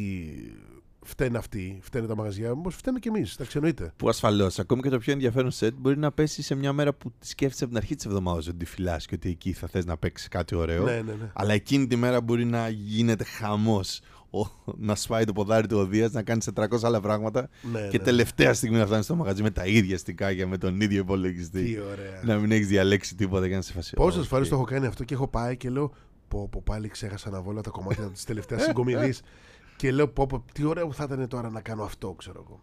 φταίνε 1.05 1.39
αυτοί, 1.39 1.79
φταίνε 1.83 2.07
τα 2.07 2.17
μαγαζιά, 2.17 2.51
όμως 2.51 2.71
φταίμε 2.71 2.99
κι 2.99 3.09
εμείς. 3.09 3.33
Εντάξει, 3.35 3.57
εννοείται. 3.57 3.93
Που 3.97 4.09
ασφαλώς, 4.09 4.59
ακόμη 4.59 4.83
και 4.83 4.89
το 4.89 4.99
πιο 4.99 5.13
ενδιαφέρον 5.13 5.51
σετ 5.51 5.75
μπορεί 5.79 5.99
να 5.99 6.13
πέσει 6.13 6.43
σε 6.43 6.55
μια 6.55 6.73
μέρα 6.73 6.95
που 6.95 7.13
τη 7.19 7.29
σκέφτεσαι 7.29 7.65
από 7.65 7.73
την 7.73 7.83
αρχή 7.83 7.95
της 7.95 8.05
εβδομάδας 8.05 8.47
ότι 8.47 8.57
τη 8.57 8.65
φυλάς 8.65 9.07
και 9.07 9.15
ότι 9.15 9.29
εκεί 9.29 9.53
θα 9.53 9.67
θες 9.67 9.85
να 9.85 9.97
παίξει 9.97 10.29
κάτι 10.29 10.55
ωραίο. 10.55 10.85
Ναι, 10.85 10.93
ναι, 10.93 11.01
ναι. 11.01 11.31
Αλλά 11.33 11.53
εκείνη 11.53 11.87
τη 11.87 11.97
μέρα 11.97 12.21
μπορεί 12.21 12.45
να 12.45 12.69
γίνεται 12.69 13.25
χαμός. 13.25 14.01
Να 14.77 14.95
σπάει 14.95 15.25
το 15.25 15.33
ποδάρι 15.33 15.67
του 15.67 15.79
ο 15.79 15.87
Δίας, 15.87 16.13
να 16.13 16.23
κάνει 16.23 16.45
400 16.55 16.67
άλλα 16.83 17.01
πράγματα 17.01 17.49
ναι 17.73 17.89
και 17.89 17.99
ναι. 17.99 18.05
τελευταία 18.05 18.55
στιγμή 18.55 18.77
να 18.77 18.87
φτάνει 18.87 19.03
στο 19.03 19.15
μαγαζί 19.15 19.43
με 19.43 19.51
τα 19.51 19.67
ίδια 19.67 19.99
στικάκια, 19.99 20.47
με 20.47 20.59
τον 20.59 20.81
ίδιο 20.81 21.01
υπολογιστή. 21.01 21.63
Τι 21.63 21.81
ωραία. 21.81 22.21
Να 22.25 22.37
μην 22.37 22.53
έχεις 22.53 22.67
διαλέξει 22.67 23.15
τίποτα 23.15 23.49
και 23.49 23.55
να 23.55 23.61
σε 23.61 23.73
φασίσει. 23.73 23.95
Πόσες 23.95 24.23
«OK». 24.23 24.29
φορές 24.29 24.49
το 24.49 24.55
έχω 24.55 24.65
κάνει 24.65 24.87
αυτό 24.87 25.05
και 25.05 25.15
έχω 25.15 25.29
πάει 25.29 25.57
και 25.57 25.71
λέω 25.71 25.93
πω, 26.29 26.49
πω 26.49 26.63
πάλι 26.65 26.89
ξέχασα 26.89 27.31
να 27.31 27.43
βάλω 27.43 27.61
τα 27.61 27.71
κομμάτια 27.71 28.05
της 28.05 28.25
τελευταίας 28.25 28.63
συγκομιδής. 28.69 29.23
Και 29.83 29.93
λέω, 29.93 30.09
πω, 30.09 30.27
πω, 30.27 30.45
τι 30.53 30.65
ωραίο 30.65 30.87
που 30.87 30.95
θα 30.95 31.05
ήταν 31.05 31.29
τώρα 31.29 31.51
να 31.51 31.61
κάνω 31.61 31.83
αυτό, 31.83 32.13
ξέρω 32.13 32.45
εγώ. 32.47 32.63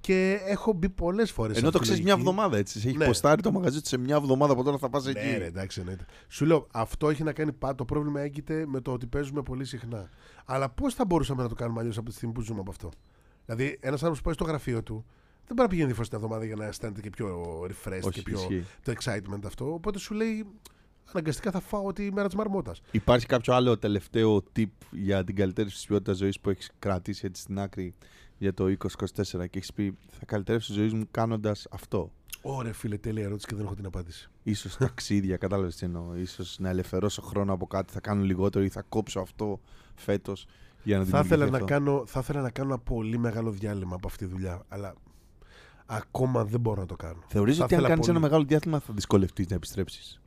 Και 0.00 0.40
έχω 0.46 0.72
μπει 0.72 0.88
πολλές 0.88 1.30
φορές. 1.32 1.56
Ενώ 1.56 1.70
το 1.70 1.78
ξέρεις 1.78 2.02
μια 2.02 2.12
εβδομάδα 2.12 2.56
έτσι. 2.56 2.80
Σε 2.80 2.88
Έχει 2.88 2.96
Ναι. 2.96 3.06
ποστάρει 3.06 3.42
το 3.42 3.52
μαγαζί 3.52 3.80
του 3.80 3.88
σε 3.88 3.96
μια 3.96 4.16
εβδομάδα 4.16 4.52
από 4.52 4.62
τώρα 4.62 4.78
θα 4.78 4.88
πας 4.88 5.06
εκεί. 5.06 5.26
Ναι, 5.26 5.36
ρε, 5.36 5.44
εντάξει, 5.44 5.80
εννοείται. 5.80 6.04
Σου 6.28 6.44
λέω, 6.44 6.66
αυτό 6.72 7.08
έχει 7.08 7.22
να 7.22 7.32
κάνει 7.32 7.52
πάντα. 7.52 7.74
Το 7.74 7.84
πρόβλημα 7.84 8.20
έγκυται 8.20 8.64
με 8.66 8.80
το 8.80 8.92
ότι 8.92 9.06
παίζουμε 9.06 9.42
πολύ 9.42 9.64
συχνά. 9.64 10.08
Αλλά 10.44 10.68
πώς 10.70 10.94
θα 10.94 11.04
μπορούσαμε 11.04 11.42
να 11.42 11.48
το 11.48 11.54
κάνουμε 11.54 11.80
αλλιώς 11.80 11.96
από 11.98 12.08
τη 12.08 12.14
στιγμή 12.14 12.34
που 12.34 12.40
ζούμε 12.40 12.60
από 12.60 12.70
αυτό; 12.70 12.90
Δηλαδή, 13.44 13.78
ένας 13.80 13.92
άνθρωπος 13.94 14.18
που 14.18 14.24
πάει 14.24 14.34
στο 14.34 14.44
γραφείο 14.44 14.82
του, 14.82 15.04
δεν 15.46 15.56
μπορεί 15.56 15.60
να 15.62 15.68
πηγαίνει 15.68 15.86
δύο 15.86 15.94
φορές 15.94 16.08
την 16.08 16.18
εβδομάδα 16.18 16.44
για 16.44 16.56
να 16.56 16.64
αισθάνεται 16.64 17.00
και 17.00 17.10
πιο 17.10 17.60
refreshed 17.62 18.00
Όχι, 18.02 18.10
και 18.10 18.22
πιο 18.22 18.38
ισχύει. 18.38 18.64
το 18.82 18.92
excitement 19.00 19.44
αυτό. 19.46 19.72
Οπότε 19.72 19.98
σου 19.98 20.14
λέει, 20.14 20.46
αναγκαστικά 21.12 21.50
θα 21.50 21.60
φάω 21.60 21.92
τη 21.92 22.12
μέρα 22.12 22.26
της 22.26 22.36
μαρμότας. 22.36 22.80
Υπάρχει 22.90 23.26
κάποιο 23.26 23.54
άλλο 23.54 23.78
τελευταίο 23.78 24.42
tip 24.56 24.64
για 24.90 25.24
την 25.24 25.36
καλυτέρευση 25.36 25.80
τη 25.80 25.86
ποιότητα 25.88 26.12
ζωής 26.12 26.40
που 26.40 26.50
έχεις 26.50 26.70
κρατήσει 26.78 27.26
έτσι 27.26 27.42
στην 27.42 27.58
άκρη 27.58 27.94
για 28.38 28.54
το 28.54 28.64
2024 28.64 29.48
και 29.50 29.58
έχεις 29.58 29.72
πει 29.72 29.96
θα 30.10 30.24
καλυτερεύσει 30.26 30.72
τη 30.72 30.78
ζωή 30.78 30.88
μου 30.88 31.04
κάνοντας 31.10 31.66
αυτό. 31.70 32.10
Ωραία, 32.42 32.72
φίλε, 32.72 32.96
τέλεια 32.98 33.24
ερώτηση 33.24 33.46
και 33.46 33.54
δεν 33.54 33.64
έχω 33.64 33.74
την 33.74 33.86
απάντηση. 33.86 34.28
Ίσως 34.42 34.76
ταξίδια, 34.76 35.36
κατάλαβες 35.36 35.76
τι 35.76 35.84
εννοώ. 35.86 36.16
Ίσως 36.16 36.56
να 36.58 36.68
ελευθερώσω 36.68 37.22
χρόνο 37.22 37.52
από 37.52 37.66
κάτι, 37.66 37.92
θα 37.92 38.00
κάνω 38.00 38.22
λιγότερο 38.22 38.64
ή 38.64 38.68
θα 38.68 38.82
κόψω 38.82 39.20
αυτό 39.20 39.60
φέτος 39.94 40.46
για 40.82 40.98
να 40.98 41.04
Θα 41.04 41.18
ήθελα, 41.18 41.44
δημιουργηθεί 41.44 41.50
να 41.50 41.74
αυτό. 41.74 41.84
κάνω, 41.90 42.06
θα 42.06 42.20
ήθελα 42.20 42.40
να 42.40 42.50
κάνω 42.50 42.68
ένα 42.68 42.78
πολύ 42.78 43.18
μεγάλο 43.18 43.50
διάλειμμα 43.50 43.94
από 43.94 44.06
αυτή 44.06 44.24
τη 44.26 44.30
δουλειά. 44.30 44.62
Αλλά 44.68 44.94
ακόμα 45.86 46.44
δεν 46.44 46.60
μπορώ 46.60 46.80
να 46.80 46.86
το 46.86 46.96
κάνω. 46.96 47.22
Θεωρείς 47.26 47.56
Θα 47.56 47.64
ότι 47.64 47.74
αν 47.74 47.80
ήθελα 47.80 47.94
κάνεις 47.94 48.06
πολύ. 48.06 48.18
ένα 48.18 48.26
μεγάλο 48.28 48.44
διάστημα 48.48 48.78
θα 48.80 48.92
δυσκολευτείς 48.92 49.46
να 49.48 49.54
επιστρέψεις; 49.56 50.20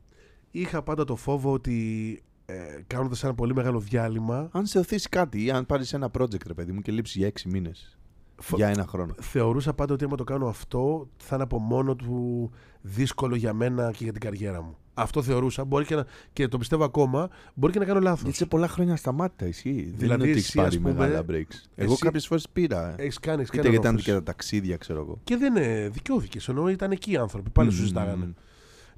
Είχα 0.50 0.82
πάντα 0.82 1.04
το 1.04 1.16
φόβο 1.16 1.52
ότι 1.52 2.18
ε, 2.46 2.54
κάνοντας 2.86 3.24
ένα 3.24 3.34
πολύ 3.34 3.54
μεγάλο 3.54 3.78
διάλειμμα. 3.80 4.48
Αν 4.52 4.66
σε 4.66 4.78
οθήσει 4.78 5.08
κάτι 5.08 5.44
ή 5.44 5.50
αν 5.50 5.66
πάρεις 5.66 5.92
ένα 5.92 6.10
project, 6.18 6.46
ρε 6.46 6.54
παιδί 6.54 6.72
μου, 6.72 6.80
και 6.80 6.92
λείψεις 6.92 7.16
για 7.16 7.26
6 7.26 7.42
μήνες. 7.46 7.98
φο- 8.40 8.56
Για 8.56 8.68
ένα 8.68 8.86
χρόνο. 8.86 9.14
Θεωρούσα 9.20 9.74
πάντα 9.74 9.94
ότι 9.94 10.04
άμα 10.04 10.16
το 10.16 10.24
κάνω 10.24 10.46
αυτό 10.48 11.08
θα 11.16 11.34
είναι 11.34 11.44
από 11.44 11.58
μόνο 11.58 11.96
του 11.96 12.50
δύσκολο 12.80 13.34
για 13.36 13.52
μένα 13.52 13.90
και 13.90 14.04
για 14.04 14.12
την 14.12 14.20
καριέρα 14.20 14.62
μου. 14.62 14.76
Αυτό 14.94 15.22
θεωρούσα. 15.22 15.64
Μπορεί 15.64 15.84
και, 15.84 15.94
να, 15.94 16.06
και 16.32 16.48
το 16.48 16.58
πιστεύω 16.58 16.84
ακόμα. 16.84 17.28
Μπορεί 17.54 17.72
και 17.72 17.78
να 17.78 17.84
κάνω 17.84 18.00
λάθος. 18.00 18.22
Γιατί 18.22 18.36
σε 18.36 18.46
πολλά 18.46 18.68
χρόνια 18.68 18.96
σταμάτητα 18.96 19.46
ισχύει. 19.46 19.84
Δεν 19.88 19.98
Δηλαδή, 19.98 20.22
είναι 20.22 20.30
ότι 20.30 20.38
εσύ, 20.38 20.46
έχει 20.48 20.56
πάρει 20.56 20.68
ας 20.68 20.76
πούμε, 20.76 20.92
μεγάλα 20.92 21.20
breaks. 21.30 21.56
Εγώ 21.74 21.92
εσύ- 21.92 22.02
κάποιες 22.04 22.26
φορές 22.26 22.48
πήρα. 22.52 22.94
Έχεις 22.98 23.18
κάνει, 23.18 23.40
έχεις 23.40 23.48
Είτε 23.48 23.56
κάνει 23.56 23.68
γιατί 23.68 23.76
ήταν 23.76 23.86
ανώθηση. 23.86 24.10
και 24.10 24.16
τα 24.16 24.22
ταξίδια, 24.22 24.76
ξέρω 24.76 25.00
εγώ. 25.00 25.20
Και 25.24 25.36
δεν 25.36 25.56
ε, 25.56 25.88
δικαιώθηκες. 25.88 26.48
Ενώ 26.48 26.68
ήταν 26.68 26.90
εκεί 26.90 27.10
οι 27.12 27.16
άνθρωποι. 27.16 27.50
Πάλι 27.50 27.70
σου 27.70 27.80
Μμμ. 27.80 27.86
ζητάγανε. 27.86 28.34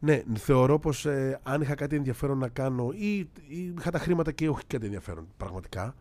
Ναι, 0.03 0.23
θεωρώ 0.35 0.79
πως 0.79 1.07
αν 1.43 1.61
είχα 1.61 1.75
κάτι 1.75 1.97
ενδιαφέρον 1.97 2.39
να 2.39 2.49
κάνω 2.49 2.91
ή, 2.95 3.17
ή 3.49 3.75
είχα 3.79 3.91
τα 3.91 3.99
χρήματα 3.99 4.33
και 4.33 4.49
όχι 4.49 4.65
κάτι 4.67 4.85
ενδιαφέρον 4.85 5.27
πραγματικά. 5.37 5.95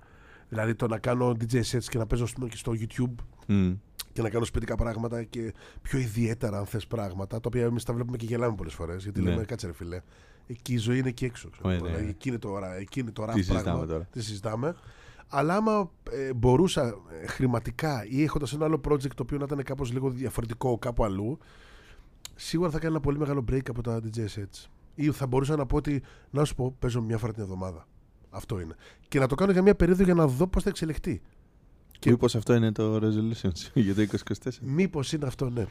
Δηλαδή 0.50 0.76
το 0.76 0.88
να 0.88 0.98
κάνω 1.00 1.30
DJ 1.40 1.56
sets 1.72 1.84
και 1.84 1.98
να 1.98 2.06
παίζω 2.06 2.24
ας 2.24 2.34
πούμε, 2.34 2.48
και 2.48 2.58
στο 2.58 2.72
YouTube 2.80 3.14
Μμ. 3.48 3.72
και 4.14 4.22
να 4.22 4.30
κάνω 4.30 4.46
σπιτικά 4.46 4.76
πράγματα 4.76 5.24
και 5.24 5.54
πιο 5.82 6.00
ιδιαίτερα 6.00 6.58
αν 6.58 6.66
θες 6.66 6.88
πράγματα, 6.88 7.36
τα 7.40 7.44
οποία 7.48 7.64
εμείς 7.66 7.84
τα 7.84 7.94
βλέπουμε 7.94 8.18
και 8.18 8.26
γελάμε 8.26 8.56
πολλές 8.56 8.74
φορές, 8.74 9.04
γιατί 9.04 9.22
Ναι. 9.22 9.30
λέμε 9.30 9.44
κάτσε 9.44 9.68
ρε 9.68 9.74
φίλε, 9.74 10.02
εκεί 10.48 10.74
η 10.74 10.78
ζωή 10.78 10.98
είναι 10.98 11.10
εκεί 11.10 11.26
έξω. 11.26 11.50
ξέρω 11.50 11.70
Ω, 11.70 11.72
εγώ, 11.72 11.84
ναι. 11.84 11.90
δηλαδή, 11.90 12.10
εκεί 12.10 12.30
είναι 12.30 12.38
το, 12.38 12.50
ωρα- 12.50 12.76
εκεί 12.76 13.00
είναι 13.00 13.12
το 13.12 13.22
Τι 13.22 13.28
ραπ 13.28 13.36
πράγμα. 13.46 13.54
συζητάμε 13.62 13.86
τώρα; 13.86 14.08
Τι 14.12 14.22
συζητάμε. 14.24 14.76
Αλλά 15.28 15.56
άμα 15.56 15.92
ε, 16.12 16.34
μπορούσα 16.34 16.96
ε, 17.22 17.28
χρηματικά 17.28 18.06
ή 18.10 18.24
έχοντας 18.24 18.54
ένα 18.54 18.66
άλλο 18.66 18.82
project 18.88 19.08
το 19.16 19.22
οποίο 19.24 19.38
να 19.38 19.44
ήταν 19.44 19.64
κάπως 19.64 19.92
λίγο 19.92 20.10
διαφορετικό 20.10 20.78
κάπου 20.78 21.04
αλλού, 21.04 21.38
σίγουρα 22.40 22.70
θα 22.70 22.80
κάνω 22.80 22.92
ένα 22.92 23.00
πολύ 23.02 23.18
μεγάλο 23.18 23.46
break 23.52 23.70
από 23.70 23.82
τα 23.82 24.02
DJ 24.04 24.20
sets. 24.20 24.66
Ή 24.96 25.12
θα 25.12 25.28
μπορούσα 25.28 25.56
να 25.56 25.66
πω 25.66 25.76
ότι, 25.76 26.02
να 26.30 26.46
σου 26.46 26.56
πω, 26.56 26.76
παίζω 26.80 27.02
μια 27.02 27.18
φορά 27.18 27.34
την 27.34 27.42
εβδομάδα. 27.42 27.88
Αυτό 28.30 28.60
είναι. 28.60 28.76
Και 29.08 29.20
να 29.20 29.28
το 29.28 29.36
κάνω 29.36 29.52
για 29.52 29.62
μια 29.62 29.76
περίοδο 29.76 30.04
για 30.04 30.14
να 30.14 30.28
δω 30.28 30.48
πώς 30.48 30.64
θα 30.64 30.70
εξελιχθεί. 30.70 31.22
Και 32.00 32.10
μήπως 32.10 32.36
αυτό 32.36 32.54
είναι 32.54 32.72
το 32.72 32.96
resolution 32.96 33.52
σου 33.56 33.72
για 33.80 33.96
το 33.96 34.06
2024. 34.44 34.50
Μήπως 34.62 35.14
είναι 35.14 35.26
αυτό, 35.26 35.50
ναι. 35.50 35.66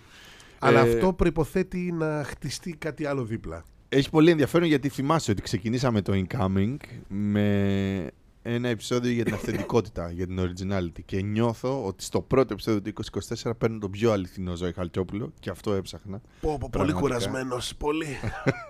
Αλλά 0.59 0.81
Ε, 0.81 0.93
αυτό 0.93 1.13
προποθέτει 1.13 1.93
να 1.93 2.25
χτιστεί 2.25 2.77
κάτι 2.77 3.05
άλλο 3.07 3.25
δίπλα. 3.25 3.65
Έχει 3.89 4.11
πολύ 4.11 4.31
ενδιαφέρον 4.31 4.69
γιατί 4.69 4.89
θυμάσαι 4.89 5.31
ότι 5.31 5.43
ξεκινήσαμε 5.43 6.03
το 6.03 6.13
Incoming 6.27 6.77
με 7.09 8.11
ένα 8.53 8.69
επεισόδιο 8.69 9.11
για 9.13 9.25
την 9.25 9.35
αυθεντικότητα, 9.39 10.11
για 10.11 10.27
την 10.27 10.39
originality. 10.41 11.03
Και 11.05 11.23
νιώθω 11.23 11.87
ότι 11.87 12.03
στο 12.03 12.21
πρώτο 12.21 12.53
επεισόδιο 12.53 12.83
του 12.83 13.05
2024 13.43 13.51
παίρνω 13.59 13.79
τον 13.79 13.91
πιο 13.91 14.13
αληθινό 14.13 14.55
Ζωή 14.57 14.73
Χαλκιόπουλο 14.73 15.33
και 15.41 15.51
αυτό 15.51 15.73
έψαχνα. 15.73 16.19
Πω, 16.19 16.23
πω, 16.41 16.57
πολύ 16.59 16.71
Πραγματικά. 16.71 17.01
κουρασμένος. 17.01 17.75
Πολύ. 17.77 18.07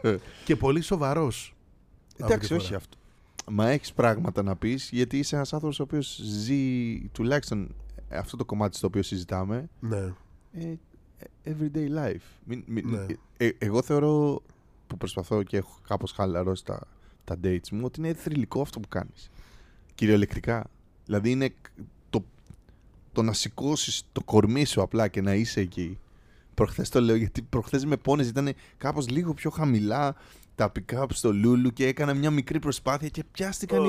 και 0.45 0.57
πολύ 0.57 0.81
σοβαρός. 0.81 1.55
Εντάξει, 2.17 2.55
όχι 2.55 2.75
αυτό. 2.75 2.97
Μα 3.51 3.69
έχεις 3.69 3.93
πράγματα 3.93 4.43
να 4.43 4.57
πεις 4.57 4.89
γιατί 4.93 5.19
είσαι 5.19 5.35
ένας 5.37 5.53
άνθρωπος 5.53 5.81
ο 5.81 5.83
οποίος 5.83 6.21
ζει 6.23 6.99
τουλάχιστον 7.13 7.75
αυτό 8.09 8.37
το 8.37 8.45
κομμάτι 8.45 8.77
στο 8.77 8.87
οποίο 8.87 9.03
συζητάμε 9.03 9.69
Ναι. 9.81 10.13
ε, 10.53 10.75
everyday 11.45 11.89
life. 12.05 12.21
Μην, 12.45 12.63
μην- 12.67 12.89
Ναι. 12.89 13.07
ε, 13.37 13.51
εγώ 13.59 13.83
θεωρώ 13.83 14.43
που 14.87 14.97
προσπαθώ 14.97 15.43
και 15.43 15.57
έχω 15.57 15.79
κάπως 15.89 16.13
χαλαρώσει 16.13 16.65
τα, 16.65 16.81
τα 17.25 17.37
dates 17.45 17.69
μου 17.71 17.81
ότι 17.85 18.01
είναι 18.01 18.13
θρηλυκό 18.15 18.61
αυτό 18.61 18.81
που 18.81 18.89
κάνεις. 18.89 19.31
Κυριολεκτικά. 19.99 20.65
Δηλαδή 21.05 21.31
είναι 21.31 21.55
το, 22.11 22.25
το 23.13 23.23
να 23.23 23.33
σηκώσεις 23.33 24.03
το 24.13 24.23
κορμί 24.23 24.65
σου 24.65 24.83
απλά 24.83 25.09
και 25.09 25.21
να 25.21 25.35
είσαι 25.35 25.61
εκεί. 25.61 25.99
Προχθές 26.55 26.89
το 26.89 27.01
λέω 27.01 27.17
γιατί 27.17 27.43
προχθές 27.43 27.85
με 27.85 27.97
πόνες 27.97 28.29
ήταν 28.29 28.53
κάπως 28.77 29.09
λίγο 29.09 29.35
πιο 29.35 29.51
χαμηλά 29.51 30.15
τα 30.55 30.73
pick-up 30.79 31.05
στο 31.09 31.33
Λούλου 31.33 31.73
και 31.73 31.87
έκανα 31.87 32.15
μια 32.15 32.31
μικρή 32.31 32.59
προσπάθεια 32.59 33.09
και 33.09 33.25
πιάστηκαν 33.33 33.85
οι, 33.85 33.89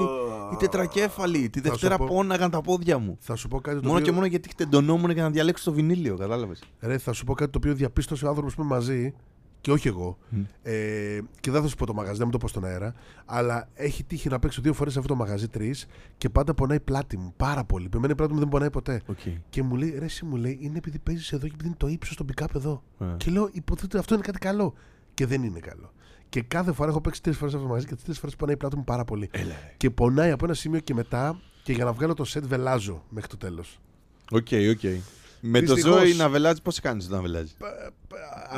οι 0.53 0.55
τετρακέφαλοι. 0.55 1.49
Τη 1.49 1.59
Θα 1.59 1.65
σου 1.65 1.71
Δευτέρα 1.71 1.97
πω- 1.97 2.07
πόναγαν 2.07 2.51
τα 2.51 2.61
πόδια 2.61 2.97
μου. 2.97 3.17
Θα 3.19 3.35
σου 3.35 3.47
πω 3.47 3.59
κάτι 3.61 3.75
το 3.77 3.81
Μόνο 3.83 3.93
οποίο... 3.93 4.05
και 4.05 4.11
μόνο 4.11 4.25
γιατί 4.25 4.49
χτεντονόμουν 4.49 5.09
για 5.11 5.23
να 5.23 5.29
διαλέξω 5.29 5.63
το 5.69 5.75
βινίλιο, 5.75 6.17
κατάλαβες. 6.17 6.63
Ρε, 6.79 6.97
θα 6.97 7.13
σου 7.13 7.23
πω 7.25 7.33
κάτι 7.33 7.51
το 7.51 7.57
οποίο 7.57 7.73
διαπίστωσε 7.73 8.25
ο 8.25 8.29
άνθρωπος 8.29 8.55
που 8.55 8.61
είμαι 8.61 8.73
μαζί 8.75 9.13
και 9.61 9.71
όχι 9.71 9.87
εγώ. 9.87 10.17
Μμ. 10.29 10.41
Ε, 10.61 11.19
και 11.39 11.51
δεν 11.51 11.61
θα 11.61 11.67
σου 11.67 11.75
πω 11.75 11.85
το 11.85 11.93
μαγαζί, 11.93 12.17
δεν 12.17 12.25
μου 12.25 12.31
το 12.31 12.37
πω 12.37 12.47
στον 12.47 12.65
αέρα. 12.65 12.93
Αλλά 13.25 13.69
έχει 13.73 14.03
τύχει 14.03 14.29
να 14.29 14.39
παίξω 14.39 14.61
δύο 14.61 14.73
φορές 14.73 14.93
σε 14.93 14.99
αυτό 14.99 15.13
το 15.13 15.19
μαγαζί, 15.19 15.47
τρεις 15.47 15.85
και 16.17 16.29
πάντα 16.29 16.53
πονάει 16.53 16.77
η 16.77 16.79
πλάτη 16.79 17.17
μου. 17.17 17.33
Πάρα 17.37 17.63
πολύ. 17.63 17.89
Εμένα 17.95 18.13
η 18.13 18.15
πλάτη 18.15 18.33
μου 18.33 18.39
δεν 18.39 18.49
πονάει 18.49 18.69
ποτέ. 18.69 19.01
Οκ. 19.05 19.17
Και 19.49 19.63
μου 19.63 19.75
λέει, 19.75 19.95
ρε, 19.99 20.05
εσύ 20.05 20.25
μου 20.25 20.35
λέει, 20.35 20.57
είναι 20.61 20.77
επειδή 20.77 20.99
παίζεις 20.99 21.31
εδώ 21.31 21.47
και 21.47 21.51
επειδή 21.53 21.67
είναι 21.67 21.77
το 21.79 21.87
ύψος 21.87 22.15
των 22.15 22.27
pick-up 22.33 22.55
εδώ. 22.55 22.83
Ε. 22.99 23.05
Και 23.17 23.31
λέω, 23.31 23.49
υποθέτω 23.51 23.99
αυτό 23.99 24.13
είναι 24.13 24.23
κάτι 24.23 24.39
καλό. 24.39 24.73
Και 25.13 25.25
δεν 25.25 25.43
είναι 25.43 25.59
καλό. 25.59 25.91
Και 26.29 26.41
κάθε 26.41 26.73
φορά 26.73 26.89
έχω 26.89 27.01
παίξει 27.01 27.21
τρεις 27.21 27.37
φορές 27.37 27.53
αυτό 27.53 27.65
το 27.65 27.69
μαγαζί 27.69 27.87
και 27.87 27.95
τις 27.95 28.03
τρεις 28.03 28.19
φορές 28.19 28.35
πονάει 28.35 28.55
η 28.55 28.57
πλάτη 28.57 28.75
μου 28.75 28.83
πάρα 28.83 29.03
πολύ. 29.05 29.29
Έλα, 29.31 29.45
ρε. 29.45 29.73
Και 29.77 29.89
πονάει 29.89 30.31
από 30.31 30.45
ένα 30.45 30.53
σημείο 30.53 30.79
και 30.79 30.93
μετά 30.93 31.39
και 31.63 31.73
για 31.73 31.85
να 31.85 31.93
βγάλω 31.93 32.13
το 32.13 32.23
σετ 32.23 32.45
βελάζω 32.45 33.03
μέχρι 33.09 33.29
το 33.29 33.37
τέλος. 33.37 33.79
OK, 34.31 34.47
OK. 34.71 35.01
Με 35.41 35.61
το 35.61 35.73
Δυστυχώς- 35.73 35.99
ζώη 36.01 36.13
να 36.13 36.29
βελάζει, 36.29 36.61
πώ 36.61 36.71
κάνεις 36.81 37.05
όταν 37.05 37.21
βελάζει. 37.21 37.51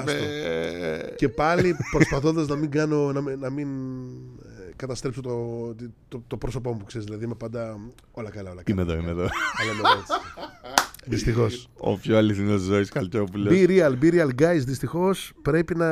Ε, 0.06 1.14
Και 1.16 1.30
πάλι 1.30 1.76
προσπαθώντας 1.92 2.48
να 2.48 2.56
μην 2.56 2.72
κάνω, 2.72 3.12
να, 3.12 3.22
μην- 3.22 3.40
να 3.40 3.50
μην 3.50 3.68
ε, 4.44 4.72
καταστρέψω 4.76 5.22
το, 5.22 5.76
το, 6.08 6.24
το 6.28 6.38
πρόσωπό 6.38 6.74
μου, 6.74 6.84
ξέρεις, 6.86 7.06
δηλαδή 7.08 7.26
είμαι 7.26 7.36
πάντα 7.36 7.80
όλα 8.12 8.30
καλά, 8.30 8.52
όλα 8.52 8.64
καλά. 8.64 8.82
Είμαι 8.82 8.82
εδώ, 8.82 9.02
είμαι 9.02 9.12
εδώ. 9.12 9.22
Αλλά 9.22 10.04
είμαι 11.08 11.32
εδώ 11.32 11.44
έτσι. 11.46 11.56
Δυστυχώς. 11.56 11.70
Ο 11.80 11.98
πιο 11.98 12.18
αληθινός 12.18 12.62
ζώη 12.62 12.86
Καλτιόπουλο. 12.86 13.52
Be 13.54 13.68
real, 13.68 13.94
be 14.04 14.14
real 14.14 14.30
guys. 14.42 14.60
Δυστυχώς 14.66 15.34
πρέπει 15.42 15.76
να, 15.76 15.90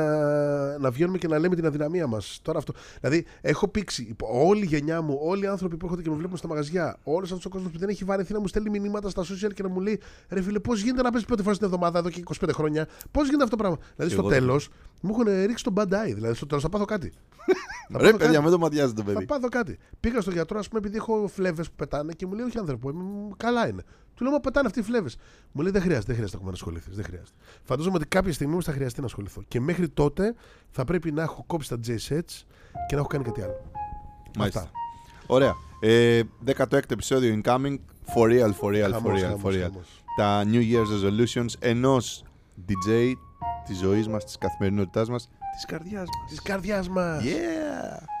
να 0.78 0.90
βγαίνουμε 0.90 1.18
και 1.18 1.28
να 1.28 1.38
λέμε 1.38 1.54
την 1.54 1.66
αδυναμία 1.66 2.06
μας. 2.06 2.38
Τώρα 2.42 2.58
αυτό. 2.58 2.72
Δηλαδή, 3.00 3.24
έχω 3.40 3.68
πήξει 3.68 4.16
όλη 4.20 4.62
η 4.62 4.66
γενιά 4.66 5.02
μου, 5.02 5.18
όλοι 5.22 5.44
οι 5.44 5.46
άνθρωποι 5.46 5.76
που 5.76 5.84
έρχονται 5.84 6.02
και 6.02 6.10
με 6.10 6.16
βλέπουν 6.16 6.36
στα 6.36 6.48
μαγαζιά, 6.48 6.98
όλος 7.02 7.30
αυτός 7.30 7.44
ο 7.44 7.48
κόσμος 7.48 7.72
που 7.72 7.78
δεν 7.78 7.88
έχει 7.88 8.04
βαρεθεί 8.04 8.32
να 8.32 8.40
μου 8.40 8.48
στέλνει 8.48 8.70
μηνύματα 8.70 9.08
στα 9.08 9.22
social 9.22 9.52
και 9.54 9.62
να 9.62 9.68
μου 9.68 9.80
λέει 9.80 10.00
Ρε 10.28 10.42
φίλε, 10.42 10.58
πώς 10.58 10.80
γίνεται 10.82 11.02
να 11.02 11.10
παίζει 11.10 11.26
πέντε 11.26 11.42
φορέ 11.42 11.56
την 11.56 11.64
εβδομάδα 11.64 11.98
εδώ 11.98 12.10
και 12.10 12.22
25 12.40 12.48
χρόνια, 12.52 12.88
πώς 13.10 13.24
γίνεται 13.26 13.42
αυτό 13.44 13.56
το 13.56 13.62
πράγμα; 13.62 13.78
Δηλαδή, 13.96 14.12
στο 14.14 14.22
Εγώ- 14.22 14.30
τέλος 14.30 14.68
μου 15.00 15.10
έχουν 15.18 15.46
ρίξει 15.46 15.64
τον 15.64 15.74
bad 15.76 15.82
eye. 15.92 16.14
Δηλαδή, 16.14 16.34
στο 16.34 16.46
τέλος 16.46 16.62
θα 16.62 16.68
πάθω 16.68 16.84
κάτι. 16.84 17.12
Θα 17.92 17.98
Ρε 17.98 18.04
πάθω 18.04 18.16
παιδιά, 18.16 18.32
κάτι. 18.32 18.44
με 18.44 18.50
το 18.50 18.58
ματιάζει 18.58 18.92
το 18.92 19.02
Θα 19.06 19.12
παιδί. 19.12 19.24
πάθω 19.24 19.48
κάτι. 19.48 19.78
Πήγα 20.00 20.20
στο 20.20 20.30
γιατρό, 20.30 20.58
ας 20.58 20.68
πούμε, 20.68 20.80
επειδή 20.80 20.96
έχω 20.96 21.30
φλέβες 21.34 21.68
που 21.68 21.74
πετάνε 21.76 22.12
και 22.12 22.26
μου 22.26 22.34
λέει: 22.34 22.44
Όχι, 22.46 22.58
άνθρωπο, 22.58 22.88
μ, 22.92 23.30
καλά 23.36 23.68
είναι. 23.68 23.82
Του 24.20 24.26
λέω: 24.26 24.34
Μα 24.34 24.40
πετάνε 24.40 24.66
αυτοί 24.66 24.78
οι 24.78 24.82
φλέβες. 24.82 25.16
Μου 25.52 25.62
λέει: 25.62 25.72
Δεν 25.72 25.80
χρειάζεται, 25.82 26.06
δεν 26.06 26.14
χρειάζεται 26.14 26.36
ακόμα 26.36 26.50
να 26.50 26.56
ασχοληθείς. 26.56 26.94
Δεν 26.96 27.04
χρειάζεται. 27.04 27.36
Φαντάζομαι 27.62 27.96
ότι 27.96 28.06
κάποια 28.06 28.32
στιγμή 28.32 28.52
όμως 28.52 28.64
θα 28.64 28.72
χρειαστεί 28.72 29.00
να 29.00 29.06
ασχοληθώ. 29.06 29.42
Και 29.48 29.60
μέχρι 29.60 29.88
τότε 29.88 30.34
θα 30.70 30.84
πρέπει 30.84 31.12
να 31.12 31.22
έχω 31.22 31.44
κόψει 31.46 31.68
τα 31.68 31.76
J-Sets 31.86 32.44
και 32.88 32.94
να 32.94 32.98
έχω 32.98 33.06
κάνει 33.06 33.24
κάτι 33.24 33.42
άλλο. 33.42 33.70
Μάλιστα. 34.38 34.60
Αυτά. 34.60 34.72
Ωραία. 35.26 35.54
Ε, 35.80 36.22
16ο 36.46 36.90
επεισόδιο 36.92 37.40
incoming. 37.44 37.76
For 38.14 38.26
real, 38.28 38.52
for 38.60 38.70
real, 38.74 38.88
for 38.88 38.90
Χαμός, 38.92 39.20
real, 39.20 39.22
χαμός, 39.22 39.40
for 39.44 39.48
real. 39.56 39.60
χαμός. 39.60 40.02
Τα 40.16 40.44
New 40.44 40.62
Year's 40.72 40.90
resolutions 41.04 41.52
ενός 41.58 42.24
DJ 42.68 43.12
της 43.66 43.78
ζωής 43.78 44.08
μας, 44.08 44.24
της 44.24 44.38
καθημερινότητάς 44.38 45.08
μας, 45.08 45.28
της 45.54 45.64
καρδιάς 45.64 46.06
μας. 46.20 46.30
Της 46.30 46.42
καρδιάς 46.42 46.88
μας. 46.88 47.22
Yeah! 47.24 48.19